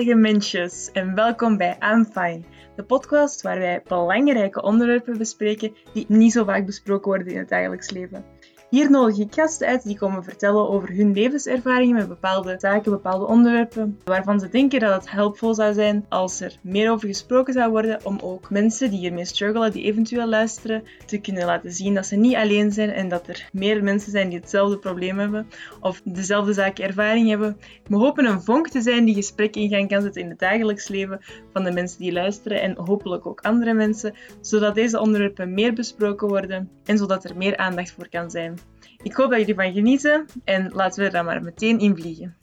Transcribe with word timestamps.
zalige 0.00 0.20
mensjes 0.20 0.90
en 0.92 1.14
welkom 1.14 1.56
bij 1.56 1.76
I'm 1.80 2.04
Fine, 2.04 2.42
de 2.76 2.82
podcast 2.82 3.42
waar 3.42 3.58
wij 3.58 3.82
belangrijke 3.86 4.62
onderwerpen 4.62 5.18
bespreken 5.18 5.74
die 5.92 6.04
niet 6.08 6.32
zo 6.32 6.44
vaak 6.44 6.66
besproken 6.66 7.06
worden 7.06 7.32
in 7.32 7.38
het 7.38 7.48
dagelijks 7.48 7.90
leven. 7.90 8.24
Hier 8.70 8.90
nodig 8.90 9.18
ik 9.18 9.34
gasten 9.34 9.66
uit 9.66 9.82
die 9.82 9.98
komen 9.98 10.24
vertellen 10.24 10.68
over 10.68 10.88
hun 10.88 11.12
levenservaringen 11.12 11.96
met 11.96 12.08
bepaalde 12.08 12.56
zaken, 12.58 12.90
bepaalde 12.90 13.26
onderwerpen, 13.26 13.98
waarvan 14.04 14.40
ze 14.40 14.48
denken 14.48 14.80
dat 14.80 14.94
het 14.94 15.10
helpvol 15.10 15.54
zou 15.54 15.74
zijn 15.74 16.06
als 16.08 16.40
er 16.40 16.56
meer 16.60 16.90
over 16.90 17.08
gesproken 17.08 17.52
zou 17.52 17.70
worden, 17.70 18.00
om 18.04 18.18
ook 18.22 18.50
mensen 18.50 18.90
die 18.90 18.98
hiermee 18.98 19.24
struggelen, 19.24 19.72
die 19.72 19.84
eventueel 19.84 20.26
luisteren, 20.26 20.82
te 21.06 21.18
kunnen 21.18 21.44
laten 21.44 21.72
zien 21.72 21.94
dat 21.94 22.06
ze 22.06 22.16
niet 22.16 22.34
alleen 22.34 22.72
zijn 22.72 22.90
en 22.90 23.08
dat 23.08 23.28
er 23.28 23.48
meer 23.52 23.82
mensen 23.82 24.10
zijn 24.10 24.28
die 24.28 24.38
hetzelfde 24.38 24.78
probleem 24.78 25.18
hebben 25.18 25.46
of 25.80 26.00
dezelfde 26.04 26.52
zaken 26.52 26.84
ervaring 26.84 27.28
hebben. 27.28 27.56
We 27.86 27.96
hopen 27.96 28.24
een 28.24 28.42
vonk 28.42 28.68
te 28.68 28.80
zijn 28.80 29.04
die 29.04 29.14
gesprek 29.14 29.56
in 29.56 29.68
gang 29.68 29.88
kan 29.88 30.02
zetten 30.02 30.22
in 30.22 30.28
het 30.28 30.38
dagelijks 30.38 30.88
leven 30.88 31.20
van 31.52 31.64
de 31.64 31.72
mensen 31.72 31.98
die 31.98 32.12
luisteren 32.12 32.60
en 32.60 32.76
hopelijk 32.76 33.26
ook 33.26 33.40
andere 33.40 33.74
mensen, 33.74 34.14
zodat 34.40 34.74
deze 34.74 35.00
onderwerpen 35.00 35.54
meer 35.54 35.72
besproken 35.72 36.28
worden 36.28 36.70
en 36.84 36.98
zodat 36.98 37.24
er 37.24 37.36
meer 37.36 37.56
aandacht 37.56 37.92
voor 37.92 38.08
kan 38.08 38.30
zijn. 38.30 38.59
Ik 39.02 39.14
hoop 39.14 39.30
dat 39.30 39.38
jullie 39.38 39.54
van 39.54 39.72
genieten 39.72 40.26
en 40.44 40.72
laten 40.72 41.04
we 41.04 41.10
dan 41.10 41.24
maar 41.24 41.42
meteen 41.42 41.78
in 41.78 41.96
vliegen. 41.96 42.38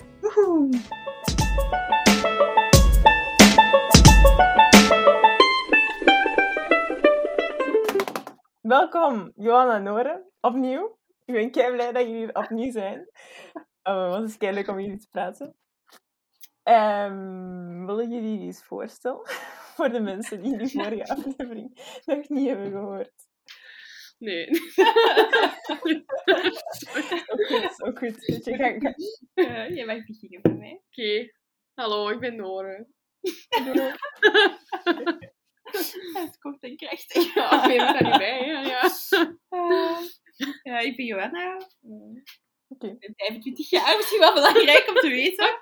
Welkom, 8.61 9.31
Johanna 9.35 9.75
en 9.75 9.83
Noren, 9.83 10.31
opnieuw. 10.41 10.97
Ik 11.25 11.33
ben 11.33 11.51
kei 11.51 11.73
blij 11.73 11.91
dat 11.91 12.01
jullie 12.01 12.17
hier 12.17 12.35
opnieuw 12.35 12.71
zijn. 12.71 13.09
Oh, 13.83 14.15
het 14.15 14.29
is 14.29 14.37
kei 14.37 14.53
leuk 14.53 14.67
om 14.67 14.79
jullie 14.79 14.99
te 14.99 15.07
praten. 15.11 15.55
Um, 16.63 17.85
willen 17.85 18.09
jullie 18.09 18.39
eens 18.39 18.63
voorstellen 18.63 19.21
voor 19.75 19.89
de 19.89 19.99
mensen 19.99 20.41
die 20.41 20.57
die 20.57 20.71
vorige 20.71 21.07
aflevering 21.07 21.99
nog 22.05 22.29
niet 22.29 22.47
hebben 22.47 22.71
gehoord? 22.71 23.26
Nee. 24.17 24.47
Ook 27.27 27.47
goed, 27.47 27.83
ook 27.83 27.97
goed. 27.97 28.25
Je 28.45 28.55
gaat- 28.55 28.95
Uh, 29.35 29.69
jij 29.75 29.85
mag 29.85 30.05
beginnen 30.05 30.41
bij 30.41 30.53
mij. 30.53 30.81
Oké. 30.89 31.31
Hallo, 31.73 32.09
ik 32.09 32.19
ben 32.19 32.35
Noren. 32.35 32.93
Het 36.13 36.37
komt 36.39 36.63
en 36.63 36.77
krachtig. 36.77 37.33
Ja, 37.33 37.63
ik 37.69 37.77
ben 37.77 37.95
er 37.95 38.03
niet 38.03 38.17
bij, 38.17 38.43
hè. 38.43 38.51
Ja. 38.61 38.89
Eh, 39.49 39.99
ja, 40.63 40.79
ik 40.79 40.95
ben 40.95 41.05
Johanna. 41.05 41.57
Eh, 41.57 42.23
Oké. 42.69 42.87
Ik 42.87 42.99
ben 42.99 43.13
25 43.15 43.69
jaar, 43.69 43.95
misschien 43.97 44.19
wel 44.19 44.33
belangrijk 44.33 44.87
om 44.89 44.95
te 44.95 45.07
weten. 45.09 45.57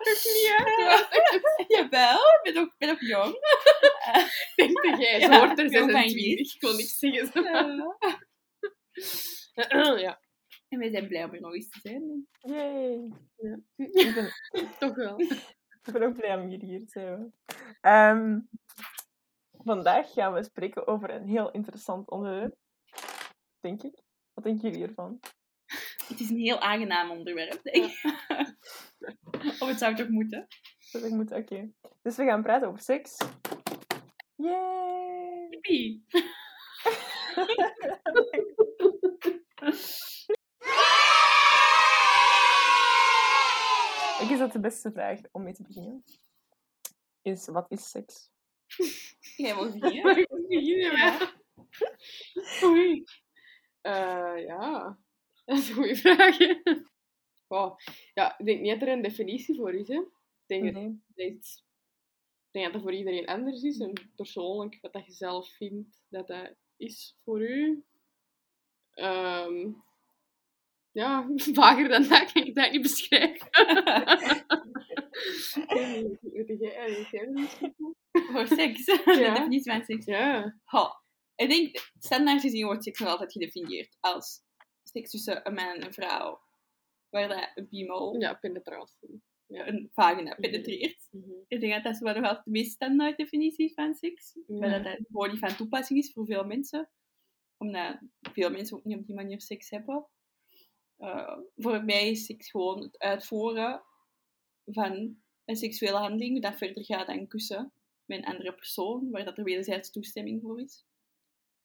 Jawel, 1.78 2.18
ik 2.18 2.40
ben 2.54 2.58
ook, 2.62 2.74
ben 2.78 2.90
ook 2.90 3.02
jong. 3.02 3.34
Ik 4.56 4.74
denk 4.74 4.84
dat 4.84 5.00
jij 5.02 5.20
Ja, 5.20 5.34
zo 5.34 5.40
hoort 5.46 5.60
er 5.60 5.72
jong 5.72 5.92
van 5.92 6.02
26. 6.02 6.54
Ik 6.56 6.62
wil 6.62 6.74
niks 6.76 6.98
zeggen. 6.98 7.98
Ja, 10.02 10.20
en 10.68 10.80
wij 10.80 10.90
zijn 10.90 11.08
blij 11.08 11.24
om 11.24 11.34
er 11.34 11.42
nog 11.42 11.54
eens 11.54 11.70
te 11.70 11.80
zijn. 11.82 12.28
Yay. 12.40 13.12
Ja. 13.36 13.60
Ik 13.76 14.14
ben, 14.14 14.32
toch 14.80 14.96
wel. 14.96 15.20
ik 15.20 15.92
ben 15.92 16.04
ook 16.04 16.16
blij 16.16 16.36
om 16.36 16.50
jullie 16.50 16.68
hier 16.68 16.86
te 16.86 16.92
zijn. 16.92 17.34
Ehm, 17.82 18.40
vandaag 19.52 20.14
gaan 20.14 20.34
we 20.34 20.44
spreken 20.44 20.88
over 20.88 21.10
een 21.10 21.28
heel 21.28 21.52
interessant 21.52 22.10
onderwerp. 22.10 22.56
Denk 23.60 23.84
ik. 23.84 24.04
Wat 24.34 24.44
denken 24.44 24.70
jullie 24.70 24.88
ervan? 24.88 25.20
Het 26.08 26.20
is 26.20 26.30
een 26.30 26.40
heel 26.40 26.60
aangenaam 26.60 27.12
onderwerp, 27.12 27.64
denk 27.64 27.86
ik. 27.86 28.04
of 29.62 29.68
het 29.68 29.80
zou 29.80 29.96
toch 29.96 30.10
moeten? 30.10 30.48
Dus 30.92 31.02
ik 31.02 31.12
moet, 31.12 31.32
oké. 31.32 31.72
Dus 32.02 32.16
we 32.16 32.26
gaan 32.26 32.44
praten 32.44 32.68
over 32.68 32.80
seks. 32.80 33.18
Yay! 34.36 35.48
Yippie. 35.50 36.06
Ik 44.20 44.30
is 44.32 44.40
dat 44.40 44.52
de 44.52 44.60
beste 44.60 44.92
vraag 44.92 45.20
om 45.32 45.44
mee 45.44 45.54
te 45.54 45.64
beginnen. 45.64 46.04
Is, 47.22 47.48
wat 47.48 47.72
is 47.72 47.90
seks? 47.90 48.30
Jij 49.38 49.56
mag 49.56 49.78
beginnen. 49.78 50.04
Mag 50.06 50.18
ik 50.18 50.28
beginnen? 50.28 50.98
Ja. 50.98 51.34
Oei. 52.64 53.04
Eh, 53.82 54.46
ja, 54.46 54.98
dat 55.46 55.58
is 55.58 55.70
een 55.70 55.76
goede 55.76 55.96
vraag. 55.96 56.38
Wow. 57.48 57.80
Ja, 58.14 58.38
ik 58.38 58.46
denk 58.46 58.62
niet 58.62 58.72
dat 58.72 58.82
er 58.82 58.88
een 58.94 59.02
definitie 59.02 59.56
voor 59.56 59.74
is. 59.74 59.88
Hè. 59.88 60.00
Ik 60.00 60.08
denk 60.46 60.64
dat 60.64 60.74
Nee. 60.74 61.02
dat 61.16 61.64
ik 62.46 62.52
denk 62.52 62.66
dat 62.66 62.74
dat 62.74 62.82
voor 62.82 62.94
iedereen 62.94 63.28
anders 63.28 63.64
is. 63.64 63.80
En 63.80 64.12
persoonlijk, 64.16 64.78
wat 64.82 64.94
dat 64.94 65.06
je 65.06 65.12
zelf 65.12 65.50
vindt 65.50 66.04
dat 66.10 66.28
dat 66.28 66.56
is 66.78 67.18
voor 67.24 67.42
u. 67.42 67.84
Ehm, 68.92 69.72
ja, 70.92 71.28
vager 71.54 71.88
dan 71.90 72.08
dat 72.08 72.32
kan 72.32 72.44
ik 72.46 72.56
dat 72.56 72.72
niet 72.72 72.82
beschrijven. 72.82 73.48
Voor 78.32 78.48
seks. 78.48 78.86
De 79.06 79.16
Ja. 79.20 79.34
definitie 79.34 79.72
van 79.72 79.84
seks. 79.84 80.06
Ja. 80.06 80.56
Goh, 80.66 80.92
ik 81.36 81.50
denk, 81.50 81.92
standaard 82.00 82.42
gezien 82.42 82.66
wordt 82.66 82.84
seks 82.84 83.00
nog 83.00 83.10
altijd 83.10 83.32
gedefinieerd 83.32 83.98
als 84.00 84.42
seks 84.84 85.10
tussen 85.12 85.48
een 85.48 85.54
man 85.54 85.66
en 85.68 85.86
een 85.86 85.94
vrouw. 85.94 86.40
Waar 87.10 87.28
dat 87.28 87.52
een 87.56 87.68
piemel 87.68 88.20
ja, 88.20 88.34
penetratie. 88.34 89.22
een 89.48 89.90
vagina 89.94 90.36
penetreert. 90.40 91.08
Mhm. 91.12 91.25
Ik 91.56 91.62
denk 91.62 91.74
dat 91.74 91.94
dat 91.94 92.02
wel 92.02 92.14
nog 92.14 92.24
altijd 92.24 92.46
de 92.46 92.52
meest 92.52 92.72
standaard 92.72 93.18
definitie 93.18 93.74
van 93.74 93.94
seks. 93.94 94.34
Ja. 94.48 94.58
Maar 94.58 94.70
dat 94.70 94.84
dat 94.84 95.06
gewoon 95.12 95.30
niet 95.30 95.40
van 95.40 95.56
toepassing 95.56 96.00
is 96.00 96.12
voor 96.14 96.26
veel 96.26 96.44
mensen. 96.46 96.90
Omdat 97.58 98.00
veel 98.22 98.50
mensen 98.50 98.78
ook 98.78 98.84
niet 98.84 98.98
op 98.98 99.06
die 99.06 99.16
manier 99.16 99.42
seks 99.42 99.70
hebben. 99.70 100.08
Eh, 100.98 101.38
voor 101.56 101.84
mij 101.84 102.10
is 102.10 102.26
seks 102.26 102.50
gewoon 102.52 102.82
het 102.82 103.00
uitvoeren 103.00 103.84
van 104.66 105.18
een 105.46 105.56
seksuele 105.56 105.98
handeling 105.98 106.42
dat 106.42 106.58
verder 106.58 106.86
gaat 106.86 107.08
dan 107.08 107.28
kussen 107.28 107.72
met 108.06 108.18
een 108.18 108.26
andere 108.26 108.54
persoon, 108.54 109.10
waar 109.12 109.26
dat 109.26 109.38
er 109.38 109.44
wederzijds 109.44 109.92
toestemming 109.92 110.42
voor 110.42 110.62
is. 110.62 110.86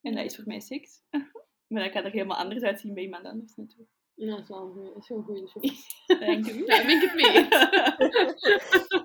En 0.01 0.15
dat 0.15 0.25
is 0.25 0.35
voor 0.37 0.47
mij 0.47 0.61
seks. 0.61 1.03
maar 1.69 1.83
dat 1.83 1.93
kan 1.93 2.05
er 2.05 2.11
helemaal 2.11 2.37
anders 2.39 2.63
uitzien 2.63 2.95
bij 2.95 3.03
iemand 3.03 3.25
anders 3.25 3.57
natuurlijk. 3.57 3.91
Ja, 4.15 4.31
dat 4.31 4.41
is 4.43 4.49
wel 4.49 4.67
een 4.67 4.73
goeie- 4.73 4.93
dat 4.93 5.03
is 5.03 5.09
wel 5.09 5.19
een 5.19 5.49
goede. 5.49 5.73
Dank 6.27 6.47
u. 6.47 6.65
Daar 6.65 6.87
ben 6.87 6.97
ik 6.97 7.11
het 7.11 7.15
mee. 7.15 7.49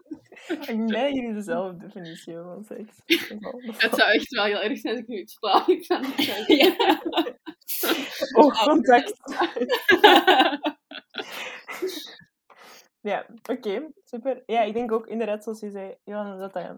Ik 0.48 0.88
dat 0.88 1.14
jullie 1.14 1.34
dezelfde 1.34 1.78
definitie 1.86 2.34
van 2.34 2.64
seks. 2.64 3.02
Het 3.84 3.96
zou 3.96 4.12
echt 4.12 4.30
wel 4.30 4.46
heel 4.46 4.62
erg 4.62 4.78
zijn 4.80 4.94
als 4.94 5.02
ik 5.02 5.08
nu 5.08 5.18
iets 5.20 5.38
flauw 5.38 5.68
iets 5.68 5.90
aan 5.90 6.04
het 6.06 6.22
zeggen. 6.24 6.56
ja. 6.56 7.02
Ja, 13.02 13.26
oké, 13.50 13.92
super. 14.04 14.44
Ja, 14.46 14.62
ik 14.62 14.74
denk 14.74 14.92
ook 14.92 15.08
inderdaad, 15.08 15.44
zoals 15.44 15.60
je 15.60 15.70
zei, 15.72 15.96
Johanna, 16.04 16.38
dat 16.38 16.54
dat 16.54 16.78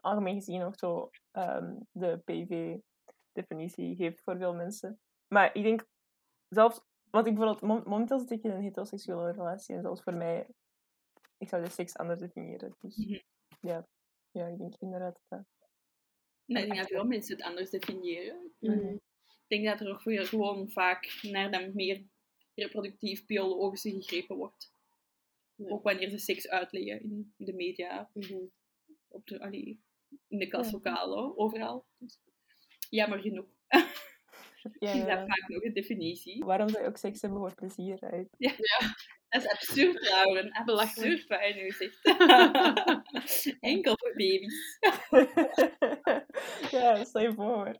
algemeen 0.00 0.34
gezien 0.34 0.62
ook 0.62 0.78
zo 0.78 1.10
ehm, 1.30 1.74
de 1.92 2.20
PV-definitie 2.24 3.96
geeft 3.96 4.20
voor 4.22 4.36
veel 4.36 4.54
mensen. 4.54 5.00
Maar 5.28 5.50
ik 5.54 5.62
denk 5.62 5.84
zelfs, 6.48 6.80
want 7.10 7.26
ik 7.26 7.34
bijvoorbeeld, 7.34 7.62
mom- 7.62 7.82
momenteel 7.86 8.18
zit 8.18 8.30
ik 8.30 8.42
in 8.42 8.50
een 8.50 8.62
heteroseksuele 8.62 9.30
relatie 9.32 9.74
en 9.74 9.82
zelfs 9.82 10.02
voor 10.02 10.14
mij, 10.14 10.46
ik 11.38 11.48
zou 11.48 11.62
de 11.64 11.70
seks 11.70 11.96
anders 11.96 12.20
definiëren. 12.20 12.76
Dus 12.80 12.96
Mhm. 12.96 13.18
ja, 13.60 13.86
ja, 14.30 14.46
ik 14.46 14.58
denk 14.58 14.74
inderdaad 14.80 15.20
dat. 15.28 15.44
Nou, 16.46 16.62
ik 16.62 16.70
denk 16.70 16.80
dat 16.80 16.88
veel 16.90 17.04
mensen 17.04 17.36
het 17.36 17.44
anders 17.44 17.70
definiëren. 17.70 18.52
Mhm. 18.58 18.88
Ik 19.26 19.62
denk 19.62 19.64
dat 19.64 19.80
er 19.80 19.92
ook 19.94 20.02
weer 20.02 20.26
gewoon 20.26 20.70
vaak 20.70 21.18
naar 21.22 21.50
dan 21.50 21.70
meer 21.74 22.04
reproductief 22.54 23.26
biologische 23.26 23.90
gegrepen 23.90 24.36
wordt. 24.36 24.72
Ja. 25.54 25.68
Ook 25.68 25.82
wanneer 25.82 26.08
ze 26.08 26.18
seks 26.18 26.48
uitleggen 26.48 27.00
in 27.02 27.34
de 27.36 27.52
media, 27.52 28.10
Mhm. 28.12 28.38
op 29.08 29.26
de, 29.26 29.40
allee, 29.40 29.80
in 30.28 30.38
de 30.38 30.46
klaslokalen, 30.48 31.38
overal. 31.38 31.84
Dus, 31.98 32.18
jammer 32.90 33.18
genoeg 33.20 33.46
Ja, 33.68 33.68
is 34.92 34.98
dat 34.98 35.06
ja. 35.06 35.26
vaak 35.26 35.48
nog 35.48 35.62
een 35.62 35.72
definitie. 35.74 36.44
Waarom 36.44 36.68
zou 36.68 36.82
je 36.82 36.88
ook 36.88 36.96
seks 36.96 37.20
hebben 37.20 37.38
voor 37.38 37.54
plezier? 37.54 38.00
Uit? 38.00 38.28
Dat 39.34 39.42
is 39.42 39.50
absurd 39.50 40.02
trouwens. 40.02 40.52
Absurd 40.52 41.26
wat 41.26 41.38
hij 41.38 41.52
nu 41.52 41.70
zegt. 41.70 42.04
Enkel 43.60 43.96
voor 43.98 44.12
baby's. 44.16 44.78
ja, 46.76 47.04
stel 47.04 47.22
je 47.22 47.32
voor. 47.34 47.76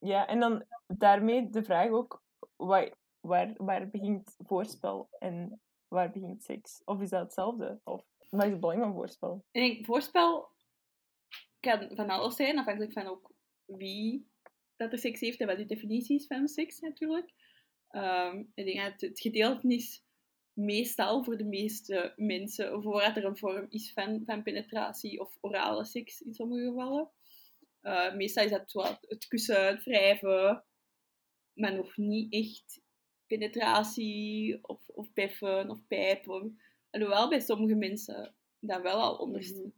Ja, 0.00 0.26
en 0.26 0.40
dan 0.40 0.64
daarmee 0.86 1.50
de 1.50 1.64
vraag 1.64 1.90
ook, 1.90 2.22
waar, 2.56 2.94
waar, 3.20 3.52
waar 3.56 3.90
begint 3.90 4.34
voorspel 4.38 5.08
en 5.18 5.60
waar 5.88 6.10
begint 6.10 6.42
seks? 6.42 6.82
Of 6.84 7.00
is 7.00 7.10
dat 7.10 7.22
hetzelfde? 7.22 7.80
Of 7.84 8.04
wat 8.30 8.44
is 8.44 8.50
het 8.50 8.60
belang 8.60 8.82
van 8.82 8.94
voorspel? 8.94 9.44
Ik 9.50 9.62
denk, 9.62 9.84
voorspel 9.84 10.48
kan 11.60 11.90
van 11.94 12.10
alles 12.10 12.36
zijn, 12.36 12.58
afhankelijk 12.58 12.92
van 12.92 13.06
ook 13.06 13.32
wie 13.64 14.30
dat 14.76 14.92
er 14.92 14.98
seks 14.98 15.20
heeft 15.20 15.40
en 15.40 15.46
wat 15.46 15.56
de 15.56 15.64
definitie 15.64 16.16
is 16.16 16.26
van 16.26 16.48
seks 16.48 16.80
natuurlijk. 16.80 17.32
Ehm, 17.88 18.44
ik 18.54 18.64
denk 18.64 18.76
dat 18.76 18.92
het, 18.92 19.00
het 19.00 19.20
gedeelte 19.20 19.68
is 19.68 20.04
meestal 20.56 21.24
voor 21.24 21.36
de 21.36 21.44
meeste 21.44 22.12
mensen, 22.16 22.82
voordat 22.82 23.16
er 23.16 23.24
een 23.24 23.36
vorm 23.36 23.66
is 23.68 23.92
van, 23.92 24.22
van 24.24 24.42
penetratie 24.42 25.20
of 25.20 25.36
orale 25.40 25.84
seks 25.84 26.20
in 26.20 26.34
sommige 26.34 26.64
gevallen. 26.64 27.10
Uh, 27.82 28.14
meestal 28.14 28.44
is 28.44 28.50
dat 28.50 28.72
wel 28.72 28.98
het 29.00 29.26
kussen, 29.28 29.66
het 29.66 29.84
wrijven, 29.84 30.64
maar 31.52 31.74
nog 31.74 31.96
niet 31.96 32.32
echt 32.32 32.80
penetratie 33.26 34.58
of, 34.68 34.88
of 34.88 35.12
peffen 35.12 35.70
of 35.70 35.86
pijpen. 35.86 36.60
Alhoewel 36.90 37.28
bij 37.28 37.40
sommige 37.40 37.74
mensen 37.74 38.34
dat 38.58 38.82
wel 38.82 39.00
al 39.00 39.16
onder 39.16 39.52
mm 39.54 39.72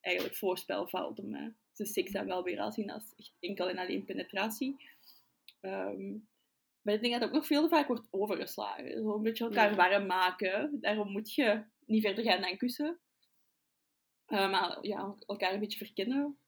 eigenlijk 0.00 0.36
voorspel 0.36 0.88
valt. 0.88 1.18
Om 1.18 1.54
ze 1.72 1.84
seks 1.84 2.12
dan 2.12 2.26
wel 2.26 2.42
weer 2.42 2.60
al 2.60 2.72
zien 2.72 2.90
als 2.90 3.14
echt 3.16 3.32
enkel 3.40 3.68
en 3.68 3.78
alleen 3.78 4.04
penetratie. 4.04 4.76
Um, 5.60 6.28
maar 6.82 6.94
ik 6.94 7.00
denk 7.00 7.12
dat 7.12 7.22
het 7.22 7.30
ook 7.30 7.36
nog 7.36 7.46
veel 7.46 7.62
te 7.62 7.68
vaak 7.68 7.86
wordt 7.86 8.06
overgeslagen. 8.10 9.02
Zo 9.02 9.14
een 9.14 9.22
beetje 9.22 9.44
elkaar 9.44 9.74
warm 9.74 10.06
maken. 10.06 10.78
Daarom 10.80 11.12
moet 11.12 11.34
je 11.34 11.64
niet 11.86 12.04
verder 12.04 12.24
gaan 12.24 12.40
dan 12.40 12.56
kussen. 12.56 13.00
Uh, 14.28 14.50
maar 14.50 14.78
ja, 14.80 15.14
elkaar 15.26 15.52
een 15.52 15.60
beetje 15.60 15.84
verkennen. 15.84 16.38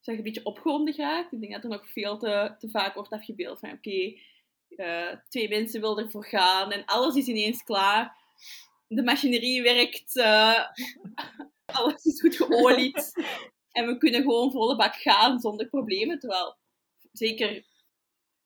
Zeg 0.00 0.16
een 0.16 0.22
beetje 0.22 0.44
opgewonden 0.44 0.94
geraakt. 0.94 1.32
Ik 1.32 1.40
denk 1.40 1.52
dat 1.52 1.64
er 1.64 1.70
nog 1.70 1.90
veel 1.90 2.18
te, 2.18 2.54
te 2.58 2.70
vaak 2.70 2.94
wordt 2.94 3.10
afgebeeld 3.10 3.58
van 3.58 3.72
oké, 3.72 4.14
eh, 4.68 5.16
twee 5.28 5.48
mensen 5.48 5.80
willen 5.80 6.04
ervoor 6.04 6.26
gaan 6.26 6.72
en 6.72 6.84
alles 6.84 7.14
is 7.14 7.26
ineens 7.26 7.62
klaar. 7.62 8.16
De 8.88 9.02
machinerie 9.02 9.62
werkt, 9.62 10.16
uh, 10.16 10.66
alles 11.78 12.04
is 12.04 12.20
goed 12.20 12.36
geolied. 12.36 13.12
en 13.72 13.86
we 13.86 13.98
kunnen 13.98 14.20
gewoon 14.20 14.50
volle 14.50 14.76
bak 14.76 14.94
gaan 14.94 15.40
zonder 15.40 15.68
problemen. 15.68 16.18
Terwijl, 16.18 16.56
zeker 17.12 17.64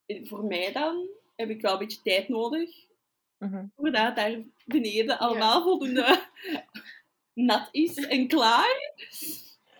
voor 0.07 0.45
mij 0.45 0.73
dan, 0.73 1.09
heb 1.37 1.51
ik 1.51 1.61
wel 1.61 1.73
een 1.73 1.79
beetje 1.79 2.03
tijd 2.03 2.29
nodig. 2.29 2.85
Mm 3.39 3.73
Voordat 3.77 4.17
daar 4.17 4.43
beneden 4.65 5.19
allemaal 5.19 5.63
voldoende 5.63 6.27
nat 7.49 7.69
is 7.71 7.97
en 7.97 8.29
klaar. 8.29 8.95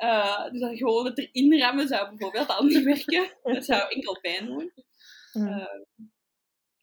Uh, 0.01 0.51
dus 0.51 0.61
dat 0.61 0.77
gewoon 0.77 1.07
het 1.07 1.19
erin 1.19 1.59
rammen 1.59 1.89
zou 1.89 2.09
bijvoorbeeld 2.09 2.49
al 2.49 2.65
niet 2.65 2.83
werken. 2.83 3.31
Dat 3.43 3.65
zou 3.65 3.93
enkel 3.93 4.21
pijn 4.21 4.47
doen. 4.47 4.73
Uh, 5.33 5.67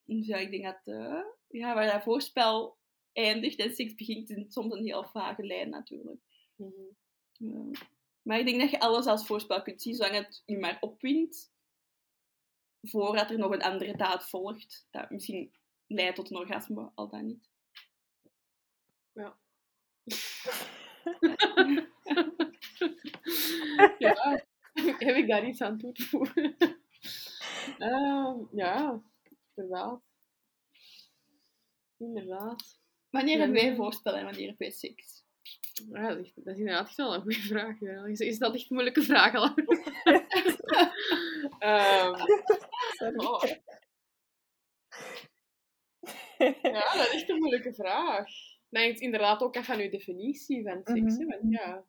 dus 0.05 0.27
ja, 0.27 0.37
ik 0.37 0.51
denk 0.51 0.63
dat 0.63 0.95
uh, 0.95 1.23
ja, 1.47 1.73
waar 1.73 1.91
dat 1.91 2.03
voorspel 2.03 2.77
eindigt 3.13 3.59
en 3.59 3.73
seks 3.73 3.95
begint, 3.95 4.29
is 4.29 4.53
soms 4.53 4.73
een 4.73 4.85
heel 4.85 5.03
vage 5.03 5.45
lijn 5.45 5.69
natuurlijk. 5.69 6.19
Mm 6.57 7.71
maar 8.23 8.39
ik 8.39 8.45
denk 8.45 8.59
dat 8.59 8.69
je 8.69 8.79
alles 8.79 9.05
als 9.05 9.25
voorspel 9.25 9.61
kunt 9.61 9.81
zien, 9.81 9.95
zolang 9.95 10.15
het 10.15 10.43
je 10.45 10.57
maar 10.57 10.77
opwint, 10.79 11.52
voordat 12.83 13.31
er 13.31 13.38
nog 13.38 13.51
een 13.51 13.62
andere 13.62 13.97
daad 13.97 14.30
volgt. 14.30 14.88
Dat 14.91 15.09
misschien 15.09 15.53
leidt 15.88 16.15
tot 16.15 16.30
een 16.30 16.38
orgasme, 16.38 16.91
al 16.95 17.09
dan 17.09 17.25
niet. 17.25 17.50
Ja. 19.12 19.38
ja, 24.00 24.44
heb 25.07 25.15
ik 25.15 25.27
daar 25.27 25.47
iets 25.47 25.62
aan 25.62 25.77
toe 25.77 25.91
te 25.91 26.03
voegen? 26.03 26.56
Uh, 27.80 28.35
ja, 28.62 29.01
inderdaad. 29.53 30.01
Inderdaad. 31.97 32.81
Wanneer 33.09 33.38
hebben 33.38 33.56
wij 33.56 33.75
voorspellen 33.75 34.19
en 34.19 34.25
wanneer 34.25 34.47
hebben 34.47 34.68
wij 34.68 34.77
seks? 34.77 35.22
Ja, 35.73 36.07
dat, 36.07 36.17
is, 36.17 36.31
dat 36.35 36.53
is 36.53 36.59
inderdaad 36.59 36.87
echt 36.87 36.97
wel 36.97 37.13
een 37.13 37.21
goede 37.21 37.39
vraag. 37.39 37.79
Ja. 37.79 38.05
Is, 38.05 38.19
is 38.19 38.37
dat 38.37 38.53
echt 38.53 38.69
een 38.69 38.75
moeilijke 38.75 39.01
vraag 39.01 39.35
al? 39.35 39.53
um, 41.59 42.15
oh. 43.27 43.43
Ja, 46.61 46.93
dat 46.93 47.07
is 47.07 47.13
echt 47.13 47.29
een 47.29 47.37
moeilijke 47.37 47.73
vraag. 47.73 48.29
Nee, 48.69 48.87
het 48.87 48.95
is 48.95 49.01
inderdaad 49.01 49.41
ook 49.41 49.55
echt 49.55 49.69
aan 49.69 49.79
uw 49.79 49.89
definitie 49.89 50.63
van 50.63 50.81
seks. 50.83 51.17
Mm 51.17 51.31
-hmm. 51.31 51.51
ja. 51.51 51.85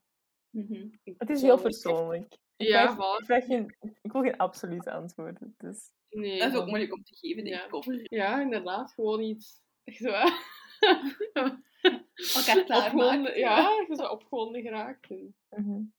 Mm 0.51 0.67
-hmm. 0.67 1.01
Het 1.19 1.31
is 1.31 1.43
heel 1.43 1.61
persoonlijk. 1.61 2.39
Ik 2.57 2.67
ja, 2.69 2.95
vraag, 2.95 3.19
ik, 3.19 3.25
vraag 3.25 3.45
geen, 3.45 3.77
ik 4.03 4.13
wil 4.13 4.23
geen 4.23 4.37
absoluut 4.37 4.89
antwoord. 4.89 5.39
Dus... 5.59 5.91
Nee, 6.11 6.39
dat 6.39 6.53
is 6.53 6.59
ook 6.59 6.67
moeilijk 6.67 6.93
om 6.93 7.03
te 7.03 7.17
geven, 7.17 7.45
denk 7.45 7.57
ja. 7.57 7.65
ik. 7.65 7.75
Over. 7.75 8.07
Ja, 8.15 8.41
inderdaad. 8.41 8.93
Gewoon 8.93 9.21
iets... 9.23 9.63
Zo, 9.85 10.13
elkaar 12.37 12.65
klaarmaken. 12.65 13.39
Ja, 13.39 13.85
je 13.89 13.97
zou 13.97 14.11
opgewonden 14.11 14.63
geraakt. 14.63 15.11
En, 15.11 15.35
mm 15.49 15.65
-hmm. 15.65 15.95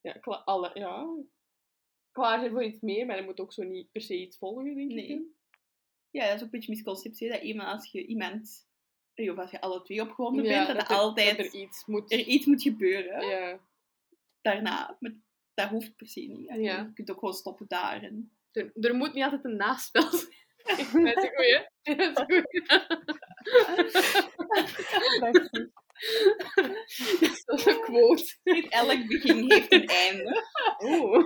ja, 0.00 0.12
kla 0.12 0.36
alle, 0.44 0.70
ja, 0.74 1.06
klaar 2.10 2.38
zijn 2.38 2.50
voor 2.50 2.64
iets 2.64 2.80
meer, 2.80 3.06
maar 3.06 3.16
je 3.16 3.22
moet 3.22 3.40
ook 3.40 3.52
zo 3.52 3.62
niet 3.62 3.90
per 3.92 4.00
se 4.00 4.20
iets 4.20 4.38
volgen, 4.38 4.64
denk 4.64 4.90
nee. 4.90 5.06
ik. 5.06 5.22
Ja, 6.10 6.26
dat 6.26 6.34
is 6.34 6.38
ook 6.38 6.44
een 6.44 6.50
beetje 6.50 6.72
misconceptie, 6.72 7.30
dat 7.30 7.40
eenmaal 7.40 7.72
als 7.72 7.92
je 7.92 8.06
iemand, 8.06 8.68
of 9.14 9.38
als 9.38 9.50
je 9.50 9.60
alle 9.60 9.82
twee 9.82 10.00
opgewonden 10.00 10.44
Ja, 10.44 10.50
bent, 10.50 10.66
dat, 10.66 10.76
dat 10.76 10.88
er 10.88 10.94
er- 10.94 11.02
altijd 11.02 11.36
dat 11.36 11.46
er 11.46 11.54
iets 11.54 11.86
moet... 11.86 12.12
er 12.12 12.18
iets 12.18 12.46
moet 12.46 12.62
gebeuren 12.62 13.28
Ja, 13.28 13.60
daarna. 14.40 14.96
Maar 15.00 15.14
dat 15.54 15.68
hoeft 15.68 15.96
per 15.96 16.08
se 16.08 16.20
niet. 16.20 16.48
Ja. 16.48 16.80
Je 16.80 16.92
kunt 16.92 17.10
ook 17.10 17.18
gewoon 17.18 17.34
stoppen 17.34 17.66
daar. 17.68 18.02
En... 18.02 18.36
er, 18.52 18.72
er 18.74 18.94
moet 18.94 19.14
niet 19.14 19.24
altijd 19.24 19.44
een 19.44 19.56
naspel 19.56 20.10
zijn. 20.16 20.45
Dat 20.66 20.78
is 20.78 20.92
een 20.92 21.32
goeie. 21.34 21.68
Dat 21.82 21.98
is 21.98 22.16
een 22.16 22.26
goeie. 22.26 22.62
Prachtig. 25.18 25.70
Dat 27.46 27.58
is 27.58 27.66
een 27.66 27.80
quote. 27.80 28.36
Niet 28.44 28.68
elk 28.68 29.06
begin 29.06 29.52
heeft 29.52 29.72
een 29.72 29.86
einde. 29.86 30.44
Oeh. 30.84 31.24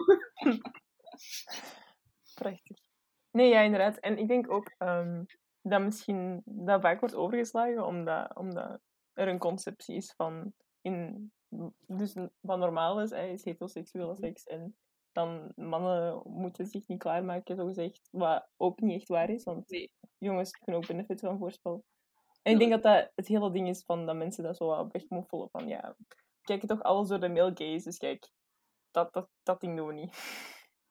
Prachtig. 2.35 2.79
Nee, 3.31 3.49
ja, 3.49 3.61
inderdaad. 3.61 3.99
En 3.99 4.19
ik 4.19 4.29
denk 4.29 4.51
ook 4.51 4.75
ehm, 4.79 5.25
dat 5.63 5.81
misschien 5.81 6.43
dat 6.45 6.81
vaak 6.81 7.01
wordt 7.01 7.15
overgeslagen, 7.15 7.87
omdat, 7.87 8.37
omdat 8.37 8.81
er 9.13 9.29
een 9.29 9.39
conceptie 9.39 9.97
is 9.97 10.13
van, 10.17 10.53
in, 10.81 11.33
dus 11.87 12.15
wat 12.41 12.59
normaal 12.59 13.01
is, 13.01 13.11
hè, 13.11 13.27
is 13.27 13.45
heteroseksuele 13.45 14.17
seks. 14.17 14.45
En 14.45 14.77
dan 15.13 15.53
mannen 15.57 16.23
moeten 16.25 16.67
zich 16.67 16.89
niet 16.89 16.99
klaarmaken, 16.99 17.57
zo 17.57 17.67
gezegd. 17.67 18.09
Wat 18.11 18.49
ook 18.57 18.81
niet 18.81 19.01
echt 19.01 19.09
waar 19.09 19.31
is, 19.31 19.45
want 19.45 19.71
Nee. 19.71 19.91
jongens 20.19 20.51
kunnen 20.51 20.81
ook 20.81 20.87
benefit 20.87 21.21
van 21.21 21.39
voorspel. 21.39 21.85
En 22.43 22.53
ik 22.53 22.59
denk 22.59 22.71
dat 22.71 22.83
dat 22.83 23.11
het 23.15 23.27
hele 23.27 23.51
ding 23.51 23.69
is 23.69 23.83
van 23.85 24.07
dat 24.07 24.17
mensen 24.17 24.45
dat 24.45 24.57
zo 24.57 24.67
wat 24.67 24.93
wegmoffelen 24.93 25.51
van 25.51 25.69
ja, 25.69 25.95
we 25.99 26.05
kijken 26.43 26.69
toch 26.69 26.83
alles 26.83 27.09
door 27.09 27.21
de 27.21 27.29
male 27.29 27.51
gaze, 27.55 27.85
dus 27.85 27.99
kijk, 27.99 28.31
dat, 28.91 29.13
dat, 29.13 29.29
dat 29.43 29.61
ding 29.61 29.77
doen 29.77 29.87
we 29.87 29.93
niet. 29.93 30.17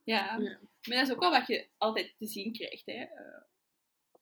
Ja. 0.03 0.38
Ja. 0.38 0.60
Maar 0.88 0.98
dat 0.98 1.08
is 1.08 1.12
ook 1.13 1.20
wel 1.20 1.32
wat 1.32 1.48
je 1.48 1.67
altijd 1.77 2.15
te 2.17 2.25
zien 2.25 2.53
krijgt. 2.53 2.86
Hè. 2.86 2.93
Eh, 2.93 3.41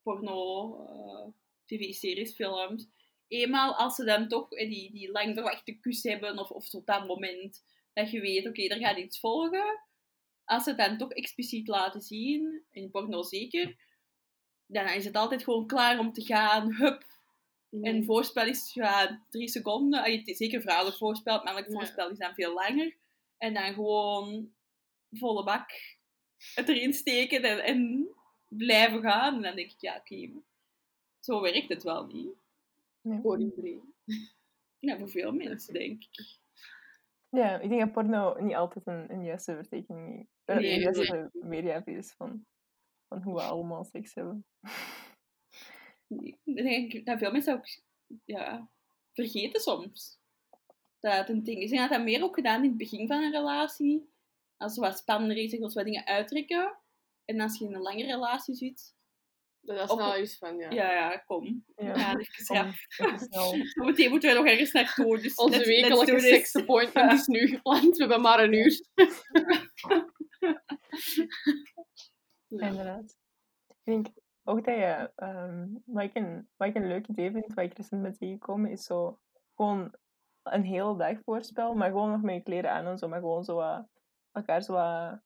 porno, 0.03 0.75
eh, 0.85 1.27
tv-series, 1.65 2.33
films. 2.33 2.87
Eenmaal 3.27 3.75
als 3.75 3.95
ze 3.95 4.03
dan 4.03 4.27
toch 4.27 4.51
eh, 4.51 4.69
die, 4.69 4.91
die 4.91 5.11
lang 5.11 5.33
verwachte 5.33 5.71
kus 5.71 6.03
hebben, 6.03 6.37
of, 6.37 6.51
of 6.51 6.69
tot 6.69 6.85
dat 6.85 7.07
moment 7.07 7.63
dat 7.93 8.11
je 8.11 8.19
weet, 8.19 8.47
oké, 8.47 8.61
er 8.61 8.79
gaat 8.79 8.97
iets 8.97 9.19
volgen. 9.19 9.79
Als 10.47 10.63
ze 10.63 10.69
het 10.69 10.77
dan 10.77 10.97
toch 10.97 11.11
expliciet 11.11 11.67
laten 11.67 12.01
zien, 12.01 12.63
in 12.71 12.91
porno 12.91 13.23
zeker, 13.23 13.75
dan 14.65 14.87
is 14.87 15.05
het 15.05 15.15
altijd 15.15 15.43
gewoon 15.43 15.67
klaar 15.67 15.99
om 15.99 16.13
te 16.13 16.25
gaan. 16.25 16.73
Hup, 16.73 17.03
En 17.81 18.03
voorspel 18.05 18.45
is 18.45 18.73
ja, 18.73 19.25
drie 19.29 19.47
seconden. 19.49 20.21
Zeker 20.25 20.61
vrouwelijk 20.61 20.97
voorspel, 20.97 21.35
mannelijk 21.43 21.67
Ja. 21.67 21.73
voorspel 21.73 22.09
is 22.09 22.17
dan 22.17 22.33
veel 22.33 22.53
langer. 22.53 22.95
En 23.37 23.53
dan 23.53 23.73
gewoon 23.73 24.51
volle 25.11 25.43
bak 25.43 25.69
het 26.53 26.69
erin 26.69 26.93
steken 26.93 27.43
en, 27.43 27.63
en 27.63 28.07
blijven 28.47 29.01
gaan. 29.01 29.35
En 29.35 29.41
dan 29.41 29.55
denk 29.55 29.71
ik, 29.71 29.81
ja, 29.81 29.95
oké, 29.95 30.27
maar 30.27 30.43
zo 31.19 31.41
werkt 31.41 31.69
het 31.69 31.83
wel 31.83 32.05
niet. 32.05 32.29
Voor 33.21 33.39
iedereen. 33.39 33.93
Ja, 34.79 34.97
voor 34.97 35.09
veel 35.09 35.31
mensen, 35.31 35.73
denk 35.73 36.03
ik. 36.03 36.37
Ja, 37.29 37.59
ik 37.59 37.69
denk 37.69 37.81
dat 37.81 37.91
porno 37.91 38.39
niet 38.39 38.55
altijd 38.55 38.87
een, 38.87 39.11
een 39.11 39.23
juiste 39.23 39.55
vertekening, 39.55 40.27
Nee, 40.45 40.73
een 40.73 40.79
juiste 40.79 41.29
weergave 41.33 41.91
is 41.91 42.13
van, 42.13 42.45
van 43.07 43.21
hoe 43.21 43.33
we 43.35 43.41
allemaal 43.41 43.83
seks 43.83 44.13
hebben. 44.13 44.45
Ik 46.07 46.55
denk 46.55 47.05
dat 47.05 47.17
veel 47.17 47.31
mensen 47.31 47.53
ook 47.53 47.65
ja, 48.25 48.69
vergeten 49.13 49.61
soms. 49.61 50.19
Dat 50.99 51.13
het 51.13 51.29
een 51.29 51.43
ding 51.43 51.61
is. 51.61 51.71
En 51.71 51.77
dat 51.77 51.89
dat 51.89 52.03
meer 52.03 52.23
ook 52.23 52.35
gedaan 52.35 52.63
in 52.63 52.69
het 52.69 52.77
begin 52.77 53.07
van 53.07 53.23
een 53.23 53.31
relatie. 53.31 54.09
Als 54.57 54.75
er 54.75 54.81
wat 54.81 54.97
spannender 54.97 55.37
is, 55.37 55.61
als 55.61 55.73
wat 55.73 55.85
dingen 55.85 56.05
uittrekken. 56.05 56.77
En 57.25 57.39
als 57.39 57.57
je 57.57 57.65
in 57.65 57.73
een 57.73 57.81
lange 57.81 58.05
relatie 58.05 58.55
zit, 58.55 58.95
Dat 59.75 59.83
is 59.83 59.89
Op- 59.91 59.99
nou 59.99 60.21
iets 60.21 60.37
van, 60.37 60.57
ja. 60.57 60.69
ja, 60.71 60.91
ja, 60.93 61.17
kom. 61.17 61.63
Ja. 61.75 61.95
Ja, 61.95 62.17
even 62.17 62.45
snel. 63.29 63.55
Zometeen 63.73 64.09
moeten 64.09 64.29
we 64.29 64.35
nog 64.35 64.45
ergens 64.47 64.71
naartoe. 64.71 65.19
Dus 65.19 65.35
Onze 65.35 65.57
let's- 65.57 65.67
let's 65.67 65.81
wekelijke 65.81 66.11
this. 66.15 66.27
seksappointment 66.29 67.11
is 67.11 67.27
nu 67.27 67.47
gepland. 67.47 67.97
We 67.97 68.03
hebben 68.03 68.21
maar 68.21 68.39
een 68.43 68.53
uur. 68.53 68.81
Ja. 72.47 72.67
Inderdaad. 72.67 73.17
Ik 73.67 73.75
denk 73.83 74.07
ook 74.43 74.65
dat 74.65 74.75
je, 74.75 75.11
ehm, 75.15 75.67
wat, 75.85 76.03
ik 76.03 76.15
een, 76.15 76.49
wat 76.57 76.67
ik 76.67 76.75
een 76.75 76.87
leuk 76.87 77.07
idee 77.07 77.31
vind, 77.31 77.53
wat 77.53 77.63
ik 77.65 77.77
recent 77.77 78.01
ben 78.01 78.17
tegengekomen, 78.17 78.71
is 78.71 78.83
zo 78.83 79.19
gewoon 79.55 79.93
een 80.43 80.63
hele 80.63 80.97
dag 80.97 81.17
voorspel, 81.23 81.73
maar 81.73 81.89
gewoon 81.89 82.11
nog 82.11 82.21
met 82.21 82.35
je 82.35 82.41
kleren 82.41 82.71
aan 82.71 82.85
en 82.85 82.97
zo, 82.97 83.07
maar 83.07 83.19
gewoon 83.19 83.43
zo 83.43 83.55
wat, 83.55 83.87
elkaar 84.31 84.61
zo 84.61 84.73
wat 84.73 85.19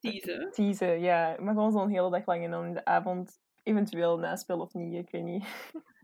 Teasen. 0.00 0.50
teasen, 0.50 1.00
ja. 1.00 1.36
Maar 1.40 1.54
gewoon 1.54 1.72
zo'n 1.72 1.88
hele 1.88 2.10
dag 2.10 2.26
lang 2.26 2.44
en 2.44 2.50
dan 2.50 2.64
in 2.64 2.74
de 2.74 2.84
avond 2.84 3.40
eventueel 3.62 4.18
naspel 4.18 4.60
of 4.60 4.74
niet, 4.74 4.94
ik 4.94 5.10
weet 5.10 5.24
niet. 5.24 5.44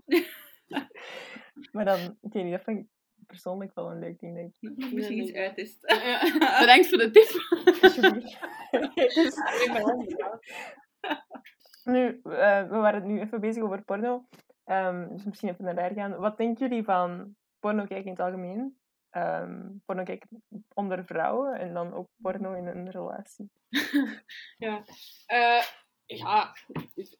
maar 1.72 1.84
dan, 1.84 1.98
ik 2.20 2.32
weet 2.32 2.44
niet, 2.44 2.52
dat 2.52 2.62
vind 2.62 2.78
ik 2.78 2.86
persoonlijk 3.26 3.74
wel 3.74 3.90
een 3.90 3.98
leuk 3.98 4.18
ding, 4.18 4.34
denk 4.34 4.54
ik. 4.60 4.76
Misschien 4.76 5.16
nee, 5.16 5.26
iets 5.26 5.32
uittesten. 5.32 5.96
Ja. 5.96 6.20
Bedankt 6.60 6.88
voor 6.88 6.98
de 6.98 7.10
tip. 7.10 7.30
Alsjeblieft. 7.82 8.40
Dus, 9.14 9.36
nu, 11.84 12.20
eh, 12.22 12.68
we 12.68 12.76
waren 12.76 13.06
nu 13.06 13.20
even 13.20 13.40
bezig 13.40 13.62
over 13.62 13.84
porno. 13.84 14.26
Ehm, 14.64 15.08
dus 15.08 15.24
misschien 15.24 15.48
even 15.48 15.64
naar 15.64 15.74
daar 15.74 15.92
gaan. 15.92 16.16
Wat 16.16 16.36
denken 16.36 16.68
jullie 16.68 16.84
van 16.84 17.36
porno 17.58 17.84
kijken 17.84 18.04
in 18.04 18.10
het 18.10 18.20
algemeen? 18.20 18.81
Ehm, 19.12 19.70
porno 19.84 20.04
onder 20.74 21.04
vrouwen 21.04 21.58
en 21.58 21.74
dan 21.74 21.92
ook 21.92 22.08
porno 22.22 22.52
in 22.52 22.66
een 22.66 22.90
relatie. 22.90 23.50
Ja, 24.58 24.84
Eh, 25.26 25.64
ja 26.06 26.54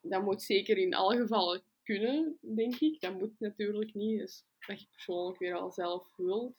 dat 0.00 0.22
moet 0.22 0.42
zeker 0.42 0.76
in 0.78 0.94
alle 0.94 1.16
gevallen 1.16 1.62
kunnen, 1.82 2.38
denk 2.40 2.74
ik. 2.74 3.00
Dat 3.00 3.18
moet 3.18 3.40
natuurlijk 3.40 3.94
niet, 3.94 4.18
dus 4.18 4.44
dat 4.66 4.80
je 4.80 4.86
persoonlijk 4.90 5.38
weer 5.38 5.54
al 5.54 5.70
zelf 5.70 6.16
wilt. 6.16 6.56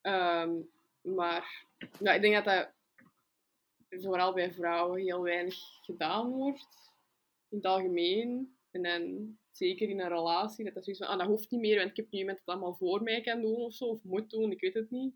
Ehm, 0.00 0.52
maar 1.00 1.66
ja, 1.98 2.12
ik 2.12 2.22
denk 2.22 2.34
dat 2.34 2.44
dat 2.44 2.72
vooral 4.02 4.34
bij 4.34 4.52
vrouwen 4.52 5.00
heel 5.00 5.22
weinig 5.22 5.56
gedaan 5.82 6.30
wordt, 6.30 6.92
in 7.48 7.56
het 7.56 7.66
algemeen. 7.66 8.58
En 8.70 8.82
dan 8.82 9.38
zeker 9.50 9.88
in 9.88 10.00
een 10.00 10.08
relatie, 10.08 10.64
dat 10.64 10.74
dat 10.74 10.84
zoiets 10.84 11.04
van, 11.04 11.12
ah, 11.12 11.18
dat 11.18 11.28
hoeft 11.28 11.50
niet 11.50 11.60
meer, 11.60 11.76
want 11.76 11.90
ik 11.90 11.96
heb 11.96 12.10
nu 12.10 12.18
iemand 12.18 12.38
dat 12.38 12.54
allemaal 12.54 12.74
voor 12.74 13.02
mij 13.02 13.20
kan 13.20 13.40
doen 13.40 13.56
of 13.56 13.74
zo, 13.74 13.84
of 13.84 14.04
moet 14.04 14.30
doen, 14.30 14.50
ik 14.50 14.60
weet 14.60 14.74
het 14.74 14.90
niet. 14.90 15.14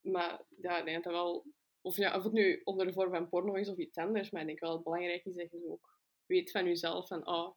Maar 0.00 0.42
ja, 0.60 0.78
ik 0.78 0.84
denk 0.84 1.04
dat 1.04 1.12
wel... 1.12 1.44
Of, 1.82 1.96
ja, 1.96 2.16
of 2.16 2.22
het 2.22 2.32
nu 2.32 2.60
onder 2.64 2.86
de 2.86 2.92
vorm 2.92 3.10
van 3.10 3.28
porno 3.28 3.54
is 3.54 3.68
of 3.68 3.76
iets 3.76 3.96
anders, 3.96 4.30
maar 4.30 4.40
ik 4.40 4.46
denk 4.46 4.60
wel 4.60 4.70
dat 4.70 4.82
belangrijk 4.82 5.24
is 5.24 5.34
dat 5.34 5.50
je 5.50 5.68
ook 5.68 5.98
weet 6.26 6.50
van 6.50 6.64
jezelf 6.64 7.06
van, 7.06 7.26
oh, 7.26 7.50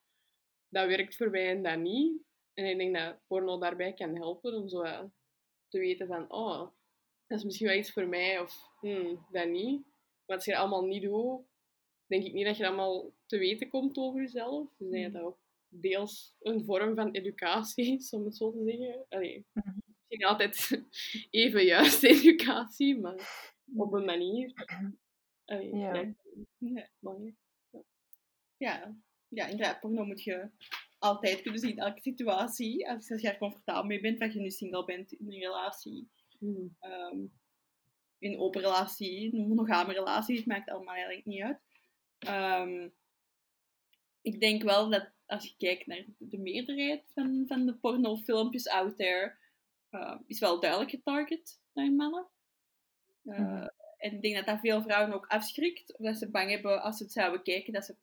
dat 0.70 0.88
werkt 0.88 1.16
voor 1.16 1.30
mij 1.30 1.50
en 1.50 1.64
dat 1.64 1.80
niet. 1.80 2.22
En 2.54 2.66
ik 2.66 2.78
denk 2.78 2.96
dat 2.96 3.20
porno 3.28 3.58
daarbij 3.58 3.94
kan 3.94 4.16
helpen 4.16 4.54
om 4.54 4.70
zo 4.70 5.12
te 5.68 5.80
weten 5.80 6.08
van, 6.08 6.32
oh, 6.32 6.60
dat 7.28 7.38
is 7.38 7.44
misschien 7.44 7.68
wel 7.68 7.78
iets 7.78 7.92
voor 7.92 8.08
mij 8.08 8.40
of 8.40 8.70
hmm, 8.80 9.26
dat 9.32 9.48
niet. 9.48 9.82
Maar 10.26 10.36
als 10.36 10.46
je 10.46 10.52
dat 10.52 10.60
allemaal 10.60 10.86
niet 10.86 11.02
doet, 11.02 11.42
denk 12.06 12.24
ik 12.24 12.34
niet 12.34 12.46
dat 12.46 12.58
je 12.58 12.64
dat 12.64 12.72
allemaal 12.72 13.12
te 13.26 13.38
weten 13.38 13.70
komt 13.70 13.98
over 13.98 14.22
jezelf. 14.22 14.68
Dus 14.78 14.88
ik 14.88 14.94
denk 14.94 15.04
dat 15.04 15.22
dat 15.22 15.32
ook 15.32 15.38
deels 15.82 16.36
een 16.40 16.64
vorm 16.66 16.96
van 16.96 17.12
educatie 17.12 18.08
om 18.12 18.26
het 18.26 18.36
zo 18.38 18.52
te 18.52 18.64
zeggen. 18.66 19.06
Allee, 19.10 19.46
Mhm. 19.54 19.70
misschien 19.98 20.26
altijd 20.26 20.84
even 21.30 21.64
juist 21.66 22.04
educatie, 22.18 23.00
maar 23.00 23.52
op 23.76 23.94
een 23.94 24.06
manier. 24.06 24.54
Allee, 25.46 25.76
Ja. 25.76 25.92
lijkt 25.92 26.24
me 26.58 27.34
Ja. 27.70 27.84
Ja. 28.58 28.96
ja, 29.28 29.48
inderdaad, 29.48 29.80
porno 29.80 30.06
moet 30.06 30.24
je 30.24 30.50
altijd 31.00 31.42
kunnen 31.42 31.60
zien 31.60 31.70
in 31.72 31.78
elke 31.78 32.02
situatie. 32.02 32.90
Als 32.90 33.08
je 33.08 33.30
er 33.30 33.38
comfortabel 33.38 33.84
mee 33.84 34.00
bent, 34.02 34.20
dat 34.20 34.34
je 34.34 34.40
nu 34.40 34.50
single 34.50 34.86
bent 34.86 35.12
in 35.12 35.26
een 35.32 35.40
relatie. 35.40 36.10
Hmm. 36.40 36.76
ehm, 36.80 37.18
in 38.18 38.32
een 38.32 38.40
open 38.40 38.62
relatie, 38.62 39.34
een 39.36 39.48
monogame 39.48 39.94
relatie, 39.94 40.36
het 40.38 40.46
maakt 40.46 40.70
allemaal 40.70 40.94
eigenlijk 40.94 41.26
niet 41.26 41.42
uit. 41.42 41.60
Ehm, 42.20 42.90
ik 44.22 44.40
denk 44.40 44.64
wel 44.64 44.90
dat 44.90 45.13
als 45.26 45.44
je 45.44 45.54
kijkt 45.58 45.88
naar 45.88 46.06
de 46.18 46.38
meerderheid 46.38 47.12
van, 47.14 47.44
van 47.48 47.66
de 47.66 47.76
pornofilmpjes 47.76 48.68
out 48.68 48.98
there, 48.98 49.38
eh, 49.90 50.16
is 50.28 50.40
wel 50.40 50.60
duidelijk 50.60 50.92
getarget 50.92 51.62
naar 51.74 51.92
mannen. 51.92 52.28
Eh, 53.24 53.40
Mhm. 53.40 53.68
En 54.04 54.14
ik 54.14 54.22
denk 54.22 54.36
dat 54.36 54.46
dat 54.46 54.60
veel 54.60 54.82
vrouwen 54.82 55.14
ook 55.14 55.28
afschrikt, 55.28 55.98
of 55.98 56.06
dat 56.06 56.18
ze 56.18 56.30
bang 56.30 56.50
hebben 56.50 56.82
als 56.82 56.98
ze 56.98 57.04
het 57.04 57.12
zouden 57.12 57.44
kijken 57.44 57.74
dat 57.74 57.86
ze 57.86 57.96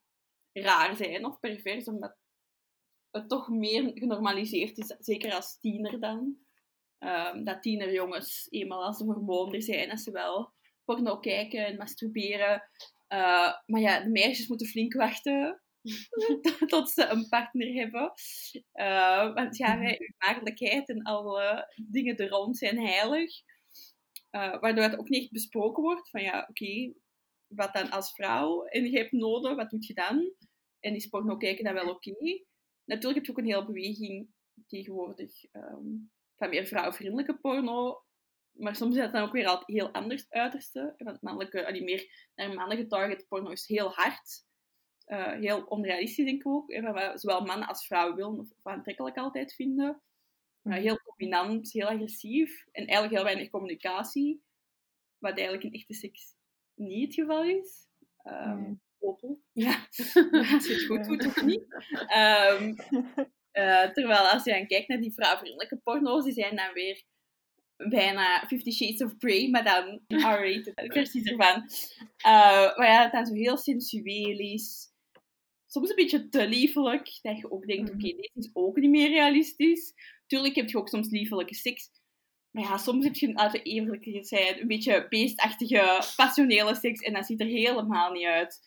raar 0.52 0.96
zijn 0.96 1.24
of 1.24 1.40
pervers, 1.40 1.84
omdat 1.84 2.16
het 3.10 3.28
toch 3.28 3.48
meer 3.48 3.90
genormaliseerd 3.94 4.78
is, 4.78 4.94
zeker 4.98 5.34
als 5.34 5.58
tiener 5.58 6.00
dan. 6.00 6.38
Ehm, 6.98 7.44
dat 7.44 7.62
tienerjongens, 7.62 8.46
eenmaal 8.50 8.84
als 8.84 8.98
de 8.98 9.04
hormonen 9.04 9.62
zijn, 9.62 9.88
dat 9.88 10.00
ze 10.00 10.10
wel 10.10 10.52
porno 10.84 11.18
kijken 11.18 11.66
en 11.66 11.76
masturberen. 11.76 12.62
Eh, 13.06 13.52
maar 13.66 13.80
ja, 13.80 14.00
de 14.00 14.10
meisjes 14.10 14.48
moeten 14.48 14.66
flink 14.66 14.92
wachten 14.94 15.62
tot 16.66 16.90
ze 16.90 17.06
een 17.06 17.28
partner 17.28 17.72
hebben. 17.74 18.12
Eh, 18.72 19.34
want 19.34 19.56
ja, 19.56 19.74
Mhm. 19.74 19.84
hè, 19.84 19.96
uw 19.98 20.14
maagdelijkheid 20.18 20.88
en 20.88 21.02
alle 21.02 21.72
dingen 21.90 22.16
er 22.16 22.28
rond 22.28 22.58
zijn 22.58 22.78
heilig. 22.86 23.32
Eh, 24.30 24.60
waardoor 24.60 24.84
het 24.84 24.98
ook 24.98 25.08
niet 25.08 25.22
echt 25.22 25.32
besproken 25.32 25.82
wordt 25.82 26.10
van 26.10 26.22
ja, 26.22 26.46
oké, 26.48 26.92
wat 27.46 27.72
dan 27.74 27.90
als 27.90 28.12
vrouw? 28.12 28.64
En 28.64 28.90
je 28.90 28.98
hebt 28.98 29.12
noden, 29.12 29.56
wat 29.56 29.70
doe 29.70 29.86
je 29.86 29.94
dan? 29.94 30.34
En 30.80 30.94
is 30.94 31.06
porno 31.06 31.36
kijken 31.36 31.64
dan 31.64 31.74
wel 31.74 31.88
oké? 31.90 32.14
Natuurlijk 32.84 33.14
heb 33.14 33.24
je 33.24 33.30
ook 33.32 33.38
een 33.38 33.52
hele 33.52 33.66
beweging 33.66 34.28
tegenwoordig 34.66 35.44
ehm, 35.50 35.86
van 36.36 36.48
meer 36.48 36.66
vrouwvriendelijke 36.66 37.38
porno. 37.38 38.04
Maar 38.50 38.76
soms 38.76 38.94
is 38.96 39.02
dat 39.02 39.12
dan 39.12 39.22
ook 39.22 39.32
weer 39.32 39.46
al 39.46 39.62
heel 39.64 39.90
anders 39.92 40.28
uiterste. 40.28 40.94
Want 40.96 41.22
mannelijke, 41.22 41.66
allee, 41.66 41.82
meer 41.82 42.28
naar 42.34 42.54
mannelijke 42.54 42.86
target 42.86 43.28
porno 43.28 43.50
is 43.50 43.66
heel 43.66 43.90
hard. 43.90 44.48
Eh, 45.10 45.32
heel 45.32 45.62
onrealistisch 45.62 46.24
denk 46.24 46.40
ik 46.40 46.46
ook. 46.46 46.72
zowel 47.14 47.44
mannen 47.44 47.68
als 47.68 47.86
vrouwen 47.86 48.16
willen 48.16 48.38
of, 48.38 48.48
aantrekkelijk 48.62 49.16
altijd 49.16 49.54
vinden. 49.54 50.00
Uh, 50.62 50.74
heel 50.74 51.00
dominant, 51.04 51.72
heel 51.72 51.86
agressief. 51.86 52.64
En 52.72 52.86
eigenlijk 52.86 53.12
heel 53.12 53.24
weinig 53.24 53.50
communicatie. 53.50 54.42
Wat 55.18 55.36
eigenlijk 55.36 55.64
in 55.64 55.72
echte 55.72 55.94
seks 55.94 56.34
niet 56.74 57.06
het 57.06 57.14
geval 57.14 57.44
is. 57.44 57.86
Ehm, 58.22 58.72
Nee. 59.00 59.38
Ja, 59.52 59.86
als 60.54 60.66
je 60.66 60.74
het 60.74 60.86
goed 60.86 61.04
doet 61.04 61.26
of 61.26 61.42
niet. 61.42 61.64
Ehm, 62.06 62.74
eh, 63.50 63.90
terwijl 63.90 64.28
als 64.28 64.44
je 64.44 64.52
dan 64.52 64.66
kijkt 64.66 64.88
naar 64.88 65.00
die 65.00 65.12
vrouwvriendelijke 65.12 65.76
porno's, 65.76 66.24
die 66.24 66.32
zijn 66.32 66.56
dan 66.56 66.72
weer 66.72 67.02
bijna 67.76 68.46
Fifty 68.46 68.70
Shades 68.70 69.02
of 69.02 69.14
Grey, 69.18 69.48
maar 69.50 69.64
dan 69.64 70.00
R-rated 70.08 70.72
versies 70.74 71.24
ervan. 71.24 71.64
Eh, 72.16 72.76
maar 72.76 72.86
ja, 72.86 73.02
dat 73.02 73.12
dan 73.12 73.26
zo 73.26 73.34
heel 73.34 73.56
sensueel 73.56 74.38
is. 74.38 74.89
Soms 75.72 75.88
een 75.88 75.96
beetje 75.96 76.28
te 76.28 76.48
liefelijk, 76.48 77.18
dat 77.22 77.38
je 77.38 77.50
ook 77.50 77.66
denkt, 77.66 77.90
oké, 77.90 78.06
Mhm. 78.06 78.16
dit 78.16 78.30
is 78.34 78.50
ook 78.52 78.76
niet 78.76 78.90
meer 78.90 79.08
realistisch. 79.08 79.92
Tuurlijk 80.26 80.54
heb 80.54 80.68
je 80.68 80.78
ook 80.78 80.88
soms 80.88 81.10
liefelijke 81.10 81.54
seks. 81.54 81.88
Maar 82.50 82.62
ja, 82.62 82.76
soms 82.76 83.04
heb 83.04 83.14
je, 83.14 83.32
laten 83.32 83.62
we 83.62 83.68
eerlijk 83.68 84.18
zijn, 84.26 84.60
een 84.60 84.66
beetje 84.66 85.06
beestachtige, 85.08 86.02
passionele 86.16 86.74
seks. 86.74 87.00
En 87.00 87.12
dat 87.12 87.26
ziet 87.26 87.40
er 87.40 87.46
helemaal 87.46 88.12
niet 88.12 88.24
uit. 88.26 88.58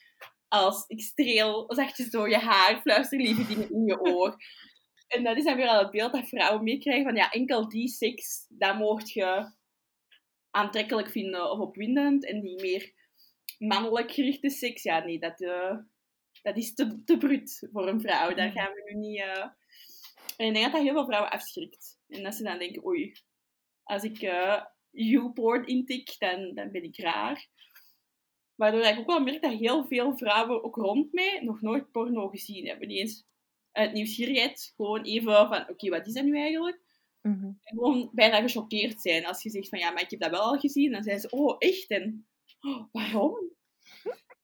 Als 0.47 0.83
ik 0.87 1.01
streel 1.01 1.73
zachtjes 1.73 2.09
door 2.09 2.29
je 2.29 2.37
haar, 2.37 2.81
fluister 2.81 3.19
lieve 3.19 3.47
dingen 3.47 3.69
in 3.71 3.85
je 3.85 3.99
oor. 4.01 4.35
En 5.07 5.23
dat 5.23 5.37
is 5.37 5.43
dan 5.43 5.55
weer 5.55 5.67
al 5.67 5.79
het 5.79 5.91
beeld 5.91 6.13
dat 6.13 6.27
vrouwen 6.27 6.63
meekrijgen 6.63 7.03
van 7.03 7.15
ja, 7.15 7.31
enkel 7.31 7.69
die 7.69 7.87
seks, 7.87 8.45
dat 8.49 8.77
mocht 8.77 9.11
je 9.11 9.51
aantrekkelijk 10.51 11.09
vinden 11.09 11.51
of 11.51 11.59
opwindend. 11.59 12.25
En 12.25 12.41
die 12.41 12.61
meer 12.61 12.93
mannelijk 13.57 14.11
gerichte 14.11 14.49
seks, 14.49 14.83
ja 14.83 15.03
nee, 15.05 15.19
dat, 15.19 15.41
eh, 15.41 15.77
dat 16.43 16.57
is 16.57 16.73
te, 16.73 17.03
te 17.03 17.17
bruut 17.17 17.67
voor 17.71 17.87
een 17.87 18.01
vrouw. 18.01 18.33
Daar 18.33 18.51
gaan 18.51 18.73
we 18.73 18.91
nu 18.91 18.99
niet... 18.99 19.19
eh, 19.19 19.47
En 20.37 20.47
ik 20.47 20.53
denk 20.53 20.63
dat 20.63 20.73
dat 20.73 20.81
heel 20.81 20.93
veel 20.93 21.05
vrouwen 21.05 21.31
afschrikt. 21.31 21.99
En 22.07 22.23
dat 22.23 22.35
ze 22.35 22.43
dan 22.43 22.59
denken, 22.59 22.85
oei, 22.85 23.13
als 23.83 24.03
ik 24.03 24.21
eh 24.21 24.63
YouPorn 24.95 25.65
intik, 25.67 26.15
dan, 26.19 26.51
dan 26.53 26.71
ben 26.71 26.83
ik 26.83 26.97
raar. 26.97 27.47
Waardoor 28.55 28.81
ik 28.81 28.99
ook 28.99 29.07
wel 29.07 29.19
merk 29.19 29.41
dat 29.41 29.53
heel 29.53 29.85
veel 29.85 30.17
vrouwen, 30.17 30.63
ook 30.63 30.75
rond 30.75 31.13
mij, 31.13 31.39
nog 31.43 31.61
nooit 31.61 31.91
porno 31.91 32.27
gezien 32.27 32.67
hebben. 32.67 32.87
Niet 32.87 32.99
eens 32.99 33.25
uit 33.71 33.93
nieuwsgierigheid, 33.93 34.73
gewoon 34.75 35.01
even 35.01 35.47
van, 35.47 35.69
oké, 35.69 35.89
wat 35.89 36.07
is 36.07 36.13
dat 36.13 36.23
nu 36.23 36.37
eigenlijk? 36.37 36.81
Mhm. 37.21 37.45
En 37.45 37.59
gewoon 37.63 38.09
bijna 38.13 38.41
gechoqueerd 38.41 39.01
zijn 39.01 39.25
als 39.25 39.43
je 39.43 39.49
zegt 39.49 39.69
van, 39.69 39.79
ja, 39.79 39.91
maar 39.91 40.01
ik 40.01 40.09
heb 40.09 40.19
dat 40.19 40.29
wel 40.31 40.41
al 40.41 40.59
gezien. 40.59 40.91
Dan 40.91 41.03
zijn 41.03 41.19
ze, 41.19 41.29
oh, 41.29 41.55
echt? 41.59 41.89
En 41.89 42.27
oh, 42.61 42.83
waarom? 42.91 43.52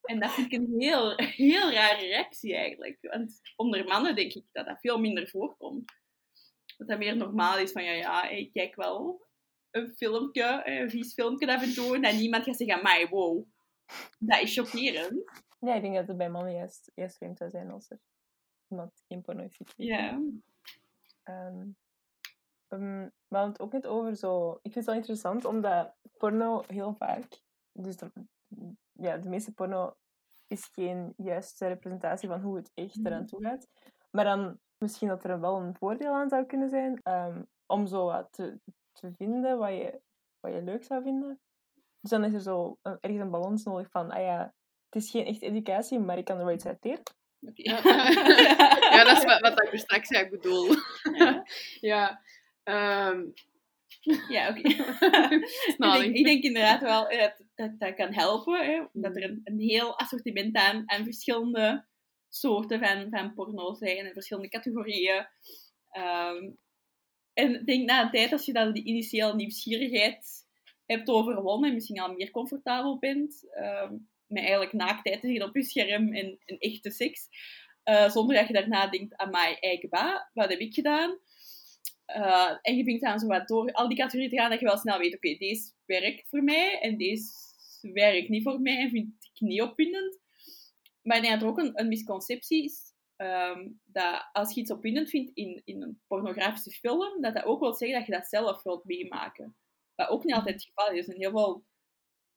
En 0.09 0.19
dat 0.19 0.31
vind 0.31 0.51
ik 0.53 0.59
een 0.59 0.75
heel, 0.77 1.13
heel 1.15 1.71
rare 1.71 1.99
reactie 1.99 2.55
eigenlijk. 2.55 2.97
Want 3.01 3.39
onder 3.55 3.85
mannen 3.85 4.15
denk 4.15 4.33
ik 4.33 4.45
dat 4.51 4.65
dat 4.65 4.79
veel 4.79 4.99
minder 4.99 5.29
voorkomt. 5.29 5.91
Dat 6.77 6.87
dat 6.87 6.97
meer 6.97 7.17
normaal 7.17 7.57
is 7.57 7.71
van, 7.71 7.83
ja, 7.83 7.91
ja, 7.91 8.29
ik 8.29 8.53
kijk 8.53 8.75
wel 8.75 9.27
een 9.71 9.93
filmpje, 9.95 10.61
een 10.65 10.89
vies 10.89 11.13
filmpje 11.13 11.53
af 11.53 11.61
en 11.61 11.73
toe. 11.73 11.95
En 11.95 12.01
dat 12.01 12.13
niemand 12.13 12.43
gaat 12.43 12.57
zeggen, 12.57 12.83
mij, 12.83 13.07
wow. 13.07 13.45
Dat 14.19 14.41
is 14.41 14.53
chockerend. 14.53 15.31
Ja, 15.59 15.73
ik 15.75 15.81
denk 15.81 15.95
dat 15.95 16.07
het 16.07 16.17
bij 16.17 16.29
mannen 16.29 16.53
juist, 16.53 16.91
juist 16.95 17.17
vreemd 17.17 17.37
zou 17.37 17.49
zijn 17.49 17.71
als 17.71 17.89
er 17.89 17.99
iemand 18.67 19.03
geen 19.07 19.21
porno 19.21 19.47
gekeken. 19.49 19.85
Ja. 19.85 20.21
We 22.67 23.11
hadden 23.27 23.51
het 23.51 23.59
ook 23.59 23.71
net 23.71 23.87
over 23.87 24.15
zo... 24.15 24.51
Ik 24.51 24.59
vind 24.61 24.75
het 24.75 24.85
wel 24.85 24.95
interessant, 24.95 25.45
omdat 25.45 25.95
porno 26.17 26.63
heel 26.67 26.93
vaak... 26.93 27.41
Dus 27.71 27.97
de, 27.97 28.11
ja, 28.93 29.17
de 29.17 29.29
meeste 29.29 29.53
porno 29.53 29.93
is 30.47 30.69
geen 30.73 31.13
juiste 31.17 31.67
representatie 31.67 32.29
van 32.29 32.41
hoe 32.41 32.55
het 32.55 32.71
echt 32.73 33.05
eraan 33.05 33.25
toe 33.25 33.43
gaat. 33.43 33.67
Maar 34.11 34.23
dan 34.25 34.59
misschien 34.77 35.07
dat 35.07 35.23
er 35.23 35.39
wel 35.39 35.55
een 35.61 35.75
voordeel 35.75 36.13
aan 36.13 36.29
zou 36.29 36.45
kunnen 36.45 36.69
zijn 36.69 36.99
ehm, 37.03 37.41
om 37.65 37.87
zo 37.87 38.05
wat 38.05 38.27
te, 38.31 38.59
te 38.91 39.11
vinden 39.17 39.57
wat 39.57 39.69
je, 39.69 39.99
wat 40.39 40.53
je 40.53 40.61
leuk 40.63 40.83
zou 40.83 41.03
vinden. 41.03 41.39
Dus 42.01 42.09
dan 42.11 42.23
is 42.23 42.33
er 42.33 42.41
zo 42.41 42.77
een- 42.81 42.97
ergens 42.99 43.21
een 43.21 43.29
balans 43.31 43.63
nodig 43.63 43.89
van, 43.91 44.11
ah 44.11 44.21
ja, 44.23 44.53
het 44.89 45.03
is 45.03 45.11
geen 45.11 45.25
echt 45.25 45.41
educatie, 45.41 45.99
maar 45.99 46.17
ik 46.17 46.25
kan 46.25 46.37
er 46.39 46.45
wel 46.45 46.53
iets 46.53 46.65
uit 46.65 46.83
leren. 46.83 47.03
Oké. 47.41 47.61
Ja. 48.91 49.03
dat 49.03 49.17
is 49.17 49.23
wat, 49.25 49.39
wat 49.39 49.63
ik 49.63 49.71
er 49.71 49.79
straks 49.79 50.09
eigenlijk 50.09 50.41
bedoel. 50.43 50.75
Ja. 51.13 51.43
Ja. 51.91 52.21
ehm, 52.63 53.25
Ja, 54.29 54.49
oké. 54.49 54.59
ik, 54.69 55.77
denk, 56.01 56.15
ik 56.15 56.25
denk 56.25 56.43
inderdaad 56.43 56.81
wel 56.81 57.07
eh, 57.07 57.31
dat 57.59 57.79
dat, 57.79 57.95
kan 57.95 58.13
helpen. 58.13 58.65
Hè? 58.65 58.85
Dat 58.93 59.15
er 59.15 59.23
een, 59.23 59.41
een 59.43 59.59
heel 59.59 59.99
assortiment 59.99 60.55
aan, 60.55 60.83
aan 60.85 61.03
verschillende 61.03 61.85
soorten 62.29 62.79
van, 62.79 63.07
van 63.09 63.33
porno 63.33 63.73
zijn 63.73 64.05
en 64.05 64.13
verschillende 64.13 64.49
categorieën. 64.49 65.27
Ehm, 65.89 66.51
en 67.33 67.59
ik 67.59 67.65
denk 67.65 67.85
na 67.85 68.03
een 68.03 68.11
tijd, 68.11 68.31
als 68.31 68.45
je 68.45 68.53
dan 68.53 68.73
die 68.73 68.83
initiële 68.83 69.35
nieuwsgierigheid 69.35 70.47
hebt 70.85 71.09
overwonnen 71.09 71.69
en 71.69 71.75
misschien 71.75 71.99
al 71.99 72.13
meer 72.13 72.31
comfortabel 72.31 72.99
bent 72.99 73.47
ehm, 73.53 73.93
met 74.27 74.41
eigenlijk 74.43 74.73
naaktheid 74.73 75.21
te 75.21 75.27
zien 75.27 75.43
op 75.43 75.55
je 75.55 75.63
scherm 75.63 76.13
en, 76.13 76.39
en 76.45 76.57
echte 76.57 76.91
seks, 76.91 77.27
eh, 77.83 78.09
zonder 78.09 78.35
dat 78.35 78.47
je 78.47 78.53
daarna 78.53 78.87
denkt, 78.87 79.15
aan 79.15 79.29
mij 79.29 79.57
eigen 79.59 79.89
ba, 79.89 80.29
wat 80.33 80.49
heb 80.49 80.59
ik 80.59 80.73
gedaan? 80.73 81.19
Eh, 82.05 82.57
en 82.61 82.75
je 82.75 82.83
begint 82.83 83.01
dan 83.01 83.19
zo 83.19 83.27
wat 83.27 83.47
door 83.47 83.71
al 83.71 83.87
die 83.87 83.97
categorieën 83.97 84.29
te 84.29 84.37
gaan, 84.37 84.49
dat 84.49 84.59
je 84.59 84.65
wel 84.65 84.77
snel 84.77 84.97
weet, 84.97 85.15
oké, 85.15 85.35
deze 85.37 85.71
werkt 85.85 86.29
voor 86.29 86.43
mij 86.43 86.79
en 86.79 86.97
deze 86.97 87.48
werkt 87.81 88.29
niet 88.29 88.43
voor 88.43 88.61
mij 88.61 88.89
vind 88.89 89.13
ik 89.33 89.39
niet 89.39 89.61
opwindend. 89.61 90.19
Maar 91.01 91.17
ik 91.17 91.23
denk 91.23 91.33
dat 91.33 91.43
er 91.43 91.49
ook 91.49 91.73
een, 91.73 91.87
misconceptie 91.87 92.63
is, 92.63 92.93
ehm, 93.15 93.69
dat 93.85 94.29
als 94.31 94.53
je 94.53 94.61
iets 94.61 94.71
opwindend 94.71 95.09
vindt 95.09 95.31
in, 95.33 95.61
in 95.65 95.81
een 95.81 96.01
pornografische 96.07 96.71
film, 96.71 97.21
dat 97.21 97.33
dat 97.33 97.43
ook 97.43 97.59
wil 97.59 97.73
zeggen 97.73 97.97
dat 97.97 98.07
je 98.07 98.13
dat 98.13 98.27
zelf 98.27 98.63
wilt 98.63 98.85
meemaken. 98.85 99.55
Wat 99.95 100.09
ook 100.09 100.23
niet 100.23 100.35
altijd 100.35 100.55
het 100.55 100.63
geval 100.63 100.91
is. 100.91 100.97
Er 100.97 101.03
zijn 101.03 101.17
heel 101.17 101.31
veel 101.31 101.65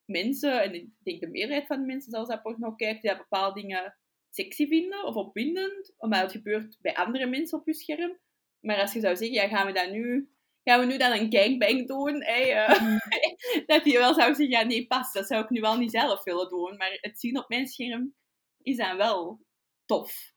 mensen, 0.05 0.63
en 0.63 0.75
ik 0.75 0.89
denk 0.99 1.21
de 1.21 1.29
meerderheid 1.29 1.67
van 1.67 1.81
de 1.81 1.87
mensen 1.87 2.11
zelfs 2.11 2.29
dat 2.29 2.43
porno 2.43 2.73
kijkt, 2.75 3.03
die 3.03 3.17
bepaalde 3.17 3.61
dingen 3.61 3.97
sexy 4.31 4.67
vinden 4.67 5.05
of 5.05 5.15
opwindend, 5.15 5.95
omdat 5.97 6.21
het 6.21 6.33
gebeurt 6.33 6.79
bij 6.81 6.95
andere 6.95 7.27
mensen 7.27 7.59
op 7.59 7.67
je 7.67 7.75
scherm. 7.75 8.19
Maar 8.61 8.81
als 8.81 8.93
je 8.93 9.01
zou 9.01 9.17
zeggen, 9.17 9.37
ja, 9.37 9.49
gaan 9.49 9.67
we 9.67 9.73
dat 9.73 9.91
nu, 9.91 10.31
gaan 10.65 10.81
we 10.81 10.87
nu 10.87 10.99
dan 10.99 11.13
een 11.13 11.33
gangbang 11.33 11.89
doen? 11.89 12.23
Hè, 12.23 12.41
eh, 12.43 12.99
dat 13.67 13.85
je 13.85 13.99
wel 13.99 14.15
zou 14.15 14.35
zeggen, 14.35 14.49
ja, 14.49 14.63
nee, 14.63 14.87
pas, 14.87 15.13
dat 15.13 15.27
zou 15.27 15.43
ik 15.43 15.51
nu 15.51 15.61
wel 15.61 15.79
niet 15.79 15.91
zelf 15.91 16.25
willen 16.25 16.49
doen. 16.49 16.77
Maar 16.77 16.99
het 17.01 17.21
zien 17.21 17.39
op 17.39 17.49
mijn 17.49 17.67
scherm 17.67 18.15
is 18.63 18.77
dan 18.77 18.97
wel 18.97 19.41
tof. 19.87 20.33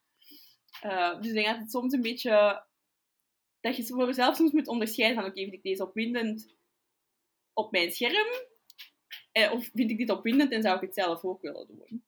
Eh, 0.81 1.19
dus 1.19 1.27
ik 1.27 1.33
denk 1.33 1.47
dat 1.47 1.57
het 1.57 1.71
soms 1.71 1.93
een 1.93 2.01
beetje, 2.01 2.65
dat 3.61 3.75
je 3.75 3.85
voor 3.85 4.05
jezelf 4.05 4.35
soms 4.35 4.51
moet 4.51 4.67
onderscheiden 4.67 5.21
van, 5.21 5.29
oké, 5.29 5.41
vind 5.41 5.53
ik 5.53 5.63
deze 5.63 5.83
opwindend 5.83 6.55
op 7.53 7.71
mijn 7.71 7.91
scherm? 7.91 8.27
Eh, 9.31 9.51
of 9.51 9.69
vind 9.73 9.91
ik 9.91 9.97
dit 9.97 10.09
opwindend 10.09 10.51
en 10.51 10.61
zou 10.61 10.75
ik 10.75 10.81
het 10.81 10.93
zelf 10.93 11.23
ook 11.23 11.41
willen 11.41 11.67
doen? 11.67 12.03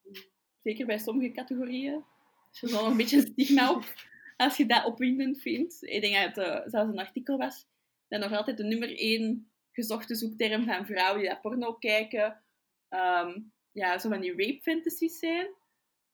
Zeker 0.64 0.86
bij 0.86 0.98
sommige 0.98 1.32
categorieën. 1.32 2.04
Is 2.52 2.62
er 2.62 2.72
wel 2.72 2.86
een 2.86 2.98
beetje 2.98 3.18
een 3.18 3.28
stigma 3.28 3.72
op 3.72 3.94
als 4.38 4.58
je 4.58 4.66
dat 4.66 4.86
opwindend 4.86 5.42
vindt. 5.42 5.78
Ik 5.82 6.02
denk 6.02 6.16
dat 6.16 6.36
het 6.36 6.38
uh, 6.38 6.72
zelfs 6.72 6.92
een 6.92 7.00
artikel 7.00 7.38
was 7.38 7.66
dat 8.08 8.20
nog 8.20 8.32
altijd 8.32 8.58
de 8.58 8.64
nummer 8.64 8.98
één 8.98 9.52
gezochte 9.72 10.16
zoekterm 10.16 10.66
van 10.66 10.86
vrouwen 10.86 11.20
die 11.20 11.30
dat 11.30 11.42
porno 11.42 11.74
kijken, 11.74 12.44
ehm, 12.90 13.40
ja, 13.72 13.98
zo 14.00 14.10
van 14.10 14.22
die 14.22 14.32
rape 14.32 14.60
fantasies 14.62 15.20
zijn. 15.20 15.48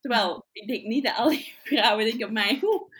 Terwijl, 0.00 0.46
ik 0.52 0.68
denk 0.68 0.84
niet 0.84 1.04
dat 1.04 1.16
al 1.16 1.28
die 1.28 1.54
vrouwen 1.64 2.04
denken, 2.04 2.32
maar 2.32 2.56
goed, 2.60 2.96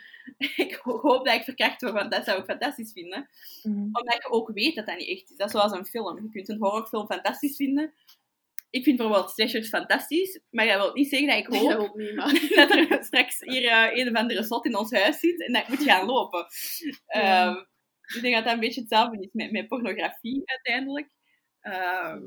ik 0.56 0.74
hoop 0.82 1.24
dat 1.24 1.34
ik 1.34 1.44
verkracht 1.44 1.80
word, 1.80 1.92
want 1.92 2.12
dat 2.12 2.24
zou 2.24 2.38
ik 2.38 2.44
fantastisch 2.44 2.92
vinden. 2.92 3.28
Mhm. 3.62 3.78
Omdat 3.78 4.18
je 4.22 4.30
ook 4.30 4.50
weet 4.52 4.74
dat 4.74 4.86
dat 4.86 4.96
niet 4.96 5.08
echt 5.08 5.30
is. 5.30 5.36
Dat 5.36 5.46
is 5.46 5.52
zoals 5.52 5.72
een 5.72 5.86
film. 5.86 6.22
Je 6.22 6.30
kunt 6.30 6.48
een 6.48 6.58
horrorfilm 6.58 7.06
fantastisch 7.06 7.56
vinden. 7.56 7.94
Ik 8.70 8.84
vind 8.84 8.96
bijvoorbeeld 8.96 9.30
slashers 9.30 9.68
fantastisch, 9.68 10.40
maar 10.50 10.66
dat 10.66 10.76
wil 10.76 10.92
niet 10.92 11.08
zeggen 11.08 11.28
dat 11.28 11.38
ik 11.38 11.46
hoop 11.46 11.70
dat 11.70 11.94
niet, 11.94 12.54
dat 12.56 12.70
er 12.70 13.04
straks 13.04 13.40
hier 13.40 13.64
eh, 13.68 13.98
een 13.98 14.08
of 14.08 14.14
andere 14.14 14.42
slot 14.42 14.66
in 14.66 14.76
ons 14.76 14.90
huis 14.90 15.18
zit 15.18 15.46
en 15.46 15.52
dat 15.52 15.62
ik 15.62 15.68
moet 15.68 15.82
gaan 15.82 16.06
lopen. 16.06 16.46
Ja. 17.06 17.68
Ehm, 18.06 18.16
ik 18.16 18.22
denk 18.22 18.34
dat 18.34 18.44
dat 18.44 18.52
een 18.54 18.60
beetje 18.60 18.80
hetzelfde 18.80 19.18
is 19.20 19.32
met, 19.32 19.52
met 19.52 19.68
pornografie 19.68 20.42
uiteindelijk. 20.44 21.10
Ehm, 21.60 22.22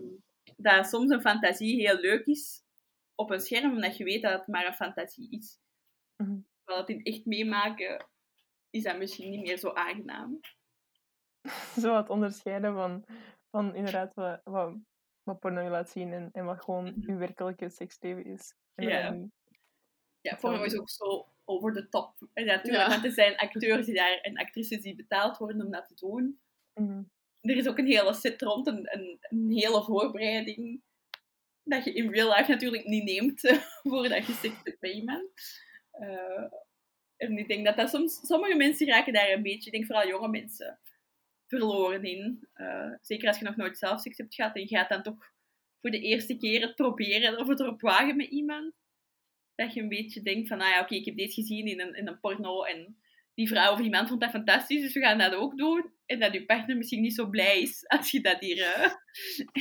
dat 0.57 0.87
soms 0.87 1.09
een 1.11 1.21
fantasie 1.21 1.81
heel 1.87 1.99
leuk 1.99 2.25
is 2.25 2.63
op 3.15 3.29
een 3.29 3.39
scherm, 3.39 3.71
omdat 3.71 3.97
je 3.97 4.03
weet 4.03 4.21
dat 4.21 4.31
het 4.39 4.47
maar 4.47 4.65
een 4.65 4.73
fantasie 4.73 5.27
is. 5.31 5.59
Mhm. 6.15 6.39
Terwijl 6.63 6.85
het 6.87 6.95
in 6.95 7.03
echt 7.13 7.25
meemaken 7.25 8.05
is 8.69 8.83
dat 8.83 8.97
misschien 8.97 9.29
niet 9.29 9.41
meer 9.41 9.57
zo 9.57 9.69
aangenaam. 9.73 10.39
Zo 11.81 11.91
wat 11.91 12.09
onderscheiden 12.09 12.73
van, 12.73 13.05
van 13.51 13.75
inderdaad 13.75 14.13
wat, 14.13 14.41
wat, 14.43 14.75
wat 15.23 15.39
porno 15.39 15.61
je 15.61 15.69
laat 15.69 15.89
zien 15.89 16.13
en, 16.13 16.29
en 16.31 16.45
wat 16.45 16.63
gewoon 16.63 16.83
Mhm. 16.83 17.11
je 17.11 17.15
werkelijke 17.17 17.69
seksleven 17.69 18.25
is. 18.25 18.55
En 18.75 18.87
Ja. 18.87 19.17
Ja, 20.21 20.35
porno 20.35 20.63
is 20.63 20.79
ook 20.79 20.89
zo 20.89 21.27
over 21.47 21.73
de 21.73 21.89
top. 21.89 22.13
En 22.33 22.45
natuurlijk, 22.45 22.83
Ja. 22.83 22.89
want 22.89 23.05
er 23.05 23.11
zijn 23.11 23.37
acteurs 23.37 23.85
die 23.85 23.95
daar, 23.95 24.17
en 24.21 24.37
actrices 24.37 24.81
die 24.81 24.95
betaald 24.95 25.37
worden 25.37 25.65
om 25.65 25.71
dat 25.71 25.87
te 25.87 26.05
doen. 26.05 26.39
Mhm. 26.73 27.01
er 27.41 27.55
is 27.57 27.67
ook 27.67 27.77
een 27.77 27.85
hele 27.87 28.13
set 28.13 28.41
rond, 28.41 28.67
een, 28.67 28.93
een, 28.97 29.17
een 29.21 29.51
hele 29.51 29.83
voorbereiding. 29.83 30.81
Dat 31.63 31.83
je 31.83 31.93
in 31.93 32.11
real 32.11 32.35
life 32.35 32.51
natuurlijk 32.51 32.85
niet 32.85 33.03
neemt 33.03 33.41
voordat 33.83 34.25
je 34.25 34.33
seks 34.33 34.55
hebt 34.63 34.81
met 34.81 34.91
iemand. 34.93 35.29
En 37.17 37.37
ik 37.37 37.47
denk 37.47 37.65
dat 37.65 37.75
dat 37.77 37.89
soms, 37.89 38.19
sommige 38.27 38.55
mensen 38.55 38.87
raken 38.87 39.13
daar 39.13 39.29
een 39.31 39.41
beetje, 39.41 39.65
ik 39.65 39.71
denk 39.71 39.85
vooral 39.85 40.07
jonge 40.07 40.27
mensen, 40.29 40.79
verloren 41.47 42.03
in. 42.03 42.47
Eh, 42.53 42.91
zeker 43.01 43.27
als 43.27 43.39
je 43.39 43.45
nog 43.45 43.55
nooit 43.55 43.77
zelf 43.77 44.01
seks 44.01 44.17
hebt 44.17 44.35
gehad 44.35 44.55
en 44.55 44.61
je 44.61 44.67
gaat 44.67 44.89
dan 44.89 45.03
toch 45.03 45.31
voor 45.81 45.91
de 45.91 45.99
eerste 45.99 46.37
keer 46.37 46.61
het 46.61 46.75
proberen 46.75 47.39
of 47.39 47.47
het 47.47 47.59
erop 47.59 47.81
wagen 47.81 48.15
met 48.15 48.27
iemand. 48.29 48.73
Dat 49.57 49.73
je 49.73 49.81
een 49.81 49.89
beetje 49.89 50.21
denkt 50.21 50.47
van, 50.47 50.61
ah 50.61 50.69
ja, 50.69 50.81
oké, 50.81 50.95
ik 50.95 51.05
heb 51.05 51.17
deze 51.17 51.33
gezien 51.33 51.65
in 51.65 51.79
een, 51.79 51.93
in 51.93 52.07
een 52.07 52.19
porno 52.19 52.63
en 52.63 52.97
die 53.33 53.47
vrouw 53.47 53.71
of 53.71 53.79
die 53.79 53.89
man 53.89 54.07
vond 54.07 54.21
dat 54.21 54.29
fantastisch, 54.29 54.81
dus 54.81 54.93
we 54.93 54.99
gaan 54.99 55.17
dat 55.17 55.33
ook 55.33 55.57
doen. 55.57 55.91
En 56.05 56.19
dat 56.19 56.33
je 56.33 56.45
partner 56.45 56.77
misschien 56.77 57.01
niet 57.01 57.15
zo 57.15 57.29
blij 57.29 57.61
is 57.61 57.87
als 57.87 58.11
je 58.11 58.21
dat 58.21 58.39
hier 58.39 58.61
eh, 58.61 58.91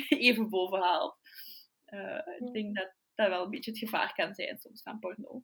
even 0.29 0.49
boven 0.49 0.81
haalt. 0.81 1.17
Eh, 1.85 2.19
ik 2.39 2.53
denk 2.53 2.77
dat 2.77 2.93
dat 3.15 3.29
wel 3.29 3.45
een 3.45 3.51
beetje 3.51 3.71
het 3.71 3.81
gevaar 3.81 4.13
kan 4.15 4.35
zijn 4.35 4.59
soms 4.59 4.83
van 4.83 4.99
porno. 4.99 5.43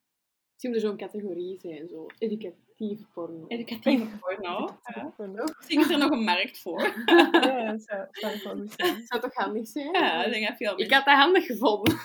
Misschien 0.52 0.70
moet 0.70 0.82
er 0.82 0.88
zo'n 0.88 0.96
categorie 0.96 1.58
zijn, 1.58 1.88
zo 1.88 2.06
educatief 2.18 3.00
porno. 3.12 3.46
Educatieve 3.48 4.18
porno. 4.18 4.68
Ja. 4.94 5.12
Porno. 5.16 5.44
Misschien 5.58 5.80
is 5.80 5.90
er 5.90 5.98
nog 5.98 6.10
een 6.10 6.24
markt 6.24 6.58
voor. 6.58 6.80
Ja, 7.32 7.70
dat 7.70 7.82
zou, 7.82 8.38
zou. 8.38 8.68
Zou 9.04 9.20
toch 9.20 9.34
handig 9.34 9.66
zijn? 9.66 9.92
Ja, 9.92 10.24
ik 10.24 10.32
denk 10.32 10.48
dat 10.48 10.56
veel 10.56 10.80
Ik 10.80 10.92
had 10.92 11.04
dat 11.04 11.14
handig 11.14 11.46
gevonden. 11.46 11.98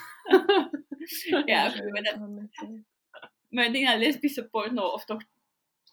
Ja, 1.45 1.63
maar, 1.91 2.03
dat- 2.03 2.47
zijn. 2.51 2.85
maar 3.49 3.65
ik 3.65 3.71
denk 3.73 3.87
dat 3.87 3.97
lesbische 3.97 4.47
porno, 4.49 4.87
of 4.87 5.05
toch 5.05 5.23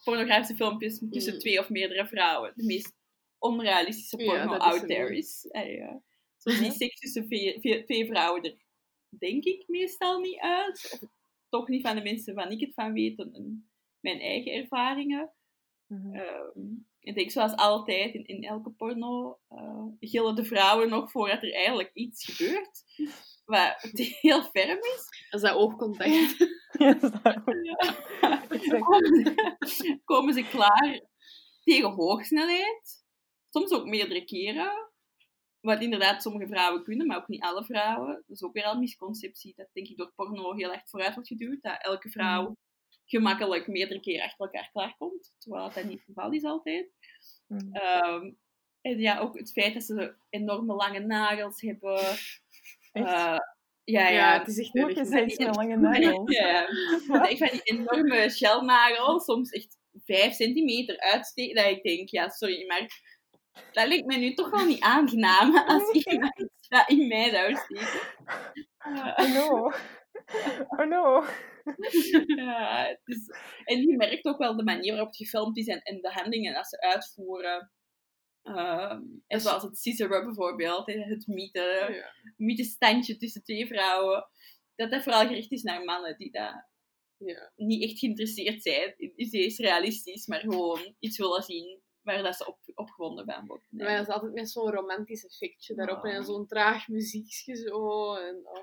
pornografische 0.03 0.55
filmpjes 0.55 1.01
tussen 1.11 1.33
Mm. 1.33 1.39
twee 1.39 1.59
of 1.59 1.69
meerdere 1.69 2.07
vrouwen, 2.07 2.53
de 2.55 2.65
meest 2.65 2.93
onrealistische 3.39 4.17
Ja, 4.17 4.25
porno 4.25 4.51
dat 4.51 4.61
is 4.65 4.71
out 4.71 4.81
er 4.81 4.87
there 4.87 5.17
is. 5.17 5.45
Eh, 5.49 5.75
ja. 5.77 6.01
Zo 6.37 6.49
die 6.59 6.71
seks 6.71 6.99
tussen 6.99 7.27
twee, 7.85 8.05
vrouwen 8.05 8.43
er 8.43 8.55
denk 9.09 9.43
ik 9.43 9.63
meestal 9.67 10.19
niet 10.19 10.39
uit. 10.39 10.97
Of 11.01 11.09
toch 11.49 11.67
niet 11.67 11.87
van 11.87 11.95
de 11.95 12.01
mensen 12.01 12.35
waar 12.35 12.51
ik 12.51 12.59
het 12.59 12.73
van 12.73 12.93
weet, 12.93 13.19
en- 13.19 13.69
mijn 13.99 14.19
eigen 14.19 14.51
ervaringen. 14.53 15.31
Ehm, 15.87 16.59
ik 16.99 17.15
denk 17.15 17.31
zoals 17.31 17.55
altijd 17.55 18.13
in, 18.13 18.25
in 18.25 18.43
elke 18.43 18.69
porno 18.69 19.39
uh, 19.51 19.83
gillen 19.99 20.35
de 20.35 20.43
vrouwen 20.45 20.89
nog 20.89 21.11
voordat 21.11 21.43
er 21.43 21.53
eigenlijk 21.53 21.91
iets 21.93 22.25
gebeurt. 22.25 22.83
Wat 23.45 23.89
heel 24.21 24.43
ferm 24.43 24.77
is. 24.77 25.07
Is 25.31 25.41
dat 25.41 25.55
oogcontact. 25.55 26.37
Ja, 26.77 26.93
dat. 26.93 27.13
Exact. 28.49 28.79
komen, 28.79 29.35
komen 30.11 30.33
ze 30.33 30.47
klaar 30.49 31.01
tegen 31.63 31.89
hoogsnelheid. 31.89 33.03
Soms 33.49 33.71
ook 33.71 33.85
meerdere 33.85 34.25
keren. 34.25 34.93
Wat 35.59 35.81
inderdaad 35.81 36.21
sommige 36.21 36.47
vrouwen 36.47 36.83
kunnen, 36.83 37.07
maar 37.07 37.17
ook 37.17 37.27
niet 37.27 37.41
alle 37.41 37.65
vrouwen. 37.65 38.13
Dat 38.13 38.35
is 38.35 38.43
ook 38.43 38.53
weer 38.53 38.63
al 38.63 38.73
een 38.73 38.79
misconceptie. 38.79 39.53
Dat 39.55 39.69
denk 39.73 39.87
ik 39.87 39.97
door 39.97 40.11
porno 40.15 40.53
heel 40.53 40.73
erg 40.73 40.89
vooruit 40.89 41.13
wordt 41.13 41.27
geduwd. 41.27 41.61
Dat 41.61 41.81
elke 41.81 42.09
vrouw 42.09 42.57
gemakkelijk 43.05 43.67
meerdere 43.67 43.99
keren 43.99 44.25
achter 44.25 44.45
elkaar 44.45 44.69
klaarkomt. 44.71 45.35
Terwijl 45.37 45.71
dat 45.73 45.83
niet 45.83 45.93
het 45.93 46.03
geval 46.05 46.31
is 46.31 46.43
altijd. 46.43 46.91
Mhm. 47.47 47.75
Ehm, 47.75 48.31
en 48.81 48.99
ja, 48.99 49.19
ook 49.19 49.37
het 49.37 49.51
feit 49.51 49.73
dat 49.73 49.83
ze 49.83 50.15
enorme 50.29 50.73
lange 50.73 50.99
nagels 50.99 51.61
hebben. 51.61 51.99
Echt? 52.95 53.07
Eh, 53.07 53.37
ja, 53.83 54.07
Ja, 54.07 54.07
ja. 54.07 54.39
het 54.39 54.47
is 54.47 54.59
echt 54.59 54.75
erg. 54.75 55.37
je 55.37 55.45
met 55.45 55.55
lange 55.55 55.77
nagels. 55.77 56.31
Ja, 56.37 56.67
van 57.07 57.49
die 57.51 57.61
enorme 57.63 58.29
shelnagel, 58.29 59.19
soms 59.19 59.49
echt 59.49 59.77
5 60.03 60.33
centimeter 60.33 60.99
uitsteken, 60.99 61.55
dat 61.55 61.65
ik 61.65 61.83
denk, 61.83 62.09
ja, 62.09 62.29
sorry, 62.29 62.65
maar 62.67 62.87
dat 63.71 63.87
lijkt 63.87 64.05
mij 64.05 64.17
nu 64.17 64.33
toch 64.33 64.49
wel 64.49 64.65
niet 64.65 64.81
aangenaam 64.81 65.57
als 65.67 65.91
iemand 65.91 66.49
dat 66.67 66.89
in 66.89 67.07
mij 67.07 67.29
zou 67.29 67.55
steken. 67.55 68.01
Ja, 68.95 69.13
Oh 69.15 69.33
no. 69.33 69.71
Oh 70.67 70.87
no. 70.87 71.25
ja, 72.45 72.85
het 72.85 73.01
is, 73.03 73.29
en 73.63 73.81
je 73.81 73.95
merkt 73.95 74.25
ook 74.25 74.37
wel 74.37 74.55
de 74.55 74.63
manier 74.63 74.91
waarop 74.91 75.07
het 75.07 75.17
gefilmd 75.17 75.57
is 75.57 75.67
en, 75.67 75.81
en 75.81 76.01
de 76.01 76.11
handelingen 76.11 76.53
dat 76.53 76.67
ze 76.67 76.81
uitvoeren. 76.81 77.71
Ehm, 78.45 79.01
en 79.27 79.41
zoals 79.41 79.63
het 79.63 79.77
scissor 79.77 80.07
bijvoorbeeld, 80.09 80.85
het 80.85 81.27
mieten, 81.27 81.93
Ja. 81.93 82.11
mietenstandje 82.37 83.17
tussen 83.17 83.43
twee 83.43 83.67
vrouwen. 83.67 84.27
Dat 84.75 84.91
dat 84.91 85.03
vooral 85.03 85.27
gericht 85.27 85.51
is 85.51 85.63
naar 85.63 85.83
mannen 85.83 86.17
die 86.17 86.31
dat 86.31 86.65
Ja. 87.17 87.51
niet 87.55 87.83
echt 87.83 87.99
geïnteresseerd 87.99 88.61
zijn 88.61 88.93
in 88.97 89.13
iets 89.15 89.57
realistisch, 89.59 90.27
maar 90.27 90.39
gewoon 90.39 90.95
iets 90.99 91.17
willen 91.17 91.43
zien 91.43 91.81
waar 92.01 92.23
dat 92.23 92.35
ze 92.35 92.47
op, 92.47 92.59
opgewonden 92.73 93.25
zijn. 93.25 93.45
worden. 93.45 93.65
Maar 93.69 93.97
dat 93.97 94.07
is 94.07 94.13
altijd 94.13 94.33
met 94.33 94.49
zo'n 94.49 94.71
romantisch 94.71 95.25
effectje 95.25 95.75
daarop 95.75 96.03
en 96.03 96.23
zo'n 96.25 96.47
traag 96.47 96.87
muziekje 96.87 97.55
zo. 97.55 98.13
En, 98.15 98.35
oh. 98.43 98.53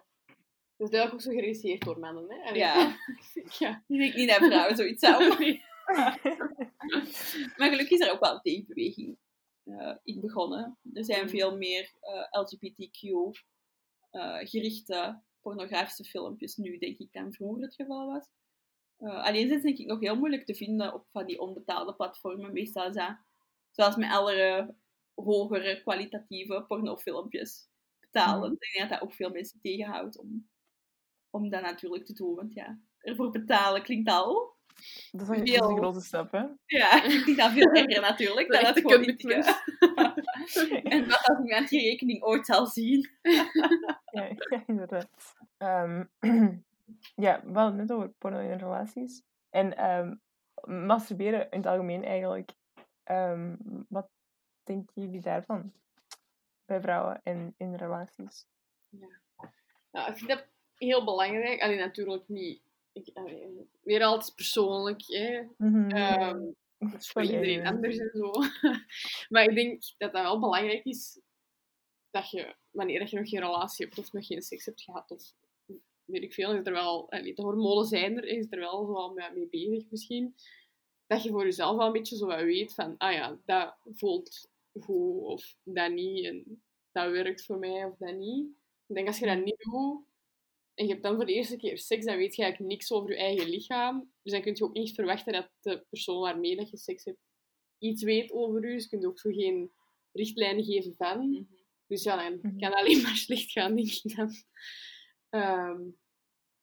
Dat 0.76 0.90
is 0.90 0.98
duidelijk 0.98 1.12
ook 1.12 1.20
zo 1.20 1.30
geregisseerd 1.40 1.84
door 1.84 1.98
mannen, 1.98 2.24
hè? 2.28 2.42
Allee, 2.42 2.58
Ja. 2.58 2.96
ja. 3.58 3.84
Ik 3.88 3.98
denk 3.98 4.14
niet 4.14 4.28
dat 4.28 4.36
vrouwen 4.44 4.76
zoiets 4.76 5.00
zouden. 5.06 5.38
Maar 7.56 7.68
gelukkig 7.70 7.90
is 7.90 8.00
er 8.00 8.12
ook 8.12 8.20
wel 8.20 8.34
een 8.34 8.40
tegenbeweging 8.40 9.18
in 10.02 10.20
begonnen. 10.20 10.78
Er 10.92 11.04
zijn 11.04 11.28
veel 11.28 11.56
meer 11.56 11.92
LGBTQ-gerichte 12.30 15.22
pornografische 15.40 16.04
filmpjes 16.04 16.56
nu, 16.56 16.78
denk 16.78 16.98
ik, 16.98 17.12
dan 17.12 17.32
vroeger 17.32 17.62
het 17.62 17.74
geval 17.74 18.06
was. 18.06 18.28
Eh 18.96 19.24
alleen 19.24 19.46
is 19.46 19.52
het 19.52 19.62
denk 19.62 19.78
ik 19.78 19.86
nog 19.86 20.00
heel 20.00 20.16
moeilijk 20.16 20.44
te 20.44 20.54
vinden 20.54 20.94
op 20.94 21.06
van 21.10 21.26
die 21.26 21.40
onbetaalde 21.40 21.94
platformen. 21.94 22.52
Meestal 22.52 22.92
dat, 22.92 23.18
zoals 23.70 23.96
met 23.96 24.10
alle 24.10 24.74
hogere 25.14 25.82
kwalitatieve 25.82 26.64
pornofilmpjes, 26.66 27.70
betalen. 28.12 28.52
Ik 28.52 28.60
denk 28.60 28.88
dat 28.88 28.98
dat 28.98 29.08
ook 29.08 29.14
veel 29.14 29.30
mensen 29.30 29.60
tegenhoudt 29.60 30.18
om, 30.18 30.48
om 31.30 31.50
dat 31.50 31.62
natuurlijk 31.62 32.06
te 32.06 32.12
doen. 32.12 32.34
Want 32.34 32.54
ja, 32.54 32.80
ervoor 32.98 33.30
betalen 33.30 33.82
klinkt 33.82 34.10
al 34.10 34.51
Dat 35.10 35.20
is 35.20 35.28
een, 35.28 35.36
dat 35.36 35.46
is 35.46 35.54
Veel. 35.54 35.70
een 35.70 35.76
grote 35.76 36.00
stap, 36.00 36.32
hè? 36.32 36.44
ja, 36.66 37.02
ik 37.04 37.10
vind 37.10 37.36
dat 37.36 37.50
veel 37.50 37.72
erger 37.72 38.00
natuurlijk. 38.00 38.52
Dat 38.52 38.60
echt 38.60 38.80
gewoon 38.80 39.00
niet 39.00 39.24
En 40.92 41.08
wat 41.08 41.28
als 41.28 41.38
iemand 41.44 41.68
die 41.68 41.80
rekening 41.80 42.22
ooit 42.22 42.46
zal 42.46 42.66
zien. 42.66 43.10
Ja, 44.12 44.28
ja 44.48 44.62
inderdaad. 44.66 45.34
Ehm, 45.58 46.04
ja, 47.24 47.40
we 47.44 47.58
hadden 47.58 47.78
het 47.78 47.88
net 47.88 47.92
over 47.92 48.08
porno 48.08 48.38
in 48.38 48.58
relaties. 48.58 49.22
En 49.50 49.76
ehm, 49.76 50.14
masturberen 50.86 51.50
in 51.50 51.58
het 51.58 51.66
algemeen 51.66 52.04
eigenlijk. 52.04 52.50
Ehm, 53.04 53.56
wat 53.88 54.08
denken 54.64 55.02
jullie 55.02 55.20
daarvan? 55.20 55.72
Bij 56.64 56.80
vrouwen 56.80 57.20
en 57.22 57.54
in 57.56 57.74
relaties. 57.74 58.46
Ja, 59.90 60.06
ik 60.08 60.16
vind 60.16 60.28
dat 60.28 60.46
heel 60.76 61.04
belangrijk. 61.04 61.60
Alleen 61.60 61.78
natuurlijk 61.78 62.28
niet. 62.28 62.62
Ik, 62.92 63.10
allee, 63.14 63.68
weer 63.82 64.02
altijd 64.02 64.34
persoonlijk. 64.34 65.02
Hè. 65.06 65.42
Mhm. 65.56 65.90
Ehm, 65.90 66.40
is 66.98 67.10
voor 67.10 67.22
iedereen 67.22 67.66
anders 67.66 67.98
en 67.98 68.10
zo. 68.14 68.30
maar 69.28 69.44
ik 69.44 69.54
denk 69.54 69.82
dat 69.98 70.12
dat 70.12 70.22
wel 70.22 70.40
belangrijk 70.40 70.84
is 70.84 71.20
dat 72.10 72.30
je, 72.30 72.54
wanneer 72.70 72.98
dat 72.98 73.10
je 73.10 73.18
nog 73.18 73.28
geen 73.28 73.40
relatie 73.40 73.86
hebt 73.86 73.98
of 73.98 74.12
nog 74.12 74.26
geen 74.26 74.42
seks 74.42 74.64
hebt 74.64 74.82
gehad, 74.82 75.10
of 75.10 75.34
weet 76.04 76.22
ik 76.22 76.32
veel, 76.32 76.54
is 76.54 76.66
er 76.66 76.72
wel, 76.72 77.10
allee, 77.10 77.34
de 77.34 77.42
hormonen 77.42 77.86
zijn 77.86 78.16
er, 78.16 78.24
is 78.24 78.46
er 78.50 78.58
wel 78.58 78.86
zo 78.86 79.12
mee 79.34 79.48
bezig 79.48 79.90
misschien. 79.90 80.34
Dat 81.06 81.22
je 81.22 81.30
voor 81.30 81.44
jezelf 81.44 81.76
wel 81.76 81.86
een 81.86 81.92
beetje 81.92 82.16
zo 82.16 82.26
wat 82.26 82.40
weet 82.40 82.74
van, 82.74 82.94
ah 82.98 83.12
ja, 83.12 83.38
dat 83.44 83.76
voelt 83.84 84.50
goed 84.80 85.22
of 85.22 85.56
dat 85.62 85.92
niet 85.92 86.24
en 86.24 86.62
dat 86.92 87.10
werkt 87.10 87.44
voor 87.44 87.58
mij 87.58 87.84
of 87.84 87.96
dat 87.96 88.16
niet. 88.16 88.46
Ik 88.86 88.94
denk 88.94 89.06
als 89.06 89.18
je 89.18 89.26
dat 89.26 89.44
niet 89.44 89.58
doet 89.58 90.04
en 90.74 90.84
je 90.86 90.90
hebt 90.90 91.02
dan 91.02 91.14
voor 91.14 91.26
de 91.26 91.32
eerste 91.32 91.56
keer 91.56 91.78
seks, 91.78 92.04
dan 92.04 92.16
weet 92.16 92.34
je 92.34 92.42
eigenlijk 92.42 92.72
niks 92.72 92.92
over 92.92 93.10
je 93.10 93.16
eigen 93.16 93.48
lichaam. 93.48 94.12
Dus 94.22 94.32
dan 94.32 94.42
kun 94.42 94.54
je 94.54 94.64
ook 94.64 94.72
niet 94.72 94.94
verwachten 94.94 95.32
dat 95.32 95.50
de 95.60 95.84
persoon 95.88 96.20
waarmee 96.20 96.56
dat 96.56 96.70
je 96.70 96.76
seks 96.76 97.04
hebt 97.04 97.18
iets 97.78 98.02
weet 98.02 98.32
over 98.32 98.68
je. 98.68 98.74
Dus 98.74 98.82
je 98.82 98.88
kunt 98.88 99.04
ook 99.04 99.18
zo 99.18 99.30
geen 99.30 99.72
richtlijnen 100.12 100.64
geven 100.64 100.94
van. 100.94 101.46
Dus 101.86 102.02
ja, 102.02 102.16
dan 102.30 102.38
Mhm. 102.42 102.58
kan 102.58 102.72
alleen 102.74 103.02
maar 103.02 103.16
slecht 103.26 103.50
gaan, 103.50 103.76
denk 103.76 103.88
ik 104.02 104.16
dan. 104.16 104.30
Ehm, 105.28 105.80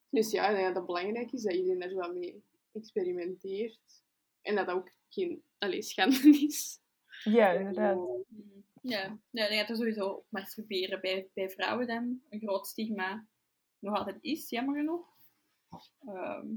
dus 0.10 0.32
ja, 0.32 0.48
ik 0.50 0.54
denk 0.56 0.68
dat 0.68 0.76
het 0.76 0.86
belangrijk 0.86 1.32
is 1.32 1.44
dat 1.44 1.54
iedereen 1.54 1.80
daar 1.80 1.90
zo 1.90 1.96
wat 1.96 2.14
mee 2.14 2.44
experimenteert. 2.72 4.04
En 4.42 4.56
dat 4.56 4.66
dat 4.66 4.76
ook 4.76 4.92
geen 5.10 5.44
allee, 5.58 5.82
schande 5.82 6.18
is. 6.48 6.80
Ja, 7.24 7.52
inderdaad. 7.52 7.98
Ja, 8.82 9.20
ja 9.32 9.44
ik 9.44 9.50
denk 9.50 9.60
dat 9.60 9.70
er 9.70 9.76
sowieso 9.76 10.08
op 10.08 10.26
masturberen 10.30 11.02
bij, 11.02 11.30
bij 11.34 11.50
vrouwen 11.50 11.88
dan 11.88 12.22
een 12.30 12.40
groot 12.40 12.68
stigma 12.68 13.28
nog 13.80 13.98
altijd 13.98 14.18
is, 14.22 14.50
jammer 14.50 14.76
genoeg. 14.76 15.08
Ehm, 16.00 16.48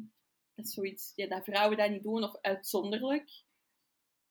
dat 0.55 0.67
is 0.67 0.75
zoiets 0.75 1.13
ja, 1.15 1.27
dat 1.27 1.45
vrouwen 1.45 1.77
dat 1.77 1.91
niet 1.91 2.03
doen, 2.03 2.23
of 2.23 2.39
uitzonderlijk. 2.41 3.45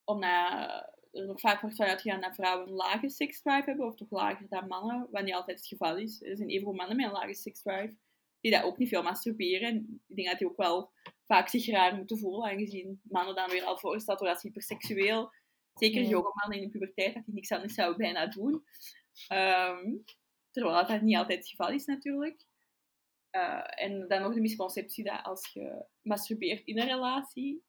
Omdat 0.04 0.90
er 1.12 1.26
nog 1.26 1.40
vaak 1.40 1.60
wordt 1.60 1.76
vanuit 1.76 2.00
gegaan 2.00 2.20
dat 2.20 2.34
vrouwen 2.34 2.68
een 2.68 2.74
lage 2.74 3.08
seksdrive 3.08 3.64
hebben, 3.64 3.86
of 3.86 3.94
toch 3.94 4.10
lager 4.10 4.48
dan 4.48 4.66
mannen, 4.66 5.08
wat 5.10 5.24
niet 5.24 5.34
altijd 5.34 5.56
het 5.56 5.66
geval 5.66 5.96
is. 5.96 6.22
Er 6.22 6.36
zijn 6.36 6.48
evenveel 6.48 6.72
mannen 6.72 6.96
met 6.96 7.06
een 7.06 7.12
lage 7.12 7.34
seksdrive 7.34 7.96
die 8.42 8.50
dat 8.50 8.62
ook 8.62 8.78
niet 8.78 8.88
veel 8.88 9.02
masturberen. 9.02 9.68
En 9.68 10.02
ik 10.06 10.16
denk 10.16 10.28
dat 10.28 10.38
die 10.38 10.48
ook 10.48 10.56
wel 10.56 10.90
vaak 11.26 11.48
zich 11.48 11.66
raar 11.66 11.96
moeten 11.96 12.18
voelen, 12.18 12.50
aangezien 12.50 13.00
mannen 13.02 13.34
dan 13.34 13.50
weer 13.50 13.64
al 13.64 13.78
voorgesteld 13.78 14.18
worden 14.18 14.36
als 14.36 14.44
hyperseksueel. 14.44 15.32
Zeker 15.74 16.02
jonge 16.02 16.32
mannen 16.34 16.58
in 16.58 16.64
de 16.64 16.70
puberteit, 16.70 17.14
dat 17.14 17.24
die 17.24 17.34
niks 17.34 17.52
anders 17.52 17.74
zouden 17.74 17.98
bijna 17.98 18.26
doen. 18.26 18.64
Ehm, 19.28 19.96
terwijl 20.50 20.86
dat 20.86 21.00
niet 21.00 21.16
altijd 21.16 21.38
het 21.38 21.48
geval 21.48 21.70
is 21.70 21.84
natuurlijk. 21.84 22.46
Eh, 23.32 23.84
en 23.84 24.08
dan 24.08 24.22
nog 24.22 24.34
de 24.34 24.40
misconceptie 24.40 25.04
dat 25.04 25.20
als 25.22 25.52
je 25.52 25.84
masturbeert 26.02 26.66
in 26.66 26.78
een 26.78 26.86
relatie, 26.86 27.62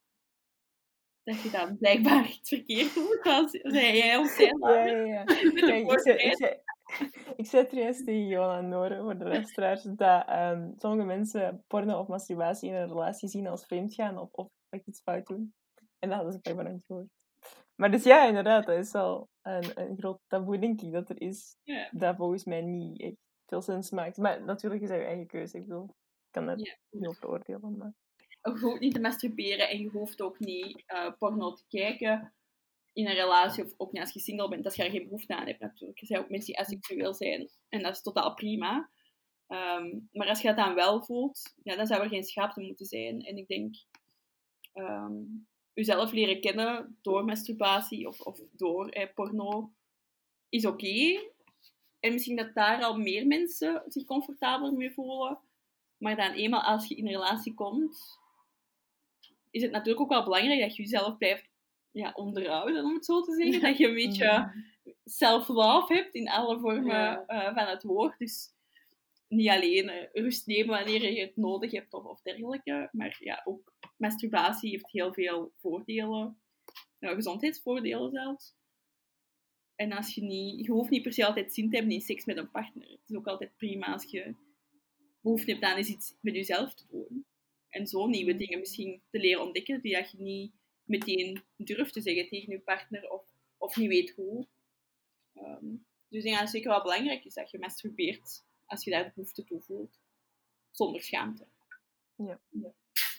dat 1.24 1.42
je 1.42 1.50
dan 1.50 1.78
blijkbaar 1.78 2.28
iets 2.30 2.50
verkeerd 2.50 2.94
doet. 2.94 3.20
Als, 3.24 3.52
zei 3.52 3.98
jij 3.98 4.28
zei, 4.28 4.52
Ja, 4.60 4.86
ja, 4.86 5.04
ja. 5.04 5.24
Kijk, 5.24 5.42
ik 5.42 5.60
zei, 5.60 5.78
ik 5.80 5.86
voortijd. 5.86 6.38
zei, 6.38 6.62
ik 7.36 7.46
zei 7.46 7.66
er 7.68 7.78
juist 7.78 8.06
tegen 8.06 8.28
Johan 8.28 8.58
en 8.58 8.70
Noren, 8.70 9.02
voor 9.02 9.18
de 9.18 9.24
luisteraars, 9.26 9.84
dat 9.84 10.28
ehm, 10.28 10.72
sommige 10.78 11.06
mensen 11.08 11.64
porno 11.68 12.00
of 12.00 12.08
masturbatie 12.08 12.70
in 12.70 12.76
een 12.76 12.88
relatie 12.88 13.30
zien 13.30 13.48
als 13.48 13.66
vreemdgaan 13.66 14.18
of, 14.18 14.30
of 14.32 14.48
echt 14.70 14.88
iets 14.88 15.02
fout 15.02 15.26
doen. 15.28 15.54
En 16.00 16.08
dat 16.10 16.14
hadden 16.18 16.34
ze 16.34 16.40
blijkbaar 16.40 16.66
nog 16.66 16.74
niet 16.76 16.86
gehoord. 16.86 17.08
Maar 17.76 17.92
dus 17.92 18.04
ja, 18.04 18.28
inderdaad, 18.28 18.66
dat 18.66 18.78
is 18.78 18.92
wel 18.92 19.30
een, 19.42 19.64
een 19.82 19.98
groot 19.98 20.20
taboe, 20.28 20.60
denk 20.60 20.82
ik, 20.82 20.92
dat 20.92 21.10
er 21.10 21.22
is, 21.22 21.56
Ja. 21.64 21.90
dat 21.92 22.16
volgens 22.16 22.44
mij 22.46 22.62
niet 22.62 23.02
echt 23.02 23.16
veel 23.46 23.62
sens 23.62 23.92
maakt. 23.92 24.18
Maar 24.18 24.44
natuurlijk 24.44 24.82
is 24.82 24.90
dat 24.90 24.98
je 24.98 25.04
eigen 25.06 25.28
keuze, 25.28 25.58
ik 25.58 25.68
bedoel, 25.68 25.84
ik 25.84 26.32
kan 26.32 26.46
dat 26.46 26.60
Ja. 26.66 26.78
niet 26.90 27.08
over 27.08 27.28
oordelen. 27.30 27.78
Maar... 27.78 27.94
je 28.42 28.60
hoeft 28.60 28.80
niet 28.80 28.94
te 28.94 29.00
masturberen 29.02 29.70
en 29.70 29.80
je 29.80 29.90
hoeft 29.90 30.22
ook 30.22 30.40
niet 30.40 30.84
eh, 30.86 31.12
porno 31.18 31.54
te 31.54 31.64
kijken 31.68 32.34
in 32.94 33.08
een 33.08 33.14
relatie 33.14 33.64
of 33.64 33.74
ook 33.78 33.92
niet 33.92 34.02
als 34.02 34.14
je 34.14 34.20
single 34.20 34.50
bent, 34.50 34.66
als 34.66 34.76
je 34.76 34.84
er 34.84 34.92
geen 34.92 35.04
behoefte 35.04 35.36
aan 35.36 35.48
hebt 35.48 35.60
natuurlijk. 35.60 36.02
Er 36.02 36.08
zijn 36.08 36.20
ook 36.20 36.30
mensen 36.30 36.54
die 36.54 36.60
asexueel 36.60 37.14
zijn 37.14 37.50
en 37.70 37.82
dat 37.84 37.96
is 37.96 38.02
totaal 38.02 38.34
prima. 38.34 38.90
Ehm, 39.48 40.00
maar 40.12 40.28
als 40.28 40.42
je 40.42 40.48
dat 40.48 40.58
dan 40.58 40.76
wel 40.76 41.04
voelt, 41.04 41.54
ja, 41.64 41.76
dan 41.76 41.88
zou 41.88 42.02
er 42.02 42.10
geen 42.10 42.24
schaamte 42.24 42.62
moeten 42.62 42.86
zijn. 42.86 43.22
En 43.22 43.38
ik 43.38 43.48
denk, 43.48 43.76
ehm 44.74 45.22
jezelf 45.74 46.12
leren 46.12 46.42
kennen 46.42 46.98
door 47.02 47.26
masturbatie 47.26 48.08
of, 48.08 48.20
of 48.20 48.40
door 48.52 48.90
eh, 48.90 49.14
porno 49.14 49.74
is 50.50 50.66
oké. 50.66 51.32
En 52.04 52.14
misschien 52.14 52.36
dat 52.36 52.54
daar 52.54 52.84
al 52.84 52.98
meer 52.98 53.28
mensen 53.28 53.84
zich 53.88 54.06
comfortabeler 54.06 54.74
mee 54.74 54.94
voelen. 54.94 55.40
Maar 55.98 56.16
dan 56.16 56.32
eenmaal 56.32 56.62
als 56.62 56.88
je 56.88 56.96
in 56.96 57.06
een 57.06 57.12
relatie 57.12 57.54
komt, 57.54 58.20
is 59.52 59.62
het 59.62 59.72
natuurlijk 59.72 60.02
ook 60.02 60.10
wel 60.10 60.24
belangrijk 60.24 60.62
dat 60.62 60.76
je 60.76 60.82
jezelf 60.82 61.18
blijft 61.18 61.50
ja, 61.92 62.12
onderhouden, 62.16 62.84
om 62.84 62.94
het 62.94 63.06
zo 63.06 63.22
te 63.22 63.36
zeggen. 63.36 63.62
Dat 63.62 63.78
je 63.78 63.88
een 63.88 63.94
beetje 63.94 64.52
self-love 65.06 65.94
hebt 65.94 66.14
in 66.14 66.30
alle 66.30 66.60
vormen 66.60 67.28
eh, 67.28 67.54
van 67.56 67.68
het 67.68 67.84
woord. 67.84 68.18
Dus 68.18 68.50
niet 69.28 69.50
alleen 69.50 69.90
eh, 69.90 70.10
rust 70.14 70.48
nemen 70.48 70.76
wanneer 70.76 71.12
je 71.12 71.22
het 71.22 71.38
nodig 71.38 71.72
hebt 71.72 71.94
of, 71.94 72.04
of 72.04 72.22
dergelijke, 72.22 72.90
maar 72.92 73.18
ja, 73.20 73.42
ook 73.44 73.74
masturbatie 73.98 74.70
heeft 74.70 74.92
heel 74.92 75.14
veel 75.14 75.52
voordelen, 75.58 76.42
nou, 77.00 77.16
gezondheidsvoordelen 77.16 78.12
zelfs. 78.12 78.56
En 79.76 79.92
als 79.92 80.16
je 80.16 80.22
niet, 80.22 80.66
je 80.66 80.72
hoeft 80.72 80.90
niet 80.90 81.02
per 81.02 81.14
se 81.14 81.26
altijd 81.26 81.54
zin 81.54 81.70
te 81.70 81.76
hebben 81.76 81.94
in 81.94 82.02
seks 82.02 82.26
met 82.26 82.38
een 82.38 82.52
partner. 82.52 82.90
Het 82.90 83.10
is 83.10 83.16
ook 83.16 83.28
altijd 83.28 83.58
prima 83.58 83.86
als 83.94 84.12
je 84.12 84.36
behoefte 85.22 85.52
hebt 85.52 85.64
aan 85.64 85.78
eens 85.78 85.90
iets 85.90 86.18
met 86.22 86.36
jezelf 86.36 86.74
te 86.74 86.88
doen. 86.88 87.26
En 87.70 87.88
zo 87.88 88.08
nieuwe 88.08 88.38
dingen 88.38 88.60
misschien 88.60 89.02
te 89.10 89.20
leren 89.20 89.44
ontdekken 89.44 89.82
die 89.82 89.94
dat 89.94 90.12
je 90.12 90.18
niet 90.18 90.54
meteen 90.84 91.44
durft 91.58 91.94
te 91.94 92.02
zeggen 92.02 92.28
tegen 92.28 92.54
je 92.54 92.60
partner 92.60 93.10
of, 93.10 93.26
of 93.58 93.76
niet 93.76 93.88
weet 93.88 94.12
hoe. 94.16 94.48
Ehm, 95.34 95.76
dus 96.08 96.18
ik 96.18 96.24
denk 96.24 96.34
dat 96.34 96.40
het 96.40 96.50
zeker 96.50 96.70
wel 96.70 96.82
belangrijk 96.82 97.26
is 97.26 97.34
dat 97.34 97.52
je 97.52 97.60
masturbeert 97.60 98.46
als 98.66 98.84
je 98.84 98.92
daar 98.92 99.12
behoefte 99.16 99.44
toe 99.44 99.62
voelt. 99.62 100.00
Zonder 100.72 101.02
schaamte. 101.02 101.48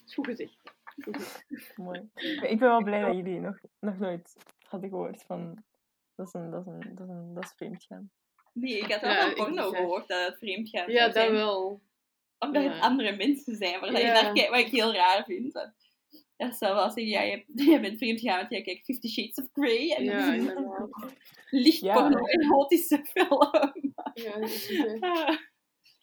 Goed 0.06 0.26
gezegd. 0.26 0.58
Goed 0.84 1.16
gezegd. 1.16 1.76
Mooi. 1.76 2.10
Ik 2.42 2.58
ben 2.58 2.68
wel 2.68 2.82
blij 2.82 3.00
dat 3.00 3.16
jullie 3.16 3.40
nog, 3.40 3.58
nog 3.80 3.98
nooit 3.98 4.36
hadden 4.58 4.88
gehoord 4.88 5.22
van... 5.22 5.64
Dat 6.14 6.27
is 6.27 6.33
een, 6.35 6.50
dat 6.50 6.61
is 6.61 6.66
een, 6.66 6.94
dat 6.94 7.09
is 7.09 7.12
een, 7.14 7.35
dat 7.35 7.44
is 7.44 7.53
vreemdgaan. 7.57 8.11
Nee, 8.53 8.79
ik 8.79 8.92
had 8.92 9.00
wel 9.00 9.11
Ja, 9.11 9.20
van 9.24 9.35
porno 9.35 9.70
gehoord 9.70 10.09
dat 10.09 10.27
het 10.27 10.38
vreemd 10.38 10.68
gaat. 10.68 10.90
Ja, 10.90 11.09
dat 11.09 11.31
wel. 11.31 11.83
Omdat 12.38 12.62
Ja. 12.62 12.72
het 12.72 12.81
andere 12.83 13.16
mensen 13.16 13.57
zijn, 13.57 13.81
waar 13.81 13.90
dat 13.90 14.00
je 14.00 14.07
Ja. 14.07 14.22
naar 14.22 14.33
kijkt, 14.33 14.50
wat 14.50 14.59
ik 14.59 14.66
heel 14.68 14.92
raar 14.94 15.24
vind. 15.24 15.53
Dat 16.37 16.57
zou 16.57 16.74
wel 16.74 16.85
zeggen, 16.90 17.07
ja, 17.07 17.20
je, 17.22 17.31
hebt- 17.37 17.46
jij 17.55 17.81
bent 17.81 17.98
vreemd 17.98 18.20
gegaan, 18.20 18.38
want 18.38 18.50
jij 18.50 18.62
kijkt 18.62 18.85
Fifty 18.85 19.09
Shades 19.09 19.37
of 19.37 19.48
Grey. 19.53 19.94
En 19.96 20.05
Ja, 20.05 20.12
dat 20.12 20.20
is 20.22 20.29
een 20.29 20.35
inderdaad. 20.48 21.12
licht 21.50 21.81
Ja. 21.81 21.94
porno 22.00 22.27
erotische 22.27 23.05
film. 23.05 23.50
Ja, 24.14 24.38
dat 24.38 24.48
is 24.50 24.68
het. 24.79 24.96
Ah, 25.00 25.37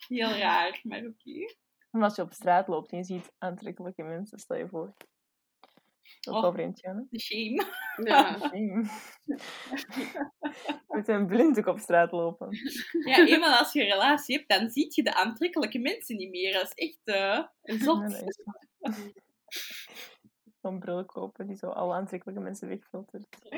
heel 0.07 0.29
raar, 0.29 0.79
maar 0.83 0.99
oké. 1.05 1.53
Maar 1.91 2.03
als 2.03 2.15
je 2.15 2.21
op 2.21 2.33
straat 2.33 2.67
loopt 2.67 2.91
en 2.91 2.97
je 2.97 3.03
ziet 3.03 3.31
aantrekkelijke 3.37 4.03
mensen, 4.03 4.39
stel 4.39 4.57
je 4.57 4.67
voor. 4.67 4.93
Dat 6.03 6.33
is 6.33 6.39
Oh. 6.39 6.41
wel 6.41 6.51
vreemd, 6.53 6.79
ja. 6.79 6.93
hè? 6.93 7.01
De 7.09 7.19
shame. 7.19 7.65
Ja. 8.03 8.37
Shame. 8.49 8.85
Met 10.87 11.05
zijn 11.05 11.27
blind 11.27 11.57
ook 11.59 11.65
op 11.65 11.79
straat 11.79 12.11
lopen. 12.11 12.47
Ja, 13.05 13.25
eenmaal 13.27 13.57
als 13.57 13.73
je 13.73 13.81
een 13.81 13.91
relatie 13.91 14.35
hebt, 14.35 14.49
dan 14.49 14.69
zie 14.69 14.87
je 14.89 15.03
de 15.03 15.13
aantrekkelijke 15.15 15.79
mensen 15.79 16.15
niet 16.17 16.29
meer. 16.29 16.53
Dat 16.53 16.73
is 16.75 16.87
echt 16.87 16.99
eh 17.03 17.43
een 17.63 17.79
zot. 17.79 18.23
Zo'n 20.61 20.79
bril 20.79 21.05
kopen 21.05 21.47
die 21.47 21.55
zo 21.55 21.67
alle 21.67 21.93
aantrekkelijke 21.93 22.41
mensen 22.41 22.67
wegfiltert. 22.67 23.25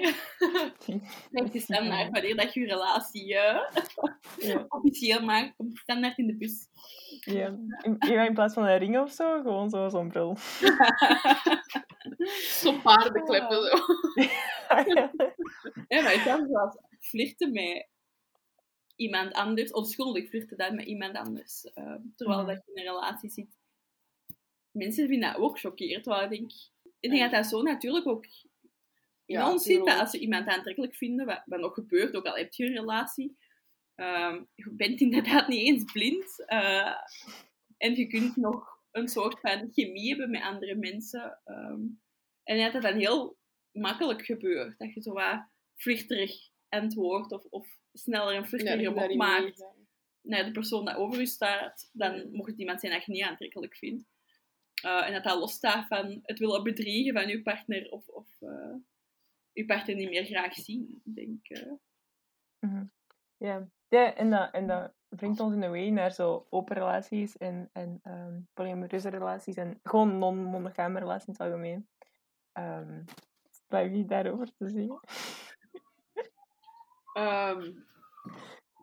Dat 1.32 1.54
is 1.54 1.64
standaard 1.64 2.12
wanneer 2.12 2.36
dat 2.36 2.54
je 2.54 2.60
je 2.60 2.66
relatie 2.66 3.36
eh, 3.38 3.84
Ja, 4.50 4.66
officieel 4.70 5.22
maakt. 5.22 5.56
Komt 5.56 5.78
standaard 5.78 6.18
in 6.18 6.28
de 6.28 6.36
bus. 6.38 6.68
ja. 7.20 7.48
In, 7.82 7.98
in 8.00 8.34
plaats 8.34 8.54
van 8.54 8.64
een 8.66 8.78
ring 8.78 9.00
of 9.00 9.12
zo, 9.12 9.42
gewoon 9.42 9.70
zo- 9.70 9.90
zo'n 9.90 10.08
bril. 10.10 10.38
Zo'n 12.62 12.82
paardenkleppen 12.82 13.64
zo. 13.64 13.78
Ja, 15.88 16.02
maar 16.02 16.14
ik 16.14 16.22
kan 16.26 16.48
zoals 16.48 16.78
flirten 17.00 17.52
met 17.52 17.88
iemand 18.96 19.34
anders, 19.34 19.72
onschuldig 19.72 20.30
flirten 20.30 20.58
dan 20.58 20.76
met 20.76 20.86
iemand 20.86 21.16
anders. 21.18 21.64
eh, 21.74 21.96
terwijl 22.16 22.40
Mhm. 22.40 22.48
dat 22.48 22.64
je 22.66 22.72
in 22.74 22.78
een 22.88 22.94
relatie 22.94 23.30
zit. 23.30 23.58
Mensen 24.72 25.08
vinden 25.08 25.32
dat 25.34 25.42
ook 25.42 25.60
chockerend. 25.60 26.04
Terwijl 26.04 26.24
ik 26.24 26.30
denk, 26.40 26.52
ik 27.04 27.10
denk 27.10 27.22
dat 27.22 27.32
dat 27.32 27.46
zo 27.46 27.62
natuurlijk 27.62 28.08
ook 28.08 28.26
in 28.26 28.42
Ja, 29.26 29.52
ons 29.52 29.64
zit. 29.64 29.86
Dat 29.86 30.00
als 30.00 30.10
ze 30.12 30.20
iemand 30.20 30.48
aantrekkelijk 30.48 30.96
vinden, 30.96 31.26
wat, 31.26 31.42
wat 31.46 31.60
nog 31.60 31.74
gebeurt, 31.74 32.16
ook 32.16 32.26
al 32.26 32.36
heb 32.36 32.54
je 32.54 32.66
een 32.66 32.74
relatie, 32.74 33.38
ehm, 33.96 34.44
je 34.56 34.70
bent 34.72 35.02
inderdaad 35.02 35.48
niet 35.48 35.68
eens 35.68 35.92
blind. 35.92 36.44
eh, 36.46 36.94
en 37.78 37.96
je 37.96 38.08
kunt 38.08 38.36
nog 38.36 38.82
een 38.92 39.08
soort 39.08 39.40
van 39.40 39.70
chemie 39.74 40.10
hebben 40.10 40.30
met 40.30 40.42
andere 40.42 40.76
mensen. 40.76 41.40
ehm, 41.44 41.82
en 42.44 42.58
dat 42.58 42.74
dat 42.74 42.82
dan 42.82 42.98
heel 43.00 43.38
makkelijk 43.72 44.26
gebeurt. 44.26 44.78
Dat 44.78 44.94
je 44.94 45.02
zo 45.02 45.14
wat 45.14 45.46
antwoordt 46.70 47.32
of, 47.32 47.46
of 47.50 47.68
sneller 47.94 48.36
een 48.36 48.42
Ja, 48.42 48.48
flirterige 48.48 48.82
ik 48.82 48.90
mop 48.90 48.96
daarin 48.96 49.18
maakt 49.18 49.44
meegaan. 49.44 49.88
naar 50.22 50.46
de 50.46 50.52
persoon 50.52 50.86
dat 50.86 50.96
over 50.96 51.20
u 51.20 51.26
staat, 51.26 51.90
dan 51.94 52.32
mocht 52.32 52.50
het 52.50 52.60
iemand 52.60 52.80
zijn 52.80 52.92
dat 52.92 53.06
je 53.06 53.12
niet 53.12 53.24
aantrekkelijk 53.24 53.76
vindt. 53.76 54.13
Eh, 54.84 55.08
en 55.08 55.14
dat 55.14 55.24
dat 55.24 55.40
losstaat 55.40 55.88
van 55.88 56.20
het 56.24 56.40
willen 56.40 56.64
bedriegen 56.64 57.14
van 57.14 57.30
uw 57.30 57.42
partner 57.42 57.92
of, 57.92 58.08
of 58.08 58.42
eh, 58.42 58.76
uw 59.54 59.66
partner 59.66 59.96
niet 59.96 60.10
meer 60.10 60.26
graag 60.26 60.54
zien, 60.54 61.02
denk 61.04 61.48
ik. 61.48 61.68
Mhm. 62.60 62.86
Ja, 63.38 63.68
ja 63.88 64.16
en, 64.16 64.30
dat, 64.30 64.54
en 64.54 64.68
dat 64.68 64.94
brengt 65.10 65.40
ons 65.40 65.54
in 65.54 65.62
een 65.62 65.70
way 65.70 65.90
naar 65.90 66.12
zo 66.12 66.48
open 66.50 66.76
relaties 66.76 67.38
en, 67.38 67.70
en 67.74 68.00
ehm 68.04 68.40
polyamoreuze 68.54 69.10
relaties 69.10 69.56
en 69.56 69.80
gewoon 69.84 70.18
non-monogame 70.18 71.00
relaties 71.00 71.28
in 71.28 71.34
het 71.34 71.42
algemeen. 71.42 71.88
Ehm 72.52 73.04
bij 73.74 73.92
wie 73.92 74.06
daarover 74.06 74.54
te 74.56 74.70
zeggen? 74.70 75.00
Ehm, 77.14 77.72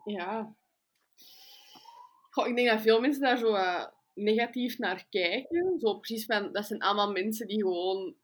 ja. 0.05 0.55
Goh, 2.29 2.47
ik 2.47 2.55
denk 2.55 2.69
dat 2.69 2.81
veel 2.81 3.01
mensen 3.01 3.21
daar 3.21 3.37
zo 3.37 3.53
eh, 3.53 3.85
negatief 4.13 4.77
naar 4.77 5.05
kijken. 5.09 5.79
Zo 5.79 5.97
precies 5.97 6.25
van, 6.25 6.51
dat 6.53 6.65
zijn 6.65 6.81
allemaal 6.81 7.11
mensen 7.11 7.47
die 7.47 7.61
gewoon 7.61 8.15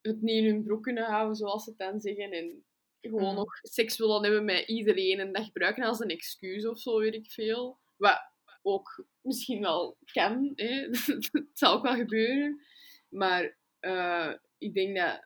het 0.00 0.22
niet 0.22 0.44
in 0.44 0.44
hun 0.44 0.62
broek 0.64 0.82
kunnen 0.82 1.04
houden, 1.04 1.36
zoals 1.36 1.64
ze 1.64 1.70
het 1.70 1.78
dan 1.78 2.00
zeggen. 2.00 2.30
En 2.32 2.64
gewoon 3.00 3.24
Mhm. 3.26 3.34
nog 3.34 3.58
seks 3.62 3.98
willen 3.98 4.22
hebben 4.22 4.44
met 4.44 4.68
iedereen 4.68 5.20
en 5.20 5.32
dat 5.32 5.44
gebruiken 5.44 5.84
als 5.84 6.00
een 6.00 6.08
excuus 6.08 6.66
of 6.66 6.78
zo, 6.78 6.98
weet 6.98 7.14
ik 7.14 7.30
veel. 7.30 7.78
Wat 7.96 8.20
ook 8.62 9.06
misschien 9.20 9.60
wel 9.60 9.96
kan, 10.12 10.52
hè. 10.54 10.88
het 11.32 11.48
zal 11.52 11.74
ook 11.76 11.82
wel 11.82 11.94
gebeuren. 11.94 12.60
Maar 13.08 13.58
eh, 13.80 14.32
ik 14.58 14.74
denk 14.74 14.96
dat, 14.96 15.24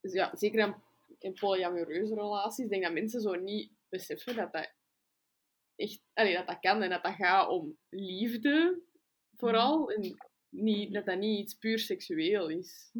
dus 0.00 0.12
ja, 0.12 0.36
zeker 0.36 0.58
in, 0.58 0.74
in 1.18 1.32
polyamoreuze 1.32 2.14
relaties, 2.14 2.68
denk 2.68 2.82
dat 2.82 2.92
mensen 2.92 3.20
zo 3.20 3.34
niet 3.34 3.72
beseffen 3.88 4.36
dat 4.36 4.52
dat 4.52 4.72
echt, 5.80 6.02
allee, 6.14 6.34
dat 6.34 6.46
dat 6.46 6.60
kan 6.60 6.82
en 6.82 6.90
dat 6.90 7.02
dat 7.02 7.14
gaat 7.14 7.48
om 7.48 7.76
liefde, 7.88 8.82
vooral. 9.36 9.90
En 9.90 10.16
niet, 10.48 10.92
dat 10.92 11.06
dat 11.06 11.18
niet 11.18 11.38
iets 11.38 11.54
puur 11.54 11.78
seksueel 11.78 12.48
is. 12.48 12.90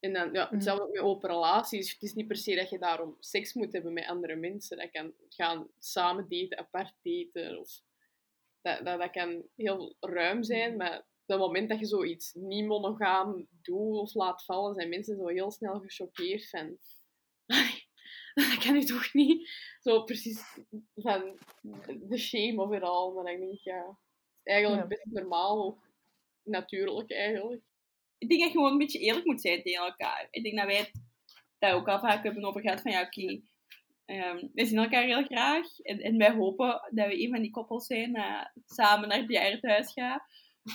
En 0.00 0.12
dan, 0.12 0.32
ja, 0.32 0.48
hetzelfde 0.50 0.84
ook 0.84 0.92
met 0.92 1.02
open 1.02 1.30
relaties. 1.30 1.92
Het 1.92 2.02
is 2.02 2.14
niet 2.14 2.26
per 2.26 2.36
se 2.36 2.54
dat 2.54 2.70
je 2.70 2.78
daarom 2.78 3.16
seks 3.18 3.54
moet 3.54 3.72
hebben 3.72 3.92
met 3.92 4.06
andere 4.06 4.36
mensen. 4.36 4.76
Dat 4.76 4.90
kan 4.90 5.12
gaan 5.28 5.68
samen 5.78 6.28
daten, 6.28 6.58
apart 6.58 6.94
daten. 7.02 7.58
Of 7.58 7.80
dat, 8.60 8.84
dat, 8.84 9.00
dat 9.00 9.10
kan 9.10 9.42
heel 9.56 9.96
ruim 10.00 10.42
zijn, 10.42 10.76
maar 10.76 10.98
op 10.98 11.04
het 11.26 11.38
moment 11.38 11.68
dat 11.68 11.78
je 11.78 11.86
zoiets 11.86 12.32
niet 12.34 12.66
monogaam 12.66 13.48
doet 13.62 13.96
of 13.96 14.14
laat 14.14 14.44
vallen, 14.44 14.74
zijn 14.74 14.88
mensen 14.88 15.16
zo 15.16 15.26
heel 15.26 15.50
snel 15.50 15.80
gechoqueerd 15.80 16.48
van... 16.48 16.78
"Ai, 18.38 18.48
Dat 18.54 18.64
kan 18.64 18.74
je 18.74 18.84
toch 18.84 19.12
niet? 19.14 19.50
Zo 19.80 20.02
precies 20.02 20.42
van 20.94 21.38
de 21.86 22.18
shame 22.18 22.62
of 22.62 22.72
it 22.72 22.82
all. 22.82 23.12
Maar 23.14 23.24
dan 23.24 23.40
denk 23.40 23.52
ik, 23.52 23.60
ja, 23.60 23.86
het 23.86 23.96
is 24.44 24.52
eigenlijk 24.52 24.82
Ja. 24.82 24.88
best 24.88 25.04
normaal 25.04 25.64
ook. 25.64 25.86
Natuurlijk, 26.42 27.10
eigenlijk. 27.12 27.62
Ik 28.18 28.28
denk 28.28 28.40
dat 28.40 28.50
je 28.50 28.56
gewoon 28.56 28.72
een 28.72 28.78
beetje 28.78 28.98
eerlijk 28.98 29.24
moet 29.26 29.40
zijn 29.40 29.62
tegen 29.62 29.84
elkaar. 29.84 30.28
Ik 30.30 30.42
denk 30.42 30.56
dat 30.56 30.66
wij 30.66 30.76
het 30.76 30.92
daar 31.58 31.74
ook 31.74 31.88
al 31.88 32.00
vaak 32.00 32.22
hebben 32.24 32.44
over 32.44 32.60
gehad 32.60 32.80
van 32.80 32.92
ja, 32.92 33.02
oké, 33.02 33.40
ehm, 34.04 34.46
wij 34.54 34.64
zien 34.64 34.78
elkaar 34.78 35.04
heel 35.04 35.24
graag 35.24 35.78
en, 35.80 36.00
en 36.00 36.18
wij 36.18 36.30
hopen 36.30 36.88
dat 36.90 37.06
we 37.06 37.22
een 37.22 37.30
van 37.30 37.42
die 37.42 37.50
koppels 37.50 37.86
zijn 37.86 38.12
dat 38.12 38.50
samen 38.66 39.08
naar 39.08 39.18
het 39.18 39.26
bejaardenhuis 39.26 39.92
gaat. 39.92 40.22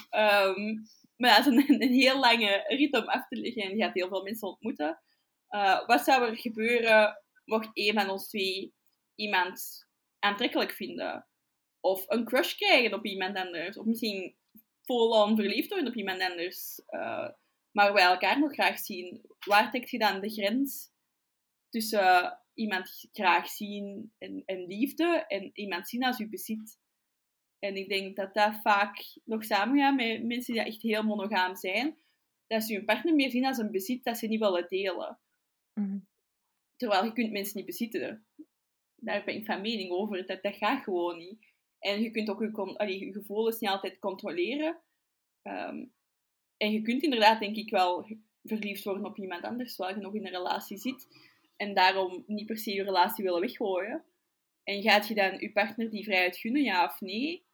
Ehm, 0.09 0.73
maar 1.17 1.37
dat 1.43 1.53
is 1.53 1.67
een, 1.67 1.81
een 1.81 1.93
heel 1.93 2.19
lange 2.19 2.63
rit 2.67 2.95
om 2.95 3.07
af 3.07 3.27
te 3.27 3.35
leggen 3.35 3.63
en 3.63 3.77
je 3.77 3.83
gaat 3.83 3.93
heel 3.93 4.07
veel 4.07 4.23
mensen 4.23 4.47
ontmoeten. 4.47 5.01
Eh, 5.47 5.87
wat 5.87 6.01
zou 6.03 6.29
er 6.29 6.37
gebeuren 6.37 7.22
mocht 7.45 7.69
een 7.73 7.93
van 7.93 8.09
ons 8.09 8.27
twee 8.27 8.73
iemand 9.15 9.87
aantrekkelijk 10.19 10.71
vinden? 10.71 11.27
Of 11.79 12.03
een 12.07 12.25
crush 12.25 12.55
krijgen 12.55 12.93
op 12.93 13.05
iemand 13.05 13.37
anders? 13.37 13.77
Of 13.77 13.85
misschien 13.85 14.35
vol-on 14.81 15.35
verliefd 15.35 15.69
worden 15.69 15.87
op 15.87 15.95
iemand 15.95 16.21
anders? 16.21 16.81
eh, 16.85 17.29
maar 17.73 17.93
wij 17.93 18.03
elkaar 18.03 18.39
nog 18.39 18.53
graag 18.53 18.79
zien. 18.79 19.21
Waar 19.45 19.69
trekt 19.69 19.89
je 19.89 19.99
dan 19.99 20.21
de 20.21 20.29
grens 20.29 20.91
tussen 21.69 22.39
iemand 22.53 23.07
graag 23.11 23.47
zien 23.47 24.13
en, 24.17 24.43
en 24.45 24.65
liefde 24.65 25.25
en 25.27 25.49
iemand 25.53 25.89
zien 25.89 26.03
als 26.03 26.17
je 26.17 26.29
bezit? 26.29 26.81
En 27.59 27.75
ik 27.75 27.89
denk 27.89 28.15
dat 28.15 28.33
dat 28.33 28.59
vaak 28.61 29.17
nog 29.23 29.45
samengaat 29.45 29.95
met 29.95 30.23
mensen 30.23 30.53
die 30.53 30.63
echt 30.63 30.81
heel 30.81 31.03
monogaam 31.03 31.55
zijn. 31.55 31.97
Dat 32.47 32.63
ze 32.63 32.73
hun 32.73 32.85
partner 32.85 33.15
meer 33.15 33.29
zien 33.29 33.45
als 33.45 33.57
een 33.57 33.71
bezit 33.71 34.03
dat 34.03 34.17
ze 34.17 34.27
niet 34.27 34.39
willen 34.39 34.67
delen. 34.69 35.19
Mhm. 35.73 35.97
Terwijl 36.83 37.05
je 37.05 37.13
kunt 37.13 37.31
mensen 37.31 37.57
niet 37.57 37.65
bezitten. 37.65 38.25
Daar 38.95 39.23
ben 39.23 39.35
ik 39.35 39.45
van 39.45 39.61
mening 39.61 39.91
over. 39.91 40.27
Dat, 40.27 40.43
dat 40.43 40.55
gaat 40.55 40.83
gewoon 40.83 41.17
niet. 41.17 41.53
En 41.79 42.01
je 42.01 42.11
kunt 42.11 42.29
ook 42.29 42.41
je, 42.41 42.77
allee, 42.77 43.11
gevoelens 43.11 43.59
niet 43.59 43.69
altijd 43.69 43.99
controleren. 43.99 44.81
Ehm, 45.41 45.85
en 46.57 46.71
je 46.71 46.81
kunt 46.81 47.03
inderdaad, 47.03 47.39
denk 47.39 47.55
ik, 47.55 47.69
wel 47.69 48.07
verliefd 48.43 48.83
worden 48.83 49.05
op 49.05 49.17
iemand 49.17 49.43
anders, 49.43 49.75
terwijl 49.75 49.97
je 49.97 50.03
nog 50.03 50.15
in 50.15 50.25
een 50.25 50.31
relatie 50.31 50.77
zit. 50.77 51.07
En 51.55 51.73
daarom 51.73 52.23
niet 52.27 52.45
per 52.45 52.57
se 52.57 52.73
je 52.73 52.83
relatie 52.83 53.23
willen 53.23 53.41
weggooien. 53.41 54.03
En 54.63 54.81
gaat 54.81 55.07
je 55.07 55.15
dan 55.15 55.39
je 55.39 55.51
partner 55.51 55.89
die 55.89 56.03
vrijheid 56.03 56.37
gunnen, 56.37 56.63
ja 56.63 56.85
of 56.85 57.01
nee? 57.01 57.45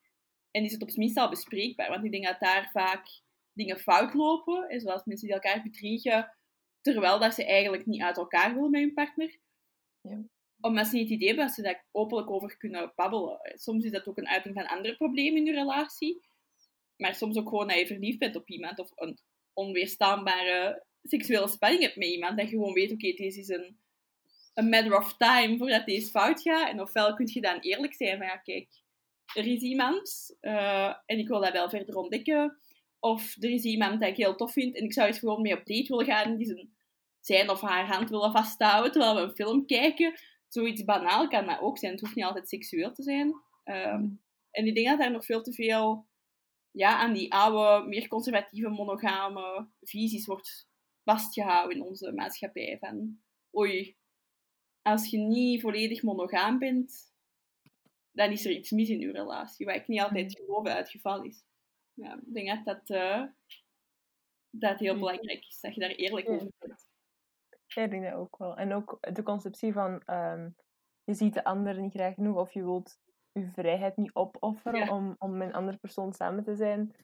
En 0.51 0.63
is 0.63 0.71
het 0.71 0.81
op 0.81 0.89
zijn 0.89 0.99
minst 0.99 1.17
al 1.17 1.29
bespreekbaar? 1.29 1.89
Want 1.89 2.05
ik 2.05 2.11
denk 2.11 2.25
dat 2.25 2.39
daar 2.39 2.69
vaak 2.71 3.21
dingen 3.53 3.79
fout 3.79 4.13
lopen. 4.13 4.69
En 4.69 4.79
zoals 4.79 5.05
mensen 5.05 5.27
die 5.27 5.35
elkaar 5.35 5.61
bedriegen, 5.63 6.31
terwijl 6.81 7.19
dat 7.19 7.33
ze 7.33 7.45
eigenlijk 7.45 7.85
niet 7.85 8.01
uit 8.01 8.17
elkaar 8.17 8.53
willen 8.53 8.71
met 8.71 8.81
hun 8.81 8.93
partner. 8.93 9.37
Ja. 10.01 10.23
Omdat 10.61 10.87
ze 10.87 10.95
niet 10.95 11.03
het 11.03 11.13
idee 11.13 11.27
hebben 11.27 11.45
dat 11.45 11.55
ze 11.55 11.61
daar 11.61 11.85
openlijk 11.91 12.29
over 12.29 12.57
kunnen 12.57 12.91
babbelen. 12.95 13.39
Soms 13.43 13.85
is 13.85 13.91
dat 13.91 14.07
ook 14.07 14.17
een 14.17 14.27
uiting 14.27 14.55
van 14.55 14.67
andere 14.67 14.95
problemen 14.95 15.39
in 15.39 15.45
je 15.45 15.51
relatie. 15.51 16.21
Maar 16.97 17.15
soms 17.15 17.37
ook 17.37 17.49
gewoon 17.49 17.67
dat 17.67 17.79
je 17.79 17.87
verliefd 17.87 18.19
bent 18.19 18.35
op 18.35 18.49
iemand. 18.49 18.79
Of 18.79 18.91
een 18.95 19.19
onweerstaanbare 19.53 20.85
seksuele 21.03 21.47
spanning 21.47 21.81
hebt 21.81 21.95
met 21.95 22.07
iemand. 22.07 22.37
Dat 22.37 22.49
je 22.49 22.55
gewoon 22.55 22.73
weet, 22.73 22.91
oké, 22.91 23.11
deze 23.11 23.39
is 23.39 23.47
een, 23.47 23.79
een 24.53 24.69
matter 24.69 24.97
of 24.97 25.17
time 25.17 25.57
voordat 25.57 25.85
deze 25.85 26.09
fout 26.09 26.41
gaat. 26.41 26.69
En 26.69 26.81
ofwel 26.81 27.13
kun 27.13 27.29
je 27.33 27.41
dan 27.41 27.59
eerlijk 27.59 27.93
zijn 27.93 28.17
van, 28.17 28.27
ja, 28.27 28.37
kijk, 28.37 28.67
er 29.33 29.45
is 29.45 29.61
iemand 29.61 30.35
eh, 30.39 30.95
en 31.05 31.17
ik 31.17 31.27
wil 31.27 31.41
dat 31.41 31.51
wel 31.51 31.69
verder 31.69 31.95
ontdekken. 31.95 32.59
Of 32.99 33.35
er 33.39 33.49
is 33.49 33.63
iemand 33.63 33.99
dat 33.99 34.09
ik 34.09 34.15
heel 34.15 34.35
tof 34.35 34.51
vind 34.51 34.75
en 34.75 34.83
ik 34.83 34.93
zou 34.93 35.07
eens 35.07 35.19
gewoon 35.19 35.41
mee 35.41 35.53
op 35.53 35.65
date 35.65 35.88
willen 35.88 36.05
gaan. 36.05 36.38
Die 36.38 36.47
zijn, 36.47 36.73
zijn 37.19 37.49
of 37.49 37.62
haar 37.62 37.88
hand 37.88 38.09
willen 38.09 38.31
vasthouden 38.31 38.91
terwijl 38.91 39.15
we 39.15 39.21
een 39.21 39.35
film 39.35 39.65
kijken. 39.65 40.19
Zoiets 40.47 40.83
banaal 40.83 41.27
kan 41.27 41.45
dat 41.45 41.59
ook 41.59 41.77
zijn. 41.77 41.91
Het 41.91 42.01
hoeft 42.01 42.15
niet 42.15 42.25
altijd 42.25 42.49
seksueel 42.49 42.93
te 42.93 43.03
zijn. 43.03 43.33
Ehm, 43.63 44.07
en 44.51 44.65
ik 44.65 44.75
denk 44.75 44.88
dat 44.88 44.99
daar 44.99 45.12
nog 45.12 45.25
veel 45.25 45.41
te 45.41 45.53
veel 45.53 46.07
ja, 46.71 46.97
aan 46.97 47.13
die 47.13 47.33
oude, 47.33 47.88
meer 47.88 48.07
conservatieve, 48.07 48.69
monogame 48.69 49.69
visies 49.81 50.25
wordt 50.25 50.69
vastgehouden 51.03 51.77
in 51.77 51.83
onze 51.83 52.12
maatschappij. 52.12 52.77
Van, 52.79 53.19
oei, 53.57 53.97
als 54.81 55.09
je 55.09 55.17
niet 55.17 55.62
volledig 55.62 56.03
monogaam 56.03 56.59
bent, 56.59 57.13
dan 58.12 58.31
is 58.31 58.45
er 58.45 58.51
iets 58.51 58.71
mis 58.71 58.89
in 58.89 58.99
je 58.99 59.12
relatie. 59.12 59.65
Wat 59.65 59.75
ik 59.75 59.88
niet 59.88 60.01
altijd 60.01 60.39
geloof 60.45 60.89
geval 60.89 61.23
is. 61.23 61.43
Ja, 62.01 62.13
ik 62.25 62.33
denk 62.33 62.47
dat 62.47 62.65
dat, 62.65 62.89
eh, 62.97 63.23
dat 64.49 64.79
heel 64.79 64.91
Mhm. 64.95 64.99
belangrijk 64.99 65.45
is, 65.45 65.59
dat 65.59 65.73
je 65.73 65.79
daar 65.81 65.89
eerlijk 65.89 66.29
over 66.29 66.51
bent. 66.59 66.88
Ja, 67.65 67.81
ik 67.83 67.89
denk 67.91 68.03
dat 68.03 68.13
ook 68.13 68.38
wel. 68.38 68.55
En 68.57 68.73
ook 68.73 68.97
de 69.13 69.23
conceptie 69.23 69.73
van 69.73 70.01
ehm, 70.05 70.49
je 71.03 71.13
ziet 71.13 71.33
de 71.33 71.43
ander 71.43 71.79
niet 71.81 71.93
graag 71.93 72.13
genoeg 72.13 72.38
of 72.38 72.53
je 72.53 72.63
wilt 72.63 72.97
je 73.31 73.51
vrijheid 73.51 73.97
niet 73.97 74.13
opofferen 74.13 74.79
Ja. 74.85 74.95
om, 74.95 75.15
om 75.17 75.38
met 75.38 75.47
een 75.47 75.53
andere 75.53 75.77
persoon 75.77 76.13
samen 76.13 76.43
te 76.43 76.55
zijn. 76.55 76.95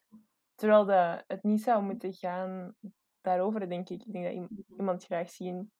Terwijl 0.55 0.85
de, 0.85 1.23
het 1.27 1.43
niet 1.43 1.61
zou 1.61 1.83
moeten 1.83 2.13
gaan 2.13 2.75
daarover, 3.21 3.69
denk 3.69 3.89
ik. 3.89 4.03
Ik 4.05 4.11
denk 4.11 4.25
dat 4.25 4.33
iem- 4.33 4.65
iemand 4.77 5.03
graag 5.05 5.29
zien 5.29 5.71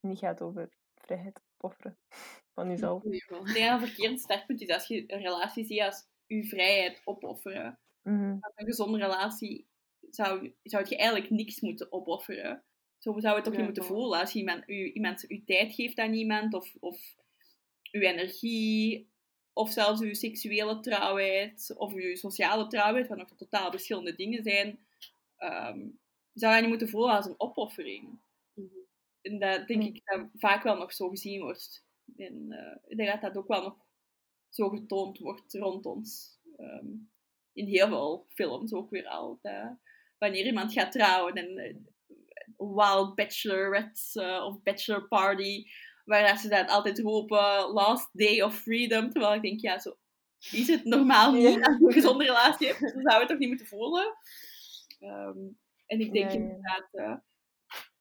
niet 0.00 0.18
gaat 0.18 0.42
over 0.42 0.68
vrijheid 0.94 1.40
opofferen 1.56 1.98
van 2.54 2.68
jezelf. 2.68 3.04
Ik 3.04 3.10
denk 3.54 3.70
dat 3.70 3.80
een 3.80 3.86
verkeerd 3.86 4.20
startpunt 4.20 4.60
is 4.60 4.68
als 4.70 4.86
je 4.86 5.12
een 5.12 5.20
relatie 5.20 5.64
ziet 5.64 5.80
als 5.80 6.06
je 6.26 6.44
vrijheid 6.46 7.00
opofferen. 7.04 7.78
Mhm. 8.08 8.38
een 8.54 8.66
gezonde 8.66 8.98
relatie 8.98 9.66
zou, 10.10 10.54
zou 10.62 10.86
je 10.88 10.96
eigenlijk 10.96 11.30
niks 11.30 11.60
moeten 11.60 11.92
opofferen. 11.92 12.64
Zo 12.98 13.20
zou 13.20 13.34
het 13.34 13.44
toch 13.44 13.52
Ja, 13.52 13.58
niet 13.58 13.68
moeten 13.68 13.84
voelen 13.84 14.20
als 14.20 14.32
je 14.32 14.38
iemand, 14.38 14.68
u, 14.68 14.92
iemand 14.92 15.24
uw 15.28 15.42
tijd 15.44 15.74
geeft 15.74 15.98
aan 15.98 16.12
iemand, 16.12 16.54
of, 16.54 16.74
of 16.80 17.14
uw 17.92 18.00
energie, 18.00 19.10
of 19.52 19.72
zelfs 19.72 20.00
uw 20.00 20.14
seksuele 20.14 20.80
trouwheid, 20.80 21.74
of 21.76 21.92
uw 21.92 22.14
sociale 22.14 22.66
trouwheid, 22.66 23.08
wat 23.08 23.18
nog 23.18 23.36
totaal 23.36 23.70
verschillende 23.70 24.14
dingen 24.14 24.42
zijn, 24.42 24.78
ehm, 25.36 25.88
zou 26.32 26.54
je 26.54 26.60
niet 26.60 26.68
moeten 26.68 26.88
voelen 26.88 27.14
als 27.16 27.26
een 27.26 27.40
opoffering. 27.40 28.18
Mhm. 28.54 28.66
En 29.20 29.38
dat 29.38 29.66
denk 29.66 29.82
ik 29.82 30.00
dat 30.04 30.26
vaak 30.34 30.62
wel 30.62 30.76
nog 30.76 30.92
zo 30.92 31.08
gezien 31.08 31.40
wordt. 31.40 31.86
En 32.16 32.52
eh, 32.52 32.76
ik 32.86 32.96
denk 32.96 33.10
dat 33.10 33.20
dat 33.20 33.36
ook 33.36 33.48
wel 33.48 33.62
nog 33.62 33.76
zo 34.48 34.68
getoond 34.68 35.18
wordt 35.18 35.54
rond 35.54 35.86
ons. 35.86 36.38
Ehm, 36.56 36.86
in 37.58 37.66
heel 37.66 37.88
veel 37.88 38.26
films 38.34 38.72
ook 38.72 38.90
weer 38.90 39.06
al. 39.06 39.38
Dat 39.42 39.76
wanneer 40.18 40.46
iemand 40.46 40.72
gaat 40.72 40.92
trouwen 40.92 41.34
en 41.34 41.56
eh, 41.58 41.74
wild 42.56 43.14
bachelorette 43.14 44.22
eh, 44.22 44.44
of 44.44 44.62
bachelor 44.62 45.08
party, 45.08 45.64
waar 46.04 46.38
ze 46.38 46.48
dat 46.48 46.68
altijd 46.68 46.98
roepen, 46.98 47.70
last 47.72 48.08
day 48.12 48.42
of 48.42 48.54
freedom. 48.58 49.10
Terwijl 49.10 49.34
ik 49.34 49.42
denk, 49.42 49.60
ja, 49.60 49.78
zo 49.78 49.96
is 50.52 50.66
het 50.68 50.84
normaal 50.84 51.32
niet 51.32 51.42
Ja. 51.42 51.54
als 51.60 51.78
je 51.78 51.86
een 51.86 51.92
gezonde 51.92 52.24
relatie 52.24 52.66
hebt. 52.66 52.80
Dan 52.80 52.90
zou 53.02 53.12
je 53.14 53.18
het 53.18 53.28
toch 53.28 53.38
niet 53.38 53.48
moeten 53.48 53.66
voelen. 53.66 54.16
Ehm, 54.98 55.38
en 55.86 56.00
ik 56.00 56.12
denk 56.12 56.32
inderdaad... 56.32 56.88
eh, 56.90 57.16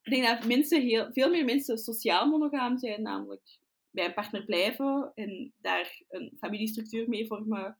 ik 0.01 0.13
denk 0.13 0.25
dat 0.25 0.45
mensen 0.47 0.81
heel, 0.81 1.07
veel 1.11 1.29
meer 1.29 1.45
mensen 1.45 1.77
sociaal 1.77 2.27
monogaam 2.29 2.77
zijn, 2.77 3.01
namelijk 3.01 3.59
bij 3.89 4.05
een 4.05 4.13
partner 4.13 4.45
blijven 4.45 5.11
en 5.15 5.53
daar 5.57 6.01
een 6.09 6.35
familiestructuur 6.39 7.09
mee 7.09 7.27
vormen. 7.27 7.77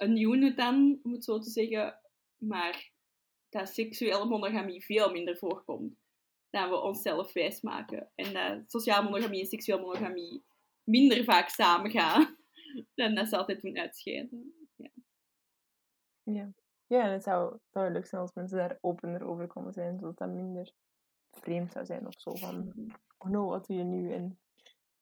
Een 0.00 0.16
unit 0.16 0.56
dan, 0.56 1.00
om 1.02 1.12
het 1.12 1.24
zo 1.24 1.38
te 1.38 1.50
zeggen. 1.50 2.00
Maar 2.36 2.92
dat 3.48 3.68
seksuele 3.68 4.24
monogamie 4.24 4.84
veel 4.84 5.10
minder 5.10 5.36
voorkomt 5.36 5.98
dan 6.50 6.70
we 6.70 6.76
onszelf 6.76 7.32
wijsmaken. 7.32 8.10
En 8.14 8.32
dat 8.32 8.70
sociaal 8.70 9.02
monogamie 9.02 9.40
en 9.40 9.46
seksueel 9.46 9.80
monogamie 9.80 10.44
minder 10.84 11.24
vaak 11.24 11.48
samengaan 11.48 12.36
dan 12.94 13.14
dat 13.14 13.28
ze 13.28 13.36
altijd 13.36 13.60
doen 13.60 13.78
uitscheiden. 13.78 14.68
Ja. 16.22 16.52
ja, 16.86 17.04
en 17.04 17.12
het 17.12 17.22
zou, 17.22 17.58
leuk 17.72 18.06
zijn 18.06 18.20
als 18.20 18.34
mensen 18.34 18.58
daar 18.58 18.78
opener 18.80 19.26
over 19.26 19.46
konden 19.46 19.72
zijn, 19.72 19.98
zodat 19.98 20.18
dat 20.18 20.28
minder 20.28 20.72
vreemd 21.30 21.72
zou 21.72 21.84
zijn 21.84 22.06
of 22.06 22.20
zo. 22.20 22.34
Van, 22.34 22.72
oh 23.18 23.30
no, 23.30 23.46
wat 23.46 23.66
doe 23.66 23.76
je 23.76 23.84
nu? 23.84 24.12
En 24.12 24.38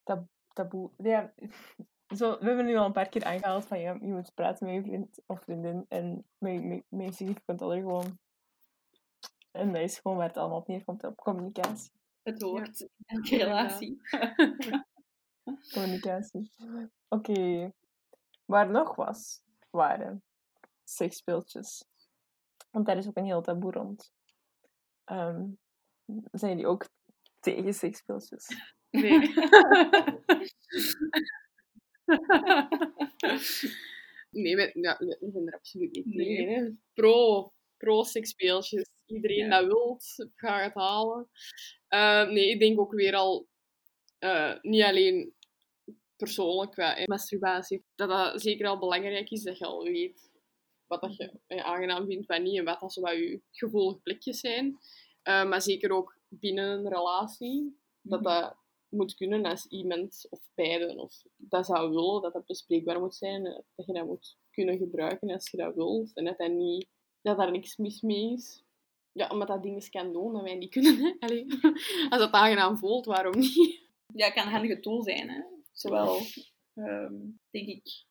tab 0.02 0.28
taboe. 0.52 0.90
Ja, 0.96 1.34
zo, 2.16 2.38
we 2.38 2.47
hebben 2.47 2.64
nu 2.64 2.77
al 2.77 2.85
een 2.87 2.92
paar 2.92 3.09
keer 3.09 3.25
aangehaald 3.25 3.64
van 3.66 3.81
ja, 3.81 3.92
je 4.01 4.07
moet 4.07 4.35
praten 4.35 4.66
met 4.66 4.75
je 4.75 4.83
vriend 4.83 5.21
of 5.27 5.40
vriendin 5.42 5.85
en 5.88 6.25
met, 6.38 6.64
met, 6.64 6.83
met 6.88 7.07
je 7.07 7.12
significant 7.12 7.62
other 7.62 7.81
gewoon. 7.81 8.18
En 9.51 9.73
dat 9.73 9.83
is 9.83 9.99
gewoon 9.99 10.16
waar 10.16 10.27
het 10.29 10.37
allemaal 10.37 10.59
op 10.59 10.66
neerkomt, 10.68 11.05
op 11.05 11.16
communicatie. 11.16 11.90
Het 12.23 12.42
hoort 12.42 12.81
in 12.81 12.90
elke 13.07 13.37
Ja. 13.37 13.44
relatie. 13.44 14.01
Communicatie. 15.75 16.51
Oké. 17.09 17.73
Waar 18.44 18.71
nog 18.71 18.94
was, 18.94 19.40
waren 19.71 20.23
seksspeeltjes. 20.85 21.85
Want 22.71 22.87
daar 22.87 22.97
is 22.97 23.07
ook 23.09 23.16
een 23.16 23.25
heel 23.25 23.42
taboe 23.42 23.73
rond. 23.73 24.12
Ehm, 25.05 25.44
zijn 26.33 26.51
jullie 26.51 26.66
ook 26.66 26.88
tegen 27.40 27.75
seksspeeltjes? 27.75 28.47
Nee. 28.90 29.21
nee, 34.31 34.57
we, 34.57 34.71
ja, 34.75 34.97
we 34.99 35.31
zijn 35.33 35.47
er 35.47 35.55
absoluut 35.55 35.92
niet 35.94 36.07
Nee. 36.07 36.37
tegen. 36.37 36.64
Hè. 36.64 36.71
Pro, 36.94 37.53
pro 37.77 38.03
seksspeeltjes. 38.03 38.88
Iedereen 39.07 39.47
Ja. 39.47 39.59
dat 39.61 39.66
wilt, 39.66 40.29
gaat 40.35 40.64
het 40.64 40.75
halen. 40.75 41.29
Eh, 41.88 42.29
nee, 42.29 42.51
ik 42.51 42.61
denk 42.61 42.81
ook 42.81 42.92
weer 42.92 43.14
al, 43.14 43.49
eh, 44.18 44.55
niet 44.62 44.83
alleen 44.83 45.35
persoonlijk 46.16 46.71
qua 46.73 46.99
masturbatie, 47.05 47.85
dat 47.94 48.09
dat 48.09 48.42
zeker 48.42 48.66
al 48.66 48.79
belangrijk 48.79 49.31
is 49.31 49.42
dat 49.42 49.59
je 49.59 49.64
al 49.64 49.85
weet 49.85 50.31
wat 50.87 51.01
dat 51.01 51.16
je 51.16 51.40
eh, 51.47 51.64
aangenaam 51.64 52.07
vindt, 52.07 52.27
wat 52.27 52.42
niet, 52.42 52.59
en 52.59 52.64
wat 52.64 52.81
dat 52.81 52.92
zo 52.92 53.01
wat 53.01 53.12
je 53.12 53.40
gevoelige 53.51 54.01
plekjes 54.01 54.40
zijn. 54.40 54.79
Maar 55.23 55.62
zeker 55.62 55.90
ook 55.90 56.18
binnen 56.29 56.79
een 56.79 56.88
relatie, 56.88 57.79
dat 58.03 58.23
dat 58.25 58.57
moet 58.88 59.14
kunnen 59.14 59.44
als 59.44 59.66
iemand 59.66 60.27
of 60.31 60.40
beiden 60.55 60.98
of 60.98 61.22
dat 61.37 61.66
zou 61.66 61.90
willen, 61.90 62.22
dat 62.22 62.33
dat 62.33 62.46
bespreekbaar 62.46 63.01
moet 63.01 63.14
zijn, 63.14 63.46
eh, 63.46 63.59
dat 63.74 63.87
je 63.87 63.92
dat 63.92 64.07
moet 64.07 64.37
kunnen 64.51 64.79
gebruiken 64.79 65.31
als 65.31 65.51
je 65.51 65.57
dat 65.57 65.74
wilt 65.74 66.14
en 66.14 66.24
dat, 66.24 66.38
dat, 66.38 66.51
niet, 66.51 66.88
dat 67.22 67.37
daar 67.37 67.51
niks 67.51 67.77
mis 67.77 68.01
mee 68.01 68.33
is. 68.33 68.62
Ja, 69.12 69.29
omdat 69.29 69.48
dat 69.48 69.62
dingen 69.62 69.90
kan 69.90 70.12
doen 70.12 70.33
dat 70.33 70.42
wij 70.42 70.55
niet 70.55 70.70
kunnen. 70.70 71.16
Allee, 71.20 71.46
als 72.11 72.20
dat 72.20 72.33
aangenaam 72.33 72.79
voelt, 72.79 73.07
waarom 73.07 73.38
niet? 73.38 73.87
ja, 74.14 74.24
het 74.24 74.35
kan 74.35 74.46
een 74.46 74.53
handige 74.53 74.81
tool 74.81 75.03
zijn. 75.03 75.29
Hè? 75.29 75.42
Zowel, 75.72 76.20
ehm, 76.74 77.14
denk 77.51 77.68
ik, 77.68 78.05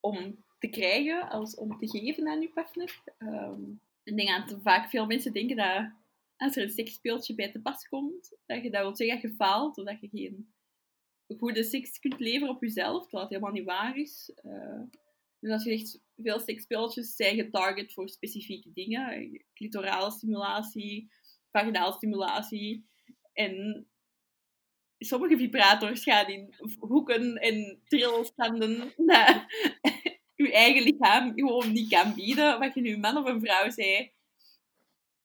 om 0.00 0.44
te 0.58 0.68
krijgen 0.68 1.28
als 1.28 1.54
om 1.54 1.78
te 1.78 1.88
geven 1.88 2.28
aan 2.28 2.40
je 2.40 2.48
partner. 2.48 3.02
Ehm, 3.18 3.62
ik 4.02 4.16
denk 4.16 4.48
dat 4.48 4.62
vaak 4.62 4.88
veel 4.88 5.06
mensen 5.06 5.32
denken 5.32 5.56
dat 5.56 5.90
als 6.36 6.56
er 6.56 6.62
een 6.62 6.70
seksspeeltje 6.70 7.34
bij 7.34 7.50
te 7.50 7.60
pas 7.60 7.88
komt, 7.88 8.36
dat 8.46 8.62
je 8.62 8.70
dat 8.70 8.82
wil 8.82 8.96
zeggen 8.96 9.20
dat 9.20 9.30
je 9.30 9.36
faalt, 9.36 9.78
of 9.78 10.00
je 10.00 10.08
geen 10.08 10.54
goede 11.38 11.64
seks 11.64 11.98
kunt 11.98 12.18
leveren 12.18 12.54
op 12.54 12.62
jezelf, 12.62 13.02
terwijl 13.02 13.28
helemaal 13.28 13.52
niet 13.52 13.64
waar 13.64 13.96
is. 13.96 14.32
Eh, 14.34 14.82
dus 15.40 15.50
als 15.50 15.64
je 15.64 15.78
zegt, 15.78 16.00
veel 16.16 16.38
seksspeeltjes 16.38 17.16
zijn 17.16 17.36
getarget 17.36 17.92
voor 17.92 18.08
specifieke 18.08 18.72
dingen, 18.72 19.44
clitorale 19.54 20.10
stimulatie, 20.10 21.10
vaginale 21.50 21.92
stimulatie, 21.92 22.86
en 23.32 23.86
sommige 24.98 25.36
vibrators 25.36 26.02
gaan 26.02 26.28
in 26.28 26.54
hoeken 26.78 27.36
en 27.36 27.80
trilstanden 27.84 28.78
dat 28.96 29.44
je 30.34 30.52
eigen 30.52 30.82
lichaam 30.82 31.32
gewoon 31.34 31.72
niet 31.72 31.88
kan 31.88 32.14
bieden. 32.14 32.58
Wat 32.58 32.74
je 32.74 32.80
nu 32.80 32.92
een 32.92 33.00
man 33.00 33.16
of 33.16 33.26
een 33.26 33.40
vrouw 33.40 33.70
zei, 33.70 34.12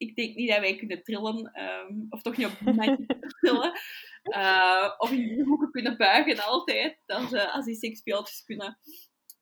ik 0.01 0.15
denk 0.15 0.35
niet 0.35 0.49
dat 0.49 0.59
wij 0.59 0.75
kunnen 0.75 1.03
trillen, 1.03 1.51
ehm, 1.53 1.93
of 2.09 2.21
toch 2.21 2.37
niet 2.37 2.47
op 2.47 2.75
manier 2.75 3.05
trillen, 3.39 3.73
eh, 4.21 4.93
of 4.97 5.11
in 5.11 5.17
die 5.17 5.43
hoeken 5.43 5.71
kunnen 5.71 5.97
buigen 5.97 6.43
altijd, 6.43 6.97
als, 7.05 7.31
eh, 7.31 7.55
als 7.55 7.65
die 7.65 7.75
seksspeeltjes 7.75 8.43
kunnen. 8.43 8.79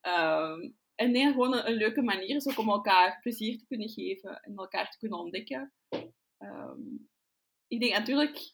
Ehm, 0.02 0.72
en 0.96 1.12
nee, 1.12 1.32
gewoon 1.32 1.66
een, 1.66 1.74
leuke 1.74 2.02
manier 2.02 2.36
is 2.36 2.48
ook 2.48 2.58
om 2.58 2.70
elkaar 2.70 3.20
plezier 3.22 3.58
te 3.58 3.66
kunnen 3.68 3.90
geven 3.90 4.40
en 4.40 4.56
elkaar 4.56 4.92
te 4.92 4.98
kunnen 4.98 5.20
ontdekken. 5.20 5.74
Ehm, 6.38 6.82
ik 7.68 7.80
denk 7.80 7.94
natuurlijk, 7.94 8.54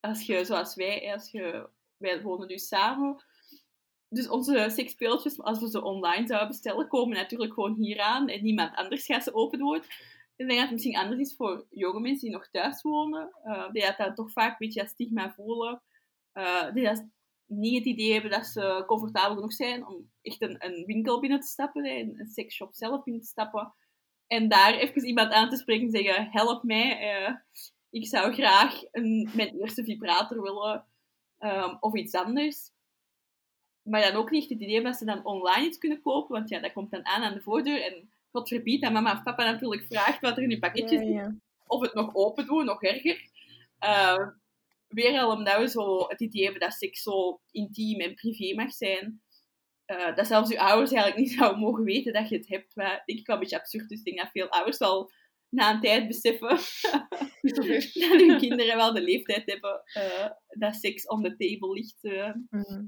als 0.00 0.26
je, 0.26 0.44
zoals 0.44 0.74
wij, 0.74 1.12
als 1.12 1.30
je, 1.30 1.68
wij 1.96 2.22
wonen 2.22 2.48
nu 2.48 2.58
samen, 2.58 3.24
dus 4.08 4.28
onze 4.28 4.66
seksspeeltjes, 4.70 5.40
als 5.40 5.60
we 5.60 5.70
ze 5.70 5.82
online 5.82 6.26
zouden 6.26 6.48
bestellen, 6.48 6.88
komen 6.88 7.16
natuurlijk 7.16 7.52
gewoon 7.52 7.74
hier 7.74 8.00
aan 8.00 8.28
en 8.28 8.42
niemand 8.42 8.74
anders 8.74 9.06
gaat 9.06 9.22
ze 9.22 9.34
open 9.34 9.58
doen. 9.58 9.82
Ik 10.36 10.48
denk 10.48 10.50
dat 10.50 10.60
het 10.60 10.70
misschien 10.70 10.96
anders 10.96 11.20
is 11.20 11.36
voor 11.36 11.66
jonge 11.70 12.00
mensen 12.00 12.28
die 12.28 12.36
nog 12.36 12.48
thuis 12.50 12.82
wonen, 12.82 13.30
uh, 13.44 13.70
die 13.72 13.82
dat 13.82 13.96
dan 13.96 14.14
toch 14.14 14.32
vaak 14.32 14.50
een 14.50 14.66
beetje 14.66 14.80
dat 14.80 14.90
stigma 14.90 15.32
voelen, 15.32 15.82
uh, 16.34 16.72
die 16.72 16.84
dat 16.84 17.06
niet 17.46 17.78
het 17.78 17.86
idee 17.86 18.12
hebben 18.12 18.30
dat 18.30 18.46
ze 18.46 18.84
comfortabel 18.86 19.34
genoeg 19.34 19.52
zijn 19.52 19.86
om 19.86 20.10
echt 20.22 20.42
een, 20.42 20.56
een 20.58 20.84
winkel 20.86 21.20
binnen 21.20 21.40
te 21.40 21.46
stappen, 21.46 21.86
een, 21.86 22.20
een 22.20 22.26
seksshop 22.26 22.74
zelf 22.74 23.02
binnen 23.02 23.22
te 23.22 23.28
stappen, 23.28 23.74
en 24.26 24.48
daar 24.48 24.74
even 24.74 25.04
iemand 25.04 25.32
aan 25.32 25.48
te 25.48 25.56
spreken 25.56 25.84
en 25.84 25.90
zeggen, 25.90 26.28
help 26.30 26.62
mij, 26.62 27.20
uh, 27.20 27.34
ik 27.90 28.06
zou 28.06 28.32
graag 28.32 28.82
een, 28.90 29.30
mijn 29.34 29.60
eerste 29.60 29.84
vibrator 29.84 30.42
willen, 30.42 30.86
um, 31.38 31.76
of 31.80 31.94
iets 31.94 32.14
anders. 32.14 32.70
Maar 33.82 34.00
dan 34.00 34.20
ook 34.20 34.30
niet 34.30 34.48
het 34.48 34.60
idee 34.60 34.82
dat 34.82 34.96
ze 34.96 35.04
dan 35.04 35.24
online 35.24 35.66
iets 35.66 35.78
kunnen 35.78 36.02
kopen, 36.02 36.34
want 36.34 36.48
ja, 36.48 36.60
dat 36.60 36.72
komt 36.72 36.90
dan 36.90 37.06
aan 37.06 37.22
aan 37.22 37.34
de 37.34 37.40
voordeur 37.40 37.82
en 37.82 38.11
God 38.32 38.80
dat 38.80 38.92
mama 38.92 39.12
of 39.12 39.22
papa 39.22 39.44
natuurlijk 39.44 39.84
vraagt 39.88 40.20
wat 40.20 40.36
er 40.36 40.42
in 40.42 40.50
je 40.50 40.58
pakketje 40.58 40.98
zit. 40.98 41.08
Ja. 41.08 41.34
Of 41.66 41.80
het 41.80 41.94
nog 41.94 42.14
open 42.14 42.46
doen, 42.46 42.64
nog 42.64 42.82
erger. 42.82 43.30
Uh, 43.80 44.28
weer 44.88 45.20
al 45.20 45.30
omdat 45.36 45.58
we 45.58 45.68
zo 45.68 46.08
het 46.08 46.20
idee 46.20 46.42
hebben 46.42 46.60
dat 46.60 46.72
seks 46.72 47.02
zo 47.02 47.40
intiem 47.50 48.00
en 48.00 48.14
privé 48.14 48.54
mag 48.54 48.72
zijn. 48.72 49.22
eh, 49.84 50.16
dat 50.16 50.26
zelfs 50.26 50.50
je 50.50 50.60
ouders 50.60 50.92
eigenlijk 50.92 51.22
niet 51.22 51.32
zouden 51.38 51.60
mogen 51.60 51.84
weten 51.84 52.12
dat 52.12 52.28
je 52.28 52.36
het 52.36 52.48
hebt. 52.48 52.74
Denk 52.74 53.18
ik 53.18 53.26
wel 53.26 53.36
een 53.36 53.42
beetje 53.42 53.58
absurd. 53.58 53.88
Dus 53.88 53.98
ik 53.98 54.04
denk 54.04 54.18
dat 54.18 54.30
veel 54.30 54.48
ouders 54.48 54.78
al 54.78 55.10
na 55.48 55.74
een 55.74 55.80
tijd 55.80 56.06
beseffen 56.06 56.48
dat 58.10 58.20
hun 58.20 58.38
kinderen 58.38 58.76
wel 58.76 58.94
de 58.94 59.02
leeftijd 59.02 59.50
hebben 59.50 59.82
eh, 59.92 60.30
dat 60.48 60.74
seks 60.74 61.06
on 61.06 61.22
the 61.22 61.36
table 61.36 61.72
ligt. 61.72 62.02
Mhm. 62.48 62.84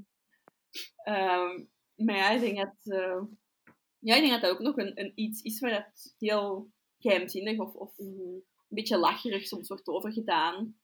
Ehm, 0.95 1.63
maar 1.95 2.15
ja, 2.15 2.29
ik 2.29 2.41
denk 2.41 2.57
dat, 2.57 2.75
ja, 4.05 4.15
ik 4.15 4.21
denk 4.21 4.31
dat 4.31 4.41
dat 4.41 4.51
ook 4.51 4.59
nog 4.59 4.77
een, 4.77 4.99
een 4.99 5.11
iets 5.15 5.41
is 5.41 5.59
waar 5.59 5.71
dat 5.71 6.13
heel 6.17 6.71
geheimzinnig 6.99 7.59
of, 7.59 7.73
of 7.73 7.97
een 7.97 8.43
beetje 8.67 8.97
lacherig 8.97 9.47
soms 9.47 9.67
wordt 9.67 9.87
overgedaan. 9.87 10.77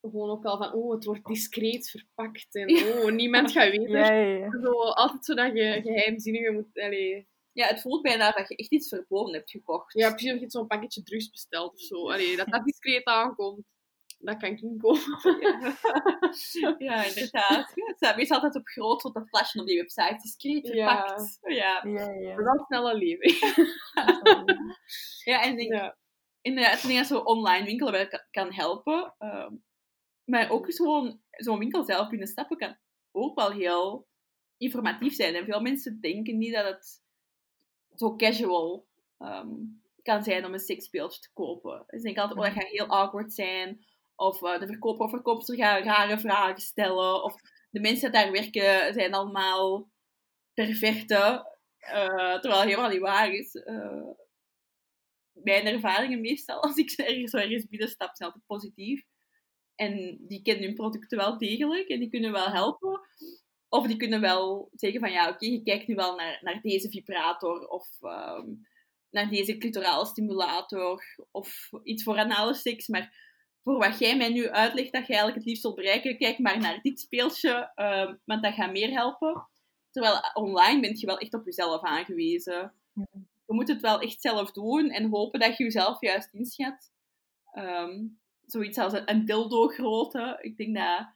Gewoon 0.00 0.30
ook 0.30 0.44
al 0.44 0.56
van, 0.56 0.72
oh, 0.72 0.94
het 0.94 1.04
wordt 1.04 1.26
discreet 1.26 1.90
verpakt. 1.90 2.54
En 2.54 2.70
oh, 2.76 3.10
niemand 3.10 3.52
gaat 3.52 3.70
weten. 3.70 3.90
Ja, 3.90 4.12
ja, 4.12 4.36
ja. 4.36 4.50
Zo, 4.62 4.72
altijd 4.72 5.24
zo 5.24 5.34
dat 5.34 5.56
je 5.56 5.80
geheimzinnige 5.82 6.52
moet... 6.52 6.78
Allee, 6.78 7.28
Ja, 7.52 7.66
het 7.66 7.80
voelt 7.80 8.02
bijna 8.02 8.30
dat 8.30 8.48
je 8.48 8.56
echt 8.56 8.72
iets 8.72 8.88
verboden 8.88 9.34
hebt 9.34 9.50
gekocht. 9.50 9.92
ja, 9.92 10.10
precies 10.10 10.32
of 10.32 10.40
je 10.40 10.50
zo'n 10.50 10.66
pakketje 10.66 11.02
drugs 11.02 11.30
bestelt 11.30 11.72
of 11.72 11.80
zo. 11.80 12.10
Allee, 12.10 12.36
dat 12.36 12.48
dat 12.48 12.64
discreet 12.64 13.04
aankomt. 13.04 13.64
Dat 14.18 14.36
kan 14.36 14.56
inkomen. 14.56 15.02
ja, 16.78 17.04
inderdaad. 17.04 17.72
Ja, 17.74 17.86
het 17.86 17.96
staat 17.96 18.16
meestal 18.16 18.36
altijd 18.36 18.56
op 18.56 18.66
groot, 18.68 19.02
want 19.02 19.14
dat 19.14 19.28
flashje 19.28 19.60
op 19.60 19.66
die 19.66 19.76
website 19.76 20.48
Ja. 20.74 21.04
verpakt. 21.04 21.38
Ja, 21.42 21.82
Ja, 21.86 22.10
ja. 22.10 22.36
Dat 22.36 22.38
is 22.38 22.44
wel 22.44 22.64
snel 22.66 22.90
een 22.90 22.96
leven. 22.96 23.34
ja 25.32 25.42
en 25.42 25.50
ik 25.50 25.56
denk, 25.58 25.72
Ja. 25.72 25.96
inderdaad, 26.40 26.74
ik 26.82 26.82
denk 26.86 26.98
dat 26.98 27.06
zo'n 27.06 27.26
online 27.26 27.64
winkel 27.64 27.90
wel 27.90 28.08
kan, 28.08 28.20
kan 28.30 28.52
helpen. 28.52 29.14
Ehm, 29.18 29.54
maar 30.24 30.50
ook 30.50 30.74
gewoon 30.74 31.20
zo'n 31.30 31.58
winkel 31.58 31.84
zelf 31.84 32.08
binnen 32.08 32.28
stappen 32.28 32.56
kan 32.56 32.76
ook 33.12 33.38
wel 33.38 33.50
heel 33.52 34.08
informatief 34.56 35.14
zijn. 35.14 35.34
En 35.34 35.44
veel 35.44 35.60
mensen 35.60 36.00
denken 36.00 36.38
niet 36.38 36.54
dat 36.54 36.64
het 36.64 37.02
zo 37.94 38.16
casual 38.16 38.86
ehm, 39.18 39.48
kan 40.02 40.22
zijn 40.22 40.44
om 40.44 40.52
een 40.52 40.58
seksspeeltje 40.58 41.20
te 41.20 41.30
kopen. 41.32 41.84
Ze 41.86 42.00
denken 42.00 42.22
altijd, 42.22 42.40
oh, 42.40 42.44
dat 42.46 42.54
gaat 42.62 42.70
heel 42.72 42.86
awkward 42.86 43.32
zijn. 43.32 43.84
Of 44.16 44.42
eh, 44.42 44.60
de 44.60 44.66
verkoper 44.66 45.04
of 45.04 45.10
verkoopster 45.10 45.56
gaat 45.56 45.84
rare 45.84 46.18
vragen 46.18 46.60
stellen. 46.60 47.22
Of 47.22 47.34
de 47.70 47.80
mensen 47.80 48.12
die 48.12 48.20
daar 48.20 48.32
werken 48.32 48.94
zijn 48.94 49.14
allemaal 49.14 49.90
perfecte. 50.54 51.54
eh, 51.78 52.40
terwijl 52.40 52.62
helemaal 52.62 52.90
niet 52.90 53.00
waar 53.00 53.32
is. 53.32 53.54
Eh, 53.54 54.08
mijn 55.32 55.66
ervaringen 55.66 56.20
meestal, 56.20 56.62
als 56.62 56.76
ik 56.76 56.90
ergens, 56.90 57.30
zo 57.30 57.36
ergens 57.36 57.66
binnenstap, 57.68 58.16
zijn 58.16 58.28
altijd 58.28 58.46
positief. 58.46 59.04
En 59.74 60.18
die 60.28 60.42
kennen 60.42 60.64
hun 60.64 60.74
producten 60.74 61.18
wel 61.18 61.38
degelijk 61.38 61.88
en 61.88 61.98
die 61.98 62.10
kunnen 62.10 62.32
wel 62.32 62.48
helpen. 62.48 63.00
Of 63.68 63.86
die 63.86 63.96
kunnen 63.96 64.20
wel 64.20 64.68
zeggen 64.72 65.00
van 65.00 65.12
ja, 65.12 65.28
oké, 65.28 65.46
je 65.46 65.62
kijkt 65.62 65.86
nu 65.86 65.94
wel 65.94 66.16
naar, 66.16 66.38
naar 66.42 66.60
deze 66.60 66.90
vibrator 66.90 67.66
of 67.68 67.88
ehm, 68.00 68.48
naar 69.10 69.28
deze 69.28 69.56
clitorale 69.56 70.06
stimulator 70.06 71.02
of 71.30 71.70
iets 71.82 72.02
voor 72.02 72.18
anale 72.18 72.54
seks. 72.54 72.88
Maar 72.88 73.25
voor 73.66 73.78
wat 73.78 73.98
jij 73.98 74.16
mij 74.16 74.28
nu 74.28 74.48
uitlegt 74.48 74.92
dat 74.92 75.06
je 75.06 75.12
eigenlijk 75.12 75.36
het 75.36 75.44
liefst 75.46 75.62
wilt 75.62 75.74
bereiken, 75.74 76.18
kijk 76.18 76.38
maar 76.38 76.58
naar 76.58 76.80
dit 76.82 77.00
speeltje, 77.00 77.72
ehm, 77.74 78.14
want 78.24 78.42
dat 78.42 78.54
gaat 78.54 78.72
meer 78.72 78.90
helpen. 78.90 79.48
Terwijl 79.90 80.20
online 80.34 80.80
ben 80.80 80.98
je 80.98 81.06
wel 81.06 81.18
echt 81.18 81.34
op 81.34 81.44
jezelf 81.44 81.82
aangewezen. 81.82 82.72
Je 83.46 83.54
moet 83.54 83.68
het 83.68 83.80
wel 83.80 84.00
echt 84.00 84.20
zelf 84.20 84.52
doen 84.52 84.90
en 84.90 85.10
hopen 85.10 85.40
dat 85.40 85.56
je 85.56 85.64
jezelf 85.64 86.00
juist 86.00 86.32
inschat. 86.32 86.92
Ehm, 87.52 88.04
zoiets 88.46 88.78
als 88.78 88.92
een, 88.92 89.10
een 89.10 89.24
dildo 89.24 89.66
grootte. 89.66 90.38
Ik 90.40 90.56
denk 90.56 90.76
dat 90.76 91.08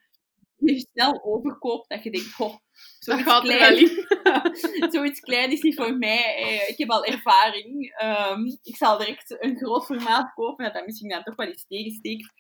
je 0.61 0.87
snel 0.93 1.25
overkoopt 1.25 1.89
dat 1.89 2.03
je 2.03 2.11
denkt, 2.11 2.33
goh, 2.33 2.51
Dat 2.51 2.61
zoiets 2.99 3.23
gaat 3.23 3.49
er 3.49 3.57
klein, 3.57 4.91
zoiets 4.93 5.21
klein 5.21 5.53
is 5.53 5.61
niet 5.61 5.75
voor 5.75 5.97
mij. 5.99 6.37
Eh, 6.37 6.69
ik 6.69 6.79
heb 6.79 6.91
al 6.91 7.05
ervaring. 7.05 7.93
Ehm, 7.97 8.45
ik 8.63 8.77
zal 8.77 8.99
direct 8.99 9.37
een 9.43 9.57
groot 9.57 9.85
formaat 9.85 10.35
kopen, 10.35 10.65
dat 10.65 10.75
dat 10.75 10.87
misschien 10.87 11.09
dan 11.09 11.23
toch 11.23 11.37
wel 11.37 11.49
iets 11.49 11.67
tegensteekt. 11.67 12.33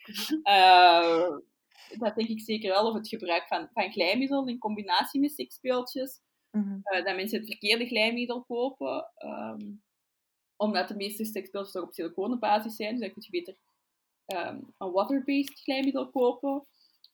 Eh, 0.43 1.29
dat 1.99 2.15
denk 2.15 2.29
ik 2.29 2.41
zeker 2.41 2.71
wel. 2.71 2.87
Of 2.87 2.95
het 2.95 3.09
gebruik 3.09 3.47
van, 3.47 3.69
van 3.73 3.93
glijmiddel 3.93 4.47
in 4.47 4.59
combinatie 4.59 5.21
met 5.21 5.33
seksspeeltjes. 5.33 6.21
Mhm. 6.51 6.79
Eh, 6.83 7.05
dat 7.05 7.17
mensen 7.17 7.39
het 7.39 7.49
verkeerde 7.49 7.87
glijmiddel 7.87 8.45
kopen. 8.45 9.11
ehm, 9.15 9.73
omdat 10.57 10.89
de 10.89 10.97
meeste 10.97 11.25
seksspeeltjes 11.25 11.73
toch 11.73 11.83
op 11.83 11.93
siliconenbasis 11.93 12.77
zijn. 12.77 12.91
Dus 12.91 13.01
dan 13.01 13.13
kun 13.13 13.23
je 13.27 13.31
beter 13.31 13.57
ehm, 14.27 14.61
een 14.79 14.91
water-based 14.91 15.61
glijmiddel 15.61 16.11
kopen. 16.11 16.67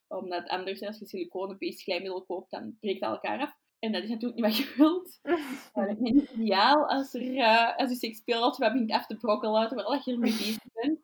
Omdat 0.08 0.48
anders, 0.48 0.82
als 0.82 0.98
je 0.98 1.06
siliconenbased 1.06 1.82
glijmiddel 1.82 2.24
koopt, 2.24 2.50
dan 2.50 2.76
breekt 2.80 3.00
dat 3.00 3.10
elkaar 3.10 3.40
af. 3.40 3.56
En 3.78 3.92
dat 3.92 4.02
is 4.02 4.08
natuurlijk 4.08 4.40
niet 4.40 4.46
wat 4.46 4.56
je 4.56 4.74
wilt. 4.76 5.18
Uh, 5.74 5.88
het 5.88 5.98
is 6.00 6.12
niet 6.12 6.30
ideaal 6.30 6.88
als, 6.88 7.14
er, 7.14 7.36
eh, 7.36 7.76
als 7.76 7.90
je 7.90 7.96
seksspeeltje 7.96 8.62
wat 8.62 8.72
begint 8.72 8.92
af 8.92 9.06
te 9.06 9.16
brokkelen 9.16 9.68
terwijl 9.68 10.00
je 10.04 10.12
ermee 10.12 10.32
bezig 10.42 10.62
bent. 10.72 11.00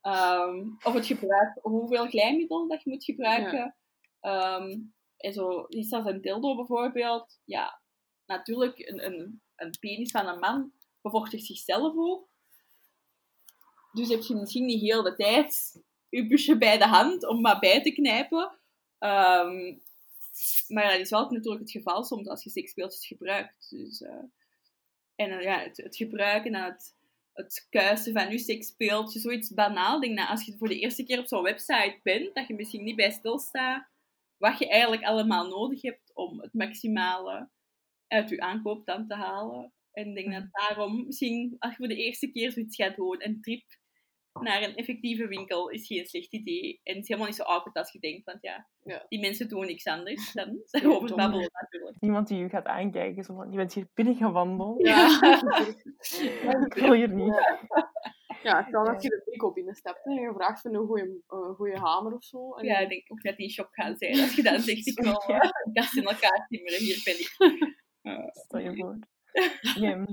Ehm, 0.00 0.68
of 0.82 0.94
het 0.94 1.06
gebruik, 1.06 1.58
hoeveel 1.62 2.06
glijmiddel 2.06 2.68
dat 2.68 2.82
je 2.82 2.90
moet 2.90 3.04
gebruiken. 3.04 3.76
Ehm, 4.20 4.78
en 5.16 5.32
zo, 5.32 5.66
iets 5.68 5.92
als 5.92 6.04
een 6.04 6.20
dildo 6.20 6.56
bijvoorbeeld. 6.56 7.40
Ja, 7.44 7.80
natuurlijk, 8.26 8.78
een, 8.78 9.04
een, 9.04 9.42
een 9.56 9.70
penis 9.80 10.10
van 10.10 10.26
een 10.26 10.38
man 10.38 10.72
bevochtigt 11.00 11.44
zichzelf 11.44 11.96
ook. 11.96 12.28
Dus 13.92 14.08
heb 14.08 14.22
je 14.22 14.34
misschien 14.34 14.64
niet 14.64 14.80
heel 14.80 15.02
de 15.02 15.14
tijd 15.14 15.82
je 16.16 16.26
busje 16.26 16.58
bij 16.58 16.78
de 16.78 16.86
hand 16.86 17.26
om 17.26 17.40
maar 17.40 17.58
bij 17.58 17.82
te 17.82 17.92
knijpen. 17.92 18.58
Ehm, 18.98 19.74
maar 20.68 20.90
dat 20.90 21.00
is 21.00 21.10
wel 21.10 21.30
natuurlijk 21.30 21.60
het 21.60 21.70
geval 21.70 22.04
soms 22.04 22.28
als 22.28 22.44
je 22.44 22.50
seksspeeltjes 22.50 23.06
gebruikt. 23.06 23.70
Dus, 23.70 24.02
eh, 24.02 24.24
en 25.14 25.30
eh, 25.30 25.42
ja, 25.42 25.58
het, 25.58 25.76
het 25.76 25.96
gebruiken 25.96 26.54
en 26.54 26.64
het, 26.64 26.96
het 27.32 27.66
kuisen 27.70 28.12
van 28.12 28.30
je 28.30 28.38
seksspeeltje, 28.38 29.20
zoiets 29.20 29.54
banaal. 29.54 30.00
Denk 30.00 30.18
dat 30.18 30.28
als 30.28 30.44
je 30.44 30.56
voor 30.56 30.68
de 30.68 30.78
eerste 30.78 31.04
keer 31.04 31.18
op 31.18 31.26
zo'n 31.26 31.42
website 31.42 32.00
bent, 32.02 32.34
dat 32.34 32.46
je 32.46 32.54
misschien 32.54 32.84
niet 32.84 32.96
bij 32.96 33.10
stilstaat 33.10 33.92
wat 34.36 34.58
je 34.58 34.68
eigenlijk 34.68 35.02
allemaal 35.02 35.48
nodig 35.48 35.82
hebt 35.82 36.14
om 36.14 36.40
het 36.40 36.52
maximale 36.52 37.48
uit 38.08 38.28
je 38.28 38.40
aankoop 38.40 38.86
dan 38.86 39.06
te 39.06 39.14
halen. 39.14 39.72
En 39.92 40.08
ik 40.08 40.14
denk 40.14 40.32
dat 40.32 40.48
daarom, 40.50 41.06
misschien 41.06 41.56
als 41.58 41.70
je 41.70 41.76
voor 41.76 41.88
de 41.88 42.04
eerste 42.04 42.30
keer 42.30 42.52
zoiets 42.52 42.76
gaat 42.76 42.96
doen, 42.96 43.24
een 43.24 43.40
trip 43.40 43.64
naar 44.40 44.62
een 44.62 44.74
effectieve 44.74 45.26
winkel 45.26 45.68
is 45.68 45.86
geen 45.86 46.06
slecht 46.06 46.32
idee. 46.32 46.80
En 46.82 46.92
het 46.94 47.02
is 47.02 47.08
helemaal 47.08 47.28
niet 47.28 47.36
zo 47.38 47.42
awkward 47.42 47.76
als 47.76 47.92
je 47.92 47.98
denkt, 47.98 48.24
want 48.24 48.38
ja, 48.42 48.66
Ja. 48.84 49.06
die 49.08 49.20
mensen 49.20 49.48
doen 49.48 49.66
niks 49.66 49.86
anders 49.86 50.32
dan 50.32 50.58
over 50.94 51.14
babbelen 51.16 51.50
natuurlijk. 51.60 51.96
Iemand 52.00 52.28
die 52.28 52.38
je 52.38 52.48
gaat 52.48 52.64
aankijken, 52.66 53.24
zo 53.24 53.34
van, 53.34 53.50
je 53.50 53.56
bent 53.56 53.72
hier 53.74 53.88
binnengewandeld. 53.94 54.86
Ja. 54.86 55.06
Ik 56.66 56.74
wil 56.74 56.92
hier 56.92 57.12
niet. 57.14 57.34
Ja, 58.42 58.64
stel 58.68 58.84
dat 58.84 59.02
je 59.02 59.08
de 59.08 59.22
winkel 59.24 59.52
binnenstapt 59.52 60.04
en 60.04 60.12
je 60.12 60.32
vraagt 60.34 60.60
voor 60.60 60.74
een 60.74 60.86
goede, 60.86 61.20
een 61.28 61.54
goede 61.54 61.78
hamer 61.78 62.12
of 62.14 62.24
zo. 62.24 62.54
En 62.54 62.64
Ja, 62.64 62.78
ik 62.78 62.88
denk 62.88 63.12
ook 63.12 63.22
dat 63.22 63.36
die 63.36 63.46
in 63.46 63.52
shock 63.52 63.68
gaan 63.74 63.96
zijn 63.96 64.20
als 64.20 64.34
je 64.34 64.42
dan 64.42 64.60
zegt, 64.60 64.86
ik 64.86 65.00
wil 65.00 65.22
Ja. 65.26 65.38
eh, 65.40 65.50
een 65.64 65.72
kast 65.72 65.96
in 65.96 66.04
elkaar 66.04 66.46
timmeren, 66.48 66.78
hier 66.78 67.00
ben 67.04 67.14
ik. 67.20 67.36
Eh, 68.02 68.26
Stel 68.30 68.60
je 68.60 68.76
voor. 68.76 68.98
Nee, 69.80 69.96
maar 69.96 70.06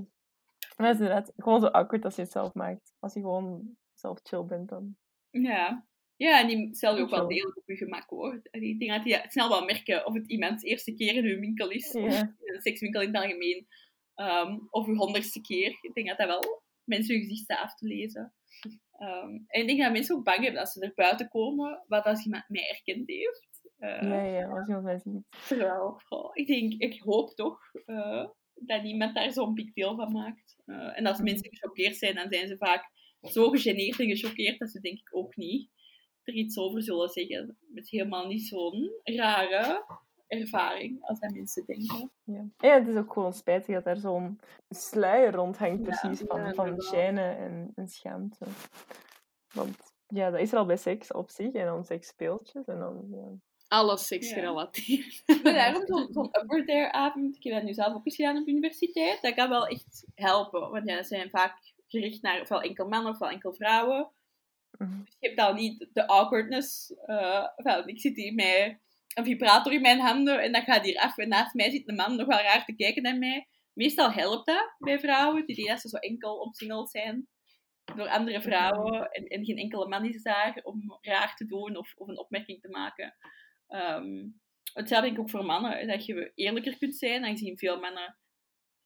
dat 0.87 0.95
is 0.95 0.99
inderdaad 1.01 1.33
gewoon 1.37 1.59
zo 1.59 1.65
awkward 1.67 2.05
als 2.05 2.15
je 2.15 2.21
het 2.21 2.31
zelf 2.31 2.53
maakt. 2.53 2.93
Als 2.99 3.13
je 3.13 3.19
gewoon 3.19 3.77
zelf 4.01 4.19
chill 4.23 4.43
bent 4.43 4.69
dan. 4.69 4.95
Ja. 5.29 5.85
Ja, 6.15 6.39
en 6.39 6.47
die 6.47 6.77
je 6.79 6.87
ook 6.87 7.09
wel 7.09 7.27
degelijk 7.27 7.57
op 7.57 7.67
je 7.67 7.75
gemak 7.75 8.09
hoor. 8.09 8.39
Ik 8.51 8.79
denk 8.79 8.91
dat 8.91 9.03
die 9.03 9.19
snel 9.27 9.49
wel 9.49 9.65
merken 9.65 10.05
of 10.05 10.13
het 10.13 10.27
iemands 10.27 10.63
eerste 10.63 10.93
keer 10.93 11.15
in 11.15 11.25
hun 11.25 11.39
winkel 11.39 11.69
is. 11.69 11.91
Ja. 11.91 12.35
een 12.39 12.61
sekswinkel 12.61 13.01
in 13.01 13.07
het 13.07 13.23
algemeen. 13.23 13.67
Ehm, 14.15 14.57
of 14.69 14.87
uw 14.87 14.95
honderdste 14.95 15.41
keer. 15.41 15.77
Ik 15.81 15.93
denk 15.93 16.07
dat 16.07 16.17
dat 16.17 16.27
wel 16.27 16.63
mensen 16.83 17.15
hun 17.15 17.23
gezicht 17.23 17.43
staat 17.43 17.63
af 17.63 17.75
te 17.75 17.87
lezen. 17.87 18.33
Ehm, 18.91 19.29
en 19.47 19.61
ik 19.61 19.67
denk 19.67 19.81
dat 19.81 19.91
mensen 19.91 20.15
ook 20.15 20.23
bang 20.23 20.43
hebben 20.43 20.59
als 20.59 20.71
ze 20.71 20.81
er 20.81 20.91
buiten 20.95 21.29
komen, 21.29 21.83
wat 21.87 22.05
als 22.05 22.25
iemand 22.25 22.43
mij 22.47 22.69
erkend 22.69 23.07
heeft. 23.07 23.49
Eh, 23.77 24.01
Ja, 24.01 24.23
ja, 24.23 24.49
als 24.49 24.67
iemand 24.67 24.85
mij 24.85 24.99
ziet. 24.99 25.47
Terwijl, 25.47 26.01
ik 26.33 26.47
denk, 26.47 26.73
ik 26.73 27.01
hoop 27.01 27.35
toch 27.35 27.59
eh, 27.85 28.27
dat 28.53 28.83
niemand 28.83 29.15
daar 29.15 29.31
zo'n 29.31 29.53
big 29.53 29.73
deal 29.73 29.95
van 29.95 30.11
maakt. 30.11 30.55
Eh, 30.65 30.97
en 30.97 31.05
als 31.05 31.21
mensen 31.21 31.49
gechoqueerd 31.49 31.97
zijn, 31.97 32.15
dan 32.15 32.31
zijn 32.31 32.47
ze 32.47 32.57
vaak 32.57 32.89
zo 33.21 33.49
gegeneerd 33.49 33.99
en 33.99 34.09
gechoqueerd 34.09 34.59
dat 34.59 34.69
ze 34.69 34.79
denk 34.79 34.99
ik 34.99 35.15
ook 35.15 35.35
niet 35.35 35.69
er 36.23 36.33
iets 36.33 36.57
over 36.57 36.83
zullen 36.83 37.09
zeggen. 37.09 37.57
Het 37.73 37.83
is 37.83 37.91
helemaal 37.91 38.27
niet 38.27 38.47
zo'n 38.47 38.91
rare 39.03 39.85
ervaring 40.27 40.97
als 41.01 41.19
dat 41.19 41.31
mensen 41.31 41.65
denken. 41.65 42.11
Ja. 42.23 42.45
ja, 42.57 42.79
het 42.79 42.87
is 42.87 42.95
ook 42.95 43.13
gewoon 43.13 43.33
spijtig 43.33 43.75
dat 43.75 43.85
er 43.85 43.97
zo'n 43.97 44.39
sluier 44.69 45.33
rondhangt, 45.33 45.85
Ja, 45.85 45.99
precies, 45.99 46.27
van, 46.27 46.41
ja, 46.41 46.53
van 46.53 46.81
schijnen 46.81 47.37
en, 47.37 47.71
en 47.75 47.87
schaamte. 47.87 48.45
Want 49.53 49.77
ja, 50.07 50.29
dat 50.29 50.39
is 50.39 50.51
er 50.51 50.57
al 50.57 50.65
bij 50.65 50.77
seks 50.77 51.11
op 51.11 51.29
zich 51.29 51.53
en 51.53 51.65
dan 51.65 51.85
seksspeeltjes 51.85 52.65
en 52.65 52.79
dan... 52.79 53.07
Ja. 53.11 53.39
Alles 53.67 54.07
seks 54.07 54.29
Ja. 54.29 54.33
gerelateerd. 54.35 55.23
Maar 55.43 55.53
daarom 55.53 55.85
zo'n 56.11 56.91
avond, 56.91 57.35
ik 57.35 57.43
heb 57.43 57.53
dat 57.53 57.63
nu 57.63 57.73
zelf 57.73 57.93
ook 57.93 58.05
eens 58.05 58.15
gedaan 58.15 58.37
op 58.37 58.45
de 58.45 58.51
universiteit, 58.51 59.21
dat 59.21 59.33
kan 59.33 59.49
wel 59.49 59.67
echt 59.67 60.05
helpen. 60.15 60.71
Want 60.71 60.89
ja, 60.89 60.95
dat 60.95 61.07
zijn 61.07 61.29
vaak 61.29 61.73
gericht 61.91 62.21
naar 62.21 62.41
ofwel 62.41 62.61
enkel 62.61 62.87
mannen 62.87 63.11
ofwel 63.11 63.29
enkel 63.29 63.53
vrouwen. 63.53 64.11
Mhm. 64.77 65.03
Dus 65.03 65.15
je 65.19 65.27
hebt 65.27 65.39
dan 65.39 65.55
niet 65.55 65.89
de 65.93 66.07
awkwardness. 66.07 66.93
wel, 67.55 67.87
ik 67.87 67.99
zit 67.99 68.15
hier 68.15 68.33
met 68.33 68.77
een 69.13 69.25
vibrator 69.25 69.73
in 69.73 69.81
mijn 69.81 69.99
handen 69.99 70.41
en 70.41 70.51
dat 70.51 70.63
gaat 70.63 70.85
hier 70.85 70.99
af. 70.99 71.17
En 71.17 71.29
naast 71.29 71.53
mij 71.53 71.69
zit 71.69 71.87
een 71.87 71.95
man 71.95 72.15
nog 72.15 72.27
wel 72.27 72.41
raar 72.41 72.65
te 72.65 72.75
kijken 72.75 73.03
naar 73.03 73.17
mij. 73.17 73.47
Meestal 73.73 74.11
helpt 74.11 74.45
dat 74.45 74.75
bij 74.77 74.99
vrouwen, 74.99 75.45
die 75.45 75.67
dat 75.67 75.81
ze 75.81 75.89
zo 75.89 75.97
enkel 75.97 76.39
omsingeld 76.39 76.89
zijn 76.89 77.27
door 77.95 78.07
andere 78.07 78.41
vrouwen. 78.41 79.11
En, 79.11 79.25
en 79.25 79.45
geen 79.45 79.57
enkele 79.57 79.87
man 79.87 80.05
is 80.05 80.23
daar 80.23 80.59
om 80.63 80.97
raar 81.01 81.35
te 81.35 81.45
doen 81.45 81.77
of, 81.77 81.93
of 81.95 82.07
een 82.07 82.19
opmerking 82.19 82.61
te 82.61 82.69
maken. 82.69 83.15
Um, 83.67 84.41
hetzelfde 84.73 85.07
denk 85.07 85.17
ik 85.17 85.23
ook 85.23 85.29
voor 85.29 85.45
mannen, 85.45 85.87
dat 85.87 86.05
je 86.05 86.31
eerlijker 86.35 86.77
kunt 86.77 86.95
zijn, 86.95 87.25
aangezien 87.25 87.57
veel 87.57 87.79
mannen 87.79 88.17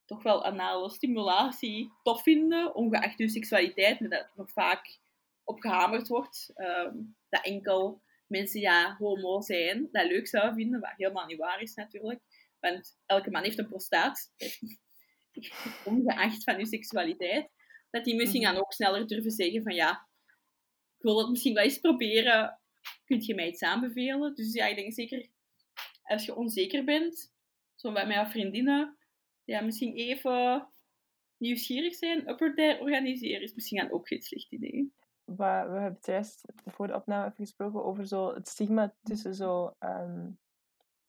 toch 0.06 0.24
wel 0.24 0.46
anale 0.46 0.90
stimulatie 0.90 1.92
tof 2.04 2.22
vinden, 2.24 2.76
ongeacht 2.76 3.18
hun 3.18 3.30
seksualiteit, 3.30 4.00
maar 4.00 4.10
dat 4.10 4.30
nog 4.36 4.52
vaak 4.52 5.00
opgehamerd 5.44 6.08
wordt. 6.08 6.52
Ehm, 6.56 6.96
dat 7.30 7.46
enkel 7.46 8.02
mensen 8.28 8.60
ja, 8.60 8.96
homo 8.98 9.42
zijn, 9.42 9.90
dat 9.92 10.08
leuk 10.08 10.28
zouden 10.28 10.56
vinden, 10.56 10.80
wat 10.80 10.94
helemaal 10.96 11.26
niet 11.26 11.38
waar 11.38 11.62
is 11.62 11.74
natuurlijk. 11.74 12.22
Want 12.60 12.98
elke 13.06 13.32
man 13.32 13.44
heeft 13.44 13.60
een 13.60 13.68
prostaat, 13.68 14.32
ongeacht 15.86 16.44
van 16.44 16.58
uw 16.58 16.66
seksualiteit. 16.66 17.50
Dat 17.90 18.04
die 18.04 18.16
misschien 18.16 18.42
mhm. 18.42 18.52
dan 18.52 18.62
ook 18.62 18.74
sneller 18.74 19.08
durven 19.08 19.32
zeggen 19.32 19.64
van 19.64 19.74
ja, 19.74 20.08
ik 20.98 21.02
wil 21.02 21.16
dat 21.16 21.30
misschien 21.30 21.54
wel 21.54 21.64
eens 21.64 21.80
proberen, 21.80 22.60
kunt 23.06 23.26
je 23.26 23.36
mij 23.36 23.48
iets 23.48 23.64
aanbevelen? 23.64 24.36
Dus 24.36 24.54
ja, 24.54 24.66
ik 24.66 24.76
denk 24.76 24.94
zeker, 24.94 25.30
als 26.04 26.26
je 26.26 26.36
onzeker 26.36 26.84
bent, 26.84 27.34
zo 27.76 27.92
bij 27.92 28.08
mijn 28.08 28.30
vriendinnen, 28.30 28.98
ja, 29.46 29.62
misschien 29.62 29.96
even 29.96 30.68
nieuwsgierig 31.38 31.96
zijn, 31.96 32.30
upper 32.30 32.80
organiseren 32.80 33.42
is 33.42 33.54
misschien 33.54 33.80
dan 33.80 33.92
ook 33.92 34.08
geen 34.08 34.22
slecht 34.22 34.52
idee. 34.52 34.94
we 35.26 35.44
hebben 35.44 35.84
het 35.84 36.06
juist 36.06 36.46
voor 36.66 36.88
de 36.88 36.96
opname 36.96 37.26
even 37.26 37.46
gesproken 37.46 37.84
over 37.84 38.08
zo 38.08 38.34
het 38.34 38.48
stigma 38.48 38.94
tussen 39.04 39.36
zo 39.36 39.76
um, 39.80 40.40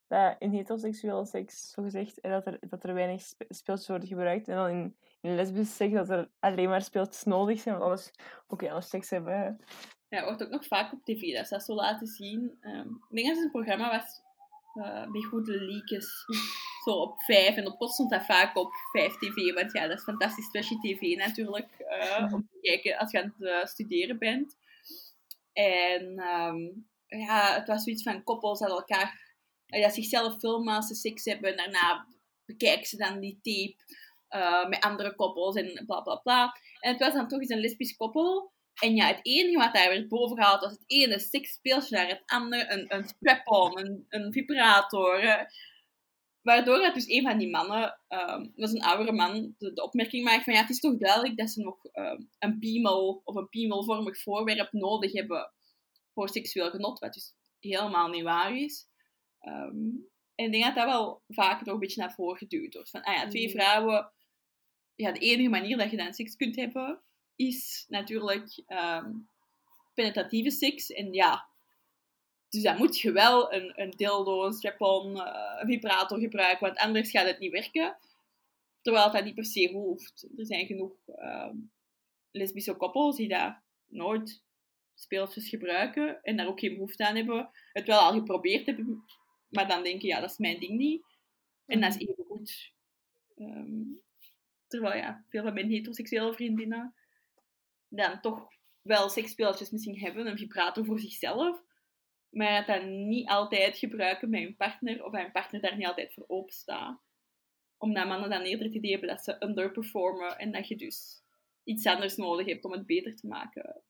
dat 0.09 0.37
in 0.39 0.51
heteroseksuele 0.51 1.27
seks, 1.27 1.71
zo 1.71 1.83
gezegd, 1.83 2.23
dat 2.23 2.47
er, 2.47 2.59
dat 2.69 2.85
er 2.85 2.95
weinig 2.95 3.23
speeltjes 3.49 3.89
worden 3.89 4.09
gebruikt. 4.09 4.49
En 4.49 4.57
dan 4.57 4.69
in, 4.69 4.97
in 5.21 5.35
lesbische 5.35 5.75
seks 5.75 5.93
dat 5.93 6.11
er 6.11 6.31
alleen 6.39 6.69
maar 6.69 6.83
speeltjes 6.83 7.25
nodig 7.25 7.61
zijn, 7.61 7.75
want 7.75 7.87
anders 7.87 8.11
ook 8.47 8.53
okay, 8.53 8.69
anders 8.69 8.89
seks 8.89 9.11
hebben. 9.11 9.61
Ja, 10.09 10.25
wordt 10.25 10.43
ook 10.43 10.51
nog 10.51 10.67
vaak 10.67 10.93
op 10.93 11.05
tv, 11.05 11.33
dat 11.33 11.43
is 11.43 11.49
dat 11.49 11.65
zo 11.65 11.75
laten 11.75 12.07
zien. 12.07 12.59
Um, 12.61 13.05
ik 13.09 13.17
denk 13.17 13.27
dat 13.27 13.37
het 13.37 13.45
een 13.45 13.51
programma 13.51 13.91
was 13.91 14.23
uh, 14.75 15.11
bij 15.11 15.23
goede 15.23 15.61
leakjes 15.61 16.25
op 16.95 17.23
5. 17.23 17.57
En 17.57 17.67
op 17.67 17.79
pot 17.79 17.93
stond 17.93 18.11
dat 18.11 18.25
vaak 18.25 18.57
op 18.57 18.73
5 18.93 19.19
TV. 19.19 19.55
Want 19.55 19.73
ja, 19.73 19.87
dat 19.87 19.99
is 19.99 20.05
fantastisch 20.05 20.51
trashy 20.51 20.77
TV 20.79 21.17
natuurlijk. 21.17 21.69
Uh, 21.79 22.33
om 22.33 22.49
te 22.51 22.59
kijken 22.61 22.99
als 22.99 23.11
je 23.11 23.23
aan 23.23 23.35
het 23.37 23.49
uh, 23.49 23.65
studeren 23.65 24.19
bent. 24.19 24.57
En 25.53 26.05
um, 26.05 26.87
ja, 27.07 27.55
het 27.55 27.67
was 27.67 27.83
zoiets 27.83 28.03
van 28.03 28.25
koppels 28.25 28.59
dat 28.59 28.71
elkaar... 28.71 29.35
dat 29.67 29.95
zichzelf 29.95 30.39
filmen 30.39 30.75
als 30.75 30.87
ze 30.87 30.95
seks 30.95 31.25
hebben. 31.25 31.51
En 31.51 31.57
daarna 31.57 32.07
bekijken 32.45 32.87
ze 32.87 32.97
dan 32.97 33.21
die 33.21 33.39
tape 33.43 33.85
met 34.69 34.81
andere 34.81 35.15
koppels 35.15 35.57
en 35.57 35.85
bla 35.87 36.01
bla 36.01 36.17
bla. 36.17 36.57
En 36.81 36.93
het 36.93 37.01
was 37.01 37.13
dan 37.13 37.29
toch 37.29 37.41
eens 37.41 37.51
een 37.51 37.61
lesbisch 37.61 37.97
koppel. 37.97 38.53
En 38.83 38.95
ja, 38.95 39.07
het 39.07 39.21
enige 39.23 39.59
wat 39.59 39.75
daar 39.75 39.89
werd 39.89 40.09
boven 40.09 40.37
gehaald 40.37 40.61
was 40.61 40.73
het 40.73 40.85
ene 40.87 41.19
seksspeeltje 41.19 41.97
naar 41.97 42.09
het 42.09 42.23
andere. 42.27 42.73
Een, 42.73 42.95
een 42.95 43.09
strap-on, 43.09 43.79
een, 43.79 44.07
een 44.09 44.33
vibrator. 44.33 45.21
Waardoor 46.47 46.79
dat 46.79 46.95
dus 46.95 47.09
een 47.09 47.23
van 47.23 47.39
die 47.39 47.51
mannen, 47.51 48.01
um, 48.09 48.43
dat 48.43 48.53
was 48.55 48.73
een 48.73 48.83
oudere 48.83 49.13
man, 49.13 49.55
de, 49.59 49.73
de, 49.73 49.83
opmerking 49.83 50.25
maakt 50.25 50.45
van 50.45 50.53
ja, 50.53 50.61
het 50.61 50.71
is 50.71 50.81
toch 50.81 50.97
duidelijk 50.97 51.37
dat 51.37 51.51
ze 51.51 51.61
nog 51.61 51.85
um, 51.93 52.31
een 52.39 52.59
piemel 52.59 53.21
of 53.25 53.35
een 53.35 53.49
piemelvormig 53.49 54.23
voorwerp 54.23 54.73
nodig 54.73 55.13
hebben 55.13 55.53
voor 56.13 56.29
seksueel 56.29 56.71
genot, 56.71 56.99
wat 56.99 57.13
dus 57.13 57.35
helemaal 57.59 58.09
niet 58.09 58.23
waar 58.23 58.57
is. 58.57 58.87
Um, 59.41 60.09
en 60.35 60.45
ik 60.45 60.53
denk 60.53 60.65
dat 60.65 60.75
dat 60.75 60.85
wel 60.85 61.23
vaak 61.29 61.65
nog 61.65 61.75
een 61.75 61.81
beetje 61.81 62.01
naar 62.01 62.15
voren 62.15 62.39
geduwd 62.39 62.75
wordt. 62.75 62.91
Van, 62.91 63.03
ah 63.03 63.15
ja, 63.15 63.29
twee 63.29 63.47
mm. 63.47 63.51
vrouwen, 63.51 64.13
ja, 64.95 65.13
de 65.13 65.21
enige 65.21 65.49
manier 65.49 65.77
dat 65.77 65.91
je 65.91 65.97
dan 65.97 66.15
seks 66.15 66.37
kunt 66.37 66.57
hebben, 66.57 67.03
is 67.37 67.85
natuurlijk 67.89 68.63
penetratieve 69.95 70.51
seks. 70.51 70.91
En 70.91 71.13
ja, 71.13 71.49
dus 72.57 72.65
dan 72.65 72.77
moet 72.77 72.99
je 72.99 73.13
wel 73.13 73.53
een, 73.53 73.81
een 73.81 73.91
dildo, 73.91 74.45
een 74.45 74.53
strap-on, 74.53 75.17
uh, 75.17 75.57
een 75.61 75.67
vibrator 75.67 76.19
gebruiken, 76.19 76.67
want 76.67 76.79
anders 76.79 77.11
gaat 77.11 77.27
het 77.27 77.39
niet 77.39 77.53
werken. 77.53 77.99
Terwijl 78.83 79.13
dat 79.13 79.25
niet 79.25 79.35
per 79.35 79.45
se 79.45 79.71
hoeft. 79.73 80.29
Er 80.37 80.47
zijn 80.47 80.67
genoeg 80.67 80.93
um, 81.07 81.73
lesbische 82.31 82.75
koppels 82.75 83.17
die 83.17 83.29
daar 83.29 83.63
nooit 83.87 84.43
speeltjes 84.95 85.49
gebruiken 85.49 86.23
en 86.23 86.37
daar 86.37 86.47
ook 86.47 86.61
geen 86.61 86.75
behoefte 86.75 87.07
aan 87.07 87.17
hebben. 87.17 87.51
Het 87.73 87.87
wel 87.87 87.99
al 87.99 88.13
geprobeerd 88.13 88.67
hebben, 88.67 89.05
maar 89.49 89.69
dan 89.69 89.83
denken, 89.83 90.09
ja, 90.09 90.21
dat 90.21 90.31
is 90.31 90.39
mijn 90.39 90.61
ding 90.61 90.79
niet. 90.79 91.05
En 91.67 91.81
dat 91.81 91.91
is 91.95 92.03
mhm. 92.03 92.11
even 92.11 92.25
goed. 92.25 92.73
Um, 93.37 94.03
terwijl 94.69 94.97
ja, 94.97 95.25
veel 95.29 95.43
van 95.43 95.55
mijn 95.55 95.71
heteroseksuele 95.71 96.35
vriendinnen 96.35 96.95
dan 97.89 98.21
toch 98.21 98.49
wel 98.83 99.09
seksspeeltjes 99.09 99.71
misschien 99.71 99.99
hebben, 99.99 100.27
een 100.27 100.39
vibrator 100.39 100.85
voor 100.85 100.99
zichzelf, 100.99 101.63
maar 102.37 102.67
dat 102.67 102.85
niet 102.85 103.29
altijd 103.29 103.79
gebruiken 103.79 104.31
bij 104.31 104.43
hun 104.43 104.57
partner 104.57 105.05
of 105.05 105.13
een 105.13 105.33
partner 105.33 105.61
daar 105.61 105.77
niet 105.77 105.87
altijd 105.87 106.15
voor 106.15 106.25
open 106.27 106.53
staat. 106.53 107.01
Omdat 107.79 108.07
mannen 108.07 108.31
dan 108.31 108.43
eerder 108.43 108.67
het 108.67 108.75
idee 108.75 108.91
hebben 108.91 109.09
dat 109.09 109.25
ze 109.25 109.37
underperformen 109.45 110.39
en 110.39 110.53
dat 110.53 110.69
je 110.69 110.77
dus 110.77 111.23
iets 111.65 111.87
anders 111.87 112.17
nodig 112.17 112.47
hebt 112.47 112.65
om 112.65 112.73
het 112.73 112.87
beter 112.87 113.17
te 113.17 113.27
maken. 113.27 113.83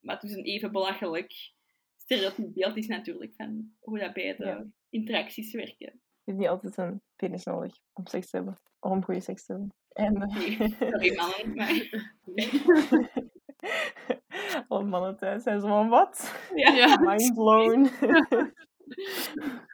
Maar 0.00 0.14
het 0.14 0.24
is 0.24 0.32
een 0.32 0.44
even 0.44 0.72
belachelijk 0.72 1.52
stereotyp 1.96 2.54
beeld 2.54 2.76
is 2.76 2.86
natuurlijk 2.86 3.32
van 3.36 3.72
hoe 3.80 3.98
dat 3.98 4.12
beide 4.12 4.70
interacties 4.90 5.52
werken. 5.52 6.00
Je 6.24 6.30
hebt 6.30 6.38
niet 6.38 6.48
altijd 6.48 6.76
een 6.76 7.02
penis 7.16 7.44
nodig 7.44 7.78
om 7.92 8.06
seks 8.06 8.30
te 8.30 8.36
hebben, 8.36 8.60
om 8.80 9.04
goede 9.04 9.20
seks 9.20 9.46
te 9.46 9.52
hebben. 9.52 9.74
En... 9.92 10.12
Nee, 10.12 10.76
sorry 10.78 11.16
mannen, 11.16 11.54
maar... 11.54 12.10
Alle 14.68 14.84
mannen 14.94 15.16
thuis 15.16 15.42
zijn 15.42 15.60
zo 15.60 15.66
van, 15.66 15.88
wat? 15.88 16.34
Ja. 16.54 16.96
Mind 17.08 17.34
blown. 17.34 17.88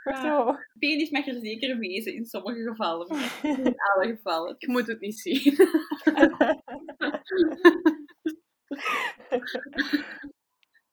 Ja. 0.05 0.67
Penis 0.79 1.11
mag 1.11 1.27
er 1.27 1.41
zeker 1.41 1.79
wezen 1.79 2.15
in 2.15 2.27
sommige 2.27 2.63
gevallen, 2.63 3.09
maar 3.09 3.41
in 3.59 3.75
alle 3.77 4.07
gevallen. 4.17 4.55
Ik 4.59 4.69
moet 4.69 4.87
het 4.87 5.01
niet 5.01 5.19
zien. 5.19 5.57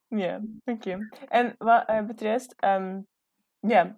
ja, 0.08 0.40
oké. 0.64 1.08
En 1.28 1.54
wat 1.58 1.88
uh, 1.88 2.06
betreft, 2.06 2.64
um, 2.64 3.06
ja, 3.60 3.96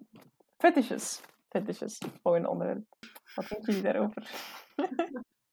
fetishes. 0.57 1.21
Fetishes, 1.49 1.97
volgende 2.21 2.49
onderwerp. 2.49 2.85
Wat 3.35 3.47
denken 3.47 3.73
jullie 3.73 3.81
daarover? 3.81 4.29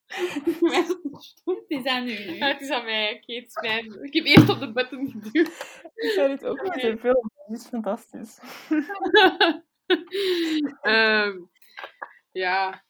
Het 0.06 1.64
is 1.68 1.84
aan 1.84 2.04
nu. 2.04 2.12
het 2.12 2.60
is 2.60 2.70
aan 2.70 2.84
mij. 2.84 3.14
Oké, 3.14 3.34
het 3.34 3.46
is 3.46 3.60
mij. 3.60 3.80
Ik 4.02 4.14
heb 4.14 4.24
eerst 4.24 4.48
op 4.48 4.58
de 4.58 4.72
button 4.72 5.10
geduwd. 5.10 5.80
Ik 5.94 6.10
zei 6.10 6.30
het 6.30 6.44
ook 6.44 6.62
met 6.62 6.80
de 6.80 6.98
film. 6.98 7.30
Het 7.46 7.58
is 7.58 7.66
fantastisch. 7.66 8.40
um, 10.82 11.50
ja. 12.44 12.84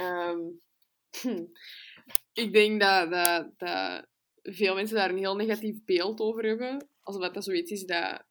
Um, 0.00 0.60
ik 2.42 2.52
denk 2.52 2.80
dat, 2.80 3.10
dat, 3.10 3.52
dat 3.56 4.06
veel 4.42 4.74
mensen 4.74 4.96
daar 4.96 5.10
een 5.10 5.18
heel 5.18 5.36
negatief 5.36 5.84
beeld 5.84 6.20
over 6.20 6.44
hebben. 6.44 6.88
Alsof 7.00 7.30
dat 7.30 7.44
zoiets 7.44 7.70
is 7.70 7.84
dat 7.84 8.27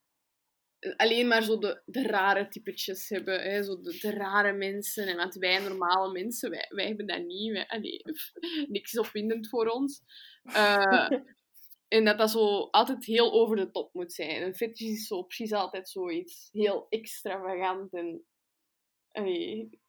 alleen 0.95 1.27
maar 1.27 1.43
zo 1.43 1.57
de, 1.57 1.81
de 1.85 2.01
rare 2.01 2.47
typetjes 2.47 3.09
hebben. 3.09 3.41
Hè? 3.41 3.63
Zo 3.63 3.81
de, 3.81 3.97
de, 4.01 4.11
rare 4.11 4.53
mensen. 4.53 5.07
En 5.07 5.15
want 5.15 5.35
wij 5.35 5.59
normale 5.59 6.11
mensen, 6.11 6.49
wij, 6.49 6.65
wij 6.69 6.87
hebben 6.87 7.07
dat 7.07 7.25
niet. 7.25 7.51
Wij, 7.51 7.67
allee, 7.67 8.01
niks 8.67 8.93
is 8.93 8.99
opwindend 8.99 9.49
voor 9.49 9.67
ons. 9.67 10.01
Uh, 10.43 11.09
en 11.97 12.05
dat 12.05 12.17
dat 12.17 12.31
zo 12.31 12.67
altijd 12.71 13.05
heel 13.05 13.31
over 13.31 13.55
de 13.55 13.71
top 13.71 13.93
moet 13.93 14.13
zijn. 14.13 14.41
Een 14.41 14.55
fetish 14.55 14.89
is 14.89 15.07
zo 15.07 15.23
precies 15.23 15.53
altijd 15.53 15.89
zoiets 15.89 16.49
heel 16.51 16.85
extravagant 16.89 17.93
en... 17.93 18.25
Allee, 19.11 19.79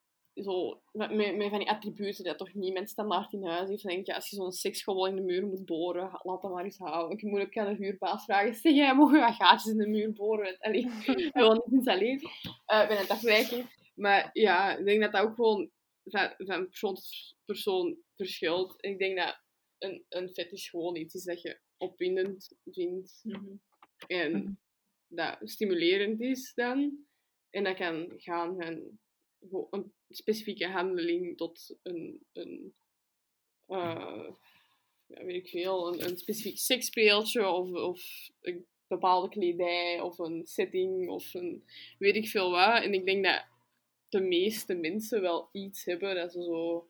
zo, 0.43 0.80
met, 0.93 1.14
met, 1.14 1.49
van 1.49 1.59
die 1.59 1.70
attributen 1.70 2.24
dat 2.24 2.39
toch 2.39 2.55
niemand 2.55 2.91
standaard 2.91 3.32
in 3.32 3.45
huis 3.45 3.68
heeft. 3.68 3.82
Dan 3.82 3.93
denk 3.95 4.07
je, 4.07 4.14
als 4.14 4.30
je 4.30 4.36
zo'n 4.36 4.53
seksschool 4.53 5.07
in 5.07 5.14
de 5.14 5.22
muur 5.22 5.47
moet 5.47 5.64
boren, 5.64 6.20
laat 6.22 6.43
dat 6.43 6.53
maar 6.53 6.64
eens 6.64 6.78
houden. 6.78 7.18
Ik 7.18 7.22
moet 7.22 7.41
ook 7.41 7.57
aan 7.57 7.74
de 7.76 7.84
huurbaas 7.84 8.24
vragen, 8.24 8.55
zeg 8.55 8.72
jij, 8.72 8.95
mogen 8.95 9.20
wat 9.20 9.34
gaatjes 9.34 9.72
in 9.72 9.78
de 9.78 9.89
muur 9.89 10.12
boren? 10.12 10.59
Allee, 10.66 10.91
gewoon 11.32 11.62
niet 11.64 11.89
alleen. 11.89 12.20
Uh, 12.72 12.89
ben 12.89 12.99
het 12.99 13.11
afwijking. 13.11 13.93
Maar 13.95 14.30
ja, 14.32 14.76
ik 14.76 14.84
denk 14.84 15.01
dat 15.01 15.12
dat 15.12 15.22
ook 15.22 15.34
gewoon 15.34 15.70
van, 16.05 16.34
van 16.36 16.68
persoon 16.68 16.95
tot 16.95 17.36
persoon 17.45 17.97
verschilt. 18.16 18.74
Ik 18.76 18.99
denk 18.99 19.16
dat 19.16 19.41
een, 19.78 20.05
een 20.09 20.28
fetish 20.28 20.70
gewoon 20.70 20.97
iets 20.97 21.14
is 21.14 21.24
dat 21.24 21.43
je 21.43 21.61
opwindend 21.76 22.53
vindt. 22.64 23.20
Mhm. 23.22 23.55
En 24.07 24.30
mhm. 24.30 24.53
dat 25.09 25.36
stimulerend 25.41 26.20
is 26.20 26.53
dan. 26.55 27.07
En 27.51 27.64
dat 27.64 27.76
kan 27.76 28.12
gaan 28.16 28.57
van 28.59 28.99
een 29.70 29.93
specifieke 30.09 30.68
handeling 30.68 31.36
tot 31.36 31.76
een, 31.82 32.26
een 32.32 32.74
uh, 33.68 34.30
ja, 35.07 35.24
weet 35.24 35.45
ik 35.45 35.49
veel, 35.49 35.93
een, 35.93 36.05
een 36.05 36.18
specifiek 36.18 36.59
seksspeeltje 36.59 37.49
of, 37.49 37.72
of 37.72 38.30
een 38.41 38.66
bepaalde 38.86 39.28
kledij 39.28 40.01
of 40.01 40.18
een 40.18 40.47
setting 40.47 41.09
of 41.09 41.34
een 41.34 41.64
weet 41.99 42.16
ik 42.16 42.28
veel 42.28 42.51
wat. 42.51 42.82
En 42.82 42.93
ik 42.95 43.05
denk 43.07 43.24
dat 43.24 43.47
de 44.09 44.20
meeste 44.20 44.74
mensen 44.74 45.20
wel 45.20 45.49
iets 45.53 45.84
hebben 45.84 46.14
dat 46.14 46.32
ze 46.32 46.43
zo... 46.43 46.89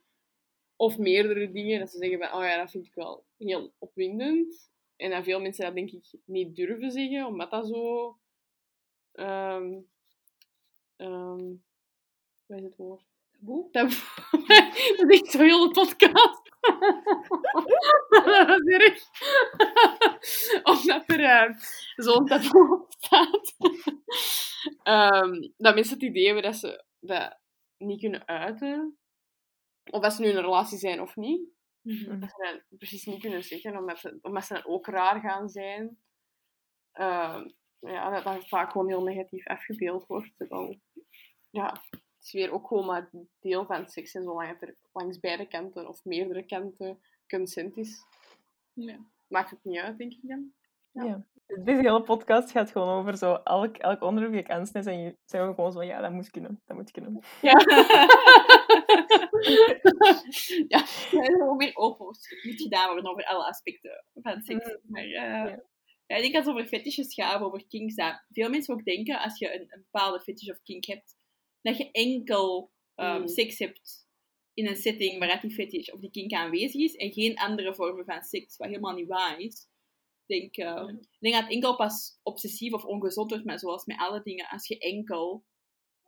Of 0.76 0.99
meerdere 0.99 1.51
dingen, 1.51 1.78
dat 1.78 1.90
ze 1.90 1.99
zeggen 1.99 2.18
van, 2.18 2.32
oh 2.32 2.44
ja, 2.44 2.57
dat 2.57 2.70
vind 2.70 2.86
ik 2.86 2.94
wel 2.94 3.24
heel 3.36 3.72
opwindend. 3.78 4.70
En 4.96 5.11
dat 5.11 5.24
veel 5.24 5.40
mensen 5.40 5.64
dat 5.64 5.74
denk 5.74 5.90
ik 5.90 6.05
niet 6.24 6.57
durven 6.57 6.90
zeggen, 6.90 7.26
omdat 7.26 7.51
dat 7.51 7.66
zo... 7.66 8.18
ehm 9.12 9.78
wat 12.49 12.59
is 12.59 12.64
het 12.64 12.76
woord? 12.76 13.05
Taboe? 13.32 13.70
Taboe. 13.72 13.96
dat 14.96 15.11
is 15.11 15.30
zo 15.30 15.38
heel 15.38 15.68
de 15.68 15.70
podcast. 15.70 16.42
dat 18.49 18.66
is 18.66 18.74
erg. 18.74 19.03
Omdat 20.72 21.11
er 21.11 21.20
eh, 21.20 21.55
zo'n 21.96 22.26
taboe 22.26 22.80
op 22.80 22.92
staat. 22.99 23.57
Ehm, 24.82 25.49
dat 25.57 25.74
mensen 25.74 25.94
het 25.94 26.03
idee 26.03 26.24
hebben 26.24 26.42
dat 26.42 26.57
ze 26.57 26.84
dat 27.01 27.38
niet 27.76 28.01
kunnen 28.01 28.26
uiten. 28.28 28.99
Of 29.90 30.03
dat 30.03 30.12
ze 30.12 30.20
nu 30.20 30.28
in 30.28 30.36
een 30.36 30.42
relatie 30.42 30.78
zijn 30.78 31.01
of 31.01 31.16
niet. 31.16 31.49
Dat 31.82 32.30
ze 32.30 32.62
dat 32.68 32.78
precies 32.78 33.05
niet 33.05 33.20
kunnen 33.20 33.44
zeggen, 33.44 33.76
omdat 33.76 33.99
ze, 33.99 34.18
omdat 34.22 34.44
ze 34.44 34.55
dan 34.55 34.66
ook 34.66 34.86
raar 34.86 35.20
gaan 35.20 35.49
zijn. 35.49 35.99
Ehm, 36.92 37.49
ja, 37.78 38.11
dat 38.11 38.24
dat 38.24 38.49
vaak 38.49 38.72
gewoon 38.72 38.88
heel 38.88 39.03
negatief 39.03 39.46
afgebeeld 39.46 40.07
wordt. 40.07 40.32
Terwijl, 40.36 40.80
ja, 41.51 41.82
weer 42.33 42.53
ook 42.53 42.66
gewoon 42.66 42.87
maar 42.87 43.11
deel 43.41 43.66
van 43.66 43.89
seks. 43.89 44.14
En 44.14 44.22
zolang 44.22 44.49
het 44.49 44.62
er 44.62 44.76
langs 44.93 45.20
beide 45.20 45.47
kanten 45.49 45.89
of 45.89 46.05
meerdere 46.05 46.43
kanten 46.47 46.99
consent 47.29 47.76
is, 47.76 48.05
Ja. 48.72 48.99
maakt 49.29 49.51
het 49.51 49.64
niet 49.64 49.79
uit, 49.79 49.99
denk 49.99 50.12
ik 50.12 50.29
dan. 50.29 50.53
Ja. 50.93 51.05
Ja. 51.05 51.26
Deze 51.64 51.81
hele 51.81 52.03
podcast 52.03 52.51
gaat 52.51 52.70
gewoon 52.70 52.89
over 52.89 53.16
zo 53.16 53.35
elk, 53.35 53.76
elk 53.76 54.03
onderwerp 54.03 54.47
dat 54.47 54.68
ik 54.68 54.87
en 54.87 55.01
je 55.01 55.16
zegt 55.24 55.45
ook 55.45 55.55
gewoon 55.55 55.72
zo, 55.72 55.83
ja, 55.83 56.01
dat 56.01 56.12
moet 56.12 56.31
kunnen, 56.31 56.62
dat 56.66 56.76
moet 56.76 56.91
kunnen. 56.91 57.20
Ja. 57.41 57.53
ja, 60.68 60.79
gewoon 60.87 61.57
meer 61.57 61.76
open 61.76 62.07
moet 62.07 62.62
gedaan 62.62 62.87
worden 62.93 63.11
over 63.11 63.24
alle 63.24 63.45
aspecten 63.45 64.05
van 64.14 64.43
seks. 64.43 64.64
Mm. 64.66 64.79
Maar 64.87 65.03
eh, 65.03 65.11
Ja. 65.12 65.45
ja, 66.07 66.16
ik 66.16 66.22
denk 66.22 66.35
als 66.35 66.45
het 66.45 66.55
over 66.55 66.66
fetishes 66.66 67.14
gaat, 67.14 67.41
over 67.41 67.66
kinks, 67.68 67.95
dat 67.95 68.24
veel 68.31 68.51
mensen 68.51 68.74
ook 68.74 68.85
denken, 68.85 69.18
als 69.20 69.39
je 69.39 69.55
een, 69.55 69.66
een 69.68 69.87
bepaalde 69.91 70.20
fetish 70.20 70.49
of 70.51 70.62
kink 70.62 70.85
hebt, 70.85 71.16
dat 71.63 71.77
je 71.77 71.91
enkel 71.91 72.73
ehm, 72.95 73.21
Mm. 73.21 73.29
seks 73.29 73.59
hebt 73.59 74.07
in 74.55 74.67
een 74.67 74.77
setting 74.77 75.19
waar 75.19 75.41
die 75.41 75.51
fetish 75.51 75.89
of 75.89 76.01
die 76.01 76.11
kink 76.11 76.33
aanwezig 76.33 76.81
is 76.81 76.95
en 76.97 77.13
geen 77.13 77.37
andere 77.39 77.75
vormen 77.75 78.05
van 78.05 78.23
seks, 78.23 78.57
wat 78.57 78.69
helemaal 78.69 78.95
niet 78.95 79.07
waar 79.09 79.41
is. 79.41 79.69
Ik 80.27 80.41
denk, 80.41 80.55
Ja. 80.55 80.89
ik 80.89 81.17
denk 81.21 81.35
dat 81.35 81.43
het 81.43 81.53
enkel 81.53 81.77
pas 81.77 82.19
obsessief 82.23 82.73
of 82.73 82.85
ongezond 82.85 83.31
wordt, 83.31 83.45
maar 83.45 83.59
zoals 83.59 83.85
met 83.85 83.99
alle 83.99 84.23
dingen, 84.23 84.49
als 84.49 84.67
je 84.69 84.79
enkel 84.79 85.45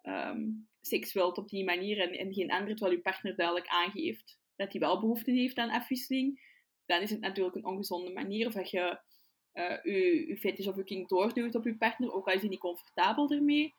ehm, 0.02 0.48
seks 0.80 1.12
wilt 1.12 1.38
op 1.38 1.48
die 1.48 1.64
manier 1.64 1.98
en, 2.00 2.12
en 2.18 2.34
geen 2.34 2.50
andere, 2.50 2.74
terwijl 2.74 2.96
je 2.96 3.02
partner 3.02 3.36
duidelijk 3.36 3.66
aangeeft 3.68 4.38
dat 4.56 4.72
hij 4.72 4.80
wel 4.80 5.00
behoefte 5.00 5.30
heeft 5.30 5.56
aan 5.56 5.70
afwisseling, 5.70 6.40
dan 6.86 7.00
is 7.00 7.10
het 7.10 7.20
natuurlijk 7.20 7.56
een 7.56 7.64
ongezonde 7.66 8.12
manier. 8.12 8.46
Of 8.46 8.52
dat 8.52 8.70
je 8.70 9.00
eh 9.52 9.82
je, 9.82 10.24
je 10.26 10.36
fetish 10.36 10.66
of 10.66 10.76
je 10.76 10.84
kink 10.84 11.08
doorduwt 11.08 11.54
op 11.54 11.64
je 11.64 11.76
partner, 11.76 12.12
ook 12.12 12.26
al 12.26 12.34
is 12.34 12.40
hij 12.40 12.48
niet 12.48 12.58
comfortabel 12.58 13.30
ermee. 13.30 13.74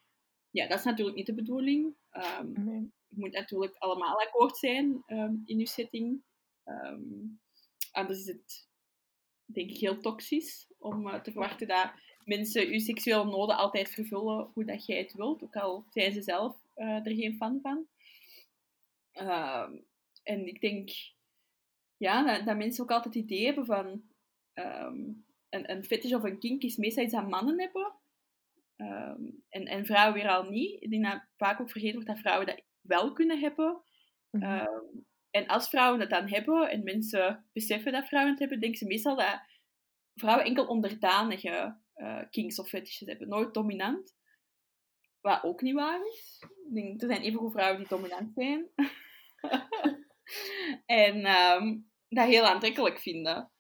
Ja, 0.52 0.68
dat 0.68 0.80
is 0.80 0.86
natuurlijk 0.86 1.18
niet 1.18 1.26
de 1.26 1.34
bedoeling. 1.34 1.96
Ehm, 2.10 2.66
Nee. 2.66 2.92
je 3.08 3.20
moet 3.20 3.32
natuurlijk 3.32 3.76
allemaal 3.78 4.22
akkoord 4.22 4.58
zijn 4.58 5.04
ehm, 5.06 5.36
in 5.46 5.60
je 5.60 5.68
setting. 5.68 6.22
Ehm, 6.64 7.02
anders 7.92 8.20
is 8.20 8.28
het, 8.28 8.68
denk 9.46 9.70
ik, 9.70 9.78
heel 9.78 10.00
toxisch 10.00 10.72
om 10.78 11.08
eh, 11.08 11.22
te 11.22 11.32
verwachten 11.32 11.68
dat 11.68 11.92
mensen 12.24 12.72
je 12.72 12.80
seksuele 12.80 13.26
noden 13.26 13.58
altijd 13.58 13.90
vervullen 13.90 14.50
hoe 14.54 14.66
dat 14.66 14.86
jij 14.86 14.98
het 14.98 15.14
wilt, 15.14 15.44
ook 15.44 15.56
al 15.56 15.86
zijn 15.90 16.14
ze 16.14 16.22
zelf 16.22 16.58
eh, 16.74 17.06
er 17.06 17.16
geen 17.16 17.36
fan 17.36 17.60
van. 17.62 17.88
Ehm, 19.12 19.78
en 20.24 20.48
ik 20.48 20.62
denk 20.62 20.90
ja, 21.98 22.24
dat, 22.24 22.46
dat 22.46 22.58
mensen 22.58 22.84
ook 22.84 22.92
altijd 22.92 23.14
het 23.14 23.24
idee 23.24 23.46
hebben 23.46 23.66
van 23.66 24.04
ehm, 24.54 25.00
een, 25.50 25.72
een 25.72 25.84
fetish 25.86 26.14
of 26.14 26.24
een 26.24 26.40
kink 26.40 26.62
is 26.62 26.76
meestal 26.78 27.04
iets 27.04 27.14
dat 27.14 27.30
mannen 27.30 27.60
hebben. 27.60 27.94
Ehm, 28.82 29.22
en, 29.50 29.66
en 29.66 29.86
vrouwen 29.86 30.14
weer 30.14 30.30
al 30.30 30.44
niet. 30.44 30.82
Ik 30.82 30.90
denk 30.90 31.04
dat 31.04 31.26
vaak 31.38 31.60
ook 31.60 31.72
vergeten 31.72 31.96
wordt 31.96 32.10
dat 32.10 32.20
vrouwen 32.20 32.48
dat 32.48 32.62
wel 32.82 33.14
kunnen 33.14 33.40
hebben. 33.40 33.82
Mhm. 34.32 34.44
Ehm, 34.44 34.86
en 35.32 35.48
als 35.48 35.70
vrouwen 35.70 36.00
het 36.00 36.10
dan 36.10 36.28
hebben 36.28 36.70
en 36.70 36.84
mensen 36.84 37.50
beseffen 37.54 37.92
dat 37.92 38.08
vrouwen 38.08 38.32
het 38.32 38.40
hebben, 38.40 38.60
denken 38.60 38.80
ze 38.80 38.86
meestal 38.86 39.16
dat 39.16 39.42
vrouwen 40.16 40.46
enkel 40.46 40.66
onderdanige 40.66 41.80
eh 41.94 42.22
kinks 42.30 42.60
of 42.60 42.68
fetishes 42.68 43.08
hebben, 43.08 43.28
nooit 43.28 43.54
dominant. 43.54 44.16
Wat 45.22 45.44
ook 45.44 45.62
niet 45.62 45.74
waar 45.74 46.08
is. 46.08 46.44
Ik 46.68 46.74
denk, 46.74 47.02
er 47.02 47.08
zijn 47.08 47.22
evengoed 47.22 47.52
vrouwen 47.52 47.80
die 47.80 47.88
dominant 47.88 48.34
zijn. 48.34 48.70
en 50.86 51.26
ehm, 51.26 51.80
dat 52.10 52.28
heel 52.28 52.46
aantrekkelijk 52.46 53.00
vinden. 53.00 53.52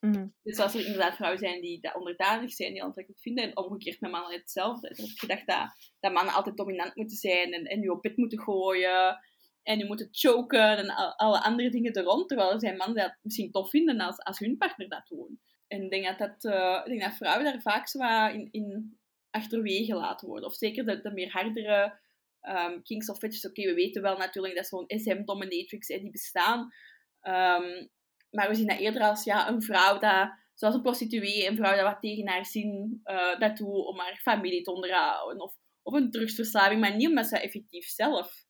Mhm. 0.00 0.26
Dus 0.42 0.58
als 0.58 0.74
er 0.74 0.84
inderdaad 0.84 1.16
vrouwen 1.16 1.40
zijn 1.40 1.60
die 1.60 1.80
dat 1.80 1.94
onderdanig 1.94 2.52
zijn, 2.52 2.72
die 2.72 2.82
aantrekkelijk 2.82 3.22
vinden, 3.22 3.44
en 3.44 3.56
omgekeerd 3.56 4.00
met 4.00 4.10
mannen 4.10 4.32
hetzelfde. 4.32 4.88
Ik 4.88 4.96
heb 4.96 5.08
gedacht 5.08 5.46
dat, 5.46 5.92
dat 6.00 6.12
mannen 6.12 6.34
altijd 6.34 6.56
dominant 6.56 6.94
moeten 6.96 7.16
zijn 7.16 7.52
en, 7.52 7.64
en 7.64 7.80
je 7.80 7.92
op 7.92 8.02
bed 8.02 8.16
moeten 8.16 8.38
gooien 8.40 9.18
en 9.62 9.78
je 9.78 9.84
moet 9.84 10.08
choken 10.10 10.76
en 10.76 10.88
al- 10.90 11.16
alle 11.16 11.42
andere 11.42 11.70
dingen 11.70 11.92
er 11.92 12.02
rond. 12.02 12.28
Terwijl 12.28 12.52
er 12.52 12.60
zijn 12.60 12.76
mannen 12.76 12.96
die 12.96 13.04
dat 13.04 13.18
misschien 13.22 13.50
tof 13.50 13.70
vinden 13.70 14.00
als, 14.00 14.18
als 14.18 14.38
hun 14.38 14.56
partner 14.56 14.88
dat 14.88 15.06
doen. 15.08 15.40
En 15.66 15.82
ik 15.82 15.90
denk 15.90 16.04
dat, 16.04 16.18
dat, 16.18 16.52
eh, 16.52 16.84
denk 16.84 17.00
dat 17.00 17.16
vrouwen 17.16 17.44
daar 17.44 17.60
vaak 17.60 17.92
wat 17.92 18.32
in, 18.32 18.48
in 18.50 18.98
achterwege 19.30 19.94
laten 19.94 20.28
worden. 20.28 20.48
Of 20.48 20.54
zeker 20.54 20.84
de, 20.84 21.00
de 21.00 21.10
meer 21.12 21.30
hardere 21.30 21.98
ehm 22.40 22.82
kings 22.82 23.10
of 23.10 23.18
fetishes. 23.18 23.50
Oké, 23.50 23.62
we 23.62 23.74
weten 23.74 24.02
wel 24.02 24.16
natuurlijk 24.16 24.54
dat 24.54 24.66
zo'n 24.66 24.84
SM-dominatrix 24.86 25.88
hè, 25.88 25.98
die 25.98 26.10
bestaan. 26.10 26.72
Ehm, 27.20 27.86
maar 28.30 28.48
we 28.48 28.54
zien 28.54 28.66
dat 28.66 28.78
eerder 28.78 29.02
als 29.02 29.24
ja, 29.24 29.48
een 29.48 29.62
vrouw 29.62 29.98
dat, 29.98 30.30
zoals 30.54 30.74
een 30.74 30.82
prostituee, 30.82 31.46
een 31.46 31.56
vrouw 31.56 31.74
dat 31.74 31.84
wat 31.84 32.00
tegen 32.00 32.28
haar 32.28 32.46
zin 32.46 33.02
doet 33.38 33.60
om 33.60 33.98
haar 33.98 34.16
familie 34.16 34.62
te 34.62 34.72
onderhouden. 34.72 35.40
Of, 35.40 35.54
of 35.82 35.94
een 35.94 36.10
drugsverslaving, 36.10 36.80
maar 36.80 36.96
niet 36.96 37.08
omdat 37.08 37.26
ze 37.26 37.38
effectief 37.38 37.86
zelf 37.86 38.46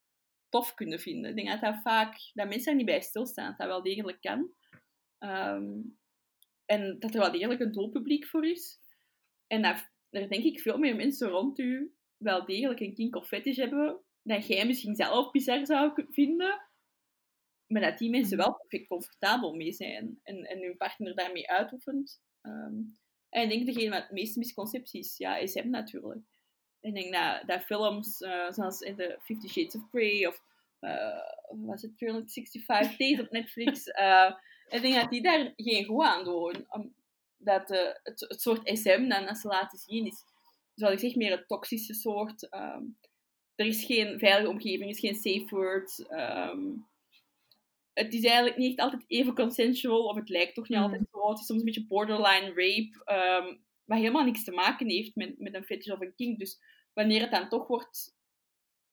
tof 0.49 0.74
kunnen 0.74 1.01
vinden. 1.01 1.31
Ik 1.31 1.37
denk 1.37 1.49
dat 1.49 1.61
dat 1.61 1.83
vaak, 1.83 2.31
dat 2.33 2.49
mensen 2.49 2.64
daar 2.64 2.74
niet 2.74 2.87
bij 2.87 3.01
stilstaan, 3.01 3.49
dat 3.49 3.59
dat 3.59 3.66
wel 3.66 3.83
degelijk 3.83 4.20
kan. 4.20 4.53
Ehm, 5.18 5.81
en 6.64 6.99
dat 6.99 7.14
er 7.14 7.20
wel 7.20 7.33
degelijk 7.33 7.61
een 7.61 7.72
doelpubliek 7.72 8.26
voor 8.26 8.47
is. 8.47 8.79
En 9.47 9.62
dat 9.62 9.91
er 10.11 10.29
denk 10.29 10.45
ik 10.45 10.61
veel 10.61 10.79
meer 10.79 10.97
mensen 10.97 11.29
rond 11.29 11.59
u 11.59 11.95
wel 12.16 12.45
degelijk 12.45 12.81
een 12.81 12.95
kink 12.95 13.16
of 13.16 13.26
fetish 13.26 13.57
hebben, 13.57 14.01
dat 14.22 14.47
jij 14.47 14.66
misschien 14.66 14.95
zelf 14.95 15.31
bizar 15.31 15.66
zou 15.66 16.05
vinden, 16.09 16.68
maar 17.69 17.83
dat 17.83 17.99
die 17.99 18.11
mensen 18.11 18.37
wel 18.37 18.55
perfect 18.55 18.89
comfortabel 18.89 19.55
mee 19.55 19.73
zijn 19.73 20.21
en, 20.23 20.45
en 20.45 20.62
hun 20.62 20.77
partner 20.77 21.14
daarmee 21.14 21.51
uitoefent. 21.51 22.21
Ehm, 22.43 22.81
en 23.29 23.43
ik 23.43 23.49
denk 23.49 23.66
degene 23.66 23.89
met 23.89 24.09
de 24.09 24.14
meeste 24.14 24.39
misconcepties, 24.39 25.16
ja, 25.16 25.47
SM 25.47 25.71
natuurlijk. 25.71 26.25
En 26.81 26.95
ik 26.95 27.03
denk 27.03 27.14
dat, 27.14 27.47
dat 27.47 27.64
films 27.64 28.21
eh, 28.21 28.51
zoals 28.51 28.81
in 28.81 28.97
de 28.97 29.19
Fifty 29.23 29.49
Shades 29.49 29.75
of 29.75 29.89
Grey 29.91 30.27
of 30.27 30.43
eh, 30.81 31.21
was 31.49 31.83
het 31.83 31.99
365 31.99 32.97
Days 32.97 33.21
op 33.21 33.31
Netflix, 33.31 33.85
eh, 33.85 34.33
ik 34.69 34.83
denk 34.83 34.95
dat 34.95 35.11
die 35.11 35.23
daar 35.23 35.53
geen 35.57 35.85
goed 35.85 36.05
aan 36.05 36.25
doen. 36.25 36.66
Omdat 36.69 37.71
eh, 37.71 37.95
het, 38.03 38.21
het 38.29 38.41
soort 38.41 38.79
SM 38.79 39.09
dan 39.09 39.29
als 39.29 39.41
ze 39.41 39.49
laten 39.49 39.79
zien 39.79 40.07
is, 40.07 40.25
zoals 40.75 40.95
ik 40.95 41.01
zeg, 41.01 41.14
meer 41.14 41.31
het 41.31 41.49
toxische 41.49 41.95
soort. 41.95 42.49
ehm, 42.49 42.83
er 43.55 43.66
is 43.66 43.85
geen 43.85 44.19
veilige 44.19 44.51
omgeving, 44.51 44.83
er 44.83 44.89
is 44.89 45.01
geen 45.01 45.14
safe 45.14 45.57
word. 45.57 46.07
ehm, 46.09 46.66
het 47.99 48.14
is 48.14 48.24
eigenlijk 48.24 48.57
niet 48.57 48.68
echt 48.78 48.80
altijd 48.80 49.05
even 49.07 49.34
consensual, 49.34 50.05
of 50.05 50.16
het 50.16 50.28
lijkt 50.28 50.55
toch 50.55 50.68
niet 50.68 50.78
Mm. 50.78 50.84
altijd 50.84 51.03
zo. 51.12 51.28
Het 51.28 51.38
is 51.38 51.46
soms 51.46 51.59
een 51.59 51.64
beetje 51.64 51.86
borderline 51.86 52.46
rape, 52.55 53.03
ehm 53.05 53.57
wat 53.84 53.99
helemaal 53.99 54.24
niks 54.24 54.44
te 54.44 54.53
maken 54.53 54.88
heeft 54.88 55.14
met, 55.14 55.38
met 55.38 55.55
een 55.55 55.64
fetish 55.64 55.92
of 55.92 56.01
een 56.01 56.14
kink. 56.14 56.38
Dus 56.38 56.61
wanneer 56.92 57.20
het 57.20 57.30
dan 57.30 57.49
toch 57.49 57.66
wordt 57.66 58.16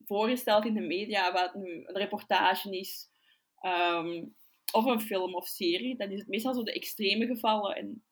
voorgesteld 0.05 0.65
in 0.65 0.73
de 0.73 0.81
media, 0.81 1.31
wat 1.31 1.55
nu 1.55 1.83
een 1.85 1.97
reportage 1.97 2.77
is, 2.77 3.09
ehm, 3.59 4.25
of 4.71 4.85
een 4.85 5.01
film 5.01 5.35
of 5.35 5.47
serie, 5.47 5.97
dan 5.97 6.11
is 6.11 6.19
het 6.19 6.27
meestal 6.27 6.53
zo 6.53 6.63
de 6.63 6.73
extreme 6.73 7.25
gevallen. 7.25 7.75
En 7.75 8.05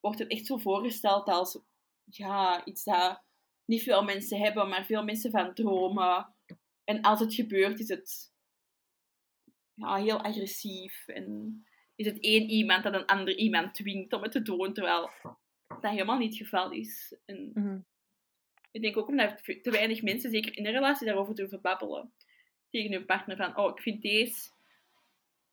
wordt 0.00 0.18
het 0.18 0.30
echt 0.30 0.46
zo 0.46 0.56
voorgesteld 0.56 1.28
als 1.28 1.60
ja, 2.04 2.64
iets 2.64 2.84
dat 2.84 3.22
niet 3.64 3.82
veel 3.82 4.02
mensen 4.02 4.38
hebben, 4.38 4.68
maar 4.68 4.84
veel 4.84 5.04
mensen 5.04 5.30
van 5.30 5.54
dromen. 5.54 6.34
En 6.84 7.00
als 7.00 7.20
het 7.20 7.34
gebeurt, 7.34 7.80
is 7.80 7.88
het 7.88 8.29
ja, 9.80 9.96
heel 9.96 10.20
agressief. 10.22 11.08
En 11.08 11.62
is 11.94 12.06
het 12.06 12.20
één 12.20 12.48
iemand 12.48 12.82
dat 12.82 12.94
een 12.94 13.06
ander 13.06 13.36
iemand 13.36 13.74
dwingt 13.74 14.12
om 14.12 14.22
het 14.22 14.32
te 14.32 14.42
doen, 14.42 14.72
terwijl 14.72 15.10
dat 15.68 15.90
helemaal 15.90 16.18
niet 16.18 16.38
het 16.38 16.48
geval 16.48 16.70
is. 16.72 17.16
En 17.24 17.50
Mhm. 17.54 17.78
ik 18.70 18.82
denk 18.82 18.96
ook 18.96 19.08
omdat 19.08 19.44
te 19.44 19.70
weinig 19.70 20.02
mensen, 20.02 20.30
zeker 20.30 20.56
in 20.56 20.66
een 20.66 20.72
relatie, 20.72 21.06
daarover 21.06 21.34
durven 21.34 21.60
babbelen. 21.60 22.12
Tegen 22.70 22.92
hun 22.92 23.04
partner 23.06 23.36
van, 23.36 23.56
oh, 23.56 23.70
ik 23.76 23.82
vind 23.82 24.02
deze 24.02 24.50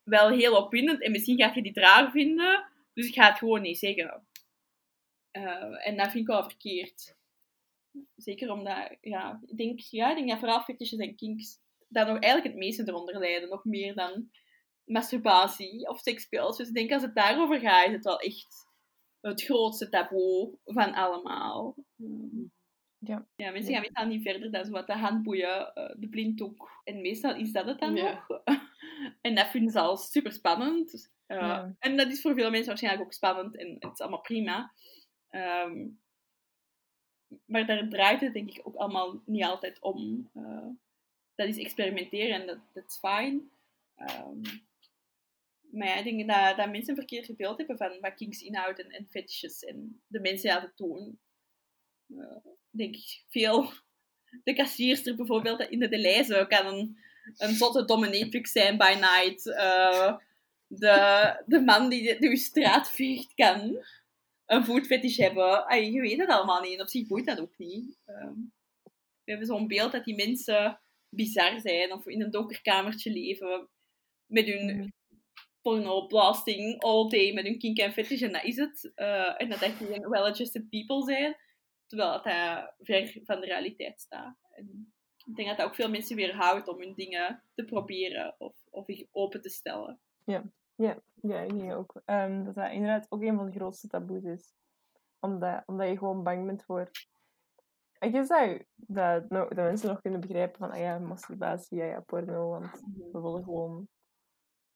wel 0.02 0.28
heel 0.30 0.56
opwindend 0.56 1.02
en 1.02 1.10
misschien 1.10 1.38
gaat 1.38 1.54
je 1.54 1.62
die 1.62 1.80
raar 1.80 2.10
vinden, 2.10 2.68
dus 2.94 3.06
ik 3.06 3.14
ga 3.14 3.28
het 3.28 3.38
gewoon 3.38 3.62
niet 3.62 3.78
zeggen. 3.78 4.26
Eh, 5.30 5.86
en 5.86 5.96
dat 5.96 6.10
vind 6.10 6.22
ik 6.22 6.26
wel 6.26 6.42
verkeerd. 6.42 7.16
Zeker 8.16 8.50
omdat, 8.50 8.96
ja, 9.00 9.40
ik 9.46 9.56
denk, 9.56 9.80
ja, 9.80 10.10
ik 10.10 10.16
denk 10.16 10.28
dat 10.28 10.38
vooral 10.38 10.60
fetishes 10.62 10.98
en 10.98 11.16
kinks 11.16 11.58
daar 11.88 12.06
nog 12.06 12.18
eigenlijk 12.18 12.52
het 12.54 12.62
meeste 12.64 12.82
eronder 12.88 13.18
lijden. 13.18 13.48
Nog 13.48 13.64
meer 13.64 13.94
dan 13.94 14.30
masturbatie 14.84 15.88
of 15.88 16.00
seksspeels. 16.00 16.56
Dus 16.56 16.68
ik 16.68 16.74
denk 16.74 16.92
als 16.92 17.02
het 17.02 17.14
daarover 17.14 17.60
gaat, 17.60 17.86
is 17.86 17.92
het 17.92 18.04
wel 18.04 18.18
echt 18.20 18.66
het 19.20 19.42
grootste 19.42 19.88
taboe 19.88 20.58
van 20.64 20.94
allemaal. 20.94 21.74
Ehm, 21.98 22.46
Ja. 23.00 23.26
ja, 23.36 23.50
mensen 23.50 23.72
gaan 23.72 23.82
meestal 23.82 24.06
niet 24.06 24.22
verder 24.22 24.50
dan 24.50 24.64
zo 24.64 24.70
wat 24.70 24.86
de 24.86 24.96
handboeien, 24.96 25.74
eh, 25.74 25.94
de 25.98 26.08
blinddoek. 26.08 26.70
En 26.84 27.00
meestal 27.00 27.34
is 27.34 27.52
dat 27.52 27.66
het 27.66 27.78
dan 27.80 27.94
Ja. 27.94 28.12
nog. 28.28 28.42
en 29.20 29.34
dat 29.34 29.46
vinden 29.48 29.72
ze 29.72 29.80
al 29.80 29.96
super 29.96 30.32
spannend. 30.32 31.12
Eh, 31.26 31.38
Ja. 31.38 31.74
En 31.78 31.96
dat 31.96 32.10
is 32.10 32.20
voor 32.20 32.34
veel 32.34 32.50
mensen 32.50 32.68
waarschijnlijk 32.68 33.04
ook 33.04 33.12
spannend 33.12 33.56
en 33.56 33.76
het 33.78 33.92
is 33.92 34.00
allemaal 34.00 34.20
prima. 34.20 34.72
Ehm, 35.28 35.88
maar 37.44 37.66
daar 37.66 37.88
draait 37.88 38.20
het 38.20 38.32
denk 38.32 38.50
ik 38.50 38.60
ook 38.66 38.74
allemaal 38.74 39.22
niet 39.24 39.44
altijd 39.44 39.80
om. 39.80 40.30
Eh, 40.34 40.66
dat 41.38 41.48
is 41.48 41.58
experimenteren 41.58 42.40
en 42.40 42.46
dat, 42.46 42.84
is 42.86 42.98
fijn. 42.98 43.50
Ehm, 43.96 44.40
maar 45.70 45.88
ja, 45.88 45.94
ik 45.94 46.04
denk 46.04 46.56
dat, 46.56 46.70
mensen 46.70 46.88
een 46.88 46.94
verkeerd 46.94 47.36
beeld 47.36 47.58
hebben 47.58 47.76
van 47.76 48.00
wat 48.00 48.14
kinks 48.14 48.42
inhoudt 48.42 48.86
en, 48.86 49.06
fetishes. 49.10 49.64
En 49.64 50.02
de 50.06 50.20
mensen 50.20 50.60
dat 50.60 50.76
doen. 50.76 51.20
Eh, 52.08 52.52
denk 52.70 52.94
ik 52.94 53.24
veel. 53.28 53.72
De 54.44 54.54
kassierster 54.54 55.16
bijvoorbeeld 55.16 55.60
in 55.60 55.78
de 55.78 55.88
Deleuze 55.88 56.46
kan 56.48 56.66
een, 56.66 56.98
een 57.36 57.54
zotte 57.54 57.84
dominatrix 57.84 58.52
zijn 58.52 58.76
by 58.76 58.96
night. 59.00 59.46
Eh, 59.46 60.16
de, 60.66 61.42
de 61.46 61.60
man 61.60 61.88
die 61.88 62.18
de, 62.18 62.28
uw 62.28 62.36
straat 62.36 62.90
veegt 62.90 63.34
kan 63.34 63.84
een 64.46 64.64
voetfetish 64.64 65.16
hebben. 65.16 65.66
Ay, 65.66 65.90
je 65.90 66.00
weet 66.00 66.18
het 66.18 66.28
allemaal 66.28 66.60
niet. 66.60 66.80
Op 66.80 66.88
zich 66.88 67.06
boeit 67.06 67.26
dat 67.26 67.40
ook 67.40 67.58
niet. 67.58 67.98
Ehm, 68.04 68.34
we 69.24 69.30
hebben 69.30 69.46
zo'n 69.46 69.68
beeld 69.68 69.92
dat 69.92 70.04
die 70.04 70.16
mensen 70.16 70.80
bizar 71.08 71.60
zijn 71.60 71.92
of 71.92 72.06
in 72.06 72.22
een 72.22 72.30
donker 72.30 72.62
kamertje 72.62 73.12
leven 73.12 73.68
met 74.26 74.46
hun 74.46 74.76
Mhm. 74.76 74.88
porno 75.62 76.06
blasting 76.06 76.82
all 76.82 77.08
day 77.08 77.32
met 77.32 77.44
hun 77.44 77.58
kink 77.58 77.78
en 77.78 77.92
fetish 77.92 78.22
en 78.22 78.32
dat 78.32 78.44
is 78.44 78.56
het. 78.56 78.92
Eh, 78.94 79.40
en 79.42 79.48
dat 79.48 79.58
dat 79.60 79.70
gewoon 79.70 80.08
well-adjusted 80.10 80.68
people 80.68 81.02
zijn, 81.04 81.36
terwijl 81.86 82.10
dat 82.12 82.24
dat 82.24 82.74
ver 82.78 83.20
van 83.24 83.40
de 83.40 83.46
realiteit 83.46 84.00
staat. 84.00 84.36
En 84.50 84.92
ik 85.26 85.36
denk 85.36 85.48
dat 85.48 85.56
dat 85.56 85.66
ook 85.66 85.74
veel 85.74 85.90
mensen 85.90 86.16
weerhoudt 86.16 86.68
om 86.68 86.80
hun 86.80 86.94
dingen 86.94 87.42
te 87.54 87.64
proberen 87.64 88.34
of, 88.38 88.54
of 88.70 88.84
zich 88.86 89.06
open 89.12 89.40
te 89.40 89.48
stellen. 89.48 90.00
Ja, 91.22 91.42
ik 91.42 91.58
denk 91.58 91.72
ook. 91.74 92.02
ehm, 92.04 92.44
dat 92.44 92.54
dat 92.54 92.72
inderdaad 92.72 93.06
ook 93.08 93.22
een 93.22 93.36
van 93.36 93.46
de 93.46 93.52
grootste 93.58 93.88
taboes 93.88 94.22
is. 94.24 94.54
Omdat, 95.20 95.62
omdat 95.66 95.88
je 95.88 95.98
gewoon 95.98 96.22
bang 96.22 96.46
bent 96.46 96.64
voor... 96.64 96.90
Ik 97.98 98.10
guess 98.10 98.28
dat, 98.76 99.28
dat, 99.28 99.54
mensen 99.54 99.88
nog 99.88 100.00
kunnen 100.00 100.20
begrijpen 100.20 100.58
van, 100.58 100.70
ah 100.70 100.78
ja, 100.78 100.98
masturbatie, 100.98 101.78
ja, 101.78 101.84
ja, 101.84 102.00
porno, 102.00 102.48
want 102.48 102.82
we 103.12 103.20
willen 103.20 103.44
gewoon 103.44 103.88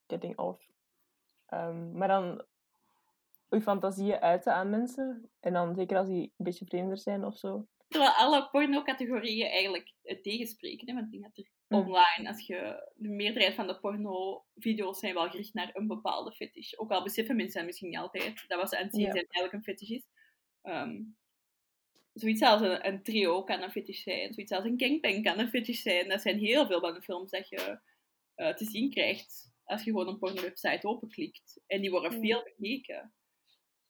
getting 0.07 0.39
off. 0.39 0.67
Ehm, 1.47 1.93
maar 1.93 2.09
dan 2.09 2.45
je 3.49 3.61
fantasieën 3.61 4.21
uiten 4.21 4.55
aan 4.55 4.71
mensen. 4.71 5.31
En 5.41 5.53
dan 5.53 5.75
zeker 5.75 5.97
als 5.97 6.09
die 6.09 6.23
een 6.23 6.45
beetje 6.45 6.65
vreemder 6.65 6.99
zijn 6.99 7.25
of 7.25 7.39
zo. 7.39 7.67
Terwijl 7.89 8.13
alle 8.13 8.49
porno-categorieën 8.51 9.51
eigenlijk 9.51 9.93
het 10.03 10.23
tegenspreken. 10.23 10.89
Hè? 10.89 10.95
Want 10.95 11.07
ik 11.07 11.13
denk 11.13 11.25
dat 11.25 11.45
er 11.45 11.51
Mm. 11.73 11.79
online, 11.79 12.29
als 12.29 12.47
je, 12.47 12.91
de 12.95 13.09
meerderheid 13.09 13.55
van 13.55 13.67
de 13.67 13.81
porno-video's 13.81 14.99
zijn 14.99 15.15
wel 15.15 15.31
gericht 15.31 15.55
naar 15.55 15.71
een 15.73 15.87
bepaalde 15.87 16.33
fetish. 16.33 16.73
Ook 16.77 16.91
al 16.91 17.03
beseffen 17.03 17.37
mensen 17.37 17.59
dat 17.59 17.67
misschien 17.67 17.89
niet 17.89 17.99
altijd, 17.99 18.45
dat 18.49 18.61
wat 18.61 18.69
ze 18.69 18.77
aan 18.79 18.85
het 18.85 18.95
zien 18.95 19.13
zijn 19.13 19.27
eigenlijk 19.29 19.53
een 19.53 19.63
fetish 19.63 19.91
is. 19.91 20.07
Ehm, 20.63 21.01
zoiets 22.13 22.43
als 22.43 22.61
een, 22.61 22.87
een 22.87 23.03
trio 23.03 23.43
kan 23.43 23.63
een 23.63 23.71
fetish 23.71 24.03
zijn. 24.03 24.33
Zoiets 24.35 24.53
als 24.53 24.65
een 24.65 24.81
gangbang 24.81 25.23
kan 25.25 25.39
een 25.39 25.49
fetish 25.49 25.83
zijn. 25.83 26.09
Dat 26.09 26.21
zijn 26.23 26.39
heel 26.39 26.67
veel 26.67 26.81
van 26.81 26.95
de 26.95 27.03
films 27.03 27.31
dat 27.31 27.49
je 27.49 27.79
eh, 28.35 28.55
te 28.55 28.65
zien 28.65 28.91
krijgt 28.91 29.51
als 29.65 29.85
je 29.85 29.91
gewoon 29.91 30.09
een 30.09 30.19
porno-website 30.19 30.87
openklikt. 30.89 31.61
En 31.67 31.81
die 31.81 31.91
worden 31.91 32.13
Ja. 32.13 32.19
veel 32.21 32.43
bekeken. 32.43 33.13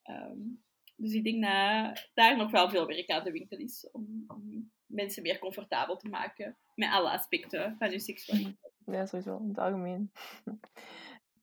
Ehm, 0.01 0.37
dus 0.95 1.13
ik 1.13 1.23
denk 1.23 1.43
dat 1.43 2.09
daar 2.13 2.37
nog 2.37 2.51
wel 2.51 2.69
veel 2.69 2.85
werk 2.87 3.09
aan 3.09 3.23
de 3.23 3.31
winkel 3.31 3.57
is 3.57 3.89
om, 3.91 4.23
om 4.27 4.71
mensen 4.85 5.23
meer 5.23 5.39
comfortabel 5.39 5.97
te 5.97 6.09
maken 6.09 6.57
met 6.75 6.89
alle 6.89 7.09
aspecten 7.09 7.75
van 7.79 7.89
hun 7.89 7.99
seksualiteit. 7.99 8.71
Ja, 8.85 9.05
sowieso, 9.05 9.37
in 9.37 9.47
het 9.47 9.57
algemeen. 9.57 10.11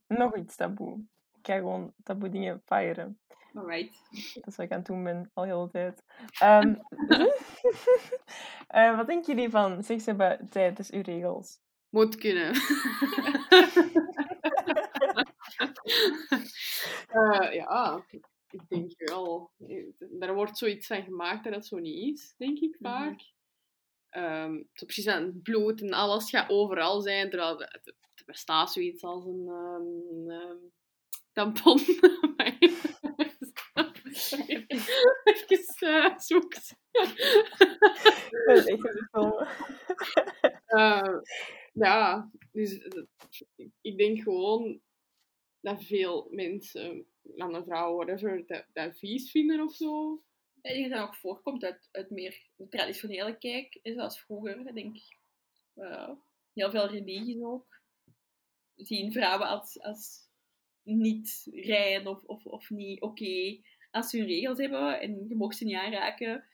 Nog 0.07 0.37
iets 0.37 0.57
taboe. 0.57 1.05
Ik 1.41 1.47
ga 1.47 1.57
gewoon 1.57 1.93
taboe 2.03 2.29
dingen 2.29 2.63
firen. 2.65 3.19
Alright. 3.55 4.01
Dat 4.35 4.47
is 4.47 4.57
wat 4.57 4.67
ik 4.67 4.71
aan 4.73 4.79
het 4.79 4.87
doen 4.87 5.05
ben, 5.05 5.31
al 5.35 5.45
heel 5.45 5.65
de 5.65 5.71
tijd. 5.71 6.05
Ehm, 6.39 6.75
eh, 8.69 8.97
wat 8.97 9.07
denken 9.07 9.35
jullie 9.35 9.51
van 9.51 9.83
seks 9.85 10.07
hebben 10.07 10.49
tijdens 10.51 10.91
uw 10.91 11.03
regels? 11.03 11.59
Moet 11.89 12.17
kunnen. 12.17 12.53
Eh, 17.09 17.53
ja, 17.55 18.05
ik 18.51 18.69
denk 18.69 18.93
wel. 18.97 19.51
Er 20.21 20.35
wordt 20.35 20.59
zoiets 20.59 20.87
van 20.87 21.03
gemaakt 21.03 21.45
dat 21.45 21.55
het 21.55 21.67
zo 21.67 21.79
niet 21.79 22.19
is, 22.19 22.35
denk 22.39 22.59
ik 22.59 22.77
Mhm. 22.81 22.93
vaak. 22.93 23.21
Ehm, 24.09 24.63
zo 24.73 24.85
precies 24.85 25.07
aan 25.07 25.23
het 25.25 25.43
bloed 25.43 25.83
en 25.83 25.93
alles 25.93 26.31
gaat 26.31 26.51
overal 26.51 27.01
zijn, 27.01 27.31
terwijl 27.31 27.63
er, 27.63 27.95
bestaat 28.27 28.73
zoiets 28.73 29.03
als 29.03 29.25
een 29.25 29.47
ehm, 30.29 30.57
tampon. 31.33 31.79
Sorry, 34.13 34.65
even 35.25 35.89
uh, 35.89 36.19
zoeken. 36.19 36.63
Dat 38.47 38.67
is. 38.69 38.77
Eh, 40.67 41.19
ja, 41.73 42.31
dus 42.53 42.79
eh, 42.79 43.03
ik- 43.81 43.99
denk 43.99 44.23
gewoon 44.23 44.81
dat 45.61 45.85
veel 45.85 46.29
mensen, 46.31 47.07
mannen, 47.23 47.65
vrouwen, 47.65 48.07
whatever, 48.07 48.47
dat, 48.47 48.65
dat 48.73 48.99
vies 48.99 49.31
vinden 49.31 49.61
of 49.61 49.75
zo. 49.75 50.23
Ik 50.63 50.73
denk 50.73 50.91
dat 50.91 50.99
dat 50.99 51.09
ook 51.09 51.15
voorkomt 51.15 51.65
uit, 51.65 51.89
uit 51.93 52.11
meer 52.11 52.43
traditionele 52.69 53.39
kijk, 53.39 53.79
is 53.83 53.95
zoals 53.95 54.21
vroeger. 54.21 54.67
Ik 54.67 54.75
denk 54.75 54.97
eh, 55.75 56.11
heel 56.53 56.71
veel 56.71 56.87
religies 56.89 57.43
ook 57.43 57.81
zien 58.77 59.13
vrouwen 59.13 59.47
als, 59.49 59.81
als 59.81 60.29
niet 60.83 61.49
rein 61.51 62.07
of, 62.07 62.25
of, 62.25 62.47
of 62.47 62.71
niet 62.71 63.01
oké 63.01 63.61
als 63.91 64.11
ze 64.11 64.19
hun 64.19 64.27
regels 64.27 64.59
hebben 64.59 65.01
en 65.01 65.25
je 65.29 65.37
mocht 65.37 65.57
ze 65.57 65.65
niet 65.65 65.77
aanraken. 65.77 66.45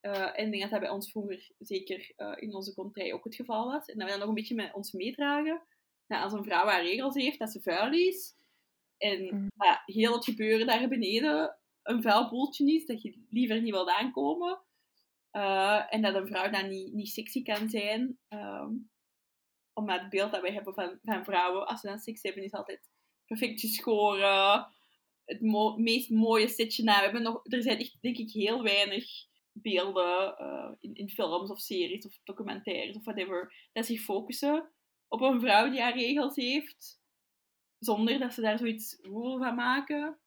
Eh, 0.00 0.38
en 0.38 0.44
ik 0.44 0.50
denk 0.50 0.62
dat 0.62 0.70
dat 0.70 0.80
bij 0.80 0.90
ons 0.90 1.10
vroeger 1.10 1.50
zeker 1.58 2.12
eh, 2.16 2.32
in 2.36 2.54
onze 2.54 2.74
contrij 2.74 3.12
ook 3.12 3.24
het 3.24 3.34
geval 3.34 3.66
was. 3.66 3.86
En 3.86 3.98
dat 3.98 4.04
we 4.06 4.10
dat 4.10 4.20
nog 4.20 4.28
een 4.28 4.34
beetje 4.34 4.54
met 4.54 4.74
ons 4.74 4.92
meedragen. 4.92 5.62
Dat 6.06 6.22
als 6.22 6.32
een 6.32 6.44
vrouw 6.44 6.66
haar 6.66 6.82
regels 6.82 7.14
heeft, 7.14 7.38
dat 7.38 7.50
ze 7.50 7.60
vuil 7.60 7.92
is. 7.92 8.34
En 8.98 9.48
dat 9.56 9.80
heel 9.84 10.12
het 10.12 10.24
gebeuren 10.24 10.66
daar 10.66 10.88
beneden 10.88 11.58
een 11.82 12.02
vuil 12.02 12.28
boeltje 12.28 12.74
is, 12.74 12.86
dat 12.86 13.02
je 13.02 13.24
liever 13.30 13.62
niet 13.62 13.72
wilt 13.72 13.88
aankomen. 13.88 14.62
Eh, 15.30 15.94
en 15.94 16.02
dat 16.02 16.14
een 16.14 16.26
vrouw 16.26 16.50
dan 16.50 16.68
niet, 16.68 16.92
niet 16.92 17.08
sexy 17.08 17.42
kan 17.42 17.68
zijn. 17.68 18.18
ehm, 18.28 18.72
omdat 19.72 20.00
het 20.00 20.10
beeld 20.10 20.32
dat 20.32 20.40
wij 20.40 20.52
hebben 20.52 20.74
van, 20.74 20.98
van 21.02 21.24
vrouwen, 21.24 21.66
als 21.66 21.80
ze 21.80 21.86
dan 21.86 21.98
seks 21.98 22.22
hebben, 22.22 22.44
is 22.44 22.52
altijd 22.52 22.90
perfect 23.38 23.60
geschoren. 23.60 24.66
Het 25.24 25.40
mo- 25.40 25.76
meest 25.76 26.10
mooie 26.10 26.48
setje 26.48 26.82
na. 26.84 26.96
We 26.96 27.04
hebben 27.04 27.22
nog, 27.22 27.40
er 27.44 27.62
zijn 27.62 27.78
echt, 27.78 27.96
denk 28.00 28.16
ik, 28.16 28.30
heel 28.30 28.62
weinig 28.62 29.04
beelden 29.52 30.36
eh, 30.36 30.70
in, 30.80 30.94
in 30.94 31.08
films 31.10 31.50
of 31.50 31.60
series 31.60 32.06
of 32.06 32.18
documentaires 32.24 32.96
of 32.96 33.04
whatever, 33.04 33.68
dat 33.72 33.86
zich 33.86 34.00
focussen 34.00 34.68
op 35.08 35.20
een 35.20 35.40
vrouw 35.40 35.70
die 35.70 35.80
haar 35.80 35.98
regels 35.98 36.36
heeft, 36.36 37.00
zonder 37.78 38.18
dat 38.18 38.34
ze 38.34 38.40
daar 38.40 38.58
zoiets 38.58 38.98
woel 39.02 39.38
van 39.38 39.54
maken. 39.54 40.18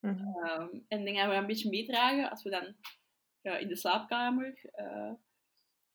Ehm, 0.00 0.68
en 0.88 1.04
denk 1.04 1.16
dat 1.16 1.28
we 1.28 1.34
een 1.34 1.46
beetje 1.46 1.70
meedragen 1.70 2.30
als 2.30 2.42
we 2.42 2.50
dan 2.50 2.74
eh, 3.42 3.60
in 3.60 3.68
de 3.68 3.76
slaapkamer, 3.76 4.60
eh, 4.72 5.12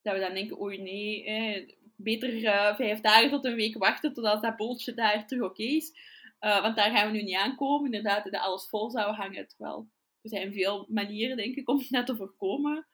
dat 0.01 0.13
we 0.13 0.19
dan 0.19 0.33
denken, 0.33 0.61
oei 0.61 0.81
nee, 0.81 1.23
eh, 1.23 1.75
beter 1.95 2.41
vijf 2.75 2.99
dagen 3.01 3.29
tot 3.29 3.45
een 3.45 3.55
week 3.55 3.77
wachten 3.77 4.13
totdat 4.13 4.41
dat 4.41 4.55
boeltje 4.55 4.93
daar 4.93 5.27
terug 5.27 5.43
oké 5.43 5.63
is. 5.63 5.93
Eh, 6.39 6.61
want 6.61 6.75
daar 6.75 6.91
gaan 6.91 7.11
we 7.11 7.17
nu 7.17 7.23
niet 7.23 7.35
aankomen, 7.35 7.85
inderdaad, 7.85 8.23
dat 8.23 8.41
alles 8.41 8.67
vol 8.67 8.89
zou 8.89 9.13
hangen. 9.13 9.47
Terwijl 9.47 9.89
er 10.21 10.29
zijn 10.29 10.53
veel 10.53 10.85
manieren, 10.89 11.37
denk 11.37 11.55
ik, 11.55 11.69
om 11.69 11.85
dat 11.89 12.05
te 12.05 12.15
voorkomen. 12.15 12.87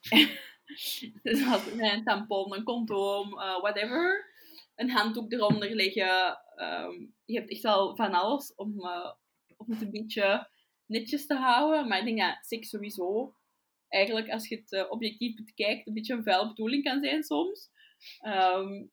dus 1.22 1.46
als 1.46 1.66
een 1.66 2.04
tampon, 2.04 2.54
een 2.54 2.64
condoom, 2.64 3.38
eh, 3.40 3.60
whatever, 3.60 4.32
een 4.74 4.90
handdoek 4.90 5.32
eronder 5.32 5.74
leggen. 5.74 6.38
ehm, 6.56 7.06
je 7.24 7.34
hebt 7.34 7.50
echt 7.50 7.62
wel 7.62 7.96
van 7.96 8.12
alles 8.12 8.54
om, 8.54 8.84
eh, 8.84 9.12
om 9.56 9.70
het 9.70 9.82
een 9.82 9.90
beetje 9.90 10.48
netjes 10.86 11.26
te 11.26 11.34
houden. 11.34 11.88
Maar 11.88 11.98
ik 11.98 12.04
denk 12.04 12.18
dat 12.18 12.44
seks 12.46 12.68
sowieso, 12.68 13.34
eigenlijk 13.88 14.30
als 14.30 14.48
je 14.48 14.62
het 14.64 14.88
objectief 14.88 15.44
bekijkt, 15.44 15.86
een 15.86 15.94
beetje 15.94 16.14
een 16.14 16.22
vuil 16.22 16.48
bedoeling 16.48 16.84
kan 16.84 17.02
zijn 17.02 17.22
soms. 17.22 17.70
Ehm, 18.20 18.84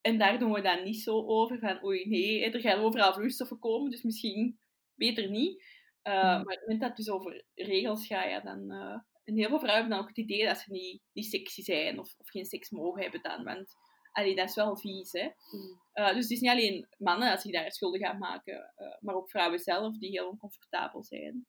en 0.00 0.18
daar 0.18 0.38
doen 0.38 0.52
we 0.52 0.60
dan 0.60 0.84
niet 0.84 1.02
zo 1.02 1.26
over 1.26 1.58
van, 1.58 1.84
oei 1.84 2.08
nee, 2.08 2.50
er 2.50 2.60
gaan 2.60 2.78
overal 2.78 3.12
vloeistoffen 3.12 3.58
komen, 3.58 3.90
dus 3.90 4.02
misschien 4.02 4.58
beter 4.94 5.30
niet. 5.30 5.62
Uh, 6.02 6.14
Mhm. 6.14 6.26
Maar 6.26 6.40
op 6.40 6.48
het 6.48 6.60
moment 6.60 6.80
dat 6.80 6.88
het 6.88 6.96
dus 6.96 7.10
over 7.10 7.44
regels 7.54 8.06
gaat, 8.06 8.30
ja, 8.30 8.40
dan... 8.40 8.70
eh, 8.70 8.98
en 9.24 9.36
heel 9.36 9.48
veel 9.48 9.58
vrouwen 9.58 9.72
hebben 9.72 9.90
dan 9.90 10.00
ook 10.00 10.08
het 10.08 10.18
idee 10.18 10.46
dat 10.46 10.58
ze 10.58 10.72
niet, 10.72 11.02
niet 11.12 11.26
sexy 11.26 11.62
zijn 11.62 11.98
of, 11.98 12.14
of 12.18 12.28
geen 12.28 12.44
seks 12.44 12.70
mogen 12.70 13.02
hebben 13.02 13.22
dan. 13.22 13.44
Want 13.44 13.74
allee, 14.12 14.34
dat 14.34 14.48
is 14.48 14.54
wel 14.54 14.76
vies, 14.76 15.12
hè. 15.12 15.22
Mm. 15.24 15.80
Uh, 15.94 16.06
dus 16.06 16.22
het 16.22 16.30
is 16.30 16.40
niet 16.40 16.50
alleen 16.50 16.88
mannen 16.98 17.28
dat 17.28 17.40
zich 17.40 17.52
daar 17.52 17.72
schuldig 17.72 18.02
aan 18.02 18.18
maken, 18.18 18.72
uh, 18.76 18.96
maar 19.00 19.14
ook 19.14 19.30
vrouwen 19.30 19.58
zelf 19.58 19.98
die 19.98 20.10
heel 20.10 20.28
oncomfortabel 20.28 21.04
zijn 21.04 21.46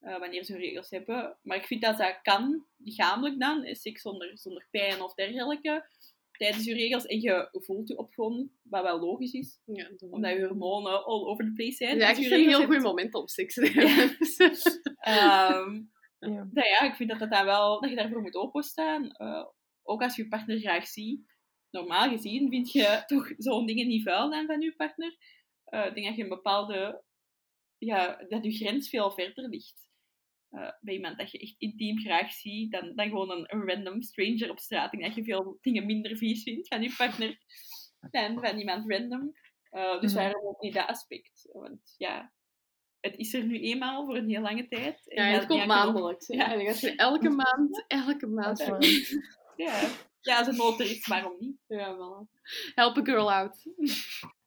uh, 0.00 0.18
wanneer 0.18 0.44
ze 0.44 0.52
hun 0.52 0.60
regels 0.60 0.90
hebben. 0.90 1.38
Maar 1.42 1.56
ik 1.56 1.66
vind 1.66 1.82
dat 1.82 1.98
dat 1.98 2.18
kan, 2.22 2.66
lichamelijk 2.76 3.40
dan, 3.40 3.74
seks 3.74 4.02
zonder, 4.02 4.38
zonder 4.38 4.66
pijn 4.70 5.02
of 5.02 5.14
dergelijke, 5.14 5.88
tijdens 6.36 6.64
je 6.64 6.74
regels 6.74 7.06
en 7.06 7.20
je 7.20 7.48
voelt 7.50 7.88
je 7.88 7.96
opgewonden, 7.98 8.58
wat 8.62 8.82
wel 8.82 9.00
logisch 9.00 9.32
is, 9.32 9.60
Ja, 9.64 9.88
dat 9.88 10.02
omdat 10.10 10.32
je 10.32 10.46
hormonen 10.46 11.04
all 11.04 11.24
over 11.26 11.44
the 11.44 11.52
place 11.52 11.72
zijn. 11.76 11.96
Is 11.96 12.08
als 12.08 12.18
je 12.18 12.28
eigenlijk 12.28 12.42
een 12.42 12.66
heel 12.66 12.74
goed 12.74 12.82
moment 12.82 13.14
om 13.14 13.28
seks 13.28 13.54
te 13.54 13.66
hebben. 13.66 14.16
Ehm, 15.00 15.82
Ja. 16.18 16.48
nou 16.52 16.68
ja, 16.68 16.80
ik 16.80 16.94
vind 16.94 17.10
dat, 17.10 17.18
dat, 17.18 17.30
dan 17.30 17.44
wel, 17.44 17.80
dat 17.80 17.90
je 17.90 17.96
daarvoor 17.96 18.22
moet 18.22 18.34
openstaan. 18.34 19.04
Uh, 19.18 19.44
ook 19.82 20.02
als 20.02 20.16
je 20.16 20.22
je 20.22 20.28
partner 20.28 20.58
graag 20.58 20.86
ziet. 20.86 21.34
Normaal 21.70 22.08
gezien 22.08 22.50
vind 22.50 22.72
je 22.72 23.02
toch 23.06 23.32
zo'n 23.36 23.66
dingen 23.66 23.86
niet 23.86 24.02
vuil 24.02 24.30
dan 24.30 24.46
van 24.46 24.60
je 24.60 24.76
partner. 24.76 25.16
Uh, 25.68 25.86
ik 25.86 25.94
denk 25.94 26.06
dat 26.06 26.16
je 26.16 26.22
een 26.22 26.28
bepaalde... 26.28 27.02
Ja, 27.78 28.24
dat 28.28 28.44
je 28.44 28.52
grens 28.52 28.88
veel 28.88 29.10
verder 29.10 29.48
ligt. 29.48 29.90
Uh, 30.56 30.68
bij 30.80 30.94
iemand 30.94 31.18
dat 31.18 31.30
je 31.30 31.38
echt 31.38 31.54
intiem 31.58 31.98
graag 32.00 32.32
ziet, 32.32 32.70
dan, 32.72 32.92
dan 32.94 33.08
gewoon 33.08 33.30
een, 33.30 33.44
een 33.54 33.68
random 33.68 34.02
stranger 34.02 34.50
op 34.50 34.58
straat. 34.58 34.92
Ik 34.92 34.98
denk 35.00 35.14
dat 35.14 35.24
je 35.24 35.32
veel 35.32 35.58
dingen 35.60 35.86
minder 35.86 36.16
vies 36.16 36.42
vindt 36.42 36.68
van 36.68 36.82
je 36.82 36.94
partner 36.96 37.38
dan 38.10 38.38
van 38.40 38.58
iemand 38.58 38.90
random. 38.90 39.32
Uh, 39.72 40.00
dus 40.00 40.12
Mhm. 40.12 40.22
waarom 40.22 40.46
ook 40.46 40.60
niet 40.60 40.74
dat 40.74 40.86
aspect? 40.88 41.48
Want 41.52 41.94
ja, 41.96 42.32
het 43.00 43.16
is 43.16 43.34
er 43.34 43.44
nu 43.44 43.60
eenmaal 43.60 44.04
voor 44.04 44.16
een 44.16 44.28
heel 44.28 44.40
lange 44.40 44.68
tijd. 44.68 45.08
En 45.10 45.24
Ja, 45.24 45.30
dat- 45.30 45.38
het 45.40 45.48
komt 45.48 45.60
ja, 45.60 45.66
maandelijks. 45.66 46.26
Ja. 46.26 46.50
En 46.52 46.56
dan 46.58 46.66
gaat 46.66 46.80
je 46.80 46.94
elke 46.96 47.28
maand, 47.42 47.84
elke 47.88 48.26
maand. 48.26 48.58
Ja, 48.58 48.78
Ja. 49.66 49.88
ja, 50.20 50.38
als 50.38 50.46
het 50.46 50.56
nood 50.56 50.80
er 50.80 50.90
is, 50.90 51.06
waarom 51.06 51.36
niet? 51.38 51.56
voilà. 51.60 52.40
Help 52.74 52.96
a 52.96 53.04
girl 53.04 53.32
out. 53.32 53.62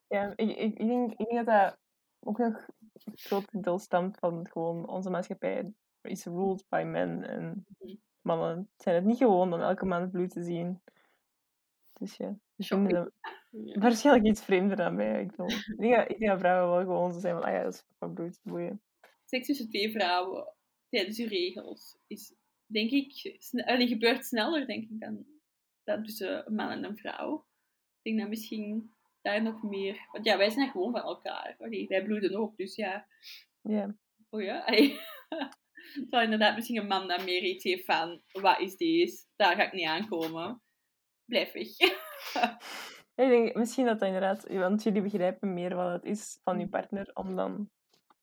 Ja, 0.08 0.34
ik, 0.36 0.50
ik, 0.50 0.58
ik, 0.80 0.88
denk, 0.88 1.12
ik 1.12 1.18
denk 1.18 1.46
dat 1.46 1.46
dat 1.46 1.78
ook 2.20 2.38
nog 2.38 2.68
een 3.06 3.12
groot 3.16 3.64
deel 3.64 3.80
stemt 3.80 4.18
van 4.18 4.48
gewoon 4.52 4.88
onze 4.88 5.10
maatschappij 5.10 5.74
is 6.02 6.26
ruled 6.26 6.66
by 6.70 6.84
men. 6.86 7.24
En 7.24 7.66
Mhm. 7.80 7.96
mannen 8.22 8.70
zijn 8.78 8.96
het 8.96 9.06
niet 9.06 9.18
gewoon 9.18 9.54
om 9.54 9.62
elke 9.62 9.86
maand 9.86 10.12
bloed 10.12 10.30
te 10.30 10.44
zien. 10.44 10.82
Dus 12.00 12.16
ja, 12.18 12.38
dat 12.56 13.12
Ja. 13.52 13.80
waarschijnlijk 13.80 14.28
iets 14.28 14.44
vreemder 14.44 14.76
dan 14.78 14.96
mij. 14.96 15.22
Ik, 15.22 15.36
denk 15.78 16.08
ik 16.08 16.20
denk 16.20 16.32
dat 16.32 16.40
vrouwen 16.40 16.72
wel 16.76 16.80
gewoon 16.96 17.14
zo 17.14 17.20
zijn 17.20 17.36
van, 17.36 17.44
ah 17.44 17.54
ja, 17.54 17.64
dat 17.64 17.74
is 17.74 17.86
van 17.98 18.14
bloed, 18.14 18.40
boeien. 18.44 18.82
Seks 19.26 19.46
tussen 19.48 19.70
twee 19.70 19.92
vrouwen 19.92 20.54
tijdens 20.90 21.18
je 21.18 21.28
regels 21.28 21.98
is, 22.08 22.36
denk 22.66 22.92
ik, 22.92 23.36
sne- 23.40 23.64
gebeurt 23.88 24.26
sneller, 24.26 24.66
denk 24.68 24.90
ik, 24.90 25.00
dan, 25.00 25.26
dan 25.84 26.04
tussen 26.04 26.48
een 26.48 26.56
man 26.56 26.70
en 26.70 26.84
een 26.84 26.98
vrouw. 26.98 27.46
Ik 28.02 28.04
denk 28.04 28.20
dat 28.20 28.30
misschien 28.30 28.94
daar 29.22 29.42
nog 29.42 29.64
meer... 29.64 30.08
Want 30.12 30.26
ja, 30.26 30.38
wij 30.38 30.50
zijn 30.50 30.70
gewoon 30.70 30.92
van 30.92 31.02
elkaar. 31.02 31.56
Allee, 31.58 31.88
wij 31.88 32.04
bloeden 32.04 32.36
ook, 32.36 32.58
dus 32.58 32.76
ja... 32.76 33.08
Ja, 33.62 33.96
Oh 34.30 34.42
ja? 34.42 34.60
Allee. 34.60 35.00
Terwijl 36.10 36.24
inderdaad 36.24 36.56
misschien 36.56 36.78
een 36.78 36.88
man 36.88 37.08
dan 37.08 37.24
meer 37.24 37.44
iets 37.44 37.64
heeft 37.64 37.86
van... 37.86 38.22
Wat 38.32 38.60
is 38.60 38.78
deze? 38.78 39.26
Daar 39.36 39.56
ga 39.56 39.64
ik 39.64 39.74
niet 39.74 39.86
aankomen. 39.88 40.62
Blijf 41.26 41.52
weg. 41.52 41.68
ik 43.16 43.30
denk 43.30 43.56
misschien 43.56 43.86
dat 43.86 44.00
dat 44.00 44.08
inderdaad, 44.08 44.48
want 44.48 44.84
jullie 44.84 45.02
begrijpen 45.02 45.54
meer 45.54 45.76
wat 45.76 45.92
het 45.92 46.04
is 46.06 46.40
van 46.44 46.54
je 46.58 46.62
Mhm. 46.62 46.70
partner, 46.72 47.12
om 47.14 47.36
dan, 47.36 47.70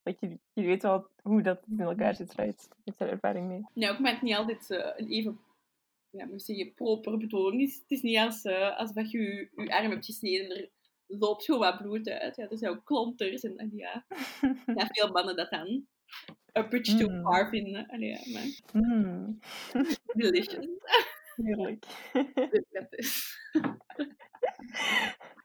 dat 0.03 0.21
je, 0.21 0.39
je 0.53 0.63
weet 0.63 0.83
wel 0.83 1.09
hoe 1.23 1.43
dat 1.43 1.63
in 1.69 1.81
elkaar 1.81 2.15
zit, 2.15 2.35
right? 2.35 2.69
Je 2.69 2.83
hebt 2.85 2.99
daar 2.99 3.09
ervaring 3.09 3.49
mee. 3.49 3.63
Nee, 3.75 3.91
ook 3.91 3.99
met 3.99 4.13
het 4.13 4.23
niet 4.23 4.35
altijd 4.37 4.71
eh, 4.71 4.93
een 4.97 5.09
even 5.11 5.41
ja, 6.11 6.29
zeggen, 6.39 6.75
proper 6.75 7.19
bedoeling 7.19 7.63
is. 7.63 7.75
Het 7.75 7.91
is 7.91 8.03
niet 8.03 8.19
als, 8.19 8.43
eh 8.45 8.79
als 8.79 8.93
dat 8.93 9.11
je 9.11 9.19
je, 9.19 9.51
je 9.63 9.71
arm 9.77 9.91
hebt 9.91 10.05
gesneden 10.05 10.51
en 10.51 10.57
er 10.57 10.71
loopt 11.07 11.45
gewoon 11.45 11.61
wat 11.61 11.77
bloed 11.83 12.09
uit. 12.09 12.37
Ja, 12.37 12.49
er 12.49 12.59
zijn 12.59 12.71
ook 12.73 12.85
klonters 12.85 13.43
en, 13.43 13.57
en 13.57 13.71
ja, 13.75 14.07
ja, 14.77 14.87
veel 14.87 15.11
mannen 15.13 15.37
dat 15.37 15.51
dan 15.51 15.87
a 16.59 16.63
bridge 16.63 16.97
too 16.97 17.09
Mm. 17.11 17.23
far 17.23 17.49
vinden. 17.49 17.87
Allee, 17.89 18.09
ja, 18.09 18.21
maar 18.33 18.83
Mm, 18.83 19.39
delicious. 20.15 20.67
heerlijk. 21.37 21.85
Dat 22.71 22.87
is. 22.91 23.39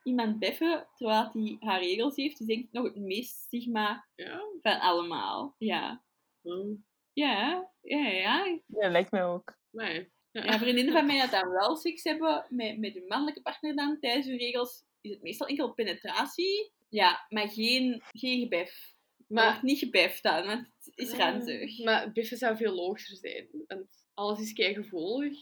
Iemand 0.02 0.38
beffen, 0.38 0.86
terwijl 0.96 1.30
hij 1.32 1.56
haar 1.60 1.80
regels 1.80 2.16
heeft, 2.16 2.40
is 2.40 2.46
denk 2.46 2.64
ik 2.64 2.72
nog 2.72 2.84
het 2.84 2.96
meest 2.96 3.36
stigma 3.36 4.06
Ja. 4.14 4.40
van 4.62 4.80
allemaal. 4.80 5.54
Ja. 5.58 6.02
Mm. 6.42 6.84
Ja, 7.12 7.68
ja, 7.82 8.06
ja. 8.08 8.58
ja, 8.66 8.88
lijkt 8.90 9.10
mij 9.10 9.24
ook. 9.24 9.56
Nee. 9.70 10.10
Ja. 10.30 10.44
Ja, 10.44 10.58
vriendinnen 10.58 10.92
van 10.92 11.06
mij 11.06 11.20
dat 11.20 11.30
dan 11.30 11.50
wel 11.50 11.76
seks 11.76 12.04
hebben 12.04 12.46
met, 12.48 12.78
met 12.78 12.94
hun 12.94 13.06
mannelijke 13.06 13.42
partner 13.42 13.76
dan 13.76 13.98
tijdens 14.00 14.26
hun 14.26 14.36
regels, 14.38 14.84
is 15.00 15.10
het 15.10 15.22
meestal 15.22 15.46
enkel 15.46 15.72
penetratie. 15.72 16.72
Ja, 16.88 17.26
maar 17.28 17.48
geen, 17.48 18.02
geen 18.10 18.40
gebef. 18.40 18.91
Maar 19.32 19.58
niet 19.62 19.78
gebeft 19.78 20.22
dan, 20.22 20.46
want 20.46 20.66
het 20.84 20.92
is 20.94 21.12
ranzig. 21.12 21.84
maar 21.84 22.12
biffen 22.12 22.36
zou 22.36 22.56
veel 22.56 22.74
logischer 22.74 23.16
zijn. 23.16 23.48
Want 23.66 24.06
alles 24.14 24.40
is 24.40 24.52
kei 24.52 24.74
gevoelig. 24.74 25.38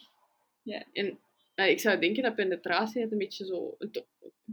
Ja. 0.63 0.85
En 0.93 1.19
ja, 1.55 1.65
ik 1.65 1.81
zou 1.81 1.99
denken 2.01 2.23
dat 2.23 2.35
penetratie 2.35 3.03
het 3.03 3.13
een 3.13 3.19
beetje 3.19 3.45
zo... 3.47 3.75
het- 3.79 4.07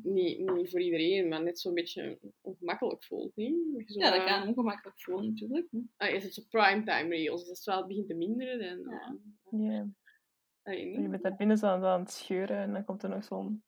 niet, 0.04 0.40
niet 0.40 0.70
voor 0.70 0.82
iedereen, 0.82 1.28
maar 1.28 1.44
net 1.44 1.60
zo'n 1.60 1.74
beetje 1.74 2.20
ongemakkelijk 2.42 3.04
voelt. 3.04 3.36
Niet? 3.36 3.56
Zo, 3.86 4.00
Ja, 4.00 4.10
dat 4.12 4.20
eh, 4.20 4.26
kan 4.26 4.48
ongemakkelijk 4.48 5.02
voelen 5.02 5.26
natuurlijk. 5.30 5.68
Ah, 5.98 6.14
is 6.14 6.24
het 6.24 6.34
zo 6.34 6.42
primetime 6.50 7.08
regels? 7.10 7.40
Dus 7.40 7.50
als 7.50 7.58
het 7.66 7.76
wel 7.76 7.88
begint 7.88 8.08
te 8.08 8.14
minderen, 8.14 8.60
dan... 8.60 8.94
Ja. 8.94 9.18
Ja. 9.52 9.72
Ja. 9.72 9.88
Allee, 10.64 11.02
Je 11.02 11.08
bent 11.10 11.24
daar 11.24 11.36
binnen 11.36 11.58
zo 11.58 11.66
aan, 11.66 11.84
aan 11.84 12.00
het 12.00 12.12
scheuren 12.12 12.58
en 12.58 12.74
dan 12.74 12.86
komt 12.86 13.04
er 13.04 13.10
nog 13.10 13.24
zo'n... 13.24 13.64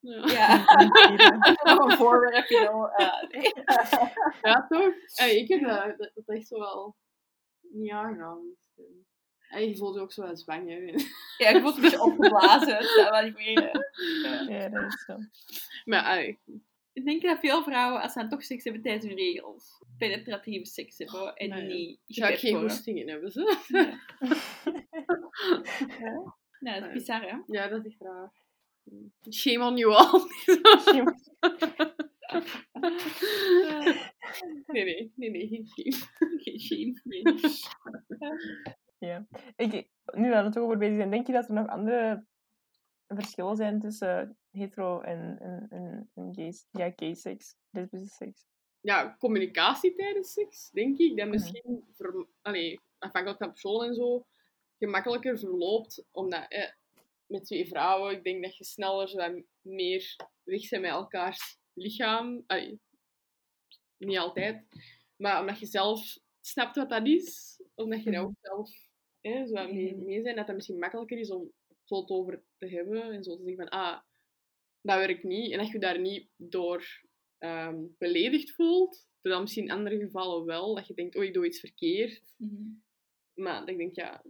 Ja. 0.00 0.26
Ja, 0.26 0.64
nog 1.74 1.90
een 1.90 1.96
voorwerpje. 1.96 2.64
dan, 2.64 2.90
eh, 2.90 3.22
nee. 3.30 3.52
Ja, 4.42 4.66
toch? 4.68 4.94
Ik 5.30 5.48
heb 5.48 5.60
dat, 5.60 5.98
dat, 5.98 6.10
dat 6.14 6.36
echt 6.36 6.46
zo 6.46 6.58
wel 6.58 6.96
niet 7.60 7.90
aangenaam. 7.90 8.56
En 9.50 9.68
je 9.68 9.76
voelt 9.76 9.94
je 9.94 10.00
ook 10.00 10.12
zo 10.12 10.22
wel 10.22 10.36
zwanger. 10.36 10.82
Ja, 11.38 11.48
ik 11.48 11.62
word 11.62 11.76
een 11.76 11.82
beetje 11.82 12.02
opgeblazen. 12.02 12.78
Wel 13.10 13.22
niet 13.22 13.36
meer. 13.36 13.70
eh. 14.24 14.48
Ja, 14.48 14.68
dat 14.68 14.92
is 14.92 15.04
zo. 15.04 15.16
Maar 15.84 16.20
Ik 16.92 17.04
denk 17.04 17.22
dat 17.22 17.38
veel 17.38 17.62
vrouwen, 17.62 18.00
als 18.02 18.12
ze 18.12 18.18
dan 18.18 18.28
toch 18.28 18.42
seks 18.44 18.64
hebben 18.64 18.82
tijdens 18.82 19.04
hun 19.06 19.16
regels, 19.16 19.84
penetratieve 19.98 20.66
seks 20.66 20.98
hebben 20.98 21.34
en 21.34 21.48
Nee. 21.48 21.62
niet 21.66 22.00
zou 22.06 22.32
ik 22.32 22.38
geen 22.38 22.52
worden. 22.52 22.70
goesting 22.70 22.98
in 22.98 23.08
hebben. 23.08 23.30
Zo. 23.30 23.42
Ja, 26.60 26.80
dat 26.80 26.88
is 26.88 26.92
bizar, 26.92 27.20
hè? 27.22 27.36
Ja, 27.46 27.68
dat 27.68 27.84
is 27.84 27.90
echt 27.92 28.00
raar. 28.00 28.32
Shame 29.30 29.64
on 29.64 29.76
you 29.76 29.94
all. 29.94 30.20
nee, 34.66 34.84
nee, 34.84 35.12
nee, 35.16 35.30
nee, 35.30 35.48
geen 35.48 35.66
shame. 35.66 35.96
Geen 36.42 36.60
shame. 36.60 37.00
Nee. 37.04 37.22
Ja. 38.98 39.26
Ik, 39.56 39.88
nu 40.14 40.28
we 40.28 40.34
er 40.34 40.50
toch 40.50 40.62
over 40.64 40.78
bezig 40.78 40.96
zijn, 40.96 41.10
denk 41.10 41.26
je 41.26 41.32
dat 41.32 41.48
er 41.48 41.54
nog 41.54 41.66
andere 41.66 42.24
verschillen 43.06 43.56
zijn 43.56 43.80
tussen 43.80 44.38
hetero 44.50 45.00
en, 45.00 45.38
en, 45.40 45.66
en, 45.70 46.10
en 46.14 46.34
gay, 46.34 46.52
ja, 46.70 46.92
gay 46.96 47.14
seks, 47.14 47.56
lesbische 47.70 48.06
seks? 48.08 48.46
Ja, 48.80 49.16
communicatie 49.18 49.94
tijdens 49.94 50.32
seks, 50.32 50.70
denk 50.70 50.98
ik. 50.98 51.16
Dat 51.16 51.26
Mhm. 51.26 51.30
misschien, 51.30 51.84
ver, 51.92 52.26
allee, 52.42 52.80
afhankelijk 52.98 53.42
van 53.42 53.50
persoon 53.50 53.84
en 53.84 53.94
zo, 53.94 54.26
gemakkelijker 54.78 55.38
verloopt. 55.38 56.06
Omdat 56.10 56.44
eh, 56.48 56.70
met 57.30 57.44
twee 57.44 57.66
vrouwen, 57.68 58.16
ik 58.16 58.24
denk 58.24 58.44
dat 58.44 58.56
je 58.56 58.64
sneller 58.64 59.08
zo 59.08 59.42
meer 59.60 60.16
weg 60.42 60.68
bent 60.68 60.82
met 60.82 60.90
elkaars 60.90 61.58
lichaam. 61.72 62.44
Niet 63.96 64.18
altijd. 64.18 64.66
Maar 65.16 65.40
omdat 65.40 65.58
je 65.58 65.66
zelf 65.66 66.18
snapt 66.40 66.76
wat 66.76 66.88
dat 66.90 67.06
is, 67.06 67.60
omdat 67.74 68.02
je 68.02 68.10
daar 68.10 68.22
ook 68.22 68.36
zelf 68.40 68.70
hè, 69.20 69.46
zo 69.46 69.72
mee, 69.72 69.94
Mhm. 69.96 70.04
mee 70.04 70.22
bent, 70.22 70.36
dat 70.36 70.46
het 70.46 70.56
misschien 70.56 70.78
makkelijker 70.78 71.18
is 71.18 71.30
om 71.30 71.52
zo 71.84 72.00
het 72.00 72.10
over 72.10 72.42
te 72.58 72.68
hebben 72.68 73.02
en 73.02 73.24
zo 73.24 73.36
te 73.36 73.42
zeggen 73.44 73.56
van, 73.56 73.68
ah, 73.68 74.00
dat 74.80 74.98
werkt 74.98 75.22
niet. 75.24 75.52
En 75.52 75.58
dat 75.58 75.68
je 75.68 75.78
daar 75.78 76.00
niet 76.00 76.28
door 76.36 77.08
ehm, 77.38 77.84
beledigd 77.98 78.50
voelt. 78.50 79.08
Terwijl 79.20 79.42
misschien 79.42 79.64
in 79.64 79.70
andere 79.70 79.98
gevallen 79.98 80.44
wel, 80.44 80.74
dat 80.74 80.86
je 80.86 80.94
denkt, 80.94 81.16
oh, 81.16 81.24
ik 81.24 81.34
doe 81.34 81.46
iets 81.46 81.60
verkeerd. 81.60 82.34
Mhm. 82.36 82.68
Maar 83.34 83.60
dat 83.60 83.68
ik 83.68 83.76
denk, 83.76 83.96
ja, 83.96 84.24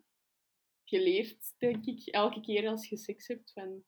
je 0.91 1.03
leert, 1.03 1.55
denk 1.59 1.86
ik, 1.86 2.07
elke 2.07 2.41
keer 2.41 2.68
als 2.68 2.88
je 2.88 2.97
seks 2.97 3.26
hebt, 3.26 3.53
van 3.53 3.84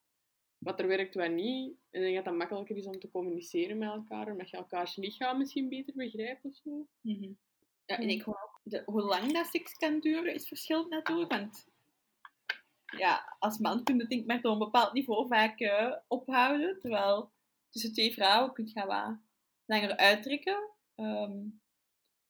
wat 0.59 0.80
er 0.80 0.86
werkt, 0.86 1.14
wat 1.14 1.30
niet. 1.30 1.76
En 1.90 2.00
ik 2.00 2.03
denk 2.03 2.14
dat 2.14 2.24
dat 2.24 2.34
makkelijker 2.34 2.76
is 2.76 2.86
om 2.86 2.98
te 2.98 3.11
communiceren 3.11 3.78
met 3.78 3.88
elkaar, 3.88 4.30
omdat 4.30 4.50
je 4.50 4.57
elkaars 4.57 4.96
lichaam 4.96 5.38
misschien 5.38 5.68
beter 5.68 5.94
begrijpt 5.94 6.44
of 6.44 6.55
zo. 6.55 6.86
Mhm. 7.00 7.32
Ja, 7.84 7.98
en 7.98 8.09
ik 8.09 8.22
gewoon 8.22 8.42
ook, 8.42 8.61
de, 8.62 8.82
hoe 8.84 9.03
lang 9.03 9.32
dat 9.32 9.46
seks 9.46 9.76
kan 9.76 10.00
duren 10.00 10.34
is 10.34 10.48
verschillend 10.48 10.90
natuurlijk. 10.90 11.30
Want 11.30 11.66
ja, 12.96 13.36
als 13.38 13.59
man 13.59 13.84
kun 13.84 13.96
je 13.96 14.07
denk 14.07 14.20
ik 14.20 14.26
maar 14.26 14.40
tot 14.40 14.53
een 14.53 14.59
bepaald 14.59 14.92
niveau 14.92 15.26
vaak 15.26 15.61
eh, 15.61 15.96
ophouden. 16.09 16.78
Terwijl 16.80 17.32
tussen 17.70 17.92
twee 17.92 18.12
vrouwen 18.12 18.53
kun 18.53 18.66
je 18.66 18.70
gaan 18.70 18.86
wat 18.86 19.18
langer 19.64 19.96
uittrekken. 19.96 20.70
Ehm, 20.94 21.40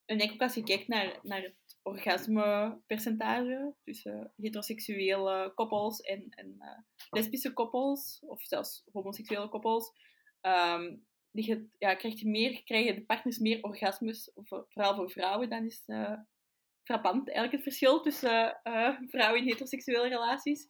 en 0.04 0.18
ik 0.18 0.32
ook 0.32 0.40
als 0.40 0.54
je 0.54 0.62
kijkt 0.62 0.88
naar, 0.88 1.18
naar 1.22 1.42
het 1.42 1.56
orgasmepercentage 1.82 3.74
tussen 3.84 4.32
heteroseksuele 4.36 5.52
koppels 5.54 6.00
en, 6.00 6.26
en 6.30 6.56
uh, 6.58 6.78
lesbische 7.10 7.52
koppels, 7.52 8.22
of 8.26 8.42
zelfs 8.42 8.84
homoseksuele 8.92 9.48
koppels, 9.48 9.92
um, 10.40 11.06
je, 11.30 11.68
ja, 11.78 11.94
krijg 11.94 12.20
je 12.20 12.28
meer, 12.28 12.62
krijgen 12.64 12.94
de 12.94 13.04
partners 13.04 13.38
meer 13.38 13.62
orgasmes, 13.62 14.30
vooral 14.44 14.94
voor 14.94 15.10
vrouwen, 15.10 15.50
dan 15.50 15.64
is 15.64 15.82
uh, 15.86 16.18
frappant 16.84 17.26
eigenlijk 17.26 17.52
het 17.52 17.62
verschil 17.62 18.00
tussen 18.00 18.60
uh, 18.64 19.00
vrouwen 19.06 19.40
in 19.40 19.46
heteroseksuele 19.46 20.08
relaties. 20.08 20.68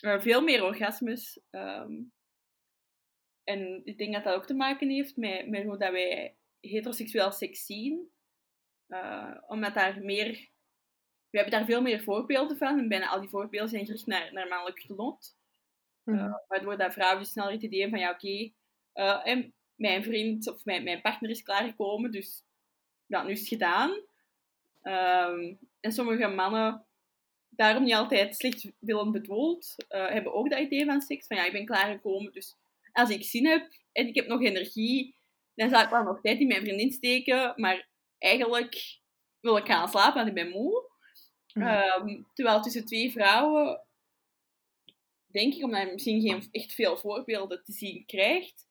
veel 0.00 0.42
meer 0.42 0.64
orgasmes. 0.64 1.40
Um, 1.50 2.12
en 3.44 3.80
ik 3.84 3.98
denk 3.98 4.14
dat 4.14 4.24
dat 4.24 4.34
ook 4.34 4.46
te 4.46 4.54
maken 4.54 4.88
heeft 4.88 5.16
met, 5.16 5.48
met 5.48 5.64
hoe 5.64 5.78
dat 5.78 5.92
wij 5.92 6.36
heteroseksueel 6.60 7.32
seks 7.32 7.66
zien. 7.66 8.10
Uh, 8.88 9.34
omdat 9.46 9.74
daar 9.74 10.00
meer... 10.00 10.48
We 11.30 11.38
hebben 11.38 11.58
daar 11.58 11.66
veel 11.66 11.82
meer 11.82 12.02
voorbeelden 12.02 12.56
van. 12.56 12.78
En 12.78 12.88
bijna 12.88 13.08
al 13.08 13.20
die 13.20 13.28
voorbeelden 13.28 13.68
zijn 13.68 13.86
gericht 13.86 14.06
naar, 14.06 14.32
naar 14.32 14.48
mannelijk 14.48 14.80
genot. 14.80 15.36
Uh, 16.04 16.34
waardoor 16.48 16.76
dat 16.76 16.92
vrouwen 16.92 17.18
dus 17.18 17.30
sneller 17.30 17.52
het 17.52 17.62
idee 17.62 17.80
hebben 17.80 17.98
van, 17.98 18.08
ja, 18.08 18.14
oké, 18.14 18.52
okay, 18.92 19.36
uh, 19.36 19.44
mijn 19.74 20.04
vriend 20.04 20.48
of 20.50 20.64
mijn, 20.64 20.84
mijn 20.84 21.00
partner 21.00 21.30
is 21.30 21.42
klaargekomen, 21.42 22.10
dus 22.10 22.44
ja, 23.06 23.22
nu 23.22 23.30
is 23.30 23.38
het 23.38 23.48
gedaan. 23.48 23.90
Um, 24.82 25.58
en 25.80 25.92
sommige 25.92 26.28
mannen, 26.28 26.86
daarom 27.48 27.84
niet 27.84 27.94
altijd 27.94 28.36
slecht 28.36 28.72
willen 28.78 29.12
bedoeld, 29.12 29.74
hebben 29.88 30.34
ook 30.34 30.50
dat 30.50 30.60
idee 30.60 30.84
van 30.84 31.00
seks. 31.00 31.26
Van, 31.26 31.36
ja, 31.36 31.44
ik 31.44 31.52
ben 31.52 31.66
klaargekomen, 31.66 32.32
dus 32.32 32.56
als 32.92 33.10
ik 33.10 33.24
zin 33.24 33.46
heb 33.46 33.72
en 33.92 34.06
ik 34.06 34.14
heb 34.14 34.26
nog 34.26 34.42
energie, 34.42 35.16
dan 35.54 35.70
zal 35.70 35.82
ik 35.82 35.90
wel 35.90 36.02
nog 36.02 36.20
tijd 36.20 36.40
in 36.40 36.46
mijn 36.46 36.62
vriendin 36.62 36.92
steken, 36.92 37.52
maar 37.56 37.87
eigenlijk 38.18 39.00
wil 39.40 39.56
ik 39.56 39.66
gaan 39.66 39.88
slapen, 39.88 40.14
want 40.14 40.28
ik 40.28 40.34
ben 40.34 40.50
moe. 40.50 40.86
Um, 41.54 42.26
terwijl 42.34 42.62
tussen 42.62 42.84
twee 42.84 43.12
vrouwen, 43.12 43.86
denk 45.26 45.54
ik, 45.54 45.64
omdat 45.64 45.86
je 45.86 45.92
misschien 45.92 46.20
geen 46.20 46.48
echt 46.50 46.72
veel 46.72 46.96
voorbeelden 46.96 47.64
te 47.64 47.72
zien 47.72 48.06
krijgt, 48.06 48.68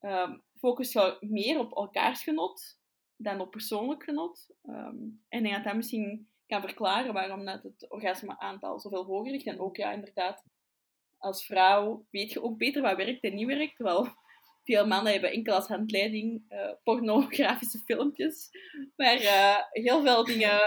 um, 0.00 0.42
focus 0.58 0.92
je 0.92 1.16
meer 1.20 1.58
op 1.58 1.76
elkaars 1.76 2.22
genot 2.22 2.78
dan 3.16 3.40
op 3.40 3.50
persoonlijk 3.50 4.02
genot. 4.02 4.46
Um, 4.62 5.24
en 5.28 5.38
ik 5.38 5.42
denk 5.42 5.54
dat 5.54 5.64
dat 5.64 5.74
misschien 5.74 6.28
kan 6.46 6.60
verklaren 6.60 7.12
waarom 7.12 7.44
dat 7.44 7.62
het 7.62 7.90
orgasme-aantal 7.90 8.80
zoveel 8.80 9.04
hoger 9.04 9.30
ligt. 9.30 9.46
En 9.46 9.60
ook, 9.60 9.76
ja, 9.76 9.92
inderdaad, 9.92 10.44
als 11.16 11.46
vrouw 11.46 12.06
weet 12.10 12.32
je 12.32 12.42
ook 12.42 12.58
beter 12.58 12.82
wat 12.82 12.96
werkt 12.96 13.22
en 13.22 13.34
niet 13.34 13.46
werkt. 13.46 13.76
Terwijl 13.76 14.08
veel 14.74 14.86
mannen 14.86 15.12
hebben 15.12 15.32
enkel 15.32 15.54
als 15.54 15.66
handleiding 15.66 16.42
uh, 16.48 16.72
pornografische 16.84 17.78
filmpjes. 17.78 18.50
Waar 18.96 19.22
uh, 19.22 19.56
heel 19.70 20.02
veel 20.02 20.24
dingen 20.24 20.60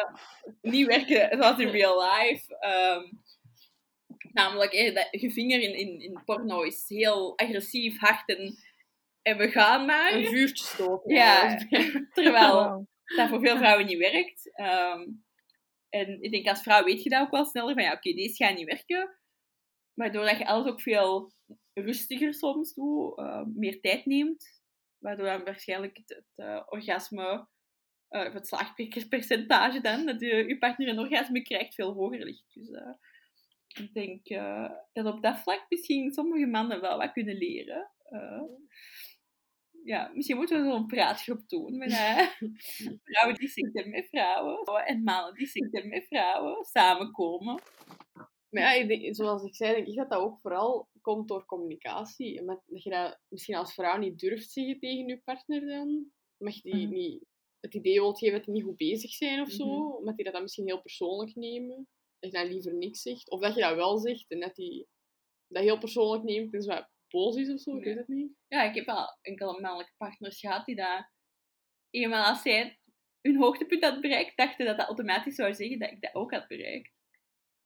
niet 0.61 0.87
werken 0.87 1.37
zoals 1.37 1.59
in 1.59 1.69
real 1.69 2.03
life. 2.03 2.45
Um, 2.65 3.21
namelijk, 4.33 4.71
eh, 4.71 4.95
dat, 4.95 5.07
je 5.11 5.31
vinger 5.31 5.61
in, 5.61 5.75
in, 5.75 6.01
in 6.01 6.21
porno 6.25 6.61
is 6.61 6.85
heel 6.87 7.37
agressief, 7.37 7.99
hard 7.99 8.29
en, 8.29 8.55
en 9.21 9.37
we 9.37 9.51
gaan 9.51 9.85
maar. 9.85 10.13
Een 10.13 10.25
vuurtje 10.25 10.65
stoken. 10.65 11.15
Ja, 11.15 11.57
terwijl 12.13 12.87
dat 13.15 13.29
voor 13.29 13.39
veel 13.39 13.57
vrouwen 13.57 13.85
niet 13.85 13.97
werkt. 13.97 14.51
Um, 14.59 15.23
en 15.89 16.21
ik 16.21 16.31
denk 16.31 16.47
als 16.47 16.61
vrouw 16.61 16.83
weet 16.83 17.03
je 17.03 17.09
dat 17.09 17.21
ook 17.21 17.31
wel 17.31 17.45
sneller 17.45 17.73
van 17.73 17.83
ja, 17.83 17.93
oké, 17.93 18.09
okay, 18.09 18.13
deze 18.13 18.43
gaat 18.43 18.55
niet 18.55 18.67
werken. 18.67 19.19
Waardoor 19.93 20.25
dat 20.25 20.37
je 20.37 20.45
alles 20.45 20.67
ook 20.67 20.81
veel 20.81 21.31
rustiger 21.73 22.33
soms 22.33 22.73
doet, 22.73 23.19
uh, 23.19 23.43
meer 23.45 23.79
tijd 23.81 24.05
neemt. 24.05 24.59
Waardoor 24.97 25.25
dan 25.25 25.43
waarschijnlijk 25.43 25.97
het, 25.97 26.09
het 26.09 26.45
uh, 26.45 26.61
orgasme, 26.65 27.47
uh, 28.09 28.33
het 28.33 28.47
slaagpercentage 28.47 29.81
dan, 29.81 30.05
dat 30.05 30.19
je, 30.19 30.47
je 30.47 30.57
partner 30.57 30.87
een 30.87 30.99
orgasme 30.99 31.41
krijgt, 31.41 31.75
veel 31.75 31.93
hoger 31.93 32.25
ligt. 32.25 32.53
Dus 32.53 32.69
ik 33.67 33.93
denk 33.93 34.27
dat 34.93 35.05
op 35.05 35.21
dat 35.21 35.39
vlak 35.39 35.65
misschien 35.69 36.11
sommige 36.11 36.45
mannen 36.45 36.81
wel 36.81 36.97
wat 36.97 37.11
kunnen 37.11 37.37
leren. 37.37 37.91
ja, 39.83 40.11
misschien 40.13 40.37
moeten 40.37 40.61
we 40.61 40.69
zo'n 40.69 40.87
praatgroep 40.87 41.49
doen 41.49 41.77
met 41.77 41.93
vrouwen 43.03 43.35
die 43.37 43.49
zitten 43.49 43.89
met 43.89 44.07
vrouwen 44.09 44.85
en 44.85 45.03
mannen 45.03 45.33
die 45.33 45.47
zitten 45.47 45.89
met 45.89 46.05
vrouwen 46.07 46.65
samenkomen. 46.65 47.61
Maar 48.51 48.77
ja, 48.77 48.89
ik 48.89 49.15
zoals 49.15 49.43
ik 49.43 49.55
zei, 49.55 49.73
denk 49.75 49.87
ik 49.87 49.95
dat 49.95 50.09
dat 50.09 50.19
ook 50.21 50.39
vooral 50.39 50.89
komt 51.01 51.27
door 51.27 51.45
communicatie. 51.45 52.41
Met, 52.41 52.59
dat 52.65 52.83
je 52.83 52.89
dat 52.89 53.19
misschien 53.27 53.55
als 53.55 53.73
vrouw 53.73 53.97
niet 53.97 54.19
durft 54.19 54.51
zeggen 54.51 54.79
tegen 54.79 55.07
je 55.07 55.21
partner 55.23 55.65
dan. 55.67 56.11
Omdat 56.37 56.55
je 56.55 56.61
die 56.71 56.85
Mhm. 56.87 56.93
niet 56.93 57.25
het 57.59 57.73
idee 57.75 57.99
wilt 57.99 58.17
geven 58.17 58.35
dat 58.35 58.45
die 58.45 58.53
niet 58.53 58.63
goed 58.63 58.77
bezig 58.77 59.11
zijn 59.11 59.41
of 59.41 59.49
zo. 59.51 59.65
Mhm. 59.65 59.95
Omdat 59.95 60.15
die 60.15 60.23
dat 60.25 60.33
dan 60.33 60.41
misschien 60.41 60.65
heel 60.67 60.81
persoonlijk 60.81 61.35
nemen. 61.35 61.87
Dat 62.19 62.31
je 62.31 62.37
dan 62.37 62.47
liever 62.47 62.73
niks 62.73 63.01
zegt. 63.01 63.29
Of 63.29 63.41
dat 63.41 63.55
je 63.55 63.61
dat 63.61 63.75
wel 63.75 63.97
zegt 63.97 64.25
en 64.31 64.39
dat 64.39 64.55
die 64.55 64.87
dat 65.47 65.63
heel 65.63 65.77
persoonlijk 65.77 66.23
neemt 66.23 66.53
en 66.53 66.61
zo 66.61 66.69
wat 66.73 66.89
boos 67.09 67.35
is 67.35 67.49
of 67.53 67.59
zo. 67.59 67.71
Ik 67.77 67.83
Ja. 67.83 67.89
weet 67.89 67.97
het 67.97 68.07
niet. 68.07 68.31
Ja, 68.47 68.63
ik 68.63 68.75
heb 68.75 68.85
wel 68.85 69.17
enkele 69.21 69.59
mannelijke 69.61 69.93
partners 69.97 70.39
gehad 70.39 70.65
die 70.65 70.75
dat 70.75 71.09
eenmaal 71.89 72.25
als 72.25 72.41
zij 72.41 72.79
hun 73.21 73.37
hoogtepunt 73.37 73.83
had 73.83 74.01
bereikt, 74.01 74.37
dachten 74.37 74.65
dat 74.65 74.77
dat 74.77 74.87
automatisch 74.87 75.35
zou 75.35 75.53
zeggen 75.53 75.79
dat 75.79 75.91
ik 75.91 76.01
dat 76.01 76.15
ook 76.15 76.31
had 76.31 76.47
bereikt. 76.47 76.91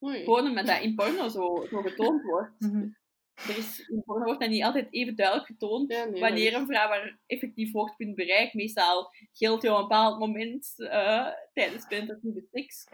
Oei. 0.03 0.23
Gewoon 0.23 0.47
omdat 0.47 0.65
dat 0.65 0.81
in 0.81 0.95
porno 0.95 1.27
zo, 1.27 1.65
zo 1.69 1.81
getoond 1.81 2.23
wordt. 2.23 2.59
Mhm. 2.59 2.87
Er 3.35 3.57
is, 3.57 3.87
in 3.87 4.03
porno 4.05 4.23
wordt 4.23 4.39
dat 4.39 4.49
niet 4.49 4.63
altijd 4.63 4.87
even 4.89 5.15
duidelijk 5.15 5.47
getoond. 5.47 5.91
Ja, 5.91 6.05
nee, 6.05 6.21
Wanneer 6.21 6.53
een 6.53 6.65
vrouw 6.65 6.87
haar 6.87 7.19
effectief 7.25 7.71
hoogtepunt 7.71 8.15
bereikt, 8.15 8.53
meestal 8.53 9.11
geldt 9.33 9.61
hij 9.61 9.71
op 9.71 9.77
een 9.77 9.83
bepaald 9.83 10.19
moment 10.19 10.73
eh, 10.77 11.27
tijdens 11.53 11.85
penetratieve 11.87 12.47
seks. 12.51 12.87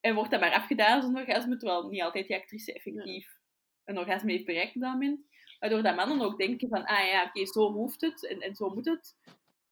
En 0.00 0.14
wordt 0.14 0.30
dat 0.30 0.40
maar 0.40 0.54
afgedaan 0.54 0.96
als 0.96 1.04
een 1.04 1.16
orgasme, 1.16 1.56
terwijl 1.56 1.88
niet 1.88 2.02
altijd 2.02 2.26
die 2.26 2.36
actrice 2.36 2.72
effectief 2.72 3.38
een 3.84 3.98
orgasme 3.98 4.32
heeft 4.32 4.44
bereikt 4.44 4.74
op 4.74 4.80
dat 4.80 4.92
moment. 4.92 5.20
Waardoor 5.58 5.82
dat 5.82 5.96
mannen 5.96 6.20
ook 6.20 6.38
denken 6.38 6.68
van, 6.68 6.84
ah 6.84 7.06
ja, 7.06 7.24
oké, 7.24 7.46
zo 7.46 7.72
hoeft 7.72 8.00
het 8.00 8.26
en, 8.26 8.40
en 8.40 8.54
zo 8.54 8.68
moet 8.68 8.84
het. 8.84 9.16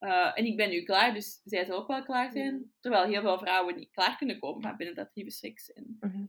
Uh, 0.05 0.39
en 0.39 0.45
ik 0.45 0.57
ben 0.57 0.71
nu 0.71 0.83
klaar, 0.83 1.15
dus 1.15 1.41
zij 1.45 1.65
zal 1.65 1.77
ook 1.79 1.89
wel 1.89 2.03
klaar 2.05 2.33
zijn. 2.33 2.55
Mhm. 2.55 2.65
Terwijl 2.81 3.07
heel 3.07 3.21
veel 3.21 3.39
vrouwen 3.39 3.77
niet 3.77 3.91
klaar 3.91 4.17
kunnen 4.17 4.39
komen 4.39 4.63
van 4.63 4.77
penetratieve 4.77 5.31
seks. 5.31 5.73
En 5.73 5.97
Mhm. 6.01 6.25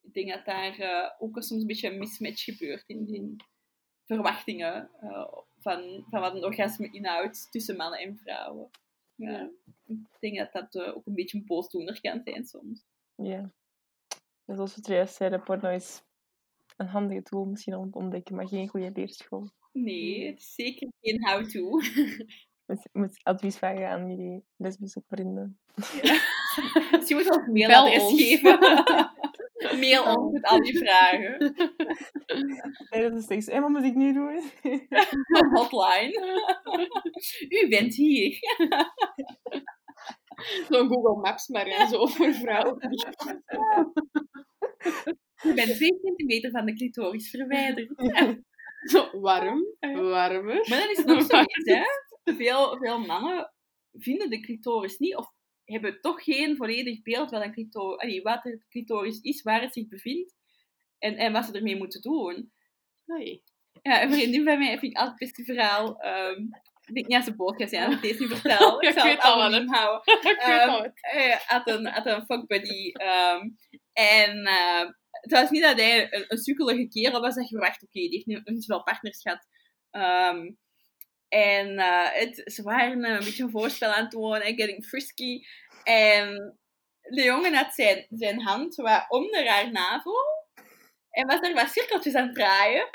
ik 0.00 0.12
denk 0.12 0.28
dat 0.28 0.44
daar 0.44 0.80
uh, 0.80 1.10
ook 1.18 1.42
soms 1.42 1.60
een 1.60 1.66
beetje 1.66 1.90
een 1.90 1.98
mismatch 1.98 2.44
gebeurt 2.44 2.84
in, 2.88 3.08
in 3.14 3.36
verwachtingen 4.04 4.90
uh, 5.02 5.28
van, 5.58 6.06
van 6.10 6.20
wat 6.20 6.34
een 6.34 6.44
orgasme 6.44 6.90
inhoudt 6.90 7.50
tussen 7.50 7.76
mannen 7.76 7.98
en 8.00 8.16
vrouwen. 8.16 8.70
Ja. 9.14 9.50
Ik 9.86 10.16
denk 10.20 10.36
dat 10.38 10.52
dat 10.52 10.94
ook 10.94 11.06
een 11.06 11.14
beetje 11.14 11.38
een 11.38 11.46
boosdoener 11.46 12.00
kan 12.00 12.20
zijn 12.24 12.44
soms. 12.44 12.84
Ja. 13.14 13.52
Dus 14.44 14.54
zoals 14.56 14.70
we 14.74 14.76
het 14.76 14.86
juist 14.86 15.14
zeiden, 15.14 15.42
porno 15.42 15.68
is 15.70 16.02
een 16.76 16.86
handige 16.86 17.22
tool 17.22 17.44
misschien 17.44 17.74
om 17.76 17.90
te 17.90 17.98
ontdekken, 17.98 18.34
maar 18.34 18.48
geen 18.48 18.68
goede 18.68 18.90
leerschool. 18.94 19.50
Nee, 19.72 20.26
het 20.26 20.38
is 20.38 20.54
zeker 20.54 20.88
geen 21.00 21.26
how-to. 21.26 21.70
Je 22.66 22.88
moet 22.92 23.20
advies 23.22 23.56
vragen 23.56 23.88
aan 23.88 24.08
jullie 24.08 24.44
lesbische 24.56 25.02
vrienden. 25.06 25.58
Dus 26.90 27.08
je 27.08 27.14
moet 27.14 27.36
ons 27.36 27.46
mailadres 27.46 28.12
geven. 28.16 28.58
Mail 29.80 30.04
ons 30.04 30.32
met 30.32 30.44
al 30.44 30.60
die 30.60 30.78
vragen. 30.78 31.38
Nee, 32.90 33.02
dat 33.02 33.18
is 33.18 33.24
steeds, 33.24 33.46
en 33.46 33.60
wat 33.60 33.70
moet 33.70 33.82
ik 33.82 33.94
nu 33.94 34.12
doen? 34.12 34.40
Hotline. 35.52 36.40
U 37.48 37.68
bent 37.68 37.94
hier. 37.94 38.38
Zo'n 40.68 40.88
Google 40.88 41.20
Maps 41.20 41.48
maar 41.48 41.66
en 41.66 41.88
zo 41.88 42.06
voor 42.06 42.32
vrouwen. 42.32 42.88
U 45.44 45.54
bent 45.54 45.74
2 45.74 45.98
centimeter 46.02 46.50
van 46.50 46.66
de 46.66 46.74
clitoris 46.74 47.30
verwijderd. 47.30 47.92
Zo 48.86 49.20
warm, 49.20 49.64
warmer. 49.80 50.66
Maar 50.68 50.78
dat 50.78 50.90
is 50.98 51.04
nog 51.04 51.22
zoiets, 51.22 51.70
hè. 51.70 51.82
Veel, 52.34 52.76
veel 52.76 52.98
mannen 52.98 53.52
vinden 53.92 54.30
de 54.30 54.40
clitoris 54.40 54.98
niet, 54.98 55.16
of 55.16 55.32
hebben 55.64 56.00
toch 56.00 56.24
geen 56.24 56.56
volledig 56.56 57.02
beeld 57.02 57.30
wat, 57.30 57.42
een 57.42 57.52
clitoris, 57.52 58.00
allee, 58.00 58.22
wat 58.22 58.42
de 58.42 58.64
clitoris 58.68 59.20
is, 59.20 59.42
waar 59.42 59.60
het 59.60 59.72
zich 59.72 59.88
bevindt, 59.88 60.34
en, 60.98 61.16
en 61.16 61.32
wat 61.32 61.44
ze 61.44 61.52
ermee 61.52 61.76
moeten 61.76 62.00
doen. 62.00 62.52
Hey. 63.04 63.42
Ja, 63.82 64.02
een 64.02 64.12
vriendin 64.12 64.44
van 64.44 64.58
mij 64.58 64.78
vind 64.78 64.92
ik 64.92 64.98
altijd 64.98 65.18
het 65.20 65.28
beste 65.28 65.44
verhaal. 65.54 66.00
ehm, 66.00 66.42
ik 66.84 66.94
denk 66.94 67.06
niet 67.06 67.16
als 67.16 67.24
ze 67.24 67.34
boos 67.34 67.56
gaat 67.56 67.68
zijn 67.68 67.86
als 67.86 67.94
ik 67.94 68.02
deze 68.02 68.22
niet 68.22 68.32
vertel. 68.32 68.82
Ik 68.82 68.88
ik 68.88 68.98
zal 68.98 69.08
het 69.08 69.20
al 69.20 69.36
wat 69.36 69.44
anoniem 69.44 69.72
houden. 69.72 70.14
Ik 70.30 70.66
wat. 70.66 70.90
hij 70.94 71.40
had 71.46 71.68
een, 71.68 71.86
had 71.86 72.06
een 72.06 72.24
fuckbuddy. 72.24 72.90
ehm 72.92 73.48
en 73.92 74.44
eh, 74.44 74.88
het 75.10 75.30
was 75.30 75.50
niet 75.50 75.62
dat 75.62 75.76
hij 75.76 76.12
een, 76.14 76.24
een 76.28 76.38
sukkelige 76.38 76.88
kerel 76.88 77.20
was 77.20 77.34
dat 77.34 77.48
je 77.48 77.56
verwacht, 77.56 77.82
oké, 77.82 78.00
die 78.00 78.10
heeft 78.10 78.26
nu 78.26 78.40
niet 78.44 78.64
zoveel 78.64 78.82
partners 78.82 79.20
gehad. 79.22 79.46
En 81.28 81.78
eh, 81.78 82.12
het, 82.12 82.42
ze 82.44 82.62
waren 82.62 83.04
een 83.04 83.24
beetje 83.24 83.42
een 83.42 83.50
voorspel 83.50 83.90
aan 83.90 84.02
het 84.02 84.10
doen, 84.10 84.34
en 84.34 84.56
getting 84.56 84.84
frisky. 84.84 85.40
En 85.84 86.58
de 87.02 87.22
jongen 87.22 87.54
had 87.54 87.74
zijn, 87.74 88.06
zijn 88.10 88.40
hand 88.40 88.74
wat 88.74 89.04
onder 89.08 89.48
haar 89.48 89.72
navel. 89.72 90.16
En 91.10 91.26
was 91.26 91.40
er 91.40 91.54
wat 91.54 91.70
cirkeltjes 91.70 92.14
aan 92.14 92.26
het 92.26 92.34
draaien. 92.34 92.88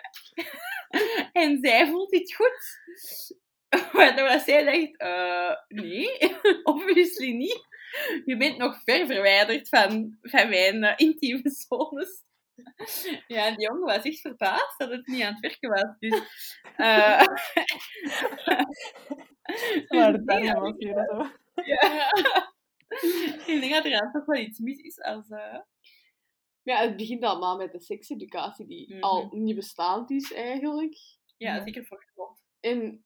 en 1.41 1.57
zij 1.61 1.87
voelt 1.87 2.09
dit 2.09 2.35
goed. 2.35 2.79
Waardoor 3.93 4.39
zij 4.39 4.63
dacht, 4.63 4.97
eh, 4.97 5.55
nee, 5.67 6.37
obviously 6.63 7.31
niet. 7.31 7.65
je 8.25 8.37
bent 8.37 8.57
nog 8.57 8.81
ver 8.83 9.05
verwijderd 9.05 9.69
van, 9.69 10.17
van 10.21 10.49
mijn 10.49 10.97
intieme 10.97 11.49
zones. 11.67 12.23
Ja, 13.27 13.49
die 13.49 13.67
jongen 13.67 13.85
was 13.85 14.03
echt 14.03 14.19
verbaasd 14.19 14.77
dat 14.77 14.89
het 14.89 15.07
niet 15.07 15.21
aan 15.21 15.33
het 15.33 15.39
werken 15.39 15.69
was. 15.69 15.97
Dus, 15.99 16.19
uh, 16.77 17.25
maar 19.87 20.13
het 20.13 20.27
dan 20.27 20.59
was 20.59 20.73
hier 20.77 21.05
zo. 21.09 21.29
Ja. 21.65 22.09
Ik 23.45 23.59
denk 23.61 23.73
dat 23.73 23.85
er 23.85 24.11
toch 24.11 24.25
wel 24.25 24.41
iets 24.41 24.59
mis 24.59 24.77
is 24.77 25.01
als... 25.01 25.29
Uh... 25.29 25.59
Ja, 26.63 26.81
het 26.81 26.97
begint 26.97 27.23
allemaal 27.23 27.57
met 27.57 27.71
de 27.71 27.81
sekseducatie 27.81 28.67
die 28.67 28.87
mm 28.87 28.93
-hmm. 28.93 29.03
al 29.03 29.29
niet 29.31 29.55
bestaand 29.55 30.11
is 30.11 30.33
eigenlijk. 30.33 30.95
Ja, 31.37 31.63
zeker 31.63 31.85
voor 31.85 32.05
het 32.15 32.37
En 32.59 33.05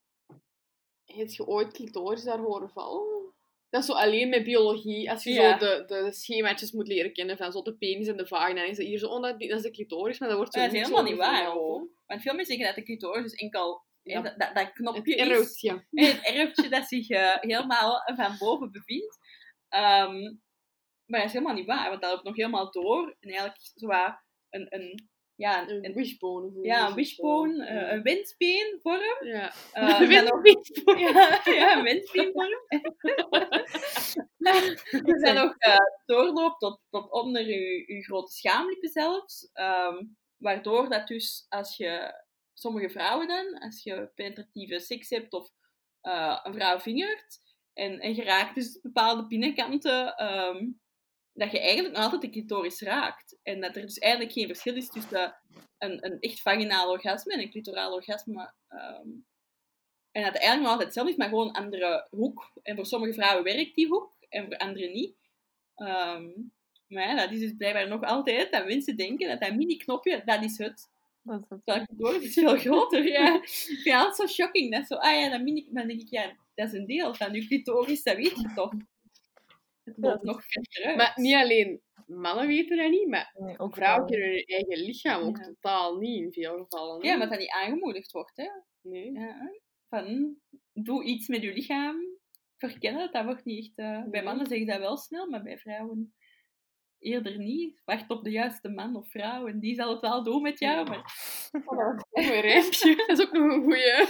heb 1.05 1.29
je 1.29 1.47
ooit 1.47 1.73
clitoris 1.73 2.23
daar 2.23 2.39
horen 2.39 2.69
vallen? 2.69 3.33
Dat 3.69 3.81
is 3.81 3.89
zo 3.89 3.93
alleen 3.93 4.29
met 4.29 4.43
biologie. 4.43 5.11
Als 5.11 5.23
je 5.23 5.33
Ja. 5.33 5.59
zo 5.59 5.65
de, 5.65 5.83
de 5.87 6.13
schemaatjes 6.13 6.71
moet 6.71 6.87
leren 6.87 7.13
kennen 7.13 7.37
van 7.37 7.51
zo 7.51 7.61
de 7.61 7.77
penis 7.77 8.07
en 8.07 8.17
de 8.17 8.27
vagina. 8.27 8.63
En 8.63 8.69
is 8.69 8.77
hier 8.77 8.99
zo, 8.99 9.07
oh, 9.07 9.21
dat, 9.21 9.39
dat 9.39 9.57
is 9.57 9.61
de 9.61 9.71
clitoris, 9.71 10.19
maar 10.19 10.29
dat 10.29 10.37
wordt 10.37 10.53
zo 10.53 10.59
Dat 10.59 10.73
is 10.73 10.79
helemaal 10.79 11.03
niet 11.03 11.17
waar, 11.17 11.45
hoor. 11.45 11.89
Want 12.05 12.21
veel 12.21 12.33
mensen 12.33 12.55
zeggen 12.55 12.65
dat 12.65 12.75
de 12.75 12.91
clitoris 12.91 13.23
dus 13.23 13.33
enkel... 13.33 13.83
Ja. 14.01 14.21
Dat, 14.21 14.53
dat, 14.53 14.71
knopje 14.73 15.23
Het 15.23 15.49
is. 15.49 15.67
het 16.11 16.25
erfje 16.25 16.69
dat 16.69 16.85
zich 16.85 17.09
eh, 17.09 17.37
helemaal 17.39 18.01
van 18.15 18.35
boven 18.37 18.71
bevindt. 18.71 19.17
Ehm, 19.69 20.21
maar 21.05 21.19
dat 21.19 21.27
is 21.27 21.33
helemaal 21.33 21.55
niet 21.55 21.65
waar, 21.65 21.89
want 21.89 22.01
dat 22.01 22.11
loopt 22.11 22.23
nog 22.23 22.35
helemaal 22.35 22.71
door. 22.71 23.15
En 23.19 23.29
eigenlijk 23.29 23.57
zo 23.75 23.87
een, 24.49 24.67
een, 24.69 25.09
ja, 25.35 25.69
een, 25.69 25.85
Een 25.85 25.93
wishbone. 25.93 26.61
ja, 26.61 26.87
een 26.87 26.93
wishbone, 26.93 27.65
eh, 27.65 27.91
een 27.91 28.01
windspeenvorm. 28.01 29.25
Ja. 29.25 29.53
Windspeen. 30.41 30.97
ja, 30.97 31.41
ja, 31.45 31.77
een 31.77 31.83
windspeenvorm. 31.83 32.59
Die 34.89 35.19
dan 35.23 35.35
nog 35.35 35.55
eh, 35.57 35.77
doorloopt 36.05 36.59
tot, 36.59 36.81
tot 36.89 37.11
onder 37.11 37.47
je, 37.47 37.93
je 37.93 38.03
grote 38.03 38.31
schaamlippen 38.31 38.89
zelfs. 38.89 39.49
Ehm, 39.53 40.05
waardoor 40.37 40.89
dat 40.89 41.07
dus 41.07 41.45
als 41.49 41.77
je, 41.77 42.23
sommige 42.53 42.89
vrouwen 42.89 43.27
dan, 43.27 43.59
als 43.59 43.83
je 43.83 44.11
penetratieve 44.15 44.79
seks 44.79 45.09
hebt 45.09 45.33
of 45.33 45.49
een 46.43 46.53
vrouw 46.53 46.79
vingert 46.79 47.41
en, 47.73 47.99
en 47.99 48.15
je 48.15 48.23
raakt 48.23 48.55
dus 48.55 48.79
bepaalde 48.81 49.27
binnenkanten, 49.27 50.15
ehm, 50.15 50.67
dat 51.35 51.51
je 51.51 51.59
eigenlijk 51.59 51.95
nog 51.95 52.03
altijd 52.03 52.21
de 52.21 52.29
clitoris 52.29 52.81
raakt. 52.81 53.37
En 53.43 53.61
dat 53.61 53.75
er 53.75 53.81
dus 53.81 53.97
eigenlijk 53.97 54.33
geen 54.33 54.47
verschil 54.47 54.75
is 54.75 54.89
tussen 54.89 55.35
een, 55.77 56.05
een 56.05 56.19
echt 56.19 56.41
vaginaal 56.41 56.89
orgasme 56.89 57.33
en 57.33 57.39
een 57.39 57.49
clitoraal 57.49 57.93
orgasme. 57.93 58.53
ehm, 58.67 59.09
en 60.11 60.23
dat 60.23 60.33
het 60.33 60.41
eigenlijk 60.41 60.61
nog 60.61 60.71
altijd 60.71 60.85
hetzelfde 60.87 61.11
is, 61.11 61.17
maar 61.17 61.29
gewoon 61.29 61.47
een 61.47 61.63
andere 61.63 62.07
hoek. 62.09 62.51
En 62.63 62.75
voor 62.75 62.85
sommige 62.85 63.13
vrouwen 63.13 63.43
werkt 63.43 63.75
die 63.75 63.87
hoek 63.87 64.13
en 64.29 64.45
voor 64.45 64.57
anderen 64.57 64.91
niet. 64.91 65.15
Ehm, 65.75 66.29
maar 66.87 67.07
ja, 67.07 67.15
dat 67.15 67.31
is 67.31 67.39
dus 67.39 67.53
blijkbaar 67.57 67.87
nog 67.87 68.01
altijd 68.01 68.51
dat 68.51 68.65
mensen 68.65 68.97
denken 68.97 69.27
dat 69.27 69.39
dat 69.39 69.55
mini-knopje, 69.55 70.21
dat 70.25 70.43
is 70.43 70.57
het. 70.57 70.89
Dat 71.21 71.79
is 71.79 72.13
het. 72.13 72.23
Is 72.23 72.33
veel 72.33 72.57
groter, 72.57 73.07
ja. 73.07 73.35
Ik 73.35 73.49
vind 73.49 73.83
het 73.83 73.93
altijd 73.93 74.15
zo 74.15 74.43
shocking. 74.43 74.71
Dat 74.71 74.81
is 74.81 74.87
zo, 74.87 74.95
ah 74.95 75.19
ja, 75.19 75.29
dat 75.29 75.41
mini... 75.41 75.67
Dan 75.71 75.87
denk 75.87 76.01
ik, 76.01 76.09
ja, 76.09 76.35
dat 76.55 76.67
is 76.67 76.79
een 76.79 76.85
deel 76.85 77.13
van 77.13 77.33
je 77.33 77.47
clitoris, 77.47 78.03
dat 78.03 78.15
weet 78.15 78.39
je 78.41 78.51
toch. 78.55 78.73
Het 79.85 79.97
loopt 79.97 80.23
nog 80.23 80.41
verder 80.47 80.83
uit. 80.85 80.97
Maar 80.97 81.11
niet 81.15 81.35
alleen 81.35 81.81
mannen 82.07 82.47
weten 82.47 82.77
dat 82.77 82.89
niet, 82.89 83.07
maar 83.07 83.31
Nee, 83.37 83.59
ook 83.59 83.75
vrouwen 83.75 84.05
kennen 84.07 84.29
hun 84.29 84.43
eigen 84.45 84.77
lichaam 84.85 85.21
ook 85.23 85.37
Ja. 85.37 85.43
totaal 85.43 85.97
niet 85.97 86.21
in 86.23 86.31
veel 86.33 86.57
gevallen. 86.63 87.01
hè. 87.01 87.07
Ja, 87.11 87.17
maar 87.17 87.29
dat 87.29 87.39
niet 87.39 87.49
aangemoedigd 87.49 88.11
wordt, 88.11 88.37
hè. 88.37 88.47
Nee. 88.81 89.11
Ja, 89.11 89.51
van, 89.89 90.35
doe 90.73 91.03
iets 91.03 91.27
met 91.27 91.41
je 91.41 91.53
lichaam. 91.53 91.95
Verkennen, 92.57 93.11
dat 93.11 93.25
wordt 93.25 93.45
niet 93.45 93.65
echt... 93.65 93.77
eh, 93.77 94.03
Bij 94.09 94.23
mannen 94.23 94.45
zeggen 94.47 94.67
dat 94.67 94.77
wel 94.79 94.97
snel, 94.97 95.29
maar 95.29 95.43
bij 95.43 95.57
vrouwen 95.57 96.13
eerder 96.99 97.37
niet. 97.37 97.81
Wacht 97.85 98.09
op 98.09 98.23
de 98.23 98.29
juiste 98.31 98.69
man 98.69 98.95
of 98.95 99.09
vrouw 99.09 99.47
en 99.47 99.59
die 99.59 99.75
zal 99.75 99.89
het 99.91 100.01
wel 100.01 100.23
doen 100.23 100.41
met 100.41 100.59
jou. 100.59 100.89
Maar 100.89 101.03
Oh, 101.65 101.99
een 102.11 102.41
rijmpje. 102.41 102.95
Dat 103.07 103.17
is 103.19 103.25
ook 103.25 103.31
nog 103.31 103.51
een 103.53 103.63
goeie. 103.63 104.05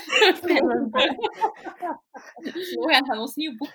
slogan 2.64 3.06
van 3.06 3.18
ons 3.20 3.36
nieuw 3.36 3.56
boek. 3.56 3.74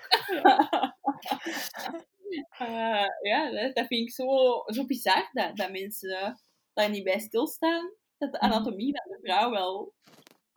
Eh, 2.57 3.05
ja, 3.21 3.51
dat, 3.51 3.75
dat 3.75 3.87
vind 3.87 4.01
ik 4.07 4.11
zo, 4.11 4.25
zo 4.65 4.85
bizar, 4.85 5.29
dat, 5.31 5.57
dat 5.57 5.71
mensen 5.71 6.39
daar 6.73 6.89
niet 6.89 7.03
bij 7.03 7.19
stilstaan. 7.19 7.93
Dat 8.17 8.31
de 8.31 8.39
anatomie 8.39 8.95
van 8.97 9.11
de 9.11 9.19
vrouw 9.21 9.51
wel 9.51 9.93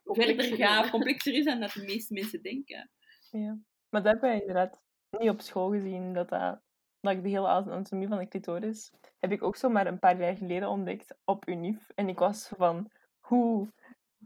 verder 0.05 0.27
Complexer 0.27 0.57
gaat, 0.57 0.85
is. 0.85 0.91
complexer 0.91 1.35
is 1.35 1.45
dan 1.45 1.61
dat 1.61 1.73
de 1.73 1.83
meeste 1.83 2.13
mensen 2.15 2.43
denken. 2.43 2.91
Ja. 3.31 3.59
Maar 3.89 4.03
dat 4.03 4.13
hebben 4.13 4.31
wij 4.31 4.41
inderdaad 4.41 4.81
niet 5.19 5.31
op 5.31 5.41
school 5.41 5.71
gezien, 5.71 6.13
dat, 6.13 6.29
dat, 6.29 6.61
dat 7.01 7.13
ik 7.13 7.23
de 7.23 7.29
hele 7.29 7.47
anatomie 7.47 8.09
van 8.09 8.19
de 8.19 8.29
clitoris 8.29 8.91
heb 9.19 9.33
ik 9.33 9.43
ook 9.43 9.57
zo 9.57 9.69
maar 9.69 9.87
een 9.87 9.99
paar 9.99 10.21
jaar 10.21 10.37
geleden 10.37 10.69
ontdekt 10.69 11.17
op 11.25 11.49
UNIF. 11.49 11.89
En 11.95 12.09
ik 12.09 12.19
was 12.19 12.51
van, 12.57 12.91
hoe, 13.21 13.69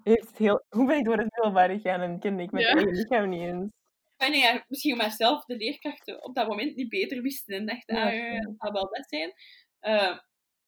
heeft 0.02 0.38
heel, 0.38 0.64
hoe 0.68 0.86
ben 0.86 0.98
ik 0.98 1.04
door 1.04 1.18
het 1.18 1.30
middelbare 1.34 1.80
gegaan 1.80 2.00
en 2.00 2.18
kende 2.18 2.42
ik 2.42 2.50
mijn 2.50 2.64
Ja. 2.64 2.72
eigen 2.72 2.92
lichaam 2.94 3.28
niet 3.28 3.42
eens? 3.42 3.70
Maar 4.18 4.30
nee, 4.30 4.40
ja, 4.40 4.64
misschien 4.68 4.96
maar 4.96 5.10
zelf 5.10 5.44
de 5.44 5.56
leerkrachten 5.56 6.24
op 6.24 6.34
dat 6.34 6.48
moment 6.48 6.76
niet 6.76 6.88
beter 6.88 7.22
wisten 7.22 7.54
en 7.56 7.66
dachten, 7.66 7.96
Ja, 7.96 8.06
ah, 8.06 8.14
ja, 8.14 8.40
dat 8.40 8.54
zal 8.58 8.72
wel 8.72 8.88
dat 8.88 9.06
zijn. 9.08 9.32
Eh, 9.80 10.18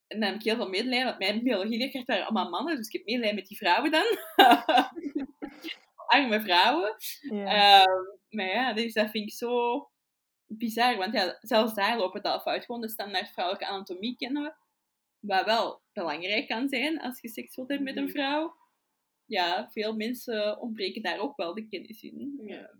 en 0.06 0.20
dan 0.20 0.22
heb 0.22 0.34
ik 0.34 0.42
heel 0.42 0.56
veel 0.56 0.68
medelijden, 0.68 1.06
want 1.06 1.18
mijn 1.18 1.42
biologieleerkrachten 1.42 2.14
waren 2.14 2.28
allemaal 2.30 2.50
mannen, 2.50 2.76
dus 2.76 2.86
ik 2.86 2.92
heb 2.92 3.04
medelijden 3.04 3.38
met 3.38 3.46
die 3.46 3.56
vrouwen 3.56 3.90
dan. 3.90 4.04
Arme 6.06 6.40
vrouwen. 6.40 6.94
Ja. 7.20 7.44
Ehm, 7.82 8.04
maar 8.28 8.46
ja, 8.46 8.72
dus 8.72 8.92
dat 8.92 9.10
vind 9.10 9.28
ik 9.28 9.32
zo 9.34 9.88
bizar. 10.46 10.96
Want 10.96 11.12
ja, 11.14 11.38
zelfs 11.40 11.74
daar 11.74 11.98
loopt 11.98 12.14
het 12.14 12.24
al 12.24 12.40
fout. 12.40 12.64
Gewoon 12.64 12.80
de 12.80 12.88
standaard 12.88 13.30
vrouwelijke 13.30 13.66
anatomie 13.68 14.16
kennen 14.16 14.42
we. 14.42 14.54
Wat 15.20 15.44
wel 15.44 15.82
belangrijk 15.92 16.48
kan 16.48 16.68
zijn 16.68 17.00
als 17.00 17.20
je 17.20 17.28
seks 17.28 17.56
wilt 17.56 17.68
hebben 17.68 17.86
met 17.86 17.96
een 17.96 18.02
Mhm. 18.02 18.12
vrouw. 18.12 18.54
Ja, 19.24 19.68
veel 19.70 19.96
mensen 19.96 20.60
ontbreken 20.60 21.02
daar 21.02 21.18
ook 21.18 21.36
wel 21.36 21.54
de 21.54 21.68
kennis 21.68 22.02
in. 22.02 22.40
Ja. 22.44 22.70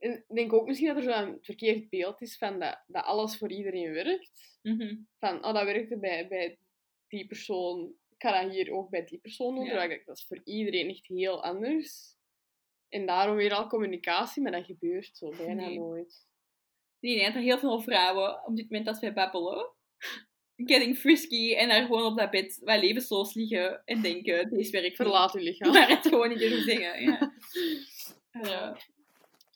En 0.00 0.12
ik 0.12 0.34
denk 0.34 0.52
ook 0.52 0.66
misschien 0.66 0.94
dat 0.94 0.96
er 0.96 1.02
zo'n 1.02 1.38
verkeerd 1.40 1.88
beeld 1.88 2.20
is 2.20 2.36
van 2.36 2.58
dat, 2.58 2.82
dat 2.86 3.04
alles 3.04 3.36
voor 3.38 3.50
iedereen 3.50 3.92
werkt. 3.92 4.58
mhm. 4.62 4.96
Van, 5.18 5.44
oh, 5.44 5.54
dat 5.54 5.64
werkte 5.64 5.98
bij, 5.98 6.28
bij 6.28 6.58
die 7.08 7.26
persoon. 7.26 7.92
Ik 8.10 8.26
ga 8.26 8.42
dat 8.42 8.52
hier 8.52 8.72
ook 8.72 8.90
bij 8.90 9.04
die 9.04 9.18
persoon 9.18 9.54
doen. 9.54 9.64
Ja. 9.64 9.88
Dat 10.04 10.16
is 10.16 10.24
voor 10.28 10.40
iedereen 10.44 10.88
echt 10.88 11.06
heel 11.06 11.42
anders. 11.42 12.16
En 12.88 13.06
daarom 13.06 13.36
weer 13.36 13.52
al 13.54 13.66
communicatie, 13.68 14.42
maar 14.42 14.52
dat 14.52 14.64
gebeurt 14.64 15.16
zo 15.16 15.28
bijna 15.36 15.66
Nee. 15.66 15.78
nooit. 15.78 16.28
Nee, 17.00 17.16
nee, 17.16 17.24
er 17.24 17.32
heel 17.32 17.58
veel 17.58 17.80
vrouwen 17.80 18.46
op 18.46 18.56
dit 18.56 18.70
moment 18.70 18.88
als 18.88 19.00
wij 19.00 19.12
babbelen. 19.12 19.72
Getting 20.56 20.96
frisky 20.96 21.54
en 21.54 21.68
daar 21.68 21.84
gewoon 21.86 22.04
op 22.12 22.18
dat 22.18 22.30
bed 22.30 22.60
wat 22.64 22.80
levensloos 22.80 23.34
liggen 23.34 23.82
en 23.84 24.00
denken, 24.02 24.50
deze 24.50 24.70
werkt 24.70 24.88
niet. 24.88 24.96
Verlaat 24.96 25.34
uw 25.34 25.42
lichaam. 25.42 25.72
Maar 25.74 25.88
het 25.88 26.06
gewoon 26.06 26.28
niet 26.28 26.38
durven 26.38 26.62
zeggen. 26.62 27.02
Ja. 27.02 27.32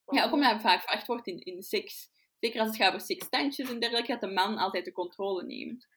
Ja. 0.06 0.24
Ook 0.24 0.32
omdat 0.32 0.60
vaak 0.60 0.82
verwacht 0.82 1.06
wordt 1.06 1.26
in, 1.26 1.38
in 1.38 1.62
seks. 1.62 2.08
Zeker 2.38 2.60
als 2.60 2.68
het 2.68 2.78
gaat 2.78 2.88
over 2.88 3.06
sekstandjes 3.06 3.70
en 3.70 3.80
dergelijke, 3.80 4.12
dat 4.12 4.20
de 4.20 4.34
man 4.34 4.58
altijd 4.58 4.84
de 4.84 4.92
controle 4.92 5.44
neemt. 5.44 5.88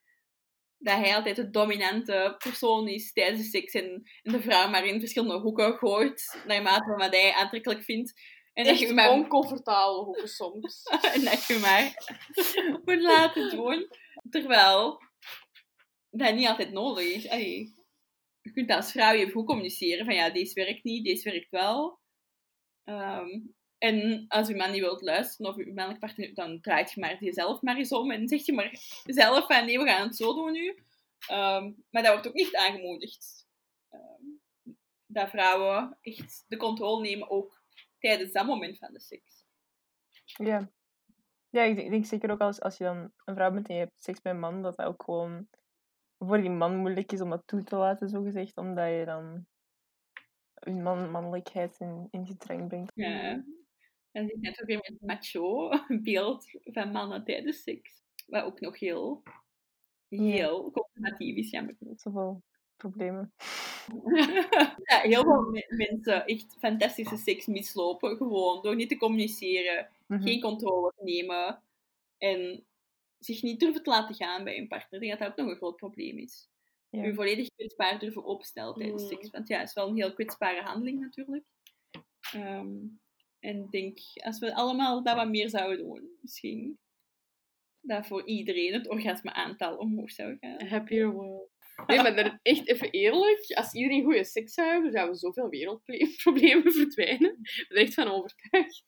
Dat 0.78 0.98
hij 0.98 1.16
altijd 1.16 1.36
de 1.36 1.50
dominante 1.50 2.36
persoon 2.38 2.88
is 2.88 3.14
tijdens 3.14 3.42
de 3.42 3.48
seks 3.48 3.74
en, 3.74 4.04
en 4.24 4.32
de 4.32 4.42
vrouw 4.42 4.70
maar 4.70 4.86
in 4.86 5.00
verschillende 5.00 5.40
hoeken 5.40 5.78
gooit, 5.78 6.44
naarmate 6.46 6.84
van 6.84 6.98
wat 6.98 7.14
hij 7.14 7.34
aantrekkelijk 7.34 7.84
vindt. 7.84 8.14
En 8.54 8.66
dat 8.66 8.80
je 8.80 8.86
Echt 8.86 8.96
maar, 8.96 9.12
oncomfortabele 9.12 10.04
hoeken 10.04 10.30
soms. 10.30 10.84
en 11.14 11.24
dat 11.24 11.46
je 11.46 11.58
maar 11.60 11.94
moet 12.86 13.02
laten 13.02 13.50
doen. 13.50 13.88
Terwijl 14.30 15.02
dat 16.10 16.36
niet 16.36 16.48
altijd 16.48 16.72
nodig 16.72 17.06
is. 17.06 17.30
Allee, 17.30 17.74
je 18.42 18.52
kunt 18.52 18.72
als 18.72 18.92
vrouw 18.92 19.14
je 19.14 19.32
goed 19.32 19.46
communiceren 19.46 20.06
van 20.06 20.16
ja, 20.16 20.30
deze 20.30 20.54
werkt 20.54 20.84
niet, 20.84 21.06
deze 21.06 21.30
werkt 21.32 21.50
wel. 21.50 22.00
Ehm, 22.84 23.40
en 23.78 24.26
als 24.28 24.48
je 24.48 24.56
man 24.56 24.72
niet 24.72 24.82
wilt 24.82 25.02
luisteren 25.02 25.52
of 25.52 25.58
je 25.58 25.66
mannelijke 25.66 26.06
partner, 26.06 26.34
dan 26.34 26.62
draait 26.62 26.92
je 26.92 27.00
maar 27.00 27.24
jezelf 27.24 27.62
maar 27.62 27.78
eens 27.78 27.92
om 27.92 28.12
en 28.12 28.28
zeg 28.28 28.46
je 28.46 28.54
maar 28.54 28.72
zelf 29.04 29.46
van 29.46 29.66
nee, 29.66 29.80
we 29.80 29.86
gaan 29.86 30.08
het 30.08 30.16
zo 30.16 30.34
doen 30.34 30.52
nu. 30.52 30.84
Ehm, 31.28 31.72
maar 31.90 32.04
dat 32.04 32.12
wordt 32.12 32.28
ook 32.28 32.34
niet 32.34 32.56
aangemoedigd. 32.56 33.48
Ehm, 33.90 34.24
dat 35.06 35.30
vrouwen 35.30 35.98
echt 36.02 36.46
de 36.48 36.58
controle 36.58 37.02
nemen 37.02 37.30
ook 37.30 37.62
tijdens 38.00 38.32
dat 38.32 38.46
moment 38.46 38.78
van 38.78 38.94
de 38.94 39.00
seks. 39.00 39.46
Ja. 40.24 40.72
Ja, 41.50 41.64
ik 41.64 41.76
denk, 41.76 41.86
ik 41.86 41.92
denk 41.92 42.06
zeker 42.06 42.32
ook 42.32 42.42
als, 42.42 42.62
als 42.62 42.78
je 42.78 42.84
dan 42.84 43.12
een 43.26 43.36
vrouw 43.36 43.52
bent 43.52 43.68
en 43.68 43.76
je 43.76 43.82
hebt 43.82 44.04
seks 44.04 44.22
met 44.22 44.34
een 44.34 44.40
man, 44.40 44.62
dat 44.62 44.76
dat 44.76 44.86
ook 44.86 45.04
gewoon 45.04 45.48
voor 46.18 46.42
die 46.42 46.50
man 46.50 46.78
moeilijk 46.78 47.12
is 47.12 47.22
om 47.22 47.30
dat 47.30 47.44
toe 47.46 47.64
te 47.64 47.76
laten, 47.76 48.10
zogezegd, 48.10 48.58
omdat 48.58 48.90
je 48.90 49.06
dan 49.06 49.48
je 50.54 50.72
man, 50.72 51.12
mannelijkheid 51.12 51.80
in, 51.80 52.08
in 52.12 52.26
gedrang 52.26 52.68
brengt. 52.68 52.92
Ja. 52.96 53.44
Dan 54.18 54.28
zit 54.28 54.42
net 54.42 54.62
ook 54.62 54.68
weer 54.68 54.80
met 54.90 55.02
macho 55.02 55.70
beeld 56.04 56.46
van 56.64 56.92
mannen 56.92 57.24
tijdens 57.24 57.64
seks. 57.64 58.02
Wat 58.28 58.44
ook 58.44 58.60
nog 58.60 58.80
heel, 58.80 59.24
heel 60.08 60.72
conservatief 60.72 61.36
is, 61.36 61.50
jammer 61.50 61.76
genoeg. 61.78 62.00
Zoveel 62.00 62.42
problemen. 62.76 63.34
ja, 64.90 65.00
heel 65.02 65.24
veel 65.24 65.42
me- 65.42 65.66
mensen 65.78 66.26
echt 66.26 66.56
fantastische 66.60 67.18
seks 67.18 67.46
mislopen, 67.46 68.18
gewoon 68.18 68.62
door 68.62 68.76
niet 68.76 68.90
te 68.90 68.98
communiceren, 68.98 69.90
Mhm. 70.08 70.22
geen 70.22 70.42
controle 70.42 70.94
te 70.98 71.04
nemen. 71.04 71.62
En 72.18 72.66
zich 73.20 73.42
niet 73.42 73.60
durven 73.60 73.84
te 73.84 73.90
laten 73.90 74.16
gaan 74.16 74.44
bij 74.44 74.58
een 74.58 74.68
partner. 74.68 75.02
Ik 75.02 75.08
denk 75.08 75.20
dat 75.20 75.28
dat 75.28 75.30
ook 75.32 75.38
nog 75.46 75.48
een 75.50 75.56
groot 75.62 75.76
probleem 75.76 76.18
is. 76.18 76.50
Ja. 76.90 77.04
Je 77.04 77.14
volledig 77.14 77.48
kwetsbaar 77.56 78.00
durven 78.00 78.24
opstellen 78.24 78.74
tijdens 78.76 79.02
Mm. 79.04 79.08
seks. 79.10 79.30
Want 79.30 79.48
ja, 79.48 79.58
het 79.60 79.68
is 79.68 79.74
wel 79.74 79.88
een 79.88 79.96
heel 79.96 80.14
kwetsbare 80.14 80.62
handeling 80.62 81.00
natuurlijk. 81.00 81.44
Ehm, 82.32 82.76
en 83.40 83.58
ik 83.58 83.72
denk, 83.72 83.98
als 84.14 84.40
we 84.40 84.56
allemaal 84.56 85.04
dat 85.04 85.16
wat 85.16 85.30
meer 85.30 85.50
zouden 85.50 85.78
doen, 85.78 86.18
misschien 86.22 86.80
dat 87.82 88.08
voor 88.08 88.26
iedereen 88.26 88.74
het 88.74 88.90
orgasme-aantal 88.90 89.78
omhoog 89.78 90.12
zou 90.12 90.38
gaan. 90.40 90.62
A 90.62 90.68
happier 90.68 91.12
world. 91.12 91.50
Nee, 91.86 92.02
maar 92.02 92.16
dan 92.16 92.40
echt 92.42 92.68
even 92.68 92.92
eerlijk. 92.92 93.52
Als 93.54 93.74
iedereen 93.74 94.04
goede 94.04 94.24
seks 94.24 94.54
zou 94.54 94.68
hebben, 94.68 94.92
zouden 94.92 95.16
zoveel 95.16 95.50
wereldproblemen 95.50 96.72
verdwijnen. 96.82 97.38
Ik 97.42 97.66
ben 97.68 97.78
er 97.78 97.84
echt 97.84 97.94
van 97.94 98.08
overtuigd. 98.08 98.86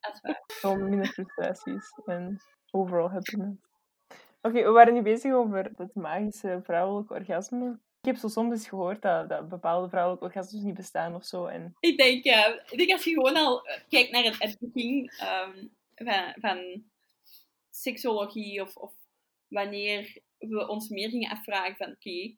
Dat 0.00 0.14
is 0.14 0.20
waar. 0.20 0.42
Gewoon 0.46 0.88
minder 0.88 1.06
frustraties 1.06 2.00
en 2.04 2.36
overal 2.70 3.10
happiness. 3.10 3.60
Oké, 4.42 4.62
we 4.62 4.70
waren 4.70 4.94
nu 4.94 5.02
bezig 5.02 5.32
over 5.32 5.70
het 5.76 5.94
magische 5.94 6.60
vrouwelijke 6.62 7.14
orgasme. 7.14 7.80
Ik 8.02 8.08
heb 8.08 8.16
zo 8.16 8.28
soms 8.28 8.52
eens 8.52 8.68
gehoord 8.68 9.02
dat, 9.02 9.28
dat 9.28 9.48
bepaalde 9.48 9.88
vrouwelijke 9.88 10.24
orgasmes 10.24 10.62
niet 10.62 10.74
bestaan 10.74 11.14
of 11.14 11.24
zo. 11.24 11.46
En 11.46 11.76
Ik 11.80 11.96
denk, 11.96 12.24
ja, 12.24 12.62
ik 12.70 12.78
denk 12.78 12.90
als 12.90 13.04
je 13.04 13.10
gewoon 13.10 13.36
al 13.36 13.66
eh, 13.66 13.80
kijkt 13.88 14.10
naar 14.10 14.24
het, 14.24 14.56
begin 14.60 15.10
ehm, 15.18 15.66
van, 16.40 16.84
seksologie 17.70 18.60
of, 18.60 18.76
of 18.76 18.92
wanneer 19.48 20.22
we 20.38 20.68
ons 20.68 20.88
meer 20.88 21.10
gingen 21.10 21.30
afvragen 21.30 21.76
van 21.76 21.90
oké, 21.90 22.34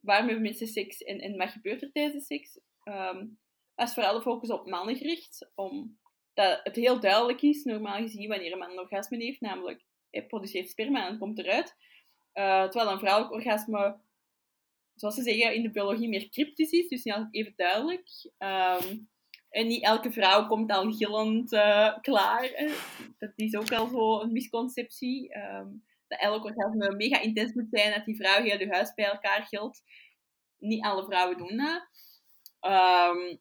waarom 0.00 0.26
hebben 0.26 0.44
mensen 0.44 0.66
seks 0.66 1.02
en, 1.02 1.20
en 1.20 1.36
wat 1.36 1.50
gebeurt 1.50 1.82
er 1.82 1.92
tijdens 1.92 2.28
de 2.28 2.34
seks? 2.34 2.58
Ehm 2.84 3.26
was 3.74 3.94
vooral 3.94 4.14
de 4.14 4.22
focus 4.22 4.50
op 4.50 4.66
mannen 4.66 4.96
gericht, 4.96 5.50
omdat 5.54 6.60
het 6.62 6.76
heel 6.76 7.00
duidelijk 7.00 7.42
is, 7.42 7.64
normaal 7.64 7.98
gezien, 7.98 8.28
wanneer 8.28 8.52
een 8.52 8.58
man 8.58 8.70
een 8.70 8.78
orgasme 8.78 9.16
heeft, 9.16 9.40
namelijk 9.40 9.82
hij 10.10 10.26
produceert 10.26 10.68
sperma 10.68 11.08
en 11.08 11.18
komt 11.18 11.38
eruit. 11.38 11.76
Eh, 12.32 12.62
terwijl 12.62 12.90
een 12.90 12.98
vrouwelijk 12.98 13.34
orgasme, 13.34 13.96
zoals 14.94 15.14
ze 15.14 15.22
zeggen 15.22 15.54
in 15.54 15.62
de 15.62 15.70
biologie, 15.70 16.08
meer 16.08 16.28
cryptisch 16.28 16.70
is, 16.70 16.88
dus 16.88 17.02
niet 17.02 17.14
altijd 17.14 17.34
even 17.34 17.52
duidelijk. 17.56 18.30
Ehm, 18.38 18.96
en 19.50 19.66
niet 19.66 19.82
elke 19.82 20.12
vrouw 20.12 20.46
komt 20.46 20.70
al 20.70 20.92
gillend 20.92 21.52
eh, 21.52 21.98
klaar. 22.00 22.72
Dat 23.18 23.32
is 23.36 23.56
ook 23.56 23.72
al 23.72 23.88
zo 23.88 24.20
een 24.20 24.32
misconceptie. 24.32 25.32
Ehm, 25.32 25.68
dat 26.06 26.20
elk 26.20 26.44
orgasme 26.44 26.94
mega 26.96 27.20
intens 27.20 27.52
moet 27.52 27.68
zijn, 27.70 27.94
dat 27.94 28.04
die 28.04 28.16
vrouw 28.16 28.42
heel 28.42 28.58
de 28.58 28.68
huis 28.68 28.94
bij 28.94 29.04
elkaar 29.04 29.46
gilt. 29.46 29.82
Niet 30.58 30.84
alle 30.84 31.04
vrouwen 31.04 31.38
doen 31.38 31.56
dat. 31.56 31.88
Ehm, 32.60 33.36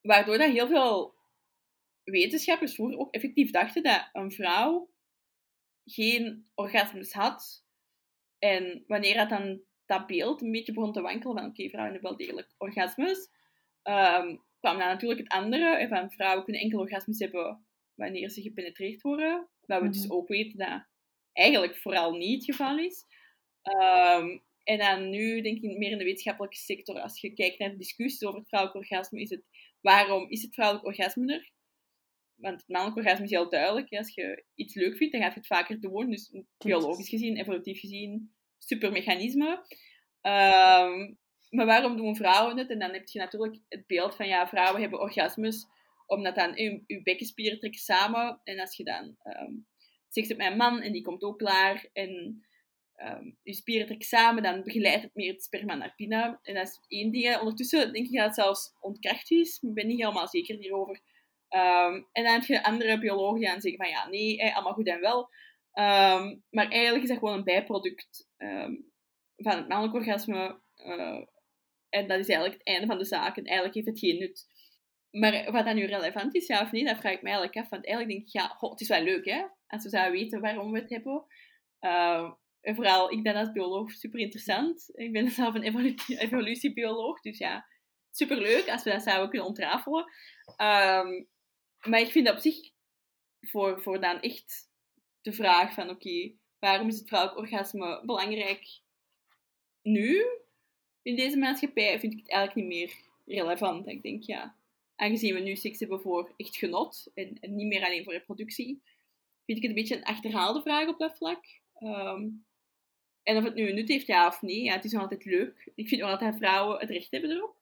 waardoor 0.00 0.38
dat 0.38 0.50
heel 0.50 0.66
veel 0.66 1.14
wetenschappers 2.04 2.74
vroeger 2.74 2.98
ook 2.98 3.14
effectief 3.14 3.50
dachten 3.50 3.82
dat 3.82 4.08
een 4.12 4.32
vrouw 4.32 4.90
geen 5.84 6.50
orgasmes 6.54 7.12
had. 7.12 7.64
En 8.38 8.84
wanneer 8.86 9.14
dat 9.14 9.28
dan 9.28 9.60
dat 9.88 10.06
beeld 10.06 10.42
een 10.42 10.50
beetje 10.50 10.72
begon 10.72 10.92
te 10.92 11.00
wankelen 11.00 11.36
van 11.36 11.46
oké, 11.46 11.68
vrouwen 11.68 11.92
hebben 11.92 12.10
wel 12.10 12.18
degelijk 12.18 12.54
orgasmes, 12.58 13.28
ehm, 13.82 14.36
kwam 14.58 14.78
dan 14.78 14.88
natuurlijk 14.88 15.20
het 15.20 15.28
andere, 15.28 15.76
hè, 15.78 15.88
van 15.88 16.10
vrouwen 16.10 16.44
kunnen 16.44 16.62
enkel 16.62 16.78
orgasmes 16.80 17.18
hebben 17.18 17.66
wanneer 17.94 18.28
ze 18.30 18.42
gepenetreerd 18.42 19.02
worden. 19.02 19.48
Dat 19.60 19.82
we 19.82 19.88
dus 19.88 20.04
Mhm. 20.06 20.12
ook 20.12 20.28
weten 20.28 20.58
dat 20.58 20.86
eigenlijk 21.32 21.76
vooral 21.76 22.12
niet 22.12 22.46
het 22.46 22.56
geval 22.56 22.78
is. 22.78 23.04
Ehm, 23.62 24.38
en 24.64 24.78
dan 24.78 25.10
nu, 25.10 25.40
denk 25.40 25.62
ik, 25.62 25.76
meer 25.78 25.90
in 25.90 25.98
de 25.98 26.04
wetenschappelijke 26.04 26.56
sector, 26.56 27.00
als 27.00 27.20
je 27.20 27.32
kijkt 27.32 27.58
naar 27.58 27.70
de 27.70 27.76
discussies 27.76 28.24
over 28.24 28.38
het 28.38 28.48
vrouwelijk 28.48 28.80
orgasme, 28.80 29.20
is 29.20 29.30
het 29.30 29.42
waarom 29.80 30.30
is 30.30 30.42
het 30.42 30.54
vrouwelijk 30.54 30.86
orgasme 30.86 31.32
er? 31.32 31.50
Want 32.34 32.60
het 32.60 32.68
mannelijk 32.68 32.98
orgasme 32.98 33.24
is 33.24 33.30
heel 33.30 33.48
duidelijk. 33.50 33.92
Als 33.92 34.14
je 34.14 34.44
iets 34.54 34.74
leuk 34.74 34.96
vindt, 34.96 35.12
dan 35.12 35.22
gaat 35.22 35.32
je 35.32 35.38
het 35.38 35.48
vaker 35.48 35.80
doen. 35.80 36.10
Dus 36.10 36.32
biologisch 36.58 37.08
gezien, 37.08 37.36
evolutief 37.36 37.80
gezien, 37.80 38.34
super 38.58 38.92
mechanisme. 38.92 39.64
Ehm, 40.20 41.14
maar 41.50 41.66
waarom 41.66 41.96
doen 41.96 42.16
vrouwen 42.16 42.58
het? 42.58 42.70
En 42.70 42.78
dan 42.78 42.92
heb 42.92 43.08
je 43.08 43.18
natuurlijk 43.18 43.58
het 43.68 43.86
beeld 43.86 44.16
van, 44.16 44.28
ja, 44.28 44.48
vrouwen 44.48 44.80
hebben 44.80 45.00
orgasmes, 45.00 45.66
omdat 46.06 46.34
dan 46.34 46.52
je, 46.54 46.82
je 46.86 47.02
bekkenspieren 47.02 47.58
trekken 47.58 47.80
samen. 47.80 48.40
En 48.44 48.60
als 48.60 48.76
je 48.76 48.84
dan 48.84 49.16
ehm 49.22 49.52
seks 50.08 50.28
hebt 50.28 50.40
met 50.40 50.50
een 50.50 50.56
man 50.56 50.80
en 50.80 50.92
die 50.92 51.02
komt 51.02 51.22
ook 51.22 51.38
klaar 51.38 51.88
en 51.92 52.42
ehm, 52.94 53.30
je 53.42 53.54
spieren 53.54 53.86
trekken 53.86 54.08
samen, 54.08 54.42
dan 54.42 54.62
begeleidt 54.62 55.02
het 55.02 55.14
meer 55.14 55.32
het 55.32 55.42
sperma 55.42 55.74
naar 55.74 55.92
binnen. 55.96 56.38
En 56.42 56.54
dat 56.54 56.66
is 56.66 56.80
één 56.86 57.10
ding. 57.10 57.38
Ondertussen 57.38 57.92
denk 57.92 58.06
ik 58.06 58.14
dat 58.14 58.24
het 58.24 58.34
zelfs 58.34 58.76
ontkracht 58.80 59.30
is. 59.30 59.58
Ik 59.62 59.74
ben 59.74 59.86
niet 59.86 60.00
helemaal 60.00 60.28
zeker 60.28 60.56
hierover. 60.56 61.00
En 61.48 62.24
dan 62.24 62.32
heb 62.32 62.42
je 62.42 62.64
andere 62.64 62.98
biologen 62.98 63.40
die 63.40 63.48
dan 63.48 63.60
zeggen 63.60 63.84
van 63.84 63.90
ja, 63.90 64.08
nee, 64.08 64.54
allemaal 64.54 64.72
goed 64.72 64.88
en 64.88 65.00
wel. 65.00 65.30
Ehm, 65.78 66.36
maar 66.50 66.68
eigenlijk 66.68 67.02
is 67.02 67.08
dat 67.08 67.18
gewoon 67.18 67.34
een 67.34 67.44
bijproduct 67.44 68.28
ehm, 68.36 68.74
van 69.36 69.56
het 69.56 69.68
mannelijk 69.68 69.94
orgasme. 69.94 70.60
eh, 70.74 71.24
en 71.88 72.06
dat 72.08 72.18
is 72.18 72.28
eigenlijk 72.28 72.52
het 72.52 72.66
einde 72.66 72.86
van 72.86 72.98
de 72.98 73.04
zaak. 73.04 73.36
En 73.36 73.44
eigenlijk 73.44 73.74
heeft 73.74 73.86
het 73.86 73.98
geen 73.98 74.18
nut. 74.18 74.46
Maar 75.10 75.52
wat 75.52 75.64
dat 75.64 75.74
nu 75.74 75.84
relevant 75.84 76.34
is, 76.34 76.46
ja 76.46 76.62
of 76.62 76.72
nee, 76.72 76.84
dat 76.84 76.96
vraag 76.98 77.12
ik 77.12 77.22
mij 77.22 77.32
eigenlijk 77.32 77.64
af. 77.64 77.70
Want 77.70 77.86
eigenlijk 77.86 78.14
denk 78.16 78.26
ik, 78.26 78.32
ja, 78.42 78.68
het 78.68 78.80
is 78.80 78.88
wel 78.88 79.02
leuk, 79.02 79.24
hè? 79.24 79.44
Als 79.66 79.82
we 79.82 79.88
zouden 79.88 80.20
weten 80.20 80.40
waarom 80.40 80.72
we 80.72 80.78
het 80.78 80.90
hebben. 80.90 81.24
Eh, 81.78 82.32
en 82.60 82.74
vooral, 82.74 83.12
ik 83.12 83.22
ben 83.22 83.34
als 83.36 83.52
bioloog 83.52 83.90
super 83.92 84.20
interessant. 84.20 84.90
Ik 84.92 85.12
ben 85.12 85.30
zelf 85.30 85.54
een 85.54 85.62
evolu- 85.62 85.94
evolutiebioloog. 86.06 87.20
Dus 87.20 87.38
ja, 87.38 87.66
superleuk 88.10 88.68
als 88.68 88.82
we 88.82 88.90
dat 88.90 89.02
zouden 89.02 89.28
kunnen 89.28 89.48
ontrafelen. 89.48 90.04
Ehm, 90.56 91.24
maar 91.88 92.00
ik 92.00 92.10
vind 92.10 92.30
op 92.30 92.38
zich, 92.38 92.70
voor, 93.40 93.82
voor 93.82 94.00
dan 94.00 94.20
echt 94.20 94.67
de 95.22 95.32
vraag 95.32 95.74
van, 95.74 95.90
oké, 95.90 96.32
waarom 96.58 96.88
is 96.88 96.98
het 96.98 97.08
vrouwelijk 97.08 97.40
orgasme 97.40 98.02
belangrijk 98.04 98.80
nu, 99.82 100.24
in 101.02 101.16
deze 101.16 101.36
maatschappij, 101.36 102.00
vind 102.00 102.12
ik 102.12 102.18
het 102.18 102.30
eigenlijk 102.30 102.68
niet 102.68 102.78
meer 102.78 102.94
relevant. 103.36 103.86
Ik 103.86 104.02
denk, 104.02 104.22
ja, 104.22 104.56
aangezien 104.96 105.34
we 105.34 105.40
nu 105.40 105.56
seks 105.56 105.80
hebben 105.80 106.00
voor 106.00 106.32
echt 106.36 106.56
genot 106.56 107.10
en, 107.14 107.38
niet 107.40 107.66
meer 107.66 107.84
alleen 107.84 108.04
voor 108.04 108.12
reproductie, 108.12 108.82
vind 109.44 109.58
ik 109.58 109.62
het 109.62 109.70
een 109.70 109.74
beetje 109.74 109.96
een 109.96 110.04
achterhaalde 110.04 110.62
vraag 110.62 110.88
op 110.88 110.98
dat 110.98 111.16
vlak. 111.16 111.44
Ehm, 111.74 112.28
en 113.22 113.36
of 113.36 113.44
het 113.44 113.54
nu 113.54 113.68
een 113.68 113.74
nut 113.74 113.88
heeft, 113.88 114.06
ja 114.06 114.26
of 114.26 114.42
nee, 114.42 114.62
ja, 114.62 114.72
het 114.72 114.84
is 114.84 114.92
nog 114.92 115.02
altijd 115.02 115.24
leuk. 115.24 115.70
Ik 115.74 115.88
vind 115.88 116.00
nog 116.00 116.10
altijd 116.10 116.36
vrouwen 116.36 116.80
het 116.80 116.90
recht 116.90 117.10
hebben 117.10 117.30
erop. 117.30 117.56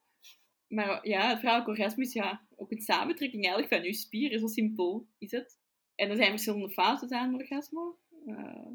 Maar 0.67 1.07
ja, 1.07 1.29
het 1.29 1.39
vrouwelijk 1.39 1.79
orgasme 1.79 2.03
is 2.03 2.13
ja, 2.13 2.47
ook 2.55 2.71
een 2.71 2.81
samentrekking 2.81 3.43
eigenlijk 3.43 3.73
van 3.73 3.83
je 3.83 3.93
spieren. 3.93 4.39
Zo 4.39 4.47
simpel 4.47 5.07
is 5.17 5.31
het. 5.31 5.56
En 5.97 6.09
er 6.09 6.15
zijn 6.15 6.29
verschillende 6.29 6.69
fases 6.69 7.09
aan 7.09 7.35
orgasme. 7.35 7.95
Eh, 8.25 8.71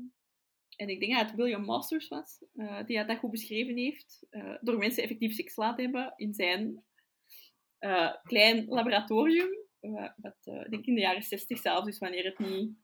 en 0.77 0.89
ik 0.89 1.01
denk 1.01 1.13
dat 1.13 1.27
het 1.27 1.35
William 1.35 1.65
Masters 1.65 2.09
was, 2.09 2.45
eh, 2.55 2.85
die 2.87 3.05
dat 3.05 3.19
goed 3.19 3.31
beschreven 3.31 3.77
heeft. 3.77 4.27
eh, 4.31 4.55
door 4.61 4.79
mensen 4.79 5.03
effectief 5.03 5.35
seks 5.35 5.55
te 5.55 5.61
laten 5.61 5.85
hebben 5.85 6.13
in 6.17 6.35
zijn 6.35 6.85
eh, 7.79 8.15
klein 8.23 8.65
laboratorium. 8.69 9.61
wat 10.17 10.37
ik 10.47 10.71
denk 10.71 10.87
in 10.87 10.95
de 10.95 11.01
jaren 11.01 11.23
60 11.23 11.59
zelfs, 11.59 11.87
dus 11.87 11.99
wanneer 11.99 12.25
het 12.25 12.39
niet 12.39 12.77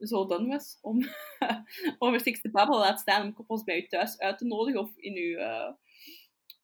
zo 0.00 0.26
done 0.26 0.46
was 0.46 0.78
om 0.80 1.00
over 1.98 2.20
seks 2.20 2.40
te 2.40 2.50
babbelen, 2.50 2.80
laat 2.80 3.00
staan 3.00 3.26
om 3.26 3.32
koppels 3.32 3.64
bij 3.64 3.82
u 3.82 3.86
thuis 3.86 4.18
uit 4.18 4.38
te 4.38 4.44
nodigen 4.44 4.80
of 4.80 4.96
in 4.96 5.16
uw, 5.16 5.38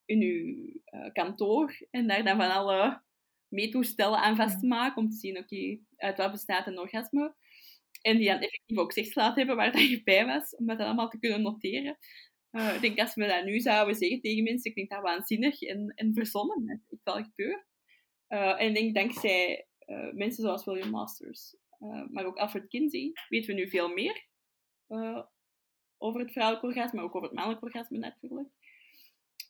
in 0.05 0.23
uw 0.23 0.73
kantoor. 1.13 1.87
En 1.91 2.07
daar 2.07 2.25
dan 2.25 2.37
van 2.37 2.51
alle 2.51 3.03
meetoestellen 3.49 4.19
aan 4.19 4.37
vast 4.37 4.61
te 4.61 4.67
maken 4.67 5.03
om 5.03 5.11
te 5.11 5.17
zien, 5.17 5.39
oké, 5.39 5.79
uit 5.97 6.17
wat 6.17 6.33
bestaat 6.33 6.67
een 6.67 6.79
orgasme. 6.79 7.35
En 8.03 8.17
die 8.17 8.27
dan 8.27 8.41
effectief 8.41 8.79
ook 8.79 8.93
seks 8.93 9.15
laten 9.15 9.39
hebben 9.39 9.57
waar 9.57 9.73
dat 9.73 9.89
je 9.89 10.03
bij 10.03 10.27
was, 10.27 10.57
om 10.57 10.67
dat 10.67 10.79
allemaal 10.79 11.09
te 11.09 11.19
kunnen 11.19 11.43
noteren. 11.43 11.99
Eh, 12.51 12.75
ik 12.75 12.81
denk 12.81 12.99
als 12.99 13.15
we 13.15 13.27
dat 13.27 13.45
nu 13.45 13.61
zouden 13.61 13.95
zeggen 13.95 14.21
tegen 14.21 14.43
mensen, 14.43 14.73
klinkt 14.73 14.93
dat 14.93 15.03
waanzinnig 15.03 15.63
en, 15.63 15.93
en 15.95 16.15
verzonnen. 16.15 16.67
Dat 16.67 16.99
is 16.99 17.05
wel 17.05 17.23
gebeurd. 17.23 17.65
Eh, 18.27 18.61
en 18.61 18.69
ik 18.69 18.75
denk 18.75 18.95
dankzij 18.95 19.67
eh, 19.79 20.13
mensen 20.13 20.43
zoals 20.43 20.65
William 20.65 20.91
Masters, 20.91 21.57
maar 22.11 22.25
ook 22.25 22.37
Alfred 22.37 22.69
Kinsey, 22.69 23.13
weten 23.29 23.55
we 23.55 23.61
nu 23.61 23.69
veel 23.69 23.89
meer 23.89 24.27
over 25.99 26.21
het 26.21 26.33
vrouwelijk 26.33 26.65
orgasme, 26.65 26.97
maar 26.97 27.05
ook 27.05 27.15
over 27.15 27.29
het 27.29 27.37
mannelijk 27.37 27.65
orgasme 27.65 27.99
natuurlijk. 27.99 28.49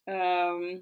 Ehm, 0.05 0.81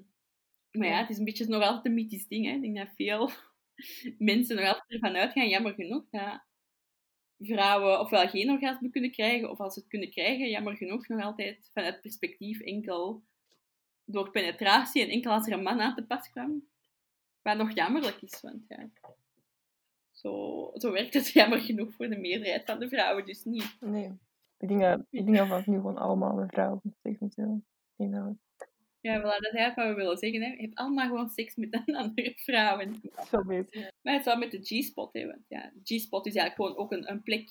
maar 0.77 0.87
ja, 0.87 0.99
het 0.99 1.09
is 1.09 1.17
een 1.17 1.25
beetje 1.25 1.47
nog 1.47 1.63
altijd 1.63 1.85
een 1.85 1.93
mythisch 1.93 2.27
ding. 2.27 2.45
Hè. 2.45 2.51
Ik 2.51 2.61
denk 2.61 2.77
dat 2.77 2.95
veel 2.95 3.29
mensen 4.33 4.55
nog 4.55 4.65
altijd 4.65 4.91
ervan 4.91 5.15
uitgaan, 5.15 5.49
jammer 5.49 5.73
genoeg, 5.73 6.09
dat 6.09 6.45
vrouwen 7.39 7.99
ofwel 7.99 8.27
geen 8.27 8.49
orgasme 8.49 8.89
kunnen 8.89 9.11
krijgen, 9.11 9.49
of 9.49 9.59
als 9.59 9.73
ze 9.73 9.79
het 9.79 9.89
kunnen 9.89 10.11
krijgen, 10.11 10.49
jammer 10.49 10.75
genoeg 10.75 11.07
nog 11.07 11.21
altijd 11.21 11.69
vanuit 11.73 12.01
perspectief 12.01 12.59
enkel 12.59 13.23
door 14.05 14.31
penetratie 14.31 15.03
en 15.03 15.09
enkel 15.09 15.31
als 15.31 15.47
er 15.47 15.53
een 15.53 15.63
man 15.63 15.81
aan 15.81 15.95
te 15.95 16.05
pas 16.05 16.29
kwam. 16.29 16.67
Wat 17.41 17.57
nog 17.57 17.73
jammerlijk 17.73 18.21
is, 18.21 18.41
want 18.41 18.65
ja, 18.67 18.89
zo, 20.11 20.71
zo 20.73 20.91
werkt 20.91 21.13
het 21.13 21.27
jammer 21.27 21.59
genoeg 21.59 21.93
voor 21.93 22.09
de 22.09 22.17
meerderheid 22.17 22.65
van 22.65 22.79
de 22.79 22.89
vrouwen 22.89 23.25
dus 23.25 23.43
niet. 23.43 23.77
nee, 23.79 24.11
ik 24.57 24.67
denk 24.67 24.81
dat, 24.81 25.05
ik 25.09 25.25
denk 25.25 25.37
dat 25.37 25.65
we 25.65 25.71
nu 25.71 25.77
gewoon 25.77 25.97
allemaal 25.97 26.39
een 26.39 26.49
vrouw 26.49 26.81
zeggen 27.01 27.25
natuurlijk. 27.27 27.57
Ik 27.57 27.95
denk 27.95 28.13
dat 28.13 28.35
Ja, 29.07 29.19
voilà, 29.19 29.39
dat 29.39 29.53
is 29.53 29.59
eigenlijk 29.59 29.75
wat 29.75 29.87
we 29.87 29.93
willen 29.93 30.17
zeggen. 30.17 30.41
Hè. 30.41 30.47
Je 30.47 30.61
hebt 30.61 30.75
allemaal 30.75 31.07
gewoon 31.07 31.29
seks 31.29 31.55
met 31.55 31.81
een 31.85 31.95
andere 31.95 32.33
vrouw. 32.35 32.79
En, 32.79 33.01
zo 33.29 33.43
beter. 33.43 33.91
maar 34.01 34.13
het 34.13 34.19
is 34.19 34.25
wel 34.25 34.37
met 34.37 34.51
de 34.51 34.61
G-spot, 34.61 35.13
hè. 35.13 35.25
Want 35.25 35.45
ja, 35.47 35.71
de 35.73 35.95
G-spot 35.95 36.25
is 36.25 36.35
eigenlijk 36.35 36.55
gewoon 36.55 36.85
ook 36.85 36.91
een, 36.91 37.11
een 37.11 37.23
plek 37.23 37.49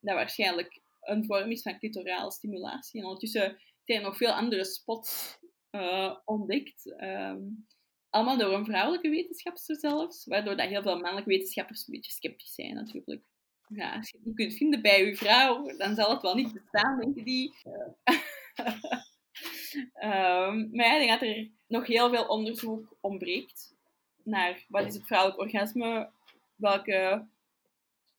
dat 0.00 0.14
waarschijnlijk 0.14 0.80
een 1.00 1.24
vorm 1.24 1.50
is 1.50 1.62
van 1.62 1.78
clitorale 1.78 2.30
stimulatie. 2.30 3.00
En 3.00 3.06
ondertussen 3.06 3.58
zijn 3.84 3.98
er 3.98 4.04
nog 4.04 4.16
veel 4.16 4.32
andere 4.32 4.64
spots 4.64 5.38
uh, 5.70 6.16
ontdekt. 6.24 6.94
Ehm, 6.96 7.42
allemaal 8.10 8.38
door 8.38 8.52
een 8.52 8.64
vrouwelijke 8.64 9.10
wetenschapster 9.10 9.76
zelfs, 9.76 10.24
waardoor 10.24 10.56
dat 10.56 10.68
heel 10.68 10.82
veel 10.82 11.00
mannelijke 11.00 11.30
wetenschappers 11.30 11.86
een 11.86 11.94
beetje 11.94 12.12
sceptisch 12.12 12.54
zijn 12.54 12.74
natuurlijk. 12.74 13.22
Ja, 13.68 13.96
als 13.96 14.10
je 14.10 14.16
het 14.16 14.26
niet 14.26 14.36
kunt 14.36 14.54
vinden 14.54 14.82
bij 14.82 15.04
uw 15.04 15.14
vrouw, 15.14 15.76
dan 15.76 15.94
zal 15.94 16.10
het 16.10 16.22
wel 16.22 16.34
niet 16.34 16.52
bestaan, 16.52 17.00
denken 17.00 17.24
die. 17.24 17.54
Um, 19.94 20.68
maar 20.72 21.00
ik 21.00 21.06
denk 21.06 21.20
dat 21.20 21.28
er 21.28 21.50
nog 21.66 21.86
heel 21.86 22.10
veel 22.10 22.26
onderzoek 22.26 22.96
ontbreekt 23.00 23.74
naar 24.22 24.64
wat 24.68 24.86
is 24.86 24.94
het 24.94 25.06
vrouwelijk 25.06 25.40
orgasme, 25.40 26.10
welke 26.56 27.26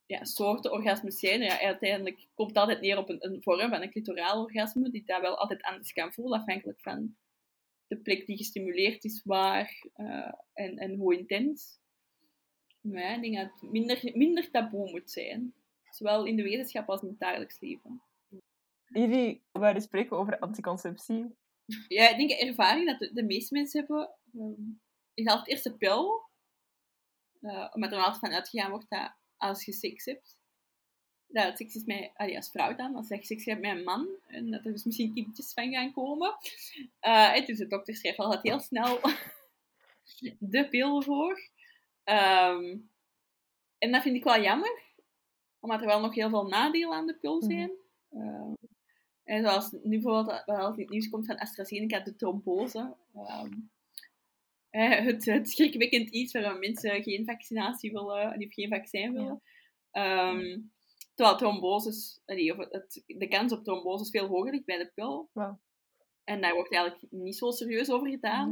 ja, 0.05 0.23
soorten 0.23 0.71
orgasmes 0.71 1.19
zijn. 1.19 1.41
Ja, 1.41 1.59
uiteindelijk 1.59 2.27
komt 2.33 2.49
het 2.49 2.57
altijd 2.57 2.81
neer 2.81 2.97
op 2.97 3.09
een, 3.09 3.25
een 3.25 3.41
vorm 3.43 3.69
van 3.69 3.81
een 3.81 3.91
clitoraal 3.91 4.43
orgasme, 4.43 4.89
die 4.89 5.03
dat 5.05 5.21
wel 5.21 5.37
altijd 5.37 5.63
anders 5.63 5.93
kan 5.93 6.13
voelen, 6.13 6.39
afhankelijk 6.39 6.79
van 6.81 7.15
de 7.87 7.97
plek 7.97 8.25
die 8.25 8.37
gestimuleerd 8.37 9.03
is, 9.03 9.21
waar 9.23 9.83
uh, 9.97 10.33
en, 10.53 10.77
en 10.77 10.95
hoe 10.95 11.17
intens. 11.17 11.79
Maar 12.81 13.15
ik 13.15 13.21
denk 13.21 13.35
dat 13.35 13.61
het 13.61 13.71
minder, 13.71 14.11
minder 14.13 14.51
taboe 14.51 14.91
moet 14.91 15.11
zijn, 15.11 15.53
zowel 15.89 16.25
in 16.25 16.35
de 16.35 16.43
wetenschap 16.43 16.89
als 16.89 17.01
in 17.01 17.07
het 17.07 17.19
dagelijks 17.19 17.59
leven. 17.59 18.01
Jullie 18.85 19.43
waren 19.51 19.81
spreken 19.81 20.17
over 20.17 20.39
anticonceptie. 20.39 21.35
Ja, 21.87 22.09
ik 22.09 22.17
denk 22.17 22.29
de 22.29 22.47
ervaring 22.47 22.87
dat 22.87 22.99
de, 22.99 23.13
de 23.13 23.23
meeste 23.23 23.53
mensen 23.53 23.79
hebben, 23.79 24.15
um, 24.33 24.81
is 25.13 25.27
altijd 25.27 25.47
eerst 25.47 25.63
de 25.63 25.77
pil. 25.77 26.29
Uh, 27.41 27.69
omdat 27.73 27.91
er 27.91 27.97
altijd 27.97 28.19
van 28.19 28.33
uitgegaan 28.33 28.69
wordt 28.69 28.89
dat 28.89 29.15
als 29.37 29.65
je 29.65 29.73
seks 29.73 30.05
hebt, 30.05 30.37
dat 31.27 31.43
het 31.43 31.57
seks 31.57 31.75
is 31.75 31.83
met, 31.83 32.11
allee, 32.13 32.35
als 32.35 32.51
vrouw 32.51 32.75
dan, 32.75 32.95
als 32.95 33.07
je 33.07 33.23
seks 33.23 33.45
hebt 33.45 33.61
met 33.61 33.77
een 33.77 33.83
man, 33.83 34.07
en 34.27 34.51
dat 34.51 34.65
er 34.65 34.71
dus 34.71 34.83
misschien 34.83 35.13
kindjes 35.13 35.53
van 35.53 35.71
gaan 35.71 35.93
komen. 35.93 36.35
Uh, 37.01 37.45
dus 37.45 37.57
de 37.57 37.67
dokter 37.67 37.95
schrijft 37.95 38.19
altijd 38.19 38.43
heel 38.43 38.59
snel 38.59 38.99
de 40.39 40.67
pil 40.69 41.01
voor. 41.01 41.49
Um, 42.03 42.91
en 43.77 43.91
dat 43.91 44.01
vind 44.01 44.15
ik 44.15 44.23
wel 44.23 44.41
jammer, 44.41 44.83
omdat 45.59 45.81
er 45.81 45.87
wel 45.87 46.01
nog 46.01 46.15
heel 46.15 46.29
veel 46.29 46.47
nadelen 46.47 46.93
aan 46.93 47.07
de 47.07 47.17
pil 47.17 47.37
mhm. 47.37 47.51
zijn. 47.51 47.71
Uh, 48.11 48.53
en 49.26 49.43
zoals 49.43 49.72
nu 49.72 50.02
bijvoorbeeld, 50.02 50.43
wel 50.45 50.73
in 50.73 50.80
het 50.80 50.89
nieuws 50.89 51.10
komt 51.10 51.26
van 51.26 51.38
AstraZeneca, 51.38 51.99
de 51.99 52.15
trombose. 52.15 52.95
Um, 53.15 53.72
het, 54.69 55.26
het 55.26 55.49
schrikwekkend 55.49 56.10
iets 56.10 56.34
waarom 56.34 56.60
mensen 56.60 57.03
geen 57.03 57.26
vaccinatie 57.26 57.91
willen, 57.91 58.38
of 58.38 58.53
geen 58.53 58.69
vaccin 58.69 59.14
willen. 59.14 59.41
Ja. 59.91 60.30
Um, 60.30 60.73
terwijl 61.14 61.38
tromboses, 61.38 62.22
of 62.26 62.57
het, 62.57 63.03
de 63.06 63.27
kans 63.27 63.52
op 63.52 63.64
trombose 63.64 64.03
is 64.03 64.10
veel 64.10 64.27
hoger 64.27 64.52
ligt 64.52 64.65
bij 64.65 64.77
de 64.77 64.91
pil. 64.95 65.30
Wow. 65.31 65.57
En 66.23 66.41
daar 66.41 66.53
wordt 66.53 66.73
eigenlijk 66.73 67.11
niet 67.11 67.38
zo 67.38 67.52
serieus 67.52 67.91
over 67.91 68.10
gedaan. 68.10 68.49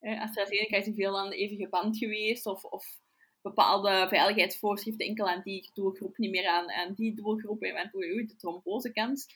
Mm. 0.00 0.18
AstraZeneca 0.18 0.76
is 0.76 0.86
in 0.86 0.94
veel 0.94 1.10
landen 1.10 1.38
even 1.38 1.56
geband 1.56 1.98
geweest, 1.98 2.46
of, 2.46 2.64
of 2.64 3.00
bepaalde 3.42 4.06
veiligheidsvoorschriften 4.08 5.06
enkel 5.06 5.28
aan 5.28 5.42
die 5.44 5.70
doelgroep, 5.74 6.18
niet 6.18 6.30
meer 6.30 6.48
aan, 6.48 6.70
aan 6.70 6.94
die 6.94 7.14
doelgroep, 7.14 7.62
en 7.62 7.88
de 7.92 8.34
trombosekans. 8.36 9.26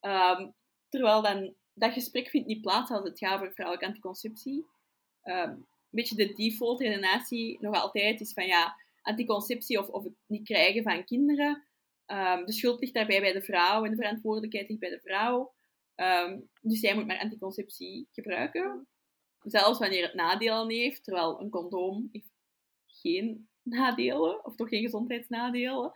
Um, 0.00 0.54
terwijl 0.88 1.22
dan, 1.22 1.54
dat 1.74 1.92
gesprek 1.92 2.28
vindt 2.28 2.46
niet 2.48 2.60
plaats 2.60 2.90
als 2.90 3.04
het 3.04 3.18
gaat 3.18 3.34
over 3.34 3.52
vrouwelijke 3.52 3.88
anticonceptie. 3.88 4.66
Um, 5.24 5.34
een 5.34 5.66
beetje 5.90 6.16
de 6.16 6.32
default 6.32 6.80
redenatie 6.80 7.58
nog 7.60 7.74
altijd 7.74 8.20
is 8.20 8.32
van 8.32 8.46
ja, 8.46 8.76
anticonceptie 9.02 9.78
of, 9.78 9.88
of 9.88 10.04
het 10.04 10.14
niet 10.26 10.44
krijgen 10.44 10.82
van 10.82 11.04
kinderen. 11.04 11.64
Um, 12.06 12.46
de 12.46 12.52
schuld 12.52 12.80
ligt 12.80 12.94
daarbij 12.94 13.20
bij 13.20 13.32
de 13.32 13.42
vrouw 13.42 13.84
en 13.84 13.90
de 13.90 13.96
verantwoordelijkheid 13.96 14.68
ligt 14.68 14.80
bij 14.80 14.90
de 14.90 15.00
vrouw. 15.00 15.54
Dus 16.60 16.80
zij 16.80 16.94
moet 16.94 17.06
maar 17.06 17.18
anticonceptie 17.18 18.08
gebruiken. 18.12 18.88
Zelfs 19.40 19.78
wanneer 19.78 20.02
het 20.02 20.14
nadelen 20.14 20.70
heeft, 20.70 21.04
terwijl 21.04 21.40
een 21.40 21.50
condoom 21.50 22.08
heeft 22.12 22.30
geen 22.86 23.48
nadelen, 23.62 24.44
of 24.44 24.54
toch 24.54 24.68
geen 24.68 24.82
gezondheidsnadelen. 24.82 25.92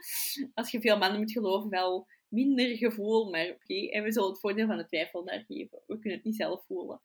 Als 0.55 0.71
je 0.71 0.81
veel 0.81 0.99
mannen 0.99 1.21
moet 1.21 1.33
geloven, 1.33 1.71
wel 1.71 2.07
minder 2.35 2.77
gevoel, 2.77 3.31
maar 3.31 3.49
oké. 3.49 3.89
En 3.89 4.03
we 4.03 4.13
zullen 4.13 4.29
het 4.29 4.41
voordeel 4.41 4.67
van 4.67 4.77
de 4.77 4.87
twijfel 4.87 5.25
daar 5.25 5.45
geven. 5.47 5.83
We 5.87 5.99
kunnen 5.99 6.19
het 6.19 6.25
niet 6.25 6.37
zelf 6.37 6.65
voelen. 6.67 7.01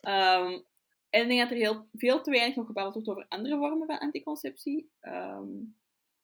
Um, 0.00 0.64
en 1.10 1.22
ik 1.22 1.28
denk 1.28 1.40
dat 1.40 1.50
er 1.50 1.56
heel 1.56 1.88
veel 1.92 2.22
te 2.22 2.30
weinig 2.30 2.56
nog 2.56 2.66
gebabbeld 2.66 2.94
wordt 2.94 3.08
over 3.08 3.26
andere 3.28 3.56
vormen 3.56 3.86
van 3.86 3.98
anticonceptie. 3.98 4.90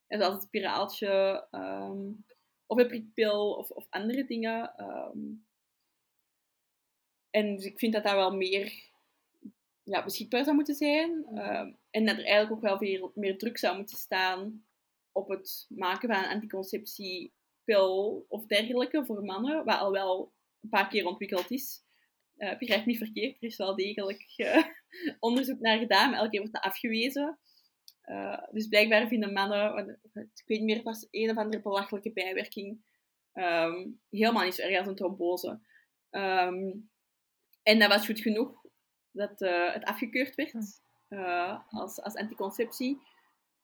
Zoals 0.09 0.35
het 0.35 0.43
spiraaltje, 0.43 1.47
um, 1.51 2.24
of 2.66 2.78
een 2.78 2.86
prikpil, 2.86 3.52
of, 3.52 3.70
of 3.70 3.86
andere 3.90 4.24
dingen. 4.24 4.74
En 7.30 7.56
dus 7.56 7.64
ik 7.64 7.78
vind 7.78 7.93
dat 7.93 8.02
dat 8.02 8.12
wel 8.12 8.36
meer 8.36 8.90
ja, 9.82 10.05
beschikbaar 10.05 10.44
zou 10.44 10.56
moeten 10.56 10.74
zijn. 10.74 11.24
en 11.90 12.05
dat 12.05 12.16
er 12.16 12.24
eigenlijk 12.24 12.52
ook 12.52 12.60
wel 12.60 12.78
veel 12.78 13.12
meer 13.14 13.39
druk 13.39 13.59
zou 13.59 13.76
moeten 13.76 13.97
staan 13.97 14.66
op 15.12 15.28
het 15.28 15.66
maken 15.68 16.09
van 16.09 16.24
een 16.24 16.40
of 18.28 18.47
dergelijke 18.47 19.05
voor 19.05 19.24
mannen, 19.24 19.65
wat 19.65 19.78
al 19.78 19.93
wel 19.93 20.32
een 20.61 20.69
paar 20.69 20.89
keer 20.89 21.07
ontwikkeld 21.07 21.51
is. 21.51 21.86
Uh, 22.36 22.59
begrijp 22.59 22.86
niet 22.86 22.99
verkeerd, 22.99 23.36
er 23.36 23.49
is 23.49 23.57
wel 23.57 23.77
degelijk 23.77 24.35
uh, 24.36 24.65
onderzoek 25.19 25.61
naar 25.61 25.78
gedaan, 25.78 26.11
maar 26.11 26.19
elke 26.19 26.31
keer 26.31 26.40
wordt 26.40 26.55
dat 26.55 26.65
afgewezen. 26.65 27.39
Uh, 28.05 28.43
dus 28.51 28.69
blijkbaar 28.69 29.09
vinden 29.09 29.32
mannen, 29.32 30.01
ik 30.12 30.43
weet 30.47 30.59
niet 30.59 30.62
meer, 30.62 30.74
het 30.74 30.85
was 30.85 31.07
een 31.11 31.31
of 31.31 31.36
andere 31.36 31.62
belachelijke 31.62 32.12
bijwerking, 32.12 32.85
um, 33.35 34.01
helemaal 34.11 34.45
niet 34.45 34.55
zo 34.55 34.62
erg 34.62 34.78
als 34.78 34.86
een 34.86 34.95
trombose. 34.95 35.61
Um, 36.11 36.90
en 37.62 37.78
dat 37.78 37.89
was 37.89 38.07
goed 38.07 38.20
genoeg 38.20 38.65
dat 39.11 39.39
het 39.73 39.85
afgekeurd 39.85 40.35
werd 40.35 40.55
als, 41.69 42.01
als 42.01 42.15
anticonceptie. 42.15 42.99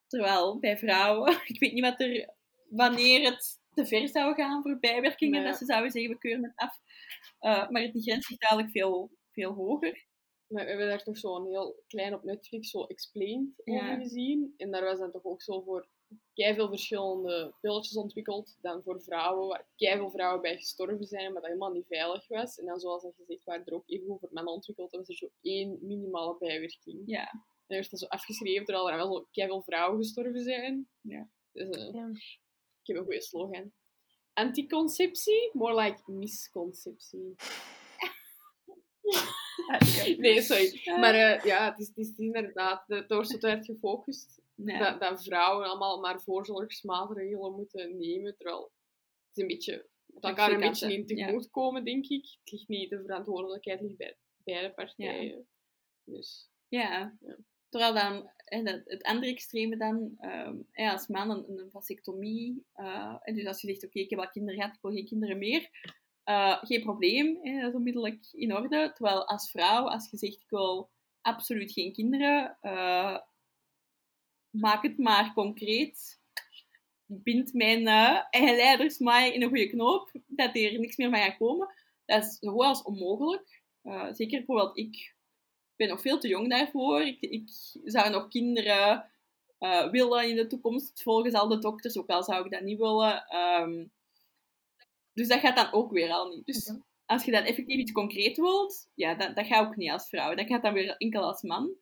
Terwijl 0.06 0.58
bij 0.58 0.78
vrouwen, 0.78 1.40
ik 1.52 1.58
weet 1.58 1.72
niet 1.72 1.84
wat 1.84 2.00
er, 2.00 2.34
wanneer 2.68 3.30
het 3.30 3.62
te 3.74 3.86
ver 3.86 4.08
zou 4.08 4.34
gaan 4.34 4.62
voor 4.62 4.78
bijwerkingen, 4.78 5.44
dat 5.44 5.56
ze 5.56 5.64
zouden 5.64 5.90
zeggen, 5.90 6.12
we 6.12 6.18
keuren 6.18 6.44
het 6.44 6.56
af. 6.56 6.78
Uh, 7.40 7.70
maar 7.70 7.92
die 7.92 8.02
grens 8.02 8.28
ligt 8.28 8.42
eigenlijk 8.42 8.72
veel, 8.72 9.10
veel 9.32 9.52
hoger. 9.52 10.06
Maar 10.46 10.62
we 10.62 10.68
hebben 10.68 10.88
daar 10.88 11.02
toch 11.02 11.18
zo'n 11.18 11.46
heel 11.46 11.82
klein 11.86 12.14
op 12.14 12.22
Netflix 12.22 12.70
zo 12.70 12.84
explained 12.84 13.62
over 13.64 13.96
gezien. 13.96 14.54
En 14.56 14.70
daar 14.70 14.84
was 14.84 14.98
dan 14.98 15.10
toch 15.10 15.24
ook 15.24 15.42
zo 15.42 15.60
voor 15.60 15.88
veel 16.34 16.68
verschillende 16.68 17.54
pilletjes 17.60 17.96
ontwikkeld 17.96 18.56
dan 18.60 18.82
voor 18.82 19.02
vrouwen, 19.02 19.48
waar 19.48 19.66
veel 19.76 20.10
vrouwen 20.10 20.42
bij 20.42 20.56
gestorven 20.56 21.06
zijn, 21.06 21.32
maar 21.32 21.40
dat 21.40 21.50
helemaal 21.50 21.72
niet 21.72 21.86
veilig 21.86 22.28
was. 22.28 22.58
En 22.58 22.66
dan, 22.66 22.80
zoals 22.80 23.02
dat 23.02 23.14
gezegd, 23.16 23.44
waren 23.44 23.66
er 23.66 23.74
ook 23.74 23.88
even 23.88 24.06
voor 24.06 24.28
mannen 24.32 24.52
ontwikkeld, 24.52 24.90
dat 24.90 25.00
was 25.00 25.08
er 25.08 25.14
zo 25.14 25.30
één 25.40 25.78
minimale 25.80 26.36
bijwerking. 26.38 27.02
Ja. 27.06 27.30
En 27.66 27.76
werd 27.76 27.90
dat 27.90 28.00
zo 28.00 28.06
afgeschreven, 28.06 28.64
terwijl 28.64 28.90
er 28.90 28.96
wel 28.96 29.26
zo 29.30 29.46
veel 29.46 29.62
vrouwen 29.62 29.98
gestorven 29.98 30.42
zijn. 30.42 30.88
Ja. 31.00 31.28
Dus, 31.52 31.76
uh, 31.76 31.92
ja. 31.92 32.10
Ik 32.84 32.94
heb 32.94 32.96
een 32.96 33.04
goede 33.04 33.22
slogan 33.22 33.72
anticonceptie, 34.34 35.50
more 35.52 35.74
like 35.74 36.02
misconceptie. 36.06 37.34
nee, 40.18 40.42
sorry. 40.42 40.82
Maar 41.00 41.14
uh, 41.14 41.44
ja, 41.44 41.70
het 41.70 41.80
is, 41.80 41.86
het 41.86 41.96
is 41.96 42.16
inderdaad, 42.16 42.90
er 42.90 43.04
wordt 43.06 43.28
zo 43.28 43.38
gefocust 43.60 44.42
dat, 44.54 45.00
dat, 45.00 45.24
vrouwen 45.24 45.66
allemaal 45.66 46.00
maar 46.00 46.20
voorzorgsmaatregelen 46.20 47.54
moeten 47.54 47.98
nemen, 47.98 48.36
terwijl 48.36 48.62
het 48.62 49.36
is 49.36 49.42
een 49.42 49.48
beetje, 49.48 49.88
dat 50.06 50.34
kan 50.34 50.52
een 50.52 50.60
beetje 50.60 50.92
in 50.92 51.06
tegemoet 51.06 51.44
ja. 51.44 51.50
komen, 51.50 51.84
denk 51.84 52.06
ik. 52.06 52.36
Het 52.40 52.52
ligt 52.52 52.68
niet, 52.68 52.90
de 52.90 53.02
verantwoordelijkheid 53.02 53.80
ligt 53.80 53.96
bij 53.96 54.16
beide 54.36 54.74
partijen. 54.74 55.24
Ja. 55.24 55.42
Dus, 56.04 56.50
ja. 56.68 57.16
ja. 57.20 57.36
Terwijl 57.74 57.94
dan 57.94 58.30
het 58.84 59.02
andere 59.02 59.32
extreme 59.32 59.76
dan, 59.76 60.16
um, 60.20 60.66
als 60.72 61.06
man 61.06 61.30
een, 61.30 61.70
vasectomie, 61.70 62.64
en 63.22 63.34
dus 63.34 63.46
als 63.46 63.60
je 63.60 63.68
zegt, 63.68 63.84
oké, 63.84 63.98
ik 63.98 64.10
heb 64.10 64.18
al 64.18 64.28
kinderen 64.28 64.60
gehad, 64.60 64.74
ik 64.74 64.82
wil 64.82 64.92
geen 64.92 65.06
kinderen 65.06 65.38
meer, 65.38 65.70
uh, 66.24 66.58
geen 66.62 66.82
probleem, 66.82 67.38
hè, 67.42 67.60
dat 67.60 67.68
is 67.68 67.76
onmiddellijk 67.76 68.28
in 68.32 68.56
orde. 68.56 68.92
Terwijl 68.94 69.28
als 69.28 69.50
vrouw, 69.50 69.88
als 69.88 70.10
je 70.10 70.16
zegt, 70.16 70.34
ik 70.34 70.48
wil 70.48 70.90
absoluut 71.20 71.72
geen 71.72 71.92
kinderen, 71.92 72.58
uh, 72.62 73.18
maak 74.50 74.82
het 74.82 74.98
maar 74.98 75.32
concreet. 75.32 76.20
Bind 77.06 77.52
mijn 77.52 77.86
eigen 78.30 78.94
maar 78.98 79.26
in 79.26 79.42
een 79.42 79.48
goede 79.48 79.70
knoop, 79.70 80.12
dat 80.26 80.56
er 80.56 80.78
niks 80.78 80.96
meer 80.96 81.10
van 81.10 81.18
gaat 81.18 81.36
komen. 81.36 81.74
Dat 82.04 82.24
is 82.24 82.38
zo 82.38 82.62
als 82.62 82.82
onmogelijk. 82.82 83.62
zeker 84.12 84.38
bijvoorbeeld 84.38 84.78
ik 84.78 85.14
ben 85.76 85.88
nog 85.88 86.00
veel 86.00 86.18
te 86.18 86.28
jong 86.28 86.50
daarvoor. 86.50 87.00
Ik, 87.00 87.20
ik 87.20 87.48
zou 87.84 88.10
nog 88.10 88.28
kinderen 88.28 89.10
uh, 89.58 89.90
willen 89.90 90.28
in 90.28 90.36
de 90.36 90.46
toekomst, 90.46 91.02
volgens 91.02 91.34
al 91.34 91.48
de 91.48 91.58
dokters, 91.58 91.96
ook 91.96 92.08
al 92.08 92.22
zou 92.22 92.44
ik 92.44 92.50
dat 92.50 92.60
niet 92.60 92.78
willen. 92.78 93.36
Um, 93.36 93.92
dus 95.12 95.28
dat 95.28 95.40
gaat 95.40 95.56
dan 95.56 95.72
ook 95.72 95.92
weer 95.92 96.10
al 96.10 96.28
niet. 96.28 96.46
Dus 96.46 96.78
als 97.06 97.24
je 97.24 97.30
dan 97.30 97.42
effectief 97.42 97.78
iets 97.78 97.92
concreet 97.92 98.36
wilt, 98.36 98.90
ja, 98.94 99.14
dat, 99.14 99.36
dat 99.36 99.46
gaat 99.46 99.66
ook 99.66 99.76
niet 99.76 99.90
als 99.90 100.08
vrouw. 100.08 100.34
Dat 100.34 100.46
gaat 100.46 100.62
dan 100.62 100.72
weer 100.72 100.96
enkel 100.96 101.22
als 101.22 101.42
man. 101.42 101.76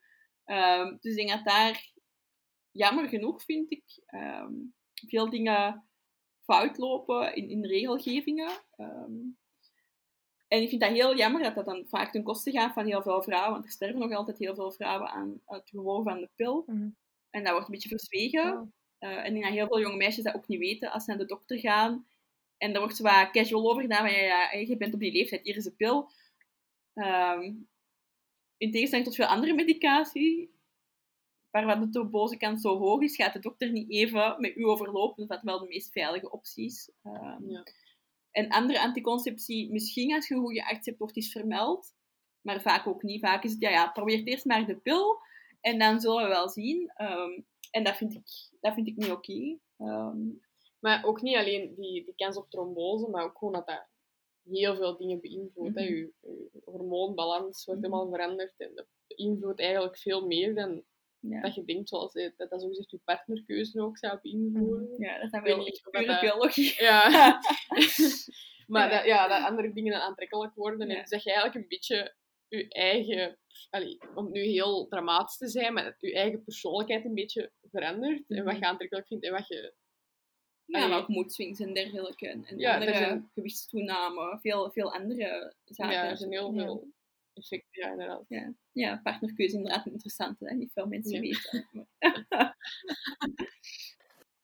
Um, 0.44 0.98
dus 1.00 1.12
ik 1.12 1.16
denk 1.16 1.30
dat 1.30 1.44
daar, 1.44 1.92
jammer 2.70 3.08
genoeg 3.08 3.42
vind 3.42 3.70
ik, 3.70 3.84
um, 4.14 4.74
veel 5.08 5.30
dingen 5.30 5.88
fout 6.44 6.78
lopen 6.78 7.34
in, 7.34 7.48
in 7.48 7.66
regelgevingen. 7.66 8.50
Ehm, 8.76 9.12
en 10.52 10.62
ik 10.62 10.68
vind 10.68 10.80
dat 10.80 10.90
heel 10.90 11.16
jammer 11.16 11.42
dat 11.42 11.54
dat 11.54 11.64
dan 11.64 11.84
vaak 11.88 12.12
ten 12.12 12.22
koste 12.22 12.50
gaat 12.50 12.72
van 12.72 12.86
heel 12.86 13.02
veel 13.02 13.22
vrouwen, 13.22 13.52
want 13.52 13.64
er 13.64 13.70
sterven 13.70 13.98
nog 14.00 14.12
altijd 14.12 14.38
heel 14.38 14.54
veel 14.54 14.72
vrouwen 14.72 15.08
aan 15.08 15.40
het 15.46 15.68
gevolg 15.68 16.04
van 16.04 16.20
de 16.20 16.28
pil. 16.34 16.64
Mhm. 16.66 16.88
En 17.30 17.42
dat 17.42 17.52
wordt 17.52 17.66
een 17.66 17.72
beetje 17.72 17.88
verzwegen. 17.88 18.42
Ja. 18.42 18.68
Eh, 18.98 19.24
en 19.24 19.36
ik 19.36 19.42
dat 19.42 19.52
heel 19.52 19.66
veel 19.66 19.80
jonge 19.80 19.96
meisjes 19.96 20.24
dat 20.24 20.34
ook 20.34 20.48
niet 20.48 20.58
weten 20.58 20.90
als 20.90 21.04
ze 21.04 21.10
naar 21.10 21.18
de 21.18 21.26
dokter 21.26 21.58
gaan. 21.58 22.06
En 22.56 22.72
daar 22.72 22.80
wordt 22.80 22.96
zo 22.96 23.02
wat 23.02 23.30
casual 23.30 23.70
over 23.70 23.82
gedaan, 23.82 24.06
van 24.06 24.16
ja, 24.16 24.52
ja, 24.52 24.58
je 24.58 24.76
bent 24.76 24.94
op 24.94 25.00
die 25.00 25.12
leeftijd, 25.12 25.42
hier 25.42 25.56
is 25.56 25.64
een 25.64 25.76
pil. 25.76 26.10
Ehm, 26.94 27.42
in 28.56 28.70
tegenstelling 28.70 29.06
tot 29.06 29.16
veel 29.16 29.26
andere 29.26 29.54
medicatie, 29.54 30.54
waarvan 31.50 31.80
de 31.80 31.88
trombose 31.88 32.56
zo 32.60 32.78
hoog 32.78 33.00
is, 33.00 33.16
gaat 33.16 33.32
de 33.32 33.38
dokter 33.38 33.70
niet 33.70 33.90
even 33.90 34.36
met 34.38 34.56
u 34.56 34.64
overlopen, 34.64 35.26
dat 35.26 35.42
wel 35.42 35.58
de 35.58 35.68
meest 35.68 35.92
veilige 35.92 36.30
opties. 36.30 36.90
Ehm, 37.02 37.48
Ja. 37.48 37.64
En 38.32 38.48
andere 38.48 38.80
anticonceptie, 38.80 39.70
misschien 39.72 40.14
als 40.14 40.28
je 40.28 40.34
een 40.34 40.40
goede 40.40 40.66
arts 40.66 40.86
hebt, 40.86 40.98
wordt 40.98 41.16
iets 41.16 41.32
vermeld. 41.32 41.94
Maar 42.40 42.60
vaak 42.62 42.86
ook 42.86 43.02
niet. 43.02 43.20
Vaak 43.20 43.44
is 43.44 43.50
het, 43.52 43.60
ja, 43.60 43.70
ja, 43.70 43.90
probeer 43.90 44.22
eerst 44.24 44.44
maar 44.44 44.66
de 44.66 44.76
pil. 44.76 45.18
En 45.60 45.78
dan 45.78 46.00
zullen 46.00 46.22
we 46.22 46.28
wel 46.28 46.48
zien. 46.48 46.90
Ehm, 46.94 47.40
en 47.70 47.84
dat 47.84 47.96
vind 47.96 48.14
ik, 48.14 48.26
dat 48.60 48.74
vind 48.74 48.88
ik 48.88 48.96
niet 48.96 49.10
oké. 49.10 49.58
Ehm, 49.76 50.18
Maar 50.80 51.04
ook 51.04 51.22
niet 51.22 51.36
alleen 51.36 51.74
die, 51.74 52.04
die 52.04 52.14
kans 52.16 52.36
op 52.36 52.50
trombose, 52.50 53.08
maar 53.08 53.24
ook 53.24 53.38
gewoon 53.38 53.52
dat 53.52 53.66
dat 53.66 53.88
heel 54.44 54.76
veel 54.76 54.96
dingen 54.96 55.20
beïnvloedt. 55.20 55.74
hè. 55.78 55.84
Mhm. 55.84 55.94
Je, 55.94 56.12
je 56.20 56.60
hormoonbalans 56.64 57.64
wordt 57.64 57.80
Mhm. 57.80 57.90
helemaal 57.90 58.12
veranderd 58.14 58.54
en 58.58 58.70
dat 58.74 58.86
beïnvloedt 59.06 59.60
eigenlijk 59.60 59.98
veel 59.98 60.26
meer 60.26 60.54
dan 60.54 60.82
ja. 61.30 61.40
dat 61.40 61.54
je 61.54 61.64
denkt, 61.64 61.88
zoals 61.88 62.14
eh, 62.14 62.30
dat 62.36 62.50
dat 62.50 62.60
zogezegd 62.60 62.90
je 62.90 63.00
partnerkeuze 63.04 63.80
ook 63.82 63.98
zou 63.98 64.18
beïnvloeden. 64.22 64.94
ja, 64.98 65.18
dat 65.20 65.30
zijn 65.30 65.42
wel 65.42 65.56
niet 65.56 65.66
echt 65.68 65.90
pure 65.90 66.20
biologie. 66.20 66.74
Ja. 66.82 67.08
maar 68.66 68.90
Ja. 68.90 68.96
Dat, 68.96 69.04
ja, 69.06 69.28
dat 69.28 69.48
andere 69.48 69.72
dingen 69.72 69.92
dan 69.92 70.00
aantrekkelijk 70.00 70.54
worden. 70.54 70.88
En 70.88 71.00
dus 71.00 71.10
dat 71.10 71.22
je 71.22 71.32
eigenlijk 71.32 71.62
een 71.62 71.68
beetje 71.68 72.14
je 72.48 72.68
eigen, 72.68 73.38
allee, 73.70 73.98
om 74.14 74.30
nu 74.30 74.40
heel 74.40 74.86
dramatisch 74.88 75.36
te 75.36 75.48
zijn, 75.48 75.72
maar 75.72 75.84
dat 75.84 75.94
je 75.98 76.14
eigen 76.14 76.44
persoonlijkheid 76.44 77.04
een 77.04 77.14
beetje 77.14 77.52
verandert. 77.70 78.24
En 78.28 78.44
wat 78.44 78.52
Mhm. 78.52 78.62
je 78.62 78.68
aantrekkelijk 78.68 79.06
vindt 79.06 79.24
en 79.24 79.32
wat 79.32 79.48
je... 79.48 79.74
Ja, 80.64 80.86
maar 80.86 80.98
ook 80.98 81.08
moedswings 81.08 81.60
en 81.60 81.74
dergelijke. 81.74 82.28
En, 82.28 82.44
Ja, 82.56 82.68
er 82.74 82.78
andere 82.80 82.96
zijn- 82.96 83.30
gewichtstoename. 83.34 84.38
Veel, 84.40 84.70
veel 84.70 84.92
andere 84.94 85.54
zaken. 85.64 85.94
Ja, 85.94 86.08
er 86.08 86.16
zijn 86.16 86.30
heel 86.32 86.52
veel 86.52 86.88
effecten, 87.34 87.82
ja, 87.82 87.90
inderdaad. 87.90 88.24
Ja, 88.28 88.52
ja 88.72 89.00
partnerkeuze 89.02 89.52
is 89.52 89.58
inderdaad 89.58 89.86
interessant. 89.86 90.40
Hè? 90.40 90.54
Niet 90.54 90.72
veel 90.72 90.86
mensen 90.86 91.12
Ja. 91.12 91.20
weten. 91.20 91.68
Maar- 91.72 92.56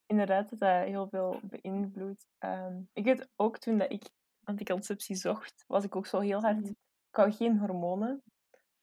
Inderdaad, 0.07 0.51
dat 0.51 0.59
dat 0.59 0.85
heel 0.85 1.09
veel 1.09 1.41
beïnvloedt. 1.43 2.27
Ehm, 2.39 2.81
ik 2.93 3.05
weet 3.05 3.29
ook 3.37 3.59
toen 3.59 3.79
dat 3.79 3.93
ik 3.93 4.03
anticonceptie 4.45 5.17
zocht, 5.17 5.65
was 5.67 5.85
ik 5.85 5.97
ook 5.97 6.07
zo 6.07 6.19
heel 6.21 6.41
hard... 6.41 6.57
Mhm. 6.61 6.69
Ik 6.69 7.35
geen 7.37 7.59
hormonen, 7.59 8.23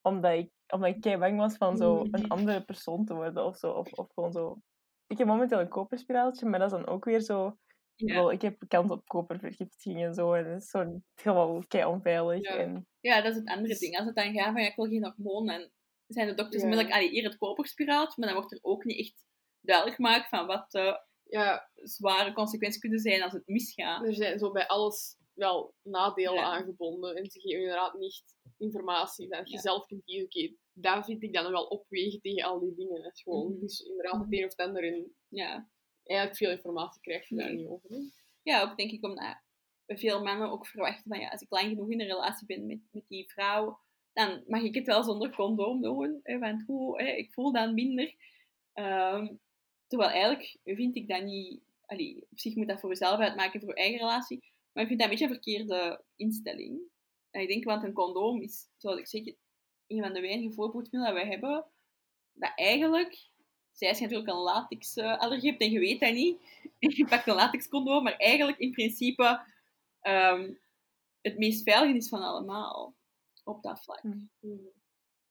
omdat 0.01 0.31
ik, 0.33 0.51
omdat 0.67 0.89
ik 0.95 1.01
kei 1.01 1.17
bang 1.17 1.37
was 1.37 1.55
van 1.57 1.77
zo 1.77 1.95
Mhm. 2.03 2.15
een 2.15 2.27
andere 2.29 2.65
persoon 2.65 3.05
te 3.05 3.13
worden 3.13 3.45
of 3.45 3.57
zo. 3.57 3.71
Of, 3.71 3.93
of 3.93 4.07
gewoon 4.13 4.31
zo... 4.31 4.61
Ik 5.07 5.17
heb 5.17 5.27
momenteel 5.27 5.59
een 5.59 5.69
koperspiraaltje, 5.69 6.45
maar 6.45 6.59
dat 6.59 6.71
is 6.71 6.77
dan 6.77 6.87
ook 6.87 7.05
weer 7.05 7.19
zo... 7.21 7.57
Ja. 7.95 8.13
Wel, 8.13 8.31
ik 8.31 8.41
heb 8.41 8.63
kans 8.67 8.91
op 8.91 9.07
kopervergiftiging 9.07 10.03
en 10.03 10.13
zo. 10.13 10.33
En 10.33 10.43
dat 10.51 10.61
is 10.61 10.69
zo 10.69 11.01
helemaal 11.21 11.63
kei 11.67 11.85
onveilig. 11.85 12.41
Ja. 12.41 12.57
En, 12.57 12.87
Ja, 12.99 13.21
dat 13.21 13.31
is 13.31 13.37
het 13.37 13.47
andere 13.47 13.77
ding. 13.77 13.97
Als 13.97 14.05
het 14.05 14.15
dan 14.15 14.33
gaat 14.33 14.51
van 14.53 14.61
ja, 14.61 14.67
ik 14.67 14.75
wil 14.75 14.85
geen 14.87 15.03
hormoon, 15.15 15.49
en 15.49 15.71
zijn 16.07 16.27
de 16.27 16.33
dokters 16.33 16.61
Ja. 16.61 16.67
onmiddellijk, 16.69 16.95
allee, 16.97 17.09
hier 17.09 17.23
het 17.23 17.37
koperspiraaltje, 17.37 18.13
maar 18.17 18.27
dan 18.29 18.37
wordt 18.37 18.53
er 18.53 18.59
ook 18.61 18.83
niet 18.83 18.99
echt 18.99 19.25
duidelijk 19.61 19.95
gemaakt 19.95 20.29
van 20.29 20.45
wat 20.47 20.71
de 20.71 21.03
Ja, 21.29 21.69
zware 21.73 22.33
consequenties 22.33 22.81
kunnen 22.81 22.99
zijn 22.99 23.21
als 23.21 23.33
het 23.33 23.47
misgaat. 23.47 24.05
er 24.05 24.13
zijn 24.15 24.39
zo 24.39 24.51
bij 24.51 24.67
alles 24.67 25.17
wel 25.33 25.73
nadelen 25.81 26.43
aangebonden. 26.43 27.15
En 27.15 27.25
ze 27.31 27.39
geven 27.39 27.59
inderdaad 27.61 27.93
niet 27.93 28.23
informatie 28.57 29.27
dat 29.29 29.49
je 29.49 29.59
zelf 29.59 29.85
kunt 29.85 30.03
kiezen. 30.03 30.25
Oké, 30.25 30.55
dat 30.73 31.05
vind 31.05 31.23
ik 31.23 31.33
dan 31.33 31.51
wel 31.51 31.65
opwegen 31.65 32.21
tegen 32.21 32.43
al 32.43 32.59
die 32.59 32.75
dingen. 32.75 33.03
Is 33.05 33.21
gewoon, 33.21 33.53
Mhm. 33.53 33.63
is 33.63 33.79
inderdaad 33.79 34.19
het 34.21 34.33
een 34.33 34.43
of 34.45 34.49
het 34.55 34.67
ander. 34.67 34.83
En 34.83 35.15
Ja. 35.27 35.69
Eigenlijk 36.05 36.37
veel 36.37 36.51
informatie 36.51 37.01
krijg 37.01 37.29
je 37.29 37.35
daar 37.35 37.53
niet 37.53 37.67
over. 37.67 38.11
ja, 38.41 38.61
ook 38.61 38.77
denk 38.77 38.91
ik 38.91 39.05
omdat 39.05 39.43
veel 39.87 40.23
mannen 40.23 40.51
ook 40.51 40.67
verwachten 40.67 41.03
van 41.07 41.19
ja, 41.19 41.29
als 41.29 41.41
ik 41.41 41.49
lang 41.49 41.67
genoeg 41.67 41.89
in 41.89 42.01
een 42.01 42.07
relatie 42.07 42.47
ben 42.47 42.65
met, 42.65 42.79
met 42.91 43.03
die 43.07 43.31
vrouw, 43.31 43.79
dan 44.13 44.43
mag 44.47 44.61
ik 44.61 44.75
het 44.75 44.85
wel 44.85 45.03
zonder 45.03 45.35
condoom 45.35 45.81
doen. 45.81 46.19
Hè, 46.23 46.39
want 46.39 46.63
hoe, 46.65 47.01
hè, 47.01 47.07
ik 47.07 47.33
voel 47.33 47.51
dan 47.51 47.73
minder. 47.73 48.15
Ehm, 48.73 49.27
terwijl 49.87 50.11
eigenlijk 50.11 50.57
vind 50.63 50.95
ik 50.95 51.07
dat 51.07 51.23
niet... 51.23 51.63
Allee, 51.85 52.27
op 52.29 52.39
zich 52.39 52.55
moet 52.55 52.67
dat 52.67 52.79
voor 52.79 52.89
jezelf 52.89 53.19
uitmaken, 53.19 53.59
voor 53.59 53.69
je 53.69 53.75
eigen 53.75 53.99
relatie. 53.99 54.43
Maar 54.71 54.83
ik 54.83 54.89
vind 54.89 55.01
dat 55.01 55.09
een 55.09 55.15
beetje 55.15 55.25
een 55.25 55.41
verkeerde 55.41 56.03
instelling. 56.15 56.81
En 57.31 57.41
ik 57.41 57.47
denk, 57.47 57.63
want 57.63 57.83
een 57.83 57.93
condoom 57.93 58.41
is, 58.41 58.69
zoals 58.77 58.99
ik 58.99 59.07
zeg, 59.07 59.21
een 59.87 60.01
van 60.01 60.13
de 60.13 60.21
weinige 60.21 60.53
voorbehoedmiddelen 60.53 61.13
dat 61.13 61.23
wij 61.23 61.31
hebben, 61.31 61.65
dat 62.33 62.51
eigenlijk... 62.55 63.29
Zij 63.75 63.89
is 63.89 63.99
natuurlijk 63.99 64.29
een 64.29 64.35
latexallergie 64.35 65.49
hebt 65.49 65.61
en 65.61 65.71
je 65.71 65.79
weet 65.79 65.99
dat 65.99 66.13
niet. 66.13 66.37
En 66.79 66.89
je 66.97 67.05
pakt 67.05 67.27
een 67.27 67.35
latexcondoom, 67.35 68.03
maar 68.03 68.15
eigenlijk 68.15 68.57
in 68.57 68.71
principe 68.71 69.41
ehm, 70.01 70.53
het 71.21 71.37
meest 71.37 71.63
veilige 71.63 71.97
is 71.97 72.09
van 72.09 72.21
allemaal. 72.21 72.95
Op 73.43 73.63
dat 73.63 73.83
vlak. 73.83 74.03
Mm. 74.03 74.29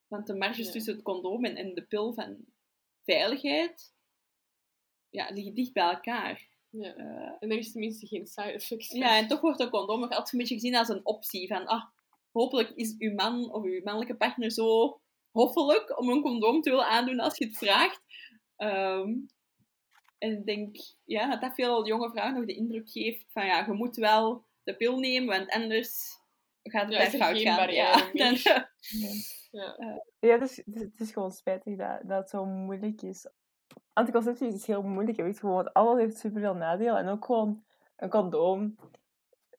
Want 0.06 0.26
de 0.26 0.34
marges 0.34 0.66
Ja. 0.66 0.72
tussen 0.72 0.94
het 0.94 1.02
condoom 1.02 1.44
en, 1.44 1.56
en 1.56 1.74
de 1.74 1.82
pil 1.82 2.12
van 2.14 2.36
veiligheid 3.04 3.92
ja, 5.10 5.30
liggen 5.30 5.54
dicht 5.54 5.72
bij 5.72 5.90
elkaar. 5.90 6.48
Ja. 6.70 6.94
Eh, 6.94 7.32
En 7.40 7.50
er 7.50 7.58
is 7.58 7.72
tenminste 7.72 8.06
geen 8.06 8.26
side 8.26 8.52
effects. 8.52 8.86
van. 8.88 8.98
ja, 8.98 9.16
en 9.18 9.28
toch 9.28 9.40
wordt 9.40 9.60
een 9.60 9.70
condoom 9.70 10.00
nog 10.00 10.10
altijd 10.10 10.32
een 10.32 10.38
beetje 10.38 10.54
gezien 10.54 10.76
als 10.76 10.88
een 10.88 11.06
optie. 11.06 11.46
Van, 11.48 11.66
ah, 11.66 11.84
hopelijk 12.32 12.70
is 12.70 12.94
uw 12.98 13.14
man 13.14 13.52
of 13.52 13.62
uw 13.64 13.80
mannelijke 13.82 14.16
partner 14.16 14.50
zo 14.50 15.00
hoffelijk 15.30 15.98
om 15.98 16.08
een 16.08 16.22
condoom 16.22 16.60
te 16.60 16.70
willen 16.70 16.86
aandoen 16.88 17.20
als 17.20 17.38
je 17.38 17.46
het 17.46 17.56
vraagt. 17.58 18.02
Ehm, 18.56 19.08
en 20.18 20.32
ik 20.38 20.46
denk 20.46 20.76
ja, 21.04 21.30
dat 21.30 21.40
dat 21.40 21.54
veel 21.54 21.86
jonge 21.86 22.10
vrouwen 22.10 22.36
nog 22.36 22.46
de 22.46 22.54
indruk 22.54 22.90
geeft 22.90 23.24
van 23.32 23.46
ja, 23.46 23.64
je 23.66 23.72
moet 23.72 23.96
wel 23.96 24.44
de 24.62 24.76
pil 24.76 24.98
nemen, 24.98 25.38
want 25.38 25.50
anders 25.50 26.18
gaat 26.62 26.92
het 26.94 27.12
Ja, 27.12 27.18
fout 27.18 27.36
geen 27.36 27.46
gaan. 27.46 27.56
barrière 27.56 28.10
Ja, 28.12 28.30
dan- 28.30 28.36
Ja. 29.50 30.02
Ja, 30.20 30.32
het 30.32 30.42
is, 30.42 30.56
het 30.56 30.74
is, 30.74 30.80
het 30.82 31.00
is 31.00 31.12
gewoon 31.12 31.32
spijtig 31.32 31.76
dat, 31.76 32.00
dat 32.02 32.18
het 32.18 32.30
zo 32.30 32.44
moeilijk 32.44 33.02
is. 33.02 33.28
Anticonceptie 33.92 34.48
is 34.52 34.66
heel 34.66 34.82
moeilijk, 34.82 35.16
je 35.16 35.22
weet 35.22 35.38
gewoon, 35.38 35.54
want 35.54 35.72
alles 35.72 36.00
heeft 36.00 36.18
superveel 36.18 36.54
nadelen. 36.54 36.96
En 36.96 37.08
ook 37.08 37.24
gewoon 37.24 37.64
een 37.96 38.08
condoom 38.10 38.76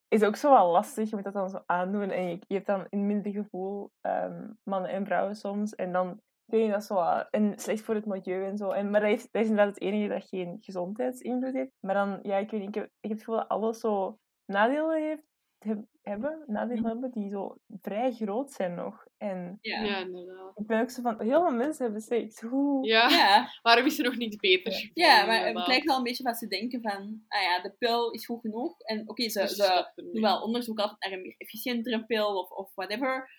is 0.07 0.23
ook 0.23 0.35
zo 0.35 0.49
wel 0.51 0.71
lastig. 0.71 1.09
Je 1.09 1.15
moet 1.15 1.23
dat 1.25 1.33
dan 1.33 1.49
zo 1.49 1.63
aandoen 1.65 2.09
en 2.11 2.23
je, 2.29 2.39
je 2.47 2.53
hebt 2.53 2.65
dan 2.65 2.87
een 2.89 3.05
minder 3.07 3.31
gevoel, 3.31 3.91
ehm, 4.01 4.47
mannen 4.63 4.91
en 4.91 5.05
vrouwen 5.05 5.35
soms. 5.35 5.75
En 5.75 5.91
dan 5.91 6.21
kun 6.49 6.59
je 6.59 6.71
dat 6.71 7.27
en 7.31 7.53
slecht 7.59 7.81
voor 7.81 7.95
het 7.95 8.05
milieu 8.05 8.45
en 8.45 8.57
zo. 8.57 8.69
En, 8.71 8.89
maar 8.89 8.99
dat, 9.01 9.09
heeft, 9.09 9.27
dat 9.31 9.41
is 9.41 9.47
inderdaad 9.49 9.73
het 9.73 9.83
enige 9.83 10.07
dat 10.13 10.27
geen 10.27 10.57
gezondheidsinvloed 10.61 11.53
heeft. 11.53 11.71
Maar 11.79 11.95
dan, 11.95 12.19
ja, 12.21 12.37
ik 12.37 12.51
weet 12.51 12.59
niet, 12.59 12.69
ik 12.69 12.75
heb, 12.75 12.83
ik 12.85 12.91
heb 13.01 13.11
het 13.11 13.19
gevoel 13.19 13.35
dat 13.35 13.47
alles 13.47 13.79
zo 13.79 14.19
nadelen 14.45 15.01
heeft, 15.03 15.23
heb- 15.59 15.85
hebben, 16.01 16.43
nadelen 16.47 16.85
hebben 16.85 17.11
die 17.11 17.29
zo 17.29 17.55
vrij 17.81 18.11
groot 18.11 18.51
zijn 18.51 18.73
nog. 18.75 19.05
En 19.17 19.57
ja. 19.61 19.81
ja, 19.83 19.97
inderdaad. 19.97 20.51
ik 20.55 20.67
ben 20.67 20.81
ook 20.81 20.89
zo 20.89 21.01
van, 21.01 21.21
heel 21.21 21.41
veel 21.41 21.55
mensen 21.55 21.83
hebben 21.83 22.01
seks. 22.01 22.41
Hoe? 22.41 22.87
Ja, 22.87 23.09
Ja. 23.09 23.47
waarom 23.61 23.85
is 23.85 23.97
er 23.99 24.05
nog 24.05 24.17
niets 24.17 24.35
beters? 24.35 24.89
Ja. 24.93 25.25
Maar 25.25 25.45
het 25.45 25.67
lijkt 25.67 25.85
wel 25.85 25.97
een 25.97 26.03
beetje 26.03 26.23
wat 26.23 26.37
ze 26.37 26.47
denken 26.47 26.81
van, 26.81 27.23
ah 27.27 27.41
ja, 27.41 27.61
de 27.61 27.75
pil 27.77 28.11
is 28.11 28.25
goed 28.25 28.41
genoeg. 28.41 28.79
En 28.79 29.09
oké, 29.09 29.29
ze, 29.29 29.47
ze 29.47 29.91
doen 29.95 30.21
wel 30.21 30.41
onderzoek 30.41 30.79
altijd 30.79 30.99
naar 30.99 31.11
een 31.11 31.21
meer 31.21 31.35
efficiëntere 31.37 32.05
pil 32.05 32.39
of, 32.39 32.49
of 32.49 32.75
whatever. 32.75 33.29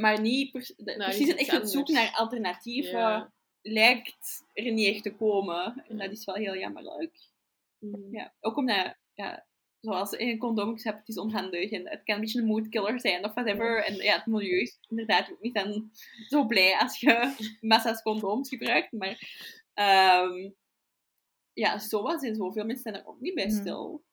Maar 0.00 0.20
niet 0.20 0.52
Nou, 0.76 0.96
precies 0.98 1.34
echt 1.34 1.50
het 1.50 1.70
zoeken 1.70 1.94
naar 1.94 2.12
alternatieven 2.16 2.98
Ja. 2.98 3.32
lijkt 3.62 4.44
er 4.52 4.72
niet 4.72 4.94
echt 4.94 5.02
te 5.02 5.14
komen. 5.14 5.84
En 5.88 5.96
Ja. 5.96 6.02
dat 6.02 6.12
is 6.12 6.24
wel 6.24 6.34
heel 6.34 6.56
jammerlijk. 6.56 7.16
Mhm. 7.78 8.14
Ja, 8.14 8.34
ook 8.40 8.56
omdat, 8.56 8.94
ja, 9.14 9.46
zoals 9.80 10.12
in 10.12 10.28
een 10.28 10.38
condoom 10.38 10.72
gezegd, 10.72 10.98
het 10.98 11.08
is 11.08 11.18
onhandig 11.18 11.70
en 11.70 11.88
het 11.88 12.02
kan 12.04 12.14
een 12.14 12.20
beetje 12.20 12.40
een 12.40 12.46
moodkiller 12.46 13.00
zijn 13.00 13.24
of 13.24 13.34
whatever. 13.34 13.84
En 13.84 13.94
ja, 13.94 14.14
het 14.16 14.26
milieu 14.26 14.60
is 14.60 14.78
inderdaad 14.88 15.30
ook 15.32 15.40
niet 15.40 15.54
dan 15.54 15.90
zo 16.28 16.46
blij 16.46 16.78
als 16.78 17.00
je 17.00 17.34
massa's 17.60 18.02
condooms 18.02 18.48
gebruikt. 18.48 18.92
Maar 18.92 19.18
ehm, 19.74 20.50
ja, 21.52 21.78
zoals 21.78 22.22
en 22.22 22.34
zoveel 22.34 22.64
mensen 22.64 22.92
zijn 22.92 23.02
er 23.02 23.06
ook 23.08 23.20
niet 23.20 23.34
bij 23.34 23.46
Mhm. 23.46 23.54
stil. 23.60 24.04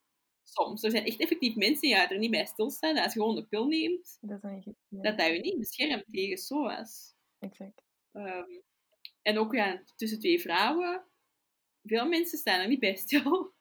Soms. 0.52 0.82
Er 0.82 0.90
zijn 0.90 1.04
echt 1.04 1.20
effectief 1.20 1.54
mensen 1.54 1.80
die 1.88 1.94
er 1.96 2.18
niet 2.18 2.30
bij 2.30 2.46
stilstaan. 2.46 2.96
Als 2.98 3.12
je 3.14 3.20
gewoon 3.20 3.34
de 3.34 3.46
pil 3.46 3.66
neemt, 3.66 4.18
Dat 4.20 4.36
is 4.36 4.40
dan 4.42 4.54
niet 4.54 4.64
ja, 4.88 5.02
dat 5.02 5.18
dat 5.18 5.26
je 5.26 5.40
niet 5.40 5.58
beschermt 5.58 6.04
tegen 6.10 6.38
SOA's. 6.38 7.14
exact. 7.38 7.82
Ehm, 8.12 8.44
en 9.22 9.38
ook 9.38 9.54
ja, 9.54 9.82
tussen 9.96 10.18
twee 10.18 10.40
vrouwen. 10.40 11.04
Veel 11.82 12.06
mensen 12.08 12.38
staan 12.38 12.60
er 12.60 12.68
niet 12.68 12.80
bij 12.80 12.96
stil. 12.96 13.52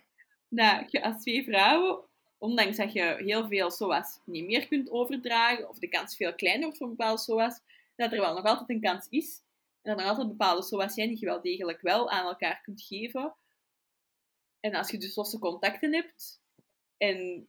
Dat 0.48 0.92
je 0.92 1.02
als 1.02 1.22
twee 1.22 1.44
vrouwen, 1.44 2.04
ondanks 2.38 2.76
dat 2.76 2.92
je 2.92 3.16
heel 3.18 3.46
veel 3.48 3.70
SOA's 3.70 4.20
niet 4.24 4.44
meer 4.46 4.66
kunt 4.68 4.90
overdragen, 4.90 5.68
of 5.68 5.78
de 5.78 5.88
kans 5.88 6.16
veel 6.16 6.34
kleiner 6.34 6.62
wordt 6.62 6.78
voor 6.78 6.88
bepaalde 6.88 7.20
SOA's, 7.20 7.60
dat 7.96 8.12
er 8.12 8.20
wel 8.20 8.34
nog 8.34 8.44
altijd 8.44 8.68
een 8.70 8.80
kans 8.80 9.06
is. 9.10 9.42
En 9.82 9.90
dat 9.96 10.00
er 10.00 10.08
altijd 10.10 10.28
bepaalde 10.28 10.62
SOA's 10.62 10.94
zijn 10.94 11.08
die 11.08 11.18
je 11.20 11.26
wel 11.26 11.40
degelijk 11.40 11.80
wel 11.80 12.10
aan 12.10 12.26
elkaar 12.26 12.60
kunt 12.62 12.82
geven. 12.82 13.34
En 14.66 14.74
als 14.74 14.90
je 14.90 14.98
dus 14.98 15.16
losse 15.16 15.38
contacten 15.38 15.94
hebt 15.94 16.40
en 16.96 17.48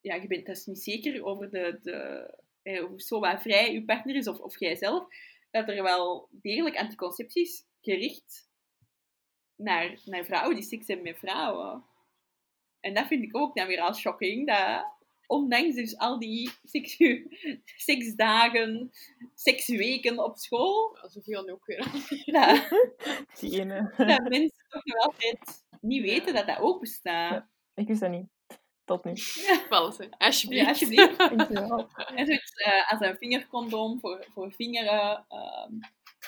ja, 0.00 0.14
je 0.14 0.26
bent 0.26 0.46
dus 0.46 0.66
niet 0.66 0.82
zeker 0.82 1.24
over, 1.24 1.50
de, 1.50 1.78
de, 1.82 2.30
eh, 2.62 2.84
over 2.84 3.00
zo 3.00 3.20
wat 3.20 3.42
vrij 3.42 3.72
je 3.72 3.84
partner 3.84 4.14
is 4.16 4.28
of, 4.28 4.38
of 4.38 4.60
jijzelf, 4.60 5.06
dat 5.50 5.68
er 5.68 5.82
wel 5.82 6.28
degelijk 6.30 6.76
anticoncepties 6.76 7.64
gericht 7.80 8.48
naar, 9.56 10.00
naar 10.04 10.24
vrouwen 10.24 10.54
die 10.54 10.64
seks 10.64 10.86
hebben 10.86 11.06
met 11.06 11.18
vrouwen. 11.18 11.84
En 12.80 12.94
dat 12.94 13.06
vind 13.06 13.22
ik 13.22 13.36
ook 13.36 13.56
dan 13.56 13.66
weer 13.66 13.80
al 13.80 13.94
shocking, 13.94 14.46
dat 14.46 14.96
ondanks 15.26 15.74
dus 15.74 15.96
al 15.96 16.18
die 16.18 16.50
seksu 16.64 17.28
seksdagen, 17.88 18.90
seksweken 19.34 20.24
op 20.24 20.36
school, 20.36 20.98
Ja, 21.02 21.08
zoveel 21.08 21.42
nu 21.44 21.52
ook 21.52 21.66
weer. 21.66 21.86
dat, 22.24 22.68
Die 23.40 23.60
ene. 23.60 23.92
dat 23.96 24.28
mensen 24.28 24.64
toch 24.68 24.84
nog 24.84 24.96
altijd 24.96 25.66
niet 25.80 26.02
weten 26.02 26.34
dat 26.34 26.46
dat 26.46 26.58
ook 26.58 26.80
bestaat. 26.80 27.32
Ja. 27.32 27.50
Ik 27.74 27.86
wist 27.86 28.00
dat 28.00 28.10
niet. 28.10 28.26
Tot 28.84 29.04
nu. 29.04 29.12
Hè. 29.12 29.66
Alsjeblieft. 30.18 30.62
Ja, 30.62 30.68
alsjeblieft. 30.68 31.18
Dankjewel. 31.36 31.88
En 32.14 32.26
zoiets 32.26 32.52
eh, 32.52 32.90
als 32.90 33.00
een 33.00 33.16
vingercondoom 33.16 34.00
voor, 34.00 34.26
voor 34.32 34.52
vingeren. 34.52 35.24
ehm, 35.28 35.72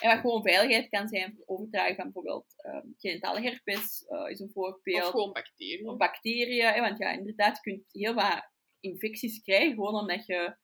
en 0.01 0.09
wat 0.09 0.19
gewoon 0.19 0.43
veiligheid 0.43 0.89
kan 0.89 1.09
zijn 1.09 1.35
voor 1.37 1.57
overdragen 1.57 1.95
van 1.95 2.05
bijvoorbeeld 2.05 2.55
ehm 2.57 2.87
genitale 2.97 3.41
herpes, 3.43 4.05
eh, 4.07 4.31
is 4.31 4.41
een 4.41 4.51
voorbeeld. 4.53 5.03
Of 5.05 5.11
gewoon 5.11 5.33
bacteriën. 5.33 5.89
Of 5.89 5.97
bacteriën. 5.97 6.67
hè, 6.67 6.81
want 6.81 6.99
ja, 6.99 7.11
inderdaad, 7.11 7.61
je 7.63 7.71
kunt 7.71 7.85
heel 7.93 8.15
wat 8.15 8.51
infecties 8.81 9.43
krijgen, 9.43 9.75
gewoon 9.75 9.95
omdat 9.95 10.27
je 10.27 10.57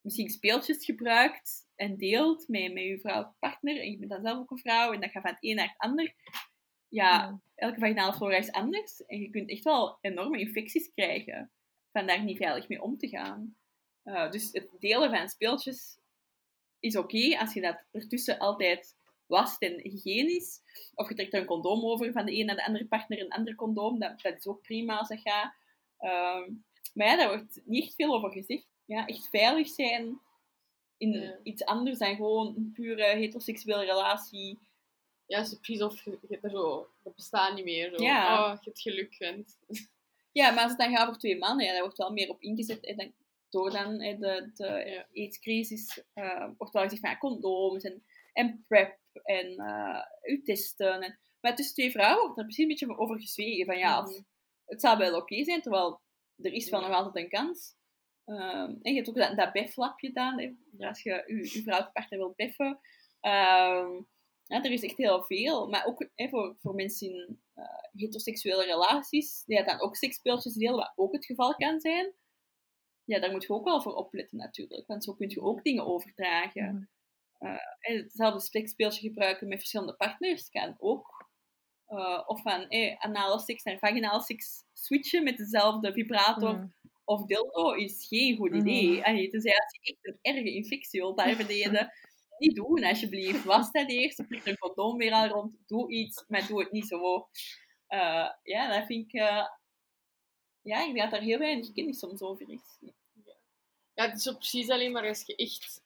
misschien 0.00 0.28
speeltjes 0.28 0.84
gebruikt 0.84 1.66
en 1.74 1.96
deelt 1.96 2.48
met, 2.48 2.72
met 2.72 2.82
je 2.82 2.98
vrouw 3.00 3.22
of 3.22 3.38
partner. 3.38 3.80
En 3.80 3.90
je 3.90 3.98
bent 3.98 4.10
dan 4.10 4.22
zelf 4.22 4.38
ook 4.38 4.50
een 4.50 4.58
vrouw 4.58 4.92
en 4.92 5.00
dat 5.00 5.10
gaat 5.10 5.22
van 5.22 5.30
het 5.30 5.44
een 5.44 5.54
naar 5.54 5.68
het 5.68 5.78
ander. 5.78 6.14
Ja, 6.88 7.18
Ja. 7.18 7.40
Elke 7.62 7.78
vaginale 7.78 8.12
flora 8.12 8.36
is 8.36 8.52
anders. 8.52 9.04
En 9.06 9.20
je 9.20 9.30
kunt 9.30 9.50
echt 9.50 9.64
wel 9.64 9.98
enorme 10.00 10.38
infecties 10.38 10.90
krijgen 10.94 11.50
van 11.92 12.06
daar 12.06 12.24
niet 12.24 12.36
veilig 12.36 12.68
mee 12.68 12.82
om 12.82 12.98
te 12.98 13.08
gaan. 13.08 13.56
Uh, 14.04 14.30
dus 14.30 14.48
het 14.52 14.68
delen 14.78 15.10
van 15.10 15.28
speeltjes 15.28 15.98
is 16.78 16.96
oké 16.96 17.38
als 17.38 17.54
je 17.54 17.60
dat 17.60 17.84
ertussen 17.90 18.38
altijd 18.38 18.96
wast 19.26 19.62
en 19.62 19.80
hygiënisch. 19.80 20.60
Of 20.94 21.08
je 21.08 21.14
trekt 21.14 21.34
er 21.34 21.40
een 21.40 21.46
condoom 21.46 21.84
over 21.84 22.12
van 22.12 22.26
de 22.26 22.38
een 22.38 22.46
naar 22.46 22.56
de 22.56 22.66
andere 22.66 22.86
partner, 22.86 23.20
een 23.20 23.32
ander 23.32 23.54
condoom. 23.54 23.98
Dat, 23.98 24.20
dat 24.20 24.36
is 24.36 24.46
ook 24.46 24.62
prima 24.62 24.98
als 24.98 25.08
dat 25.08 25.20
gaat. 25.20 25.54
Ehm, 25.98 26.52
maar 26.94 27.06
ja, 27.06 27.16
daar 27.16 27.28
wordt 27.28 27.60
niet 27.64 27.84
echt 27.84 27.94
veel 27.94 28.14
over 28.14 28.30
gezegd. 28.30 28.66
Ja, 28.84 29.06
echt 29.06 29.28
veilig 29.28 29.68
zijn 29.68 30.20
in 30.96 31.12
Ja. 31.12 31.38
iets 31.42 31.64
anders 31.64 31.98
dan 31.98 32.16
gewoon 32.16 32.56
een 32.56 32.70
pure 32.72 33.04
heteroseksuele 33.04 33.84
relatie. 33.84 34.58
Ja, 35.26 35.40
precies 35.60 35.82
of 35.82 36.04
je, 36.04 36.38
er 36.42 36.50
zo... 36.50 36.88
Dat 37.02 37.14
bestaat 37.14 37.54
niet 37.54 37.64
meer. 37.64 37.92
Zo. 37.96 38.04
Ja. 38.04 38.44
Oh, 38.44 38.52
je 38.58 38.64
hebt 38.64 38.80
geluk, 38.80 39.14
vent. 39.14 39.58
Ja, 40.32 40.50
maar 40.50 40.62
als 40.62 40.70
het 40.72 40.80
dan 40.80 40.96
gaat 40.96 41.08
over 41.08 41.20
twee 41.20 41.38
mannen, 41.38 41.66
ja, 41.66 41.72
daar 41.72 41.82
wordt 41.82 41.98
wel 41.98 42.12
meer 42.12 42.28
op 42.28 42.42
ingezet. 42.42 42.84
En 42.84 42.96
dan, 42.96 43.12
door 43.50 43.70
dan 43.70 44.00
hè, 44.00 44.18
de, 44.18 44.50
de 44.54 44.64
Ja. 44.66 45.06
AIDS-crisis 45.12 46.02
eh, 46.12 46.48
wordt 46.58 46.72
wel 46.72 46.82
gezegd 46.82 47.00
van 47.00 47.10
ja, 47.10 47.18
condooms 47.18 47.82
en, 47.84 48.04
en 48.32 48.64
PrEP 48.68 48.98
en 49.22 49.56
eh 49.56 50.00
uw 50.22 50.42
testen. 50.42 51.02
En, 51.02 51.18
maar 51.40 51.56
tussen 51.56 51.74
twee 51.74 51.90
vrouwen 51.90 52.22
wordt 52.22 52.38
er 52.38 52.44
precies 52.44 52.62
een 52.62 52.68
beetje 52.68 52.98
over 52.98 53.20
gezwegen. 53.20 53.66
Van 53.66 53.78
ja, 53.78 54.00
Mhm. 54.00 54.20
het 54.66 54.80
zou 54.80 54.98
wel 54.98 55.16
oké 55.16 55.44
zijn, 55.44 55.62
terwijl 55.62 56.00
er 56.42 56.52
is 56.52 56.70
wel 56.70 56.80
nog 56.80 56.90
altijd 56.92 57.24
een 57.24 57.30
kans. 57.30 57.74
Ehm, 58.24 58.70
en 58.82 58.92
je 58.92 58.94
hebt 58.94 59.08
ook 59.08 59.16
dat, 59.16 59.36
dat 59.36 59.52
befflapje 59.52 60.06
gedaan, 60.06 60.40
hè, 60.40 60.86
als 60.88 61.02
je 61.02 61.10
je, 61.26 61.62
vrouw 61.62 61.90
partner 61.92 62.18
wilt 62.18 62.36
beffen. 62.36 62.80
Ehm, 63.20 64.00
ja, 64.52 64.62
er 64.62 64.72
is 64.72 64.82
echt 64.82 64.96
heel 64.96 65.24
veel. 65.24 65.68
Maar 65.68 65.86
ook 65.86 66.08
hè, 66.14 66.28
voor, 66.28 66.56
voor 66.60 66.74
mensen 66.74 67.08
in 67.08 67.40
eh, 67.54 67.64
heteroseksuele 67.92 68.64
relaties, 68.64 69.44
die 69.44 69.64
dan 69.64 69.80
ook 69.80 69.96
seksspeeltjes 69.96 70.54
delen, 70.54 70.76
wat 70.76 70.92
ook 70.94 71.12
het 71.12 71.26
geval 71.26 71.54
kan 71.54 71.80
zijn. 71.80 72.12
Ja, 73.04 73.20
daar 73.20 73.30
moet 73.30 73.42
je 73.42 73.52
ook 73.52 73.64
wel 73.64 73.82
voor 73.82 73.94
opletten 73.94 74.38
natuurlijk. 74.38 74.86
Want 74.86 75.04
zo 75.04 75.14
kun 75.14 75.28
je 75.28 75.40
ook 75.40 75.62
dingen 75.62 75.86
overdragen. 75.86 76.90
Eh, 77.38 77.56
hetzelfde 77.78 78.40
seksspeeltje 78.40 79.08
gebruiken 79.08 79.48
met 79.48 79.58
verschillende 79.58 79.94
partners 79.96 80.48
kan 80.48 80.74
ook. 80.78 81.30
Eh, 81.86 82.22
of 82.26 82.42
van 82.42 82.68
eh, 82.68 82.96
anale 82.98 83.40
seks 83.40 83.62
naar 83.62 83.78
vaginaal 83.78 84.20
seks 84.20 84.64
switchen 84.72 85.24
met 85.24 85.36
dezelfde 85.36 85.92
vibrator 85.92 86.70
of 87.04 87.26
dildo 87.26 87.72
is 87.72 88.06
geen 88.08 88.36
goed 88.36 88.54
idee. 88.54 89.04
Allee, 89.04 89.30
tenzij 89.30 89.52
als 89.52 89.78
je 89.80 89.92
echt 89.92 90.06
een 90.06 90.34
erge 90.34 90.54
infectie 90.54 91.00
wilt 91.00 91.16
daar 91.16 91.36
beneden, 91.36 91.92
niet 92.42 92.54
doen 92.56 92.84
alsjeblieft. 92.84 93.44
Was 93.44 93.70
dat 93.72 93.90
eerst, 93.90 94.26
prik 94.28 94.44
er 94.44 94.48
een 94.50 94.58
condoom 94.58 94.96
weer 94.96 95.12
al 95.12 95.26
rond, 95.26 95.56
doe 95.66 95.92
iets, 95.92 96.24
maar 96.28 96.46
doe 96.46 96.60
het 96.60 96.72
niet 96.72 96.86
zo. 96.86 97.28
Eh, 97.86 98.30
ja, 98.42 98.76
dat 98.76 98.86
vind 98.86 99.04
ik... 99.06 99.20
eh, 99.20 99.46
ja, 100.62 100.78
ik 100.78 100.94
denk 100.94 100.98
dat 100.98 101.10
daar 101.10 101.20
heel 101.20 101.38
weinig 101.38 101.72
kennis 101.72 101.98
soms 101.98 102.20
over 102.20 102.50
is. 102.50 102.78
Ja, 103.94 104.04
het 104.06 104.16
is 104.16 104.22
zo 104.22 104.34
precies 104.34 104.70
alleen 104.70 104.92
maar 104.92 105.08
als 105.08 105.22
je 105.26 105.36
echt 105.36 105.82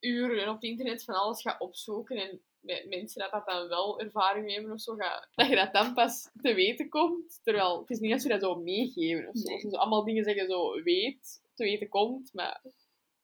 uren 0.00 0.48
op 0.48 0.54
het 0.54 0.64
internet 0.64 1.04
van 1.04 1.14
alles 1.14 1.42
gaat 1.42 1.60
opzoeken 1.60 2.16
en 2.16 2.42
met 2.60 2.88
mensen 2.88 3.20
dat 3.20 3.30
dat 3.30 3.46
dan 3.46 3.68
wel 3.68 4.00
ervaring 4.00 4.52
hebben 4.52 4.72
of 4.72 4.80
zo, 4.80 4.94
ga, 4.94 5.28
dat 5.34 5.48
je 5.48 5.56
dat 5.56 5.72
dan 5.72 5.94
pas 5.94 6.30
te 6.42 6.54
weten 6.54 6.88
komt. 6.88 7.40
Terwijl, 7.42 7.80
het 7.80 7.90
is 7.90 7.98
niet 7.98 8.10
dat 8.10 8.22
ze 8.22 8.28
dat 8.28 8.40
zo 8.40 8.54
meegeven 8.54 9.28
of 9.28 9.36
zo. 9.36 9.50
Nee. 9.50 9.60
Zo 9.60 9.76
allemaal 9.76 10.04
dingen 10.04 10.24
zeggen 10.24 10.46
zo 10.46 10.82
weet, 10.82 11.42
te 11.54 11.64
weten 11.64 11.88
komt, 11.88 12.32
maar 12.32 12.60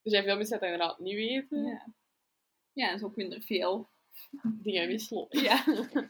er 0.01 0.11
zijn 0.11 0.23
veel 0.23 0.35
mensen 0.35 0.59
dat 0.59 0.61
dat 0.61 0.71
inderdaad 0.71 0.99
niet 0.99 1.15
weten. 1.15 1.65
Ja. 1.65 1.93
Ja, 2.73 2.89
en 2.91 2.99
zo 2.99 3.09
kun 3.09 3.29
je 3.29 3.35
er 3.35 3.41
veel. 3.41 3.89
Dingen 4.63 4.87
wisselen. 4.87 5.25
Ja. 5.29 5.63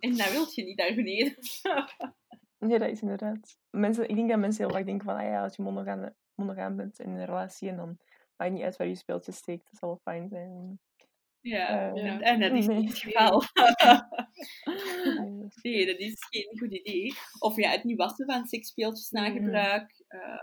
En 0.00 0.16
dat 0.16 0.30
wil 0.30 0.46
je 0.54 0.64
niet 0.64 0.76
daar 0.78 0.94
beneden. 0.94 1.34
Nee, 2.58 2.78
dat 2.78 2.88
is 2.90 3.00
inderdaad. 3.02 3.58
Mensen, 3.70 4.08
ik 4.08 4.14
denk 4.16 4.28
dat 4.28 4.38
mensen 4.38 4.64
heel 4.64 4.74
vaak 4.74 4.84
denken 4.86 5.04
van, 5.06 5.16
ah 5.16 5.22
ja, 5.22 5.42
als 5.42 5.56
je 5.56 5.62
monogaam, 5.62 6.14
monogaam 6.34 6.76
bent 6.76 6.98
in 6.98 7.10
een 7.10 7.24
relatie 7.24 7.68
en 7.68 7.76
dan 7.76 7.86
maakt 7.88 8.02
het 8.36 8.52
niet 8.52 8.62
uit 8.62 8.76
waar 8.76 8.86
je 8.86 8.94
speeltje 8.94 9.32
steekt, 9.32 9.64
dat 9.70 9.78
zal 9.78 9.88
wel 9.88 10.00
fijn 10.14 10.28
zijn. 10.28 10.80
Ja, 11.40 11.68
Eh, 11.94 12.04
en, 12.04 12.20
en 12.20 12.40
dat 12.40 12.52
is 12.52 12.66
niet 12.66 12.88
het 12.88 12.98
geval. 12.98 13.42
Nee, 15.62 15.86
dat 15.86 15.98
is- 15.98 16.26
geen 16.30 16.58
goed 16.58 16.72
idee. 16.74 17.12
Of 17.38 17.56
ja, 17.56 17.70
het 17.70 17.84
niet 17.84 17.96
wassen 17.98 18.26
van 18.26 18.46
seksspeeltjes 18.46 19.10
na 19.10 19.28
Mhm. 19.28 19.32
gebruik. 19.36 20.04
eh, 20.06 20.40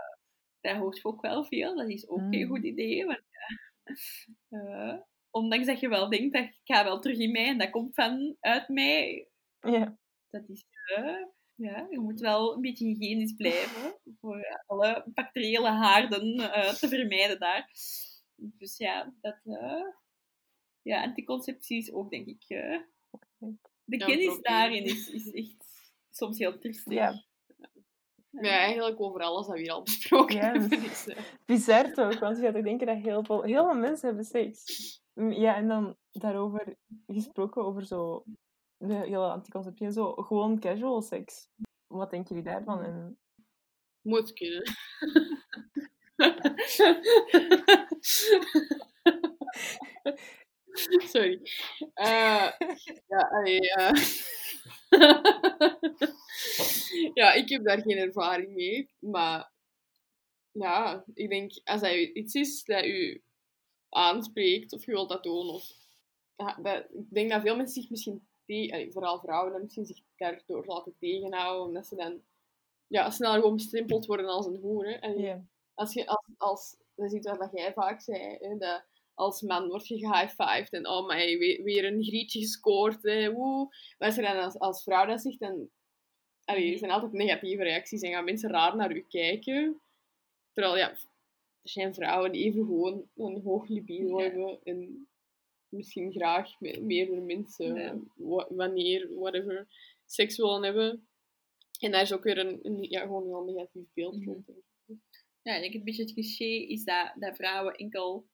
daar 0.60 0.76
hoort 0.78 0.96
je 0.96 1.04
ook 1.04 1.20
wel 1.22 1.44
veel. 1.44 1.76
Dat 1.76 1.88
is 1.88 2.08
ook 2.08 2.18
geen 2.30 2.44
Mhm. 2.46 2.48
goed 2.48 2.64
idee. 2.64 3.04
Want, 3.06 3.22
ja, 3.30 4.58
eh, 4.58 4.98
ondanks 5.38 5.66
dat 5.66 5.80
je 5.80 5.88
wel 5.88 6.08
denkt, 6.08 6.34
dat 6.34 6.42
ik 6.44 6.58
ga 6.64 6.84
wel 6.84 7.00
terug 7.00 7.18
in 7.18 7.30
mij 7.32 7.46
en 7.46 7.58
dat 7.58 7.70
komt 7.70 7.94
van 7.94 8.36
uit 8.40 8.68
mij. 8.68 9.28
Ja, 9.60 9.98
Dat 10.30 10.48
is... 10.48 10.64
eh, 10.96 11.24
ja, 11.54 11.86
je 11.90 11.98
moet 11.98 12.20
wel 12.20 12.54
een 12.54 12.60
beetje 12.60 12.84
hygiënisch 12.86 13.32
blijven. 13.34 13.94
Voor 14.20 14.62
alle 14.66 15.04
bacteriële 15.14 15.68
haarden 15.68 16.36
eh, 16.52 16.72
te 16.74 16.88
vermijden 16.88 17.38
daar. 17.38 17.70
Dus 18.36 18.76
ja, 18.76 19.14
dat... 19.20 19.40
eh, 19.44 19.84
ja, 20.82 21.02
anticonceptie 21.02 21.78
is 21.78 21.92
ook, 21.92 22.10
denk 22.10 22.26
ik... 22.26 22.44
eh, 22.48 22.78
de 23.84 23.96
kennis 23.96 24.40
daarin 24.40 24.84
is, 24.84 25.10
is 25.10 25.30
echt 25.32 25.90
soms 26.10 26.38
heel 26.38 26.58
triestig. 26.58 26.92
ja. 26.94 27.26
Eigenlijk 28.32 29.00
over 29.00 29.20
alles 29.20 29.46
dat 29.46 29.54
we 29.54 29.60
hier 29.62 29.72
al 29.72 29.82
besproken 29.82 30.36
Ja, 30.36 30.42
hebben. 30.42 30.68
dus- 30.68 31.08
bizar 31.46 31.92
toch? 31.92 32.18
Want 32.18 32.36
je 32.36 32.42
gaat 32.42 32.54
toch 32.54 32.62
denken 32.62 32.86
dat 32.86 32.96
heel 32.96 33.24
veel, 33.24 33.42
heel 33.42 33.64
veel 33.64 33.80
mensen 33.80 34.06
hebben 34.06 34.24
seks. 34.24 35.00
Mm, 35.18 35.32
Ja, 35.32 35.56
en 35.56 35.68
dan 35.68 35.96
daarover 36.12 36.76
gesproken, 37.06 37.64
over 37.64 37.84
zo 37.86 38.24
de 38.76 38.94
hele 38.94 39.18
anticonceptie 39.18 39.86
en 39.86 39.92
zo. 39.92 40.12
Gewoon 40.14 40.58
casual 40.60 41.02
seks. 41.02 41.48
Wat 41.86 42.10
denken 42.10 42.36
jullie 42.36 42.50
daarvan? 42.52 42.82
En, 42.82 43.18
Moet 44.02 44.32
kunnen. 44.32 44.62
Sorry. 51.12 51.40
Eh, 51.94 52.50
ja, 53.08 53.18
allee, 53.30 53.60
ja, 57.14 57.32
ik 57.32 57.48
heb 57.48 57.64
daar 57.64 57.80
geen 57.82 57.98
ervaring 57.98 58.54
mee. 58.54 58.90
Maar 58.98 59.52
ja, 60.52 61.04
ik 61.14 61.28
denk 61.30 61.50
als 61.64 61.80
dat 61.80 61.94
u- 61.94 62.12
iets 62.12 62.34
is 62.34 62.64
dat 62.64 62.84
u 62.84 63.22
aanspreekt 63.88 64.72
of 64.72 64.84
je 64.84 64.92
wilt 64.92 65.08
dat 65.08 65.22
doen. 65.22 65.48
Of, 65.48 65.72
dat, 66.36 66.84
ik 66.90 67.10
denk 67.10 67.30
dat 67.30 67.42
veel 67.42 67.56
mensen 67.56 67.82
zich 67.82 67.90
misschien, 67.90 68.28
te- 68.44 68.68
allee, 68.72 68.92
vooral 68.92 69.18
vrouwen, 69.18 69.62
misschien 69.62 69.86
zich 69.86 70.00
daardoor 70.16 70.66
laten 70.66 70.94
tegenhouden. 70.98 71.66
Omdat 71.66 71.86
ze 71.86 71.96
dan 71.96 72.22
ja, 72.86 73.10
sneller 73.10 73.40
gewoon 73.40 73.56
bestempeld 73.56 74.06
worden 74.06 74.26
als 74.26 74.46
een 74.46 74.60
hoer. 74.60 74.86
Hè. 74.86 74.92
En 74.92 75.50
als 75.74 75.92
je 75.92 76.06
als, 76.06 76.26
als 76.36 76.76
dat 76.94 77.06
is 77.06 77.12
iets 77.12 77.36
wat 77.36 77.50
jij 77.52 77.72
vaak 77.72 78.00
zei, 78.00 78.36
hè, 78.40 78.56
dat 78.56 78.84
als 79.14 79.42
man 79.42 79.68
word 79.68 79.86
je 79.86 79.98
gehighfived 79.98 80.72
en 80.72 80.88
oh 80.88 81.06
my, 81.06 81.38
weer, 81.38 81.62
weer 81.62 81.84
een 81.84 82.04
grietje 82.04 82.40
gescoord, 82.40 83.02
hè, 83.02 83.32
woe. 83.32 83.66
Maar 83.98 84.08
als 84.08 84.16
je 84.16 84.22
dan 84.22 84.42
als, 84.42 84.58
als 84.58 84.82
vrouw 84.82 85.06
dat 85.06 85.20
zegt, 85.20 85.38
dan 85.38 85.70
allee, 86.44 86.72
er 86.72 86.78
zijn 86.78 86.90
altijd 86.90 87.12
negatieve 87.12 87.62
reacties 87.62 88.00
en 88.00 88.12
gaan 88.12 88.24
mensen 88.24 88.50
raar 88.50 88.76
naar 88.76 88.96
u 88.96 89.04
kijken. 89.08 89.80
Terwijl, 90.52 90.76
ja, 90.76 90.96
er 91.68 91.74
zijn 91.82 91.94
vrouwen 91.94 92.32
die 92.32 92.44
even 92.44 92.64
gewoon 92.64 93.08
een 93.16 93.40
hoog 93.40 93.68
libido 93.68 94.18
Ja. 94.18 94.24
hebben 94.30 94.60
en 94.62 95.08
misschien 95.68 96.12
graag 96.12 96.60
met 96.60 96.82
meerdere 96.82 97.20
mensen, 97.20 97.74
Ja. 97.74 98.00
wanneer, 98.48 99.14
whatever, 99.14 99.68
seks 100.04 100.36
willen 100.36 100.62
hebben. 100.62 101.08
En 101.80 101.90
daar 101.90 102.02
is 102.02 102.12
ook 102.12 102.22
weer 102.22 102.38
een, 102.38 102.58
een 102.62 102.82
ja, 102.90 103.00
gewoon 103.00 103.22
een 103.22 103.28
heel 103.28 103.54
negatief 103.54 103.86
beeld 103.94 104.16
Mhm. 104.16 104.28
rond. 104.28 104.46
denk 104.46 104.58
ik. 104.86 104.96
Ja, 105.42 105.54
ik 105.54 105.60
denk 105.62 105.74
een 105.74 105.84
beetje 105.84 106.02
het 106.02 106.12
cliché 106.12 106.44
is 106.44 106.84
dat, 106.84 107.12
dat 107.18 107.36
vrouwen 107.36 107.74
enkel 107.74 108.28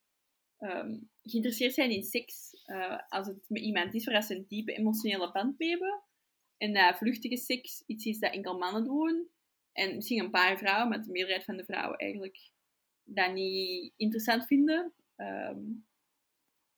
ehm, 0.59 0.99
geïnteresseerd 1.23 1.75
zijn 1.75 1.91
in 1.91 2.03
seks 2.03 2.63
eh, 2.65 2.99
als 3.09 3.27
het 3.27 3.45
met 3.49 3.63
iemand 3.63 3.95
is 3.95 4.05
waar 4.05 4.23
ze 4.23 4.35
een 4.37 4.45
diepe 4.49 4.73
emotionele 4.73 5.33
band 5.33 5.59
mee 5.59 5.69
hebben. 5.71 6.03
En 6.57 6.73
dat 6.73 6.97
vluchtige 6.97 7.37
seks 7.37 7.83
iets 7.87 8.05
is 8.05 8.19
dat 8.19 8.33
enkel 8.33 8.59
mannen 8.59 8.85
doen. 8.85 9.29
En 9.73 9.95
misschien 9.95 10.25
een 10.25 10.31
paar 10.31 10.59
vrouwen, 10.59 10.89
maar 10.89 11.03
de 11.03 11.11
meerderheid 11.11 11.45
van 11.45 11.57
de 11.57 11.65
vrouwen 11.65 11.99
eigenlijk 11.99 12.51
dat 13.05 13.33
niet 13.33 13.93
interessant 13.97 14.47
vinden. 14.47 14.93
Ehm, 15.17 15.61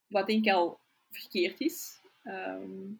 wat 0.07 0.27
denk 0.27 0.45
ik 0.45 0.53
al 0.53 0.79
verkeerd 1.09 1.59
is. 1.59 1.99
Ehm, 2.23 2.91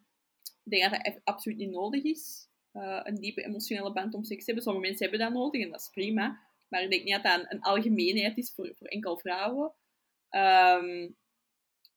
ik 0.64 0.74
denk 0.74 0.92
dat 0.92 1.04
dat 1.04 1.22
absoluut 1.24 1.58
niet 1.58 1.72
nodig 1.72 2.04
is. 2.04 2.46
eh, 2.72 3.00
een 3.04 3.16
diepe 3.16 3.44
emotionele 3.44 3.94
band 3.94 4.14
om 4.14 4.24
seks 4.24 4.40
te 4.40 4.46
hebben. 4.46 4.64
Sommige 4.64 4.86
mensen 4.88 5.10
hebben 5.10 5.26
dat 5.26 5.38
nodig 5.40 5.62
en 5.62 5.72
dat 5.72 5.80
is 5.82 5.90
prima. 5.90 6.40
Maar 6.68 6.82
ik 6.82 6.90
denk 6.90 7.04
niet 7.04 7.14
dat 7.14 7.24
dat 7.24 7.40
een, 7.40 7.46
een 7.50 7.62
algemeenheid 7.62 8.38
is 8.38 8.52
voor, 8.54 8.72
voor 8.76 8.88
enkel 8.88 9.18
vrouwen. 9.18 9.74
Ehm, 10.30 11.10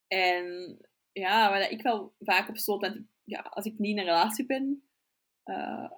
en 0.08 0.78
ja, 1.12 1.50
waar 1.50 1.70
ik 1.70 1.82
wel 1.82 2.14
vaak 2.18 2.48
op 2.48 2.56
stoot, 2.56 2.80
want 2.80 3.00
ja, 3.24 3.40
als 3.40 3.64
ik 3.64 3.78
niet 3.78 3.90
in 3.90 3.98
een 3.98 4.04
relatie 4.04 4.46
ben, 4.46 4.82
eh, 5.44 5.90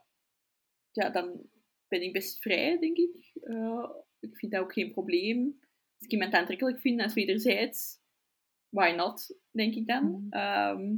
ja, 0.93 1.11
dan 1.11 1.51
ben 1.89 2.03
ik 2.03 2.13
best 2.13 2.39
vrij, 2.39 2.79
denk 2.79 2.97
ik. 2.97 3.31
Eh, 3.43 3.91
ik 4.23 4.37
vind 4.37 4.53
dat 4.53 4.61
ook 4.61 4.73
geen 4.73 4.93
probleem. 4.93 5.59
Als 5.99 6.07
ik 6.07 6.13
iemand 6.13 6.35
aantrekkelijk 6.35 6.81
vind, 6.81 7.01
is 7.01 7.15
wederzijds. 7.15 8.01
Why 8.69 8.93
not, 8.97 9.37
denk 9.51 9.75
ik 9.75 9.87
dan. 9.87 10.05
Mhm. 10.05 10.27
Ehm, 10.31 10.97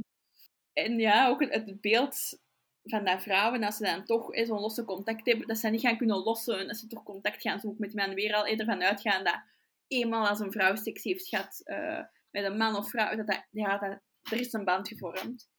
en 0.73 0.99
ja, 0.99 1.27
ook 1.27 1.39
het, 1.39 1.81
beeld 1.81 2.39
van 2.83 3.05
dat 3.05 3.21
vrouwen, 3.21 3.63
als 3.63 3.77
ze 3.77 3.83
dan 3.83 4.05
toch 4.05 4.29
zo'n 4.31 4.59
losse 4.59 4.85
contact 4.85 5.25
hebben, 5.25 5.47
dat 5.47 5.57
ze 5.57 5.69
niet 5.69 5.81
gaan 5.81 5.97
kunnen 5.97 6.23
lossen, 6.23 6.59
en 6.59 6.67
dat 6.67 6.77
ze 6.77 6.87
toch 6.87 7.03
contact 7.03 7.41
gaan 7.41 7.59
zoeken 7.59 7.81
met 7.81 7.93
man, 7.93 8.13
weer 8.13 8.33
al 8.33 8.45
eerder 8.45 8.65
van 8.65 8.83
uitgaan 8.83 9.23
dat 9.23 9.41
eenmaal 9.87 10.27
als 10.27 10.39
een 10.39 10.51
vrouw 10.51 10.75
seks 10.75 11.03
heeft 11.03 11.27
gehad 11.27 11.61
eh, 11.63 12.03
met 12.31 12.43
een 12.43 12.57
man 12.57 12.75
of 12.75 12.89
vrouw, 12.89 13.15
dat, 13.15 13.27
dat, 13.27 13.47
ja, 13.51 13.77
dat 13.77 13.99
er 14.31 14.39
is 14.39 14.53
een 14.53 14.65
band 14.65 14.87
gevormd. 14.87 15.49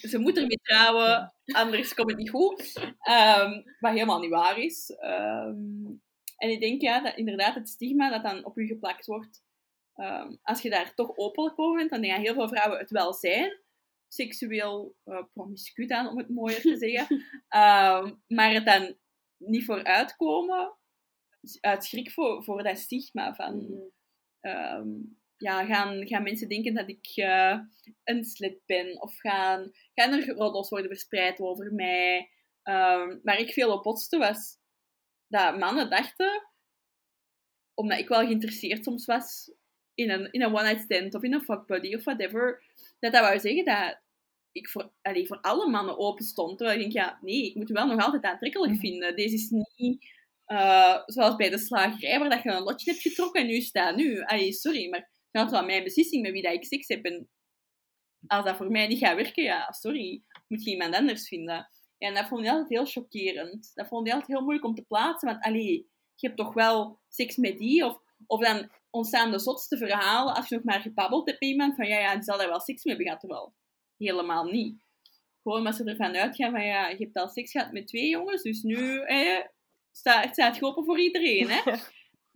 Ze 0.00 0.18
moet 0.18 0.36
ermee 0.36 0.60
trouwen, 0.62 1.34
anders 1.44 1.94
komt 1.94 2.10
het 2.10 2.18
niet 2.18 2.30
goed. 2.30 2.72
Ehm, 2.98 3.62
wat 3.78 3.92
helemaal 3.92 4.20
niet 4.20 4.30
waar 4.30 4.58
is. 4.58 4.90
Ehm, 4.90 5.84
en 6.36 6.50
ik 6.50 6.60
denk 6.60 6.80
ja, 6.80 7.00
dat 7.00 7.16
inderdaad 7.16 7.54
het 7.54 7.68
stigma 7.68 8.10
dat 8.10 8.22
dan 8.22 8.44
op 8.44 8.58
u 8.58 8.66
geplakt 8.66 9.06
wordt, 9.06 9.42
ehm, 9.94 10.36
als 10.42 10.62
je 10.62 10.70
daar 10.70 10.94
toch 10.94 11.16
openlijk 11.16 11.58
over 11.60 11.76
bent, 11.76 11.90
dan 11.90 12.00
denk 12.00 12.12
ik 12.12 12.18
dat 12.18 12.26
heel 12.26 12.46
veel 12.46 12.56
vrouwen 12.56 12.78
het 12.78 12.90
wel 12.90 13.12
zijn. 13.14 13.62
Seksueel 14.08 14.96
eh 15.04 15.22
promiscuut 15.32 15.90
aan, 15.90 16.08
om 16.08 16.18
het 16.18 16.28
mooier 16.28 16.60
te 16.60 16.76
zeggen. 16.76 17.24
Maar 18.36 18.52
het 18.52 18.64
dan 18.66 18.96
niet 19.36 19.64
voor 19.64 19.84
uitkomen, 19.84 20.76
uit 21.60 21.84
schrik 21.84 22.10
voor, 22.10 22.44
voor 22.44 22.62
dat 22.62 22.78
stigma 22.78 23.34
van 23.34 23.56
Mhm. 23.56 23.80
ehm, 24.40 24.88
ja, 25.44 25.64
gaan, 25.64 26.06
gaan 26.06 26.22
mensen 26.22 26.48
denken 26.48 26.74
dat 26.74 26.88
ik 26.88 27.06
eh, 27.14 27.58
een 28.04 28.24
slet 28.24 28.58
ben? 28.66 29.02
Of 29.02 29.16
gaan, 29.16 29.70
gaan 29.94 30.12
er 30.12 30.28
roddels 30.28 30.68
worden 30.68 30.90
verspreid 30.90 31.40
over 31.40 31.72
mij? 31.72 32.30
Ehm, 32.62 33.18
waar 33.22 33.38
ik 33.38 33.52
veel 33.52 33.72
op 33.72 33.82
botste 33.82 34.18
was 34.18 34.58
dat 35.28 35.58
mannen 35.58 35.90
dachten, 35.90 36.42
omdat 37.74 37.98
ik 37.98 38.08
wel 38.08 38.24
geïnteresseerd 38.26 38.84
soms 38.84 39.04
was 39.04 39.52
in 39.94 40.10
een, 40.10 40.32
in 40.32 40.42
een 40.42 40.54
one-night 40.54 40.82
stand 40.82 41.14
of 41.14 41.22
in 41.22 41.32
een 41.34 41.44
fuckbuddy 41.44 41.94
of 41.94 42.04
whatever, 42.04 42.62
dat 43.00 43.12
dat 43.12 43.22
wou 43.22 43.38
zeggen 43.40 43.64
dat 43.64 44.00
ik 44.52 44.68
voor, 44.68 44.92
allee, 45.02 45.26
voor 45.26 45.40
alle 45.40 45.70
mannen 45.70 45.98
open 45.98 46.24
stond. 46.24 46.58
Terwijl 46.58 46.78
ik 46.78 46.82
denk, 46.92 47.06
ja, 47.06 47.18
nee, 47.22 47.46
ik 47.48 47.54
moet 47.54 47.68
je 47.68 47.74
wel 47.74 47.86
nog 47.86 48.04
altijd 48.04 48.22
aantrekkelijk 48.22 48.72
Mhm. 48.72 48.80
vinden. 48.80 49.16
Deze 49.16 49.34
is 49.34 49.50
niet 49.76 50.12
eh, 50.44 51.02
zoals 51.06 51.36
bij 51.36 51.50
de 51.50 51.58
slagerij, 51.58 52.18
waar 52.18 52.30
dat 52.30 52.42
je 52.42 52.50
een 52.50 52.62
lotje 52.62 52.90
hebt 52.90 53.02
getrokken 53.02 53.40
en 53.40 53.46
nu 53.46 53.60
staat 53.60 53.96
nu. 53.96 54.22
Allee, 54.22 54.52
sorry, 54.52 54.88
maar 54.88 55.10
dat 55.34 55.46
is 55.46 55.52
wel 55.52 55.64
mijn 55.64 55.84
beslissing 55.84 56.22
met 56.22 56.32
wie 56.32 56.42
dat 56.42 56.52
ik 56.52 56.64
seks 56.64 56.88
heb. 56.88 57.04
En 57.04 57.28
als 58.26 58.44
dat 58.44 58.56
voor 58.56 58.70
mij 58.70 58.86
niet 58.86 58.98
gaat 58.98 59.16
werken, 59.16 59.42
ja, 59.42 59.72
sorry, 59.72 60.22
moet 60.48 60.64
je 60.64 60.70
iemand 60.70 60.94
anders 60.94 61.28
vinden. 61.28 61.68
Ja, 61.98 62.08
en 62.08 62.14
dat 62.14 62.26
vond 62.26 62.44
ik 62.44 62.50
altijd 62.50 62.68
heel 62.68 62.84
chockerend. 62.84 63.70
Dat 63.74 63.88
vond 63.88 64.06
ik 64.06 64.12
altijd 64.12 64.30
heel 64.30 64.42
moeilijk 64.42 64.66
om 64.66 64.74
te 64.74 64.82
plaatsen, 64.82 65.28
want 65.28 65.44
allee, 65.44 65.90
je 66.14 66.26
hebt 66.26 66.38
toch 66.38 66.54
wel 66.54 67.00
seks 67.08 67.36
met 67.36 67.58
die? 67.58 67.84
Of, 67.84 67.98
of 68.26 68.40
dan 68.40 68.70
ontstaan 68.90 69.30
de 69.30 69.38
zotste 69.38 69.76
verhalen 69.76 70.34
als 70.34 70.48
je 70.48 70.54
nog 70.54 70.64
maar 70.64 70.80
gebabbeld 70.80 71.26
hebt 71.26 71.40
met 71.40 71.50
iemand 71.50 71.74
van 71.74 71.86
ja, 71.86 71.98
ja, 71.98 72.14
die 72.14 72.22
zal 72.22 72.38
daar 72.38 72.48
wel 72.48 72.60
seks 72.60 72.84
mee 72.84 72.94
hebben 72.94 73.12
gehad, 73.12 73.20
terwijl 73.20 73.54
helemaal 73.96 74.44
niet. 74.44 74.82
Gewoon 75.42 75.66
als 75.66 75.76
ze 75.76 75.84
ervan 75.84 76.16
uitgaan 76.16 76.50
van 76.50 76.64
ja, 76.64 76.88
je 76.88 77.04
hebt 77.04 77.16
al 77.16 77.28
seks 77.28 77.50
gehad 77.50 77.72
met 77.72 77.86
twee 77.86 78.08
jongens, 78.08 78.42
dus 78.42 78.62
nu 78.62 79.00
eh, 79.00 79.44
staat, 79.92 80.32
staat 80.32 80.56
je 80.56 80.64
open 80.64 80.84
voor 80.84 81.00
iedereen, 81.00 81.48
hè. 81.48 81.60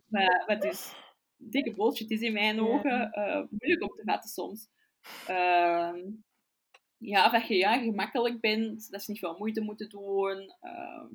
Maar 0.09 0.43
wat 0.47 0.61
dus 0.61 0.93
dikke 1.39 1.73
bullshit 1.73 2.11
is 2.11 2.21
in 2.21 2.33
mijn 2.33 2.61
ogen 2.61 3.11
eh, 3.11 3.43
moeilijk 3.49 3.81
om 3.81 3.95
te 3.95 4.01
vatten 4.05 4.29
soms. 4.29 4.67
Ehm, 5.27 5.99
ja, 6.97 7.25
of 7.25 7.31
dat 7.31 7.47
je 7.47 7.55
ja, 7.55 7.77
gemakkelijk 7.77 8.39
bent, 8.39 8.91
dat 8.91 9.03
ze 9.03 9.11
niet 9.11 9.19
veel 9.19 9.37
moeite 9.37 9.61
moeten 9.61 9.89
doen, 9.89 10.55
ehm, 10.59 11.07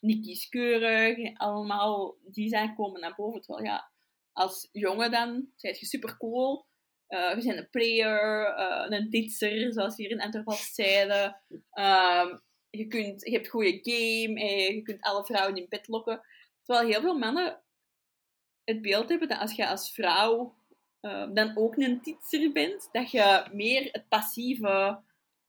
niet 0.00 0.24
kieskeurig, 0.24 1.38
allemaal 1.38 2.16
die 2.22 2.48
zijn 2.48 2.74
komen 2.74 3.00
naar 3.00 3.14
boven. 3.14 3.40
Terwijl 3.40 3.64
ja, 3.66 3.90
als 4.32 4.68
jongen 4.72 5.10
dan, 5.10 5.48
zijt 5.56 5.80
je 5.80 5.86
super 5.86 6.16
cool. 6.16 6.66
we 7.08 7.36
zijn 7.38 7.58
een 7.58 7.70
player, 7.70 8.46
eh, 8.46 8.98
een 8.98 9.10
ditser, 9.10 9.72
zoals 9.72 9.96
hier 9.96 10.10
in 10.10 10.20
Antwerpen 10.20 10.54
zeiden. 10.54 11.40
Ehm, 11.70 12.36
je, 12.70 12.86
kunt, 12.86 13.24
je 13.24 13.30
hebt 13.30 13.48
goede 13.48 13.78
game, 13.82 14.40
en 14.40 14.74
je 14.74 14.82
kunt 14.82 15.02
alle 15.02 15.24
vrouwen 15.24 15.56
in 15.56 15.66
bed 15.68 15.88
lokken. 15.88 16.20
Terwijl 16.62 16.88
heel 16.88 17.00
veel 17.00 17.18
mannen 17.18 17.63
het 18.64 18.82
beeld 18.82 19.08
hebben 19.08 19.28
dat 19.28 19.38
als 19.38 19.52
je 19.54 19.68
als 19.68 19.92
vrouw 19.92 20.54
eh, 21.00 21.28
dan 21.32 21.56
ook 21.56 21.76
een 21.76 22.00
titser 22.02 22.52
bent, 22.52 22.88
dat 22.92 23.10
je 23.10 23.46
meer 23.52 23.88
het 23.92 24.08
passieve 24.08 25.02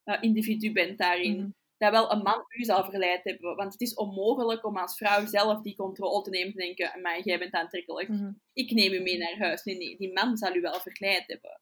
eh, 0.03 0.17
individu 0.21 0.71
bent 0.71 0.97
daarin. 0.97 1.37
Mhm. 1.37 1.49
Dat 1.77 1.91
wel 1.91 2.11
een 2.11 2.21
man 2.21 2.45
u 2.49 2.63
zal 2.63 2.83
verleid 2.83 3.23
hebben. 3.23 3.55
Want 3.55 3.71
het 3.71 3.81
is 3.81 3.93
onmogelijk 3.93 4.65
om 4.65 4.77
als 4.77 4.97
vrouw 4.97 5.25
zelf 5.25 5.61
die 5.61 5.75
controle 5.75 6.21
te 6.21 6.29
nemen 6.29 6.51
te 6.51 6.57
denken, 6.57 7.01
maar 7.01 7.21
jij 7.21 7.39
bent 7.39 7.53
aantrekkelijk. 7.53 8.09
Mhm. 8.09 8.31
Ik 8.53 8.71
neem 8.71 8.93
u 8.93 8.99
mee 8.99 9.17
naar 9.17 9.37
huis. 9.37 9.63
Nee, 9.63 9.77
nee, 9.77 9.97
die 9.97 10.13
man 10.13 10.37
zal 10.37 10.55
u 10.55 10.61
wel 10.61 10.79
verleid 10.79 11.23
hebben. 11.27 11.61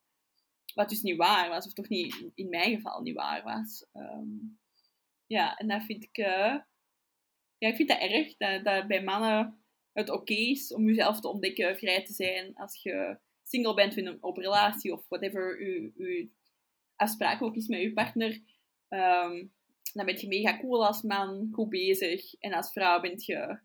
Wat 0.73 0.89
dus 0.89 1.01
niet 1.01 1.17
waar 1.17 1.49
was, 1.49 1.65
of 1.65 1.73
toch 1.73 1.89
niet 1.89 2.31
in 2.35 2.49
mijn 2.49 2.75
geval 2.75 3.01
niet 3.01 3.15
waar 3.15 3.43
was. 3.43 3.85
Ehm, 3.91 4.27
ja, 5.27 5.55
en 5.55 5.67
dat 5.67 5.83
vind 5.83 6.03
ik... 6.03 6.17
eh, 6.17 6.55
ja, 7.57 7.69
ik 7.69 7.75
vind 7.75 7.89
dat 7.89 7.99
erg, 7.99 8.37
dat, 8.37 8.63
dat 8.63 8.87
bij 8.87 9.03
mannen 9.03 9.62
het 9.93 10.09
oké 10.09 10.33
is 10.33 10.73
om 10.73 10.87
jezelf 10.87 11.19
te 11.19 11.27
ontdekken, 11.27 11.77
vrij 11.77 12.05
te 12.05 12.13
zijn. 12.13 12.55
Als 12.55 12.83
je 12.83 13.17
single 13.43 13.73
bent 13.73 13.97
in 13.97 14.07
een 14.07 14.23
open 14.23 14.43
relatie 14.43 14.93
of 14.93 15.05
whatever 15.07 15.57
uw 15.95 16.29
afspraak 16.95 17.41
ook 17.41 17.55
is 17.55 17.67
met 17.67 17.81
je 17.81 17.93
partner, 17.93 18.41
ehm, 18.87 19.45
dan 19.93 20.05
ben 20.05 20.19
je 20.19 20.27
mega 20.27 20.59
cool 20.59 20.85
als 20.85 21.01
man, 21.01 21.49
goed 21.51 21.69
bezig. 21.69 22.33
En 22.33 22.53
als 22.53 22.71
vrouw 22.71 23.01
ben 23.01 23.13
je 23.15 23.59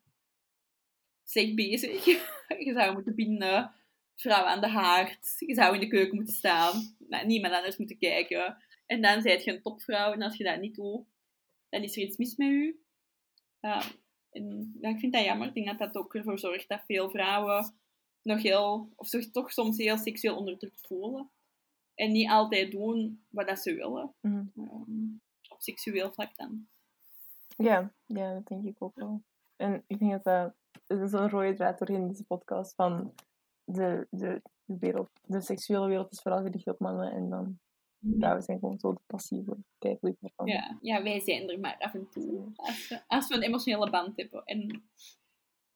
slecht 1.24 1.54
bezig. 1.54 2.04
je 2.66 2.72
zou 2.72 2.92
moeten 2.92 3.14
binden, 3.14 3.72
vrouw 4.14 4.44
aan 4.44 4.60
de 4.60 4.68
haard, 4.68 5.34
je 5.38 5.54
zou 5.54 5.74
in 5.74 5.80
de 5.80 5.88
keuken 5.88 6.14
moeten 6.14 6.34
staan, 6.34 6.96
naar 6.98 7.26
niemand 7.26 7.54
anders 7.54 7.76
moeten 7.76 7.98
kijken. 7.98 8.62
En 8.86 9.02
dan 9.02 9.22
zijt 9.22 9.44
je 9.44 9.52
een 9.52 9.62
topvrouw 9.62 10.12
en 10.12 10.22
als 10.22 10.36
je 10.36 10.44
dat 10.44 10.60
niet 10.60 10.74
doet, 10.74 11.06
dan 11.68 11.82
is 11.82 11.96
er 11.96 12.02
iets 12.02 12.16
mis 12.16 12.36
met 12.36 12.48
je. 12.48 12.76
En 14.38 14.78
ja, 14.80 14.88
ik 14.88 14.98
vind 14.98 15.12
dat 15.12 15.24
jammer. 15.24 15.46
Ik 15.48 15.54
denk 15.54 15.66
dat 15.66 15.78
dat 15.78 15.96
ook 15.96 16.14
ervoor 16.14 16.38
zorgt 16.38 16.68
dat 16.68 16.82
veel 16.86 17.10
vrouwen 17.10 17.74
nog 18.22 18.42
heel, 18.42 18.92
of 18.96 19.06
zich 19.06 19.30
toch 19.30 19.52
soms 19.52 19.76
heel 19.76 19.96
seksueel 19.96 20.36
onderdrukt 20.36 20.86
voelen. 20.86 21.30
En 21.94 22.12
niet 22.12 22.30
altijd 22.30 22.70
doen 22.70 23.24
wat 23.28 23.48
dat 23.48 23.58
ze 23.58 23.74
willen. 23.74 24.14
Mhm. 24.20 24.44
Ehm, 24.56 25.08
op 25.48 25.60
seksueel 25.60 26.12
vlak 26.12 26.36
dan. 26.36 26.68
Ja, 27.56 27.92
ja, 28.06 28.34
dat 28.34 28.46
denk 28.46 28.64
ik 28.64 28.82
ook 28.82 28.94
wel. 28.94 29.22
En 29.56 29.84
ik 29.86 29.98
denk 29.98 30.10
dat 30.10 30.24
dat, 30.24 30.54
dat 30.86 31.00
is 31.00 31.12
een 31.12 31.30
rode 31.30 31.54
draad 31.54 31.78
doorheen 31.78 32.08
deze 32.08 32.24
podcast 32.24 32.74
van 32.74 33.14
de, 33.64 34.06
de, 34.10 34.42
de 34.64 34.78
wereld, 34.78 35.10
de 35.24 35.40
seksuele 35.40 35.86
wereld 35.86 36.12
is 36.12 36.20
vooral 36.22 36.42
gericht 36.42 36.66
op 36.66 36.78
mannen 36.78 37.12
en 37.12 37.28
dan 37.28 37.58
vrouwen 38.00 38.42
zijn 38.42 38.58
gewoon 38.58 38.78
zo 38.78 38.92
de 38.92 39.00
passieve 39.06 39.56
kijkelijk 39.78 40.16
daarvan. 40.20 40.46
Ja, 40.46 40.78
ja, 40.80 41.02
wij 41.02 41.20
zijn 41.20 41.48
er 41.48 41.60
maar 41.60 41.76
af 41.78 41.94
en 41.94 42.08
toe. 42.10 42.50
Als 42.54 42.88
we, 42.88 43.02
als 43.06 43.28
we 43.28 43.34
een 43.34 43.42
emotionele 43.42 43.90
band 43.90 44.16
hebben 44.16 44.44
en 44.44 44.82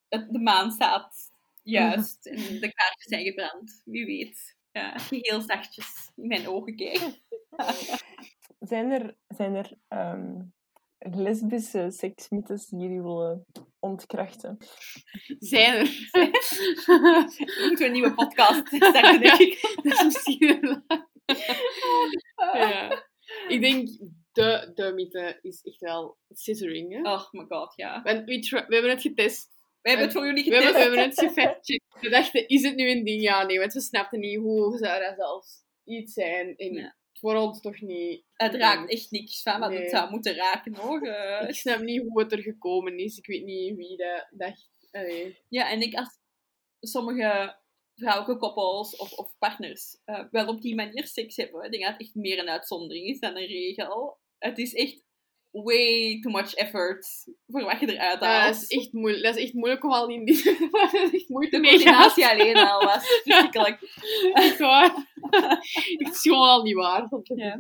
de 0.09 0.39
maan 0.43 0.71
staat 0.71 1.31
juist 1.63 2.27
en 2.27 2.37
de 2.37 2.73
kaartjes 2.73 3.07
zijn 3.09 3.25
gebrand. 3.25 3.83
Wie 3.85 4.07
weet. 4.07 4.57
Ja, 4.73 4.97
heel 5.11 5.41
zachtjes 5.41 6.11
in 6.17 6.27
mijn 6.27 6.49
ogen 6.49 6.77
kijkt. 6.77 7.21
Zijn 8.59 8.91
er, 8.91 9.17
zijn 9.29 9.55
er 9.55 9.73
ehm, 9.89 10.41
lesbische 10.99 11.91
seksmythes 11.91 12.67
die 12.67 12.81
jullie 12.81 13.03
willen 13.03 13.47
ontkrachten? 13.79 14.57
Zijn 15.39 15.75
er. 15.75 15.87
We 17.37 17.65
moeten 17.69 17.87
een 17.87 17.93
nieuwe 17.93 18.15
podcast 18.15 18.67
starten, 18.67 19.21
denk 19.21 19.39
ik. 19.39 19.79
Dat 19.83 19.93
is 19.93 20.05
misschien 20.05 20.61
wel- 20.61 21.11
ja. 22.55 23.05
Ik 23.49 23.61
denk 23.61 23.89
de, 24.33 24.71
de 24.75 24.93
mythe 24.95 25.39
is 25.43 25.63
echt 25.63 25.81
wel 25.81 26.19
scissoring. 26.29 26.93
Hè? 26.93 27.13
Oh 27.13 27.31
my 27.33 27.45
god, 27.49 27.73
ja. 27.77 28.03
Want 28.03 28.25
we, 28.25 28.65
we 28.69 28.75
hebben 28.75 28.91
het 28.91 29.01
getest. 29.01 29.51
We 29.83 29.89
hebben 29.89 30.07
het 30.07 30.17
voor 30.17 30.27
jullie 30.27 30.45
We 30.45 30.51
getest. 30.51 30.65
hebben, 30.65 30.91
we 30.93 30.99
hebben 31.01 31.17
het 31.17 31.19
gefactcheckt. 31.35 31.85
We 32.01 32.09
dachten, 32.09 32.49
is 32.49 32.63
het 32.63 32.75
nu 32.77 32.91
een 32.91 33.05
ding? 33.05 33.23
Ja, 33.23 33.43
nee, 33.45 33.59
want 33.59 33.73
we 33.73 33.81
snapten 33.81 34.21
niet 34.21 34.39
hoe 34.39 34.77
zou 34.79 35.01
dat 35.01 35.15
zelfs 35.17 35.65
iets 35.85 36.13
zijn. 36.13 36.57
En 36.57 36.73
Ja. 36.75 36.97
voor 37.13 37.35
ons 37.35 37.61
toch 37.61 37.81
niet. 37.81 38.25
Het 38.33 38.55
raakt 38.55 38.91
echt 38.91 39.11
niks 39.11 39.43
van 39.43 39.61
wat 39.61 39.71
Nee. 39.71 39.81
het 39.81 39.91
zou 39.91 40.11
moeten 40.11 40.35
raken, 40.35 40.75
hoor. 40.77 41.03
Eh, 41.03 41.49
Ik 41.49 41.55
snap 41.55 41.81
niet 41.81 42.03
hoe 42.03 42.21
het 42.23 42.33
er 42.33 42.43
gekomen 42.43 42.99
is. 42.99 43.19
Ik 43.19 43.27
weet 43.27 43.45
niet 43.45 43.77
wie 43.77 43.97
dat 43.97 44.27
dacht. 44.31 44.71
Allee. 44.91 45.39
Ja, 45.49 45.71
en 45.71 45.81
ik 45.81 45.95
als 45.95 46.19
sommige 46.81 47.57
vrouwelijke 47.95 48.37
koppels 48.47 48.97
of, 48.97 49.13
of 49.13 49.35
partners 49.39 49.99
eh, 50.05 50.25
wel 50.31 50.47
op 50.49 50.61
die 50.63 50.75
manier 50.75 51.07
seks 51.07 51.37
hebben, 51.37 51.65
ik 51.65 51.71
denk 51.71 51.83
dat 51.85 51.93
het 51.93 52.01
echt 52.03 52.15
meer 52.15 52.39
een 52.39 52.49
uitzondering 52.49 53.07
is 53.07 53.19
dan 53.19 53.37
een 53.37 53.47
regel. 53.47 54.19
Het 54.39 54.59
is 54.59 54.75
echt 54.75 55.03
way 55.51 56.19
too 56.21 56.33
much 56.33 56.55
effort 56.55 57.07
voor 57.47 57.65
wat 57.65 57.81
je 57.81 57.93
eruit 57.93 58.21
Dat 58.21 58.29
haalt. 58.29 58.55
is 58.57 58.67
echt 58.67 58.93
moeilijk. 58.93 59.25
Dat 59.25 59.37
is 59.37 59.43
echt 59.45 59.53
moeilijk 59.53 59.85
om 59.85 59.91
al 59.93 60.09
in 60.09 60.25
die. 60.25 60.43
dat 60.71 60.93
is 60.95 61.13
echt 61.13 61.29
moeite 61.29 61.61
de 61.61 61.67
coördinatie 61.69 62.27
alleen 62.27 62.57
al 62.57 62.85
was 62.85 63.07
verschrikkelijk. 63.25 63.81
Echt 64.33 64.59
waar. 64.59 64.95
Het 65.99 66.09
is 66.15 66.21
gewoon 66.21 66.49
al 66.49 66.63
niet 66.63 66.75
waar 66.75 67.09
Ja. 67.35 67.57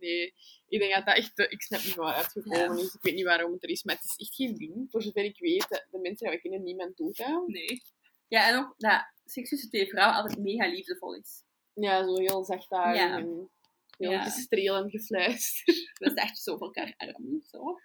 Nee, 0.00 0.34
ik 0.68 0.80
denk 0.80 0.94
dat 0.94 1.06
dat 1.06 1.16
echt... 1.16 1.36
te- 1.36 1.48
Ik 1.48 1.62
snap 1.62 1.84
niet 1.84 1.94
waar 1.94 2.16
het 2.16 2.16
uitgekomen 2.16 2.76
Ja. 2.78 2.82
is. 2.82 2.94
Ik 2.94 3.02
weet 3.02 3.14
niet 3.14 3.24
waarom 3.24 3.52
het 3.52 3.62
er 3.62 3.68
is, 3.68 3.82
maar 3.82 3.94
het 3.94 4.04
is 4.04 4.16
echt 4.16 4.34
geen 4.34 4.54
ding. 4.54 4.86
Voor 4.90 5.02
zover 5.02 5.24
ik 5.24 5.38
weet, 5.38 5.68
de, 5.68 5.86
de 5.90 5.98
mensen 5.98 6.26
die 6.26 6.36
we 6.36 6.42
kennen, 6.42 6.62
niemand 6.62 6.96
doet 6.96 7.16
dat. 7.16 7.46
Nee. 7.46 7.82
Ja, 8.28 8.48
en 8.48 8.56
ook 8.58 8.74
dat 8.78 9.04
seks 9.32 9.48
tussen 9.48 9.68
twee 9.68 9.86
vrouwen 9.88 10.16
altijd 10.16 10.38
mega 10.38 10.66
liefdevol 10.68 11.14
is. 11.14 11.44
Ja, 11.74 12.04
zo 12.04 12.14
heel 12.18 12.44
zachtaardig 12.44 13.00
Ja. 13.02 13.16
en 13.18 13.50
heel 13.96 14.10
Ja. 14.10 14.22
gestrelend 14.22 14.90
gefluister. 14.90 15.74
We 15.98 16.10
zijn 16.14 16.16
echt 16.16 16.38
zo 16.38 16.56
voor 16.56 16.66
elkaar 16.66 16.94
arm. 16.96 17.42
Zo. 17.42 17.76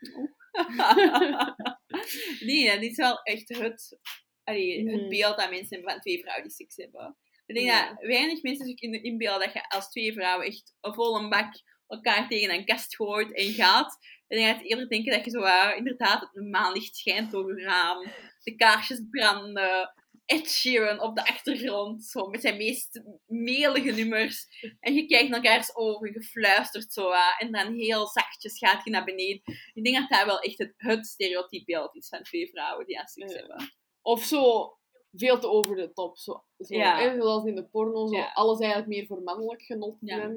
nee, 2.46 2.66
dat 2.72 2.82
is 2.82 2.96
wel 2.96 3.22
echt 3.24 3.50
het, 3.58 4.00
allee, 4.44 4.90
het 4.90 5.02
Mhm. 5.02 5.10
beeld 5.10 5.38
dat 5.38 5.50
mensen 5.50 5.76
hebben 5.76 5.92
van 5.92 6.02
twee 6.02 6.20
vrouwen 6.20 6.44
die 6.48 6.54
seks 6.56 6.76
hebben. 6.76 7.18
Ik 7.46 7.56
denk 7.56 7.68
Ja. 7.68 7.90
dat 7.90 8.02
weinig 8.06 8.42
mensen 8.42 8.66
zich 8.66 8.76
kunnen 8.76 9.04
inbeelden 9.04 9.40
dat 9.46 9.54
je 9.54 9.70
als 9.70 9.90
twee 9.90 10.14
vrouwen 10.14 10.46
echt 10.46 10.76
een 10.82 10.94
volle 10.94 11.28
bak 11.28 11.54
elkaar 11.88 12.28
tegen 12.28 12.54
een 12.54 12.66
kast 12.66 12.96
gooit 12.96 13.34
en 13.34 13.54
gaat. 13.54 13.98
Ik 14.28 14.38
denk 14.38 14.52
dat 14.54 14.62
ze 14.62 14.68
eerder 14.68 14.90
denken 14.90 15.12
dat 15.14 15.26
je 15.26 15.32
zo 15.32 15.40
uh, 15.42 15.74
inderdaad 15.76 16.22
het 16.34 16.46
maanlicht 16.50 16.96
schijnt 16.96 17.32
door 17.32 17.50
het 17.50 17.60
raam, 17.60 18.04
de 18.44 18.56
kaarsjes 18.56 19.02
branden, 19.10 19.94
Ed 20.28 20.50
Sheeran 20.50 21.02
op 21.02 21.16
de 21.16 21.26
achtergrond, 21.26 22.04
zo 22.04 22.28
met 22.28 22.42
zijn 22.42 22.58
meest 22.58 23.02
melige 23.26 23.92
nummers. 23.92 24.48
En 24.80 24.94
je 24.94 25.06
kijkt 25.06 25.30
naar 25.30 25.44
elkaars 25.44 25.76
ogen, 25.76 26.14
je 26.14 26.24
fluistert 26.24 26.94
zo 26.94 27.12
aan, 27.12 27.38
en 27.38 27.52
dan 27.52 27.74
heel 27.74 28.08
zachtjes 28.08 28.58
gaat 28.58 28.84
je 28.84 28.90
naar 28.90 29.04
beneden. 29.06 29.42
Ik 29.74 29.84
denk 29.84 29.96
dat 29.98 30.10
dat 30.10 30.26
wel 30.26 30.40
echt 30.40 30.58
het, 30.58 30.74
het 30.78 31.06
stereotypebeeld 31.06 31.96
is 31.96 32.08
van 32.08 32.24
twee 32.24 32.50
vrouwen 32.50 32.86
die 32.86 33.00
aan 33.00 33.08
seks 33.08 33.32
Ja. 33.34 33.38
hebben. 33.40 33.72
Of 34.02 34.24
zo 34.24 34.74
veel 35.12 35.40
te 35.40 35.48
over 35.48 35.76
de 35.76 35.94
top. 35.94 36.18
Zo, 36.18 36.44
zo, 36.60 36.76
Ja. 36.78 37.00
hè, 37.00 37.16
zoals 37.16 37.46
in 37.46 37.56
de 37.56 37.66
porno, 37.68 38.08
zo, 38.08 38.16
Ja. 38.16 38.32
alles 38.34 38.60
eigenlijk 38.60 38.90
meer 38.90 39.06
voor 39.06 39.22
mannelijk 39.22 39.62
genot. 39.62 39.98
Ja. 40.02 40.32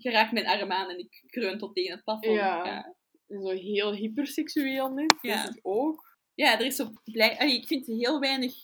Je 0.00 0.10
raakt 0.10 0.32
mijn 0.32 0.46
arm 0.46 0.72
aan 0.72 0.90
en 0.90 0.98
ik 0.98 1.22
kreun 1.26 1.58
tot 1.58 1.74
tegen 1.74 1.94
het 1.94 2.04
plafond. 2.04 2.34
Ja. 2.34 2.94
Zo 3.28 3.48
heel 3.48 3.92
hyperseksueel 3.92 4.88
net, 4.92 5.14
Ja. 5.20 5.48
ik 5.48 5.58
ook. 5.62 6.08
Ja, 6.34 6.58
er 6.58 6.66
is 6.66 6.76
zo 6.76 6.90
blij... 7.04 7.38
allee, 7.38 7.54
ik 7.56 7.66
vind 7.66 7.86
heel 7.86 8.20
weinig 8.20 8.54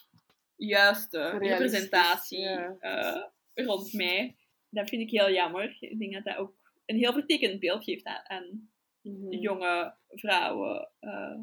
juiste 0.56 1.28
representatie 1.38 2.38
ja. 2.40 2.76
eh, 2.78 3.22
rond 3.66 3.92
mij. 3.92 4.36
Dat 4.70 4.88
vind 4.88 5.02
ik 5.02 5.10
heel 5.10 5.30
jammer. 5.32 5.76
Ik 5.80 5.98
denk 5.98 6.12
dat 6.12 6.24
dat 6.24 6.36
ook 6.36 6.54
een 6.86 6.96
heel 6.96 7.12
vertekend 7.12 7.60
beeld 7.60 7.84
geeft 7.84 8.04
aan, 8.04 8.22
aan 8.28 8.70
Mhm. 9.02 9.32
jonge 9.32 9.94
vrouwen 10.08 10.90
eh, 10.98 11.34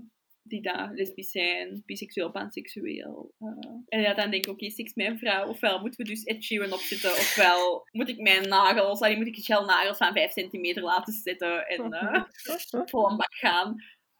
die 0.41 0.61
daar 0.61 0.91
lesbisch 0.94 1.31
zijn, 1.31 1.84
biseksueel, 1.85 2.31
panseksueel. 2.31 3.34
eh. 3.40 3.48
en 3.88 4.02
ja, 4.02 4.14
dan 4.14 4.31
denk 4.31 4.45
ik, 4.45 4.52
oké, 4.52 4.69
seks 4.69 4.94
met 4.94 5.07
een 5.07 5.18
vrouw. 5.18 5.48
Ofwel 5.48 5.80
moeten 5.80 6.03
we 6.06 6.11
dus 6.11 6.23
Ed 6.23 6.44
Sheeran 6.44 6.73
opzetten, 6.73 7.10
ofwel 7.11 7.88
moet 7.91 8.10
ik 8.10 8.18
mijn 8.19 8.48
nagels, 8.48 8.99
allee, 9.02 9.18
moet 9.18 9.27
ik 9.27 9.35
gelnagels 9.45 9.98
van 9.98 10.14
5 10.14 10.31
centimeter 10.31 10.84
laten 10.84 11.14
zitten 11.14 11.68
en 11.68 11.77
vol 12.90 13.10
een 13.10 13.18
bak 13.18 13.34
gaan. 13.35 13.76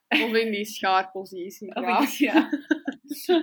Of 0.08 0.32
in 0.34 0.50
die 0.52 0.64
schaarpositie. 0.64 1.74
Of 1.74 1.82
Ja. 1.84 2.00
ik, 2.02 2.08
ja, 2.08 2.48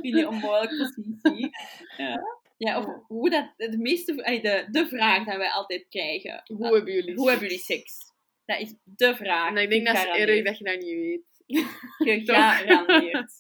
in 0.02 0.16
die 0.16 0.28
onmogelijke 0.28 0.78
positie. 0.78 1.50
Ja. 1.98 2.40
Ja, 2.58 2.78
of 2.78 2.86
hoe 3.08 3.30
dat, 3.30 3.54
de 3.58 3.78
meeste, 3.78 4.16
de, 4.16 4.68
de 4.72 4.88
vraag 4.88 5.26
die 5.26 5.38
wij 5.38 5.50
altijd 5.50 5.86
krijgen. 5.90 6.42
Hoe 6.46 6.74
hebben 6.76 6.94
jullie 6.94 7.16
Hoe 7.16 7.30
hebben 7.30 7.48
jullie 7.48 7.64
seks? 7.64 7.98
Dat 8.46 8.60
is 8.60 8.74
de 8.84 9.16
vraag. 9.16 9.50
En 9.50 9.58
ik 9.58 9.70
denk 9.70 9.86
dat 9.86 9.96
is 9.96 10.04
erg 10.04 10.44
dat 10.44 10.58
je 10.58 10.64
dat 10.64 10.80
niet 10.80 10.94
weet. 10.94 11.24
Gegarandeerd. 12.26 13.32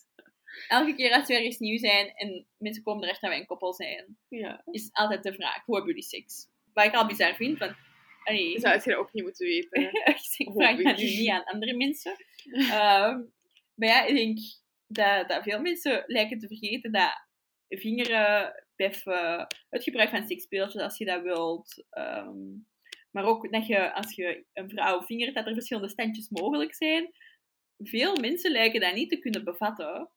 Elke 0.67 0.95
keer 0.95 1.13
als 1.13 1.27
we 1.27 1.33
ergens 1.35 1.57
nieuw 1.57 1.77
zijn 1.77 2.11
en 2.15 2.45
mensen 2.57 2.83
komen 2.83 3.03
erachter 3.03 3.21
dat 3.21 3.31
wij 3.31 3.39
een 3.39 3.47
koppel 3.47 3.73
zijn, 3.73 4.17
Ja. 4.29 4.61
is 4.71 4.89
altijd 4.91 5.23
de 5.23 5.33
vraag, 5.33 5.65
hoe 5.65 5.75
hebben 5.75 5.93
jullie 5.93 6.09
seks? 6.09 6.47
Wat 6.73 6.85
ik 6.85 6.93
al 6.93 7.07
bizar 7.07 7.35
vind, 7.35 7.57
want... 7.57 7.75
Allee, 8.23 8.59
Zou 8.59 8.73
je 8.73 8.89
dat 8.89 8.95
ook 8.95 9.13
niet 9.13 9.23
moeten 9.23 9.47
weten. 9.47 9.81
ik 10.37 10.51
vraag 10.53 10.81
dat 10.81 10.97
nu 10.97 11.03
niet 11.03 11.29
aan 11.29 11.43
andere 11.43 11.75
mensen. 11.75 12.15
Ehm, 12.51 13.21
maar 13.75 13.89
ja, 13.89 14.05
ik 14.05 14.15
denk 14.15 14.39
dat, 14.93 15.29
dat 15.29 15.43
veel 15.43 15.61
mensen 15.61 16.03
lijken 16.07 16.39
te 16.39 16.47
vergeten 16.47 16.91
dat 16.91 17.29
vingeren, 17.67 18.65
beffen, 18.75 19.47
het 19.69 19.83
gebruik 19.83 20.09
van 20.09 20.27
seksspeeltjes 20.27 20.81
als 20.81 20.97
je 20.97 21.05
dat 21.05 21.21
wilt, 21.21 21.85
ehm, 21.89 22.39
maar 23.11 23.23
ook 23.23 23.51
dat 23.51 23.67
je 23.67 23.93
als 23.93 24.15
je 24.15 24.45
een 24.53 24.69
vrouw 24.69 25.01
vingert, 25.01 25.35
dat 25.35 25.47
er 25.47 25.53
verschillende 25.53 25.89
standjes 25.89 26.29
mogelijk 26.29 26.73
zijn. 26.75 27.11
Veel 27.83 28.15
mensen 28.19 28.51
lijken 28.51 28.81
dat 28.81 28.93
niet 28.93 29.09
te 29.09 29.19
kunnen 29.19 29.43
bevatten. 29.43 30.09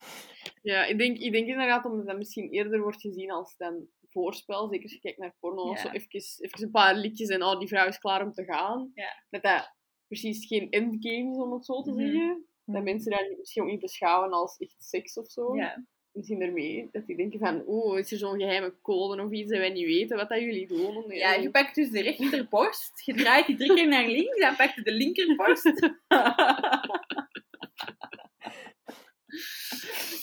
Ja, 0.63 0.85
ik 0.85 0.99
denk, 0.99 1.19
ik 1.19 1.33
denk 1.33 1.47
inderdaad 1.47 1.85
omdat 1.85 2.07
dat 2.07 2.17
misschien 2.17 2.51
eerder 2.51 2.81
wordt 2.81 3.01
gezien 3.01 3.31
als 3.31 3.57
dan 3.57 3.87
voorspel. 4.11 4.69
Zeker 4.69 4.83
als 4.83 4.93
je 4.93 5.01
kijkt 5.01 5.19
naar 5.19 5.37
porno. 5.41 5.71
Ja. 5.71 5.77
Zo 5.77 5.89
even, 5.89 6.09
even 6.11 6.63
een 6.63 6.71
paar 6.71 6.95
liedjes 6.97 7.29
en 7.29 7.43
oh, 7.43 7.59
die 7.59 7.69
vrouw 7.69 7.87
is 7.89 7.99
klaar 7.99 8.23
om 8.23 8.33
te 8.33 8.45
gaan. 8.45 8.91
Ja. 8.95 9.25
Dat 9.31 9.43
dat 9.43 9.73
precies 10.07 10.47
geen 10.47 10.71
endgame 10.71 11.31
is, 11.31 11.37
om 11.37 11.53
het 11.53 11.65
zo 11.65 11.83
te 11.83 11.91
Mhm. 11.91 12.01
zeggen. 12.01 12.47
Dat 12.65 12.75
Mhm. 12.75 12.85
mensen 12.85 13.11
dat 13.11 13.35
misschien 13.39 13.63
ook 13.63 13.69
niet 13.69 13.81
beschouwen 13.81 14.33
als 14.33 14.57
echt 14.57 14.75
seks 14.79 15.17
of 15.19 15.27
zo. 15.31 15.57
Ja. 15.57 15.85
Misschien 16.13 16.41
ermee 16.43 16.89
dat 16.93 17.07
die 17.07 17.17
denken 17.17 17.39
van, 17.39 17.63
oeh, 17.67 17.99
is 17.99 18.13
er 18.13 18.19
zo'n 18.19 18.39
geheime 18.39 18.75
code 18.83 19.23
of 19.23 19.31
iets 19.33 19.51
dat 19.51 19.59
wij 19.59 19.71
niet 19.71 19.87
weten 19.87 20.17
wat 20.17 20.29
dat 20.29 20.41
jullie 20.41 20.67
doen? 20.67 21.05
Ja, 21.09 21.33
je 21.35 21.51
pakt 21.51 21.75
dus 21.75 21.91
de 21.91 22.03
rechterborst, 22.03 23.05
je 23.05 23.15
draait 23.15 23.47
die 23.47 23.57
drie 23.57 23.75
keer 23.75 23.89
naar 23.89 24.07
links, 24.07 24.39
dan 24.41 24.57
pak 24.57 24.75
je 24.75 24.83
de 24.83 24.93
linkerborst. 24.93 25.73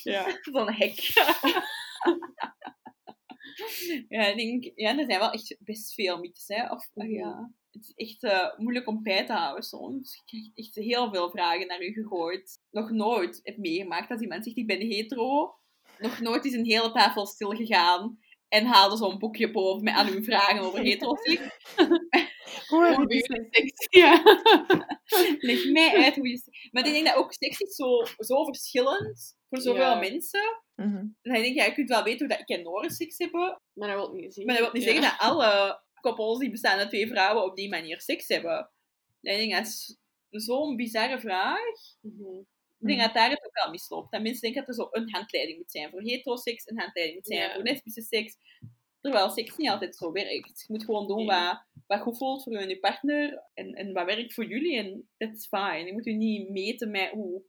Ja. 0.04 0.38
Zo'n 0.42 0.72
hek. 0.74 1.00
ja, 4.08 4.26
ik 4.26 4.38
denk, 4.38 4.72
ja, 4.76 4.98
er 4.98 5.06
zijn 5.06 5.20
wel 5.20 5.32
echt 5.32 5.56
best 5.60 5.94
veel 5.94 6.18
mythes, 6.20 6.48
hè. 6.48 6.72
Of, 6.72 6.90
Mhm. 6.94 7.10
ja, 7.12 7.52
het 7.72 7.84
is 7.84 7.92
echt 7.96 8.24
eh, 8.24 8.58
moeilijk 8.58 8.88
om 8.88 9.04
bij 9.04 9.26
te 9.26 9.34
houden 9.34 9.64
soms. 9.64 10.16
Je 10.16 10.22
krijgt 10.26 10.52
echt 10.54 10.86
heel 10.86 11.12
veel 11.12 11.30
vragen 11.30 11.68
naar 11.68 11.82
u 11.82 11.92
gegooid. 11.92 12.60
Nog 12.72 12.90
nooit 12.92 13.40
heb 13.44 13.58
meegemaakt 13.58 14.12
als 14.12 14.22
iemand 14.22 14.44
zegt, 14.44 14.58
ik 14.58 14.68
ben 14.68 14.80
hetero. 14.80 15.56
Nog 15.98 16.20
nooit 16.20 16.46
is 16.46 16.54
een 16.54 16.66
hele 16.66 16.92
tafel 16.92 17.26
stilgegaan 17.26 18.20
en 18.48 18.66
haalde 18.66 18.98
zo'n 18.98 19.20
boekje 19.20 19.52
boven 19.52 19.84
met 19.84 19.94
aan 19.94 20.08
uw 20.08 20.24
vragen 20.24 20.62
over 20.62 20.80
hetero 20.80 21.16
Hoe 22.68 22.86
heb 22.86 22.96
Hoe 22.96 23.14
je 23.14 23.48
seks? 23.52 23.88
Ja. 24.02 24.22
Leg 25.40 25.72
mij 25.72 26.04
uit 26.04 26.16
hoe 26.16 26.28
je... 26.30 26.70
Maar 26.72 26.86
ik 26.86 26.94
denk 26.94 27.06
dat 27.06 27.16
ook 27.16 27.34
seks 27.34 27.60
is 27.60 27.76
zo, 27.76 28.04
zo 28.18 28.44
verschillend 28.46 29.36
voor 29.50 29.60
zoveel 29.62 29.82
Ja. 29.82 30.00
mensen. 30.00 30.62
Mhm. 30.76 31.06
Dan 31.22 31.34
denk 31.34 31.46
ik, 31.46 31.54
ja, 31.56 31.66
je 31.66 31.74
kunt 31.74 31.90
wel 31.90 32.04
weten 32.04 32.20
hoe 32.20 32.38
dat 32.38 32.40
ik 32.48 32.58
en 32.58 32.64
Noris 32.64 32.96
seks 32.96 33.18
hebben. 33.18 33.62
Maar 33.74 33.88
dat 33.88 33.98
wil 33.98 34.16
niet 34.16 34.34
zien. 34.34 34.46
Maar 34.46 34.56
dat 34.56 34.64
wil 34.64 34.74
niet 34.74 34.84
zeggen 34.84 35.02
dat 35.02 35.16
alle 35.18 35.82
koppels 36.02 36.40
die 36.40 36.50
bestaan 36.52 36.78
uit 36.80 36.90
twee 36.90 37.08
vrouwen 37.08 37.44
op 37.44 37.56
die 37.56 37.70
manier 37.70 38.02
seks 38.02 38.28
hebben. 38.28 38.70
Ik 39.22 39.38
denk 39.38 39.52
dat 39.52 39.66
is 39.66 39.98
zo'n 40.30 40.76
bizarre 40.76 41.20
vraag. 41.20 41.70
Mhm. 42.02 42.40
Ik 42.80 42.88
denk 42.88 43.00
dat 43.02 43.14
daar 43.14 43.30
het 43.30 43.46
ook 43.46 43.56
al 43.66 43.72
misloopt. 43.72 44.12
Dat 44.12 44.22
mensen 44.22 44.42
denken 44.42 44.60
dat 44.66 44.70
er 44.70 44.84
zo 44.84 44.88
een 44.92 45.10
handleiding 45.12 45.58
moet 45.58 45.72
zijn 45.72 45.90
voor 45.90 46.02
heteroseks, 46.02 46.68
een 46.70 46.80
handleiding 46.80 47.18
moet 47.18 47.28
zijn 47.28 47.40
Ja. 47.40 47.54
voor 47.54 47.64
lesbische 47.64 48.02
seks. 48.02 48.38
Terwijl 49.02 49.30
seks 49.30 49.58
niet 49.58 49.70
altijd 49.70 49.96
zo 49.96 50.12
werkt. 50.12 50.60
Je 50.68 50.74
moet 50.74 50.86
gewoon 50.86 51.08
doen 51.08 51.18
Nee. 51.18 51.26
wat, 51.26 51.64
wat 51.88 52.00
goed 52.02 52.18
voelt 52.18 52.44
voor 52.44 52.54
je 52.54 52.60
en 52.60 52.70
je 52.70 52.80
partner 52.80 53.44
en, 53.54 53.74
en 53.74 53.94
wat 53.94 54.06
werkt 54.06 54.34
voor 54.34 54.46
jullie 54.46 54.78
en 54.78 55.10
that's 55.18 55.48
fine. 55.48 55.86
Je 55.86 55.94
moet 55.94 56.06
je 56.06 56.14
niet 56.14 56.50
meten 56.50 56.92
met 56.92 57.10
hoe 57.10 57.44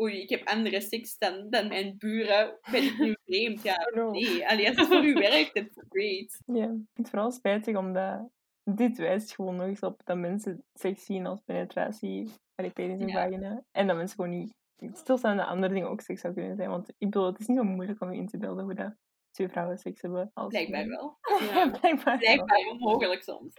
oei, 0.00 0.20
ik 0.20 0.28
heb 0.28 0.46
andere 0.48 0.80
seks 0.80 1.18
dan, 1.18 1.50
dan 1.50 1.68
mijn 1.68 1.94
buren, 1.98 2.58
ben 2.70 2.82
ik 2.82 2.98
nu 2.98 3.16
Ja, 3.62 3.76
nee. 4.10 4.48
Allee, 4.48 4.68
als 4.68 4.76
het 4.76 4.86
voor 4.86 5.04
u 5.04 5.12
werkt, 5.14 5.54
that's 5.54 5.82
great. 5.88 6.40
Ja, 6.58 6.64
ik 6.64 6.68
vind 6.70 6.86
het 6.94 7.10
vooral 7.10 7.30
spijtig 7.30 7.76
omdat 7.76 8.28
dit 8.64 8.96
wijst 8.98 9.34
gewoon 9.34 9.56
nog 9.56 9.66
eens 9.66 9.80
op 9.80 10.00
dat 10.04 10.16
mensen 10.16 10.64
seks 10.72 11.04
zien 11.04 11.26
als 11.26 11.40
penetratie, 11.44 12.30
allee, 12.54 12.70
penis 12.70 13.00
en 13.00 13.08
Ja. 13.08 13.22
vagina. 13.22 13.62
En 13.70 13.86
dat 13.86 13.96
mensen 13.96 14.16
gewoon 14.16 14.30
niet 14.30 14.52
stilstaan 14.96 15.36
dat 15.36 15.46
andere 15.46 15.72
dingen 15.72 15.88
ook 15.88 16.00
seks 16.00 16.20
zou 16.20 16.34
kunnen 16.34 16.56
zijn. 16.56 16.70
Want 16.70 16.88
ik 16.88 16.94
bedoel, 16.98 17.26
het 17.26 17.40
is 17.40 17.46
niet 17.46 17.56
zo 17.58 17.64
moeilijk 17.64 18.00
om 18.00 18.12
je 18.12 18.18
in 18.18 18.26
te 18.28 18.38
beelden 18.38 18.64
hoe 18.64 18.74
dat 18.74 18.94
twee 19.30 19.48
vrouwen 19.48 19.78
seks 19.78 20.02
hebben. 20.02 20.30
Als 20.34 20.48
Blijkbaar 20.48 20.86
wel. 20.88 21.18
Ja, 21.50 21.70
blijkbaar 21.70 22.04
wel. 22.04 22.16
Blijkbaar 22.18 22.66
onmogelijk 22.70 23.22
soms. 23.22 23.52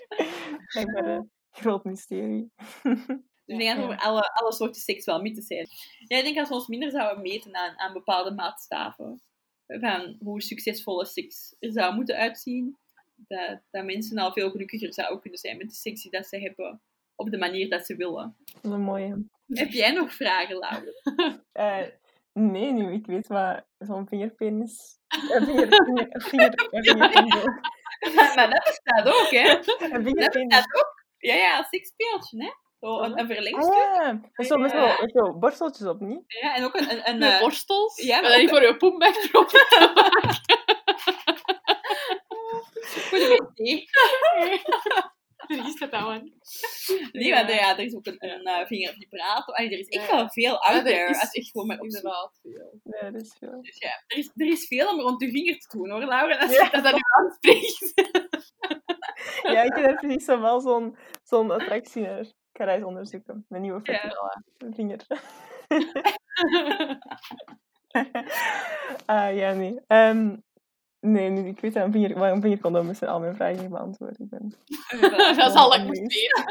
Blijkbaar 0.73 1.05
een 1.07 1.31
groot 1.49 1.83
mysterie. 1.83 2.51
ik 3.45 3.57
denk 3.57 3.77
dat 3.79 3.89
Ja. 3.89 3.95
alle, 3.95 4.21
alle 4.33 4.53
soorten 4.53 4.81
seks 4.81 5.05
wel 5.05 5.21
mythes 5.21 5.45
zijn. 5.45 5.67
Ja, 6.07 6.17
ik 6.17 6.23
denk 6.23 6.35
dat 6.35 6.47
we 6.47 6.53
ons 6.53 6.67
minder 6.67 6.91
zouden 6.91 7.21
meten 7.23 7.55
aan, 7.55 7.77
aan 7.79 7.93
bepaalde 7.93 8.31
maatstaven. 8.33 9.21
Van 9.79 10.17
hoe 10.19 10.41
succesvolle 10.41 11.05
seks 11.05 11.55
er 11.59 11.71
zou 11.71 11.95
moeten 11.95 12.15
uitzien. 12.15 12.77
Dat, 13.15 13.59
dat 13.71 13.85
mensen 13.85 14.17
al 14.17 14.31
veel 14.31 14.49
gelukkiger 14.49 14.93
zouden 14.93 15.19
kunnen 15.21 15.39
zijn 15.39 15.57
met 15.57 15.69
de 15.69 15.75
seks 15.75 16.01
die 16.01 16.11
dat 16.11 16.25
ze 16.25 16.37
hebben. 16.39 16.81
Op 17.15 17.29
de 17.31 17.37
manier 17.37 17.69
dat 17.69 17.85
ze 17.85 17.95
willen. 17.95 18.35
Dat 18.45 18.63
is 18.63 18.69
een 18.71 18.81
mooie. 18.81 19.25
Heb 19.47 19.71
jij 19.71 19.91
nog 19.91 20.13
vragen, 20.13 20.57
Laura? 20.57 20.91
Eh, 21.51 21.87
nee, 22.33 22.71
nu 22.71 22.93
ik 22.93 23.05
weet 23.05 23.27
wat 23.27 23.65
zo'n 23.77 24.07
vingerpenis... 24.07 24.99
Een 25.07 25.45
vinger, 25.45 25.67
vinger, 25.67 26.07
een 26.15 26.21
vinger, 26.21 26.53
vingerpenis. 26.69 27.43
maar 28.35 28.49
dat 28.49 28.63
bestaat 28.63 29.07
ook, 29.07 29.29
hè? 29.29 29.49
Een 29.49 29.91
Dat 29.91 30.03
vingerpenis. 30.03 30.47
bestaat 30.47 30.75
ook. 30.79 31.05
Ja, 31.17 31.35
ja, 31.35 31.57
een 31.57 31.65
seksspeeltje, 31.69 32.43
hè? 32.43 32.49
Zo 32.81 32.99
een, 32.99 33.11
een 33.11 33.19
Ah 33.19 33.25
verlengstuk. 33.25 33.73
ja, 33.73 34.11
dat 34.13 34.29
is 34.35 34.47
zo 34.47 34.57
met 34.57 34.71
zo, 34.71 34.77
Ja. 34.77 35.07
zo 35.13 35.33
borsteltjes 35.39 35.87
op, 35.87 35.99
niet? 35.99 36.23
Ja, 36.27 36.55
en 36.55 36.63
ook 36.63 36.75
een... 36.75 36.91
een, 36.91 37.09
een 37.09 37.17
Met 37.17 37.31
eh, 37.33 37.39
borstels. 37.39 38.01
ja, 38.01 38.21
maar 38.21 38.31
dan 38.31 38.41
ook- 38.41 38.49
voor 38.49 38.61
je 38.61 38.77
poembek 38.77 39.15
erop. 39.15 39.49
voor 43.09 43.17
de 43.17 43.49
wc. 43.55 43.89
Er 45.47 45.65
is 45.67 45.75
dat 45.79 45.91
aan. 45.91 46.31
Nee, 47.11 47.31
maar 47.31 47.51
ja, 47.53 47.77
er 47.77 47.83
is 47.83 47.95
ook 47.95 48.05
een, 48.05 48.15
een 48.19 48.43
eh, 48.45 48.65
vingervibrator. 48.67 49.55
Allee, 49.55 49.71
er 49.71 49.79
is 49.79 49.87
echt 49.87 50.09
Ja. 50.09 50.15
wel 50.15 50.29
veel 50.29 50.51
Ja, 50.51 50.57
out 50.57 50.75
er 50.77 50.83
there. 50.83 51.09
is 51.09 51.19
Als 51.21 51.31
je 51.31 51.43
gewoon 51.51 51.67
met. 51.67 51.79
Inderdaad 51.81 52.39
veel. 52.41 52.79
Ja, 52.83 53.11
dat 53.11 53.21
is 53.21 53.35
veel. 53.39 53.61
Dus 53.61 53.77
ja, 53.77 54.03
er 54.07 54.17
is, 54.17 54.31
er 54.35 54.47
is 54.47 54.67
veel 54.67 54.89
om 54.89 54.99
rond 54.99 55.21
je 55.21 55.29
vinger 55.31 55.57
te 55.57 55.77
doen, 55.77 55.89
hoor, 55.89 56.05
Laura. 56.05 56.37
Als 56.37 56.51
Ja. 56.55 56.63
je 56.63 56.69
dat 56.71 56.85
aan 56.85 56.95
je 56.95 57.15
aanspreekt. 57.17 57.91
Ja, 59.43 59.61
ik 59.61 59.75
heb 59.75 59.95
precies 59.99 60.25
zo 60.25 60.41
wel 60.41 60.59
zo'n 60.61 60.97
zo'n 61.23 61.51
attractie 61.51 62.01
naar. 62.01 62.25
Ga 62.61 62.67
dat 62.67 62.75
eens 62.75 62.85
onderzoeken. 62.85 63.45
Mijn 63.49 63.61
nieuwe 63.61 63.79
Ja. 63.83 64.41
vinger. 64.73 65.05
ah, 69.05 69.35
ja, 69.35 69.53
nee. 69.53 69.79
Ehm, 69.87 70.35
nee, 70.99 71.29
nu, 71.29 71.47
ik 71.47 71.59
weet 71.59 71.73
dat 71.73 71.91
vinger, 71.91 72.17
een 72.21 72.41
vingercondoom 72.41 72.89
is 72.89 73.03
al 73.03 73.19
mijn 73.19 73.35
vragen 73.35 73.69
beantwoord. 73.69 74.19
Ik 74.19 74.29
ben 74.29 74.53
dat 75.37 75.37
is 75.49 75.55
al 75.55 75.73
ik 75.75 75.79
Nee. 75.81 76.01
moest 76.01 76.13
weten. 76.13 76.49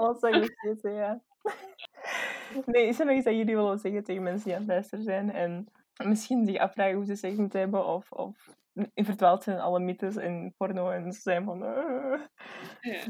alles 0.00 0.20
wat 0.20 0.34
ik 0.34 0.58
weten, 0.62 0.92
ja. 0.92 1.20
Nee, 2.66 2.86
is 2.86 3.00
er 3.00 3.06
nog 3.06 3.14
iets 3.14 3.24
dat 3.24 3.34
jullie 3.34 3.56
willen 3.56 3.78
zeggen 3.78 4.04
tegen 4.04 4.22
mensen 4.22 4.44
die 4.44 4.54
aan 4.54 4.60
het 4.60 4.70
luisteren 4.70 5.04
zijn 5.04 5.32
en 5.32 5.66
misschien 6.04 6.46
zich 6.46 6.58
afvragen 6.58 6.94
hoe 6.94 7.04
ze 7.04 7.14
seks 7.16 7.36
moeten 7.36 7.60
hebben 7.60 7.86
of, 7.86 8.12
of 8.12 8.48
verdwaald 8.94 9.42
zijn 9.42 9.56
in 9.56 9.62
alle 9.62 9.80
mythes 9.80 10.16
en 10.16 10.54
porno 10.56 10.90
en 10.90 11.12
ze 11.12 11.20
zijn 11.20 11.44
van... 11.44 11.64
"Eh." 11.64 12.20
Ja. 12.80 13.04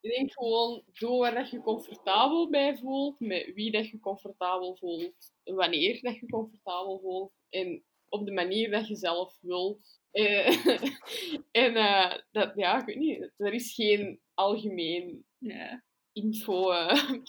Ik 0.00 0.14
denk 0.16 0.32
gewoon, 0.32 0.82
doe 0.92 1.18
waar 1.18 1.34
dat 1.34 1.50
je 1.50 1.60
comfortabel 1.60 2.50
bij 2.50 2.76
voelt, 2.76 3.20
met 3.20 3.52
wie 3.54 3.70
dat 3.70 3.88
je 3.88 4.00
comfortabel 4.00 4.76
voelt, 4.76 5.32
wanneer 5.44 6.00
dat 6.02 6.14
je 6.16 6.26
comfortabel 6.26 7.00
voelt 7.00 7.32
en 7.48 7.84
op 8.08 8.26
de 8.26 8.32
manier 8.32 8.70
dat 8.70 8.88
je 8.88 8.96
zelf 8.96 9.38
wilt. 9.40 10.00
Eh, 10.10 10.66
en 11.64 11.76
eh, 11.76 12.18
dat, 12.30 12.52
ja, 12.54 12.78
ik 12.80 12.84
weet 12.86 12.96
niet, 12.96 13.30
er 13.36 13.52
is 13.52 13.74
geen 13.74 14.20
algemeen 14.34 15.24
Ja. 15.38 15.84
info 16.12 16.72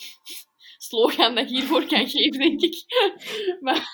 slogan 0.90 1.36
dat 1.36 1.44
ik 1.44 1.50
hiervoor 1.50 1.86
kan 1.88 2.08
geven, 2.08 2.40
denk 2.40 2.62
ik. 2.62 2.76
maar 3.66 3.88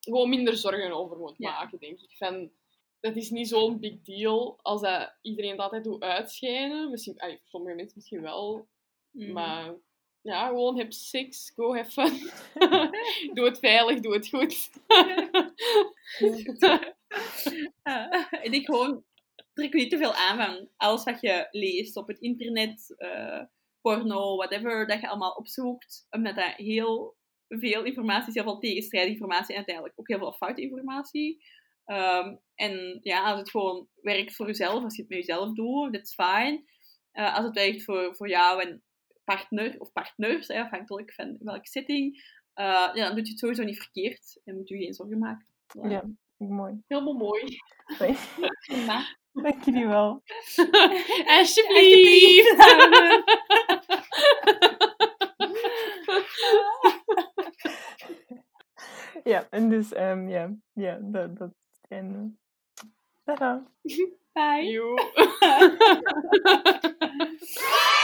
gewoon 0.00 0.28
minder 0.28 0.56
zorgen 0.56 0.92
over 0.92 1.16
moet 1.18 1.34
Ja. 1.36 1.50
maken, 1.50 1.78
denk 1.78 2.00
ik. 2.00 2.16
Van, 2.16 2.50
dat 3.02 3.16
is 3.16 3.30
niet 3.30 3.48
zo'n 3.48 3.78
big 3.80 4.02
deal 4.02 4.58
als 4.62 4.80
dat 4.80 5.14
iedereen 5.22 5.50
het 5.50 5.60
altijd 5.60 5.84
doet 5.84 6.02
uitschijnen. 6.02 6.90
Misschien, 6.90 7.18
allee, 7.18 7.36
voor 7.36 7.48
sommige 7.48 7.74
mensen 7.76 7.96
misschien 7.96 8.22
wel, 8.22 8.68
Mhm. 9.10 9.32
maar 9.32 9.74
ja, 10.20 10.46
gewoon 10.46 10.78
heb 10.78 10.92
seks, 10.92 11.52
go 11.54 11.74
have 11.74 11.90
fun. 11.90 12.30
doe 13.34 13.44
het 13.44 13.58
veilig, 13.58 14.00
doe 14.00 14.12
het 14.14 14.28
goed. 14.28 14.70
Ah, 17.82 18.26
en 18.30 18.52
ik 18.52 18.64
gewoon 18.64 19.04
trek 19.52 19.72
niet 19.72 19.90
te 19.90 19.96
veel 19.98 20.14
aan 20.14 20.36
van 20.36 20.68
alles 20.76 21.04
wat 21.04 21.20
je 21.20 21.48
leest 21.50 21.96
op 21.96 22.06
het 22.08 22.18
internet, 22.18 22.94
eh, 22.96 23.42
porno, 23.80 24.36
whatever, 24.36 24.86
dat 24.86 25.00
je 25.00 25.08
allemaal 25.08 25.32
opzoekt. 25.32 26.06
Omdat 26.10 26.36
dat 26.36 26.54
heel 26.56 27.16
veel 27.48 27.84
informatie 27.84 28.28
is, 28.28 28.34
heel 28.34 28.42
veel 28.42 28.58
tegenstrijdige 28.58 29.12
informatie 29.12 29.50
en 29.50 29.56
uiteindelijk 29.56 30.00
ook 30.00 30.08
heel 30.08 30.18
veel 30.18 30.32
foute 30.32 30.60
informatie. 30.62 31.44
Ehm, 31.84 32.36
en 32.54 32.98
ja, 33.02 33.30
als 33.30 33.38
het 33.38 33.50
gewoon 33.50 33.88
werkt 34.00 34.36
voor 34.36 34.46
jezelf, 34.46 34.84
als 34.84 34.96
je 34.96 35.02
het 35.02 35.10
met 35.10 35.18
jezelf 35.18 35.52
doet, 35.54 35.92
that's 35.92 36.14
fine. 36.14 36.64
Eh, 37.12 37.36
als 37.36 37.44
het 37.44 37.54
werkt 37.54 37.84
voor, 37.84 38.16
voor 38.16 38.28
jou 38.28 38.62
en 38.62 38.82
partner 39.24 39.74
of 39.78 39.92
partners, 39.92 40.48
hè, 40.48 40.60
afhankelijk 40.60 41.14
van 41.14 41.36
welke 41.40 41.68
setting, 41.68 42.16
eh, 42.54 42.64
ja, 42.64 42.92
dan 42.92 43.14
doe 43.14 43.24
je 43.24 43.30
het 43.30 43.38
sowieso 43.38 43.62
niet 43.62 43.82
verkeerd 43.82 44.40
en 44.44 44.56
moet 44.56 44.68
je 44.68 44.78
je 44.78 44.82
geen 44.84 44.94
zorgen 44.94 45.18
maken. 45.18 45.46
Ja, 45.66 46.04
mooi. 46.36 46.82
Helemaal 46.86 47.14
mooi. 47.14 47.58
Dank 49.32 49.64
jullie 49.64 49.86
wel. 49.86 50.22
Alsjeblieft. 51.38 52.56
Ja, 59.24 59.46
en 59.50 59.68
dus, 59.68 59.92
ehm, 59.92 60.28
ja, 60.28 60.54
ja, 60.72 60.98
dat, 61.02 61.36
dat 61.36 61.50
is 61.92 61.98
het 61.98 62.06
einde. 62.08 62.30
Tada. 63.24 63.62
Bye. 64.32 64.70
Joe. 64.70 64.96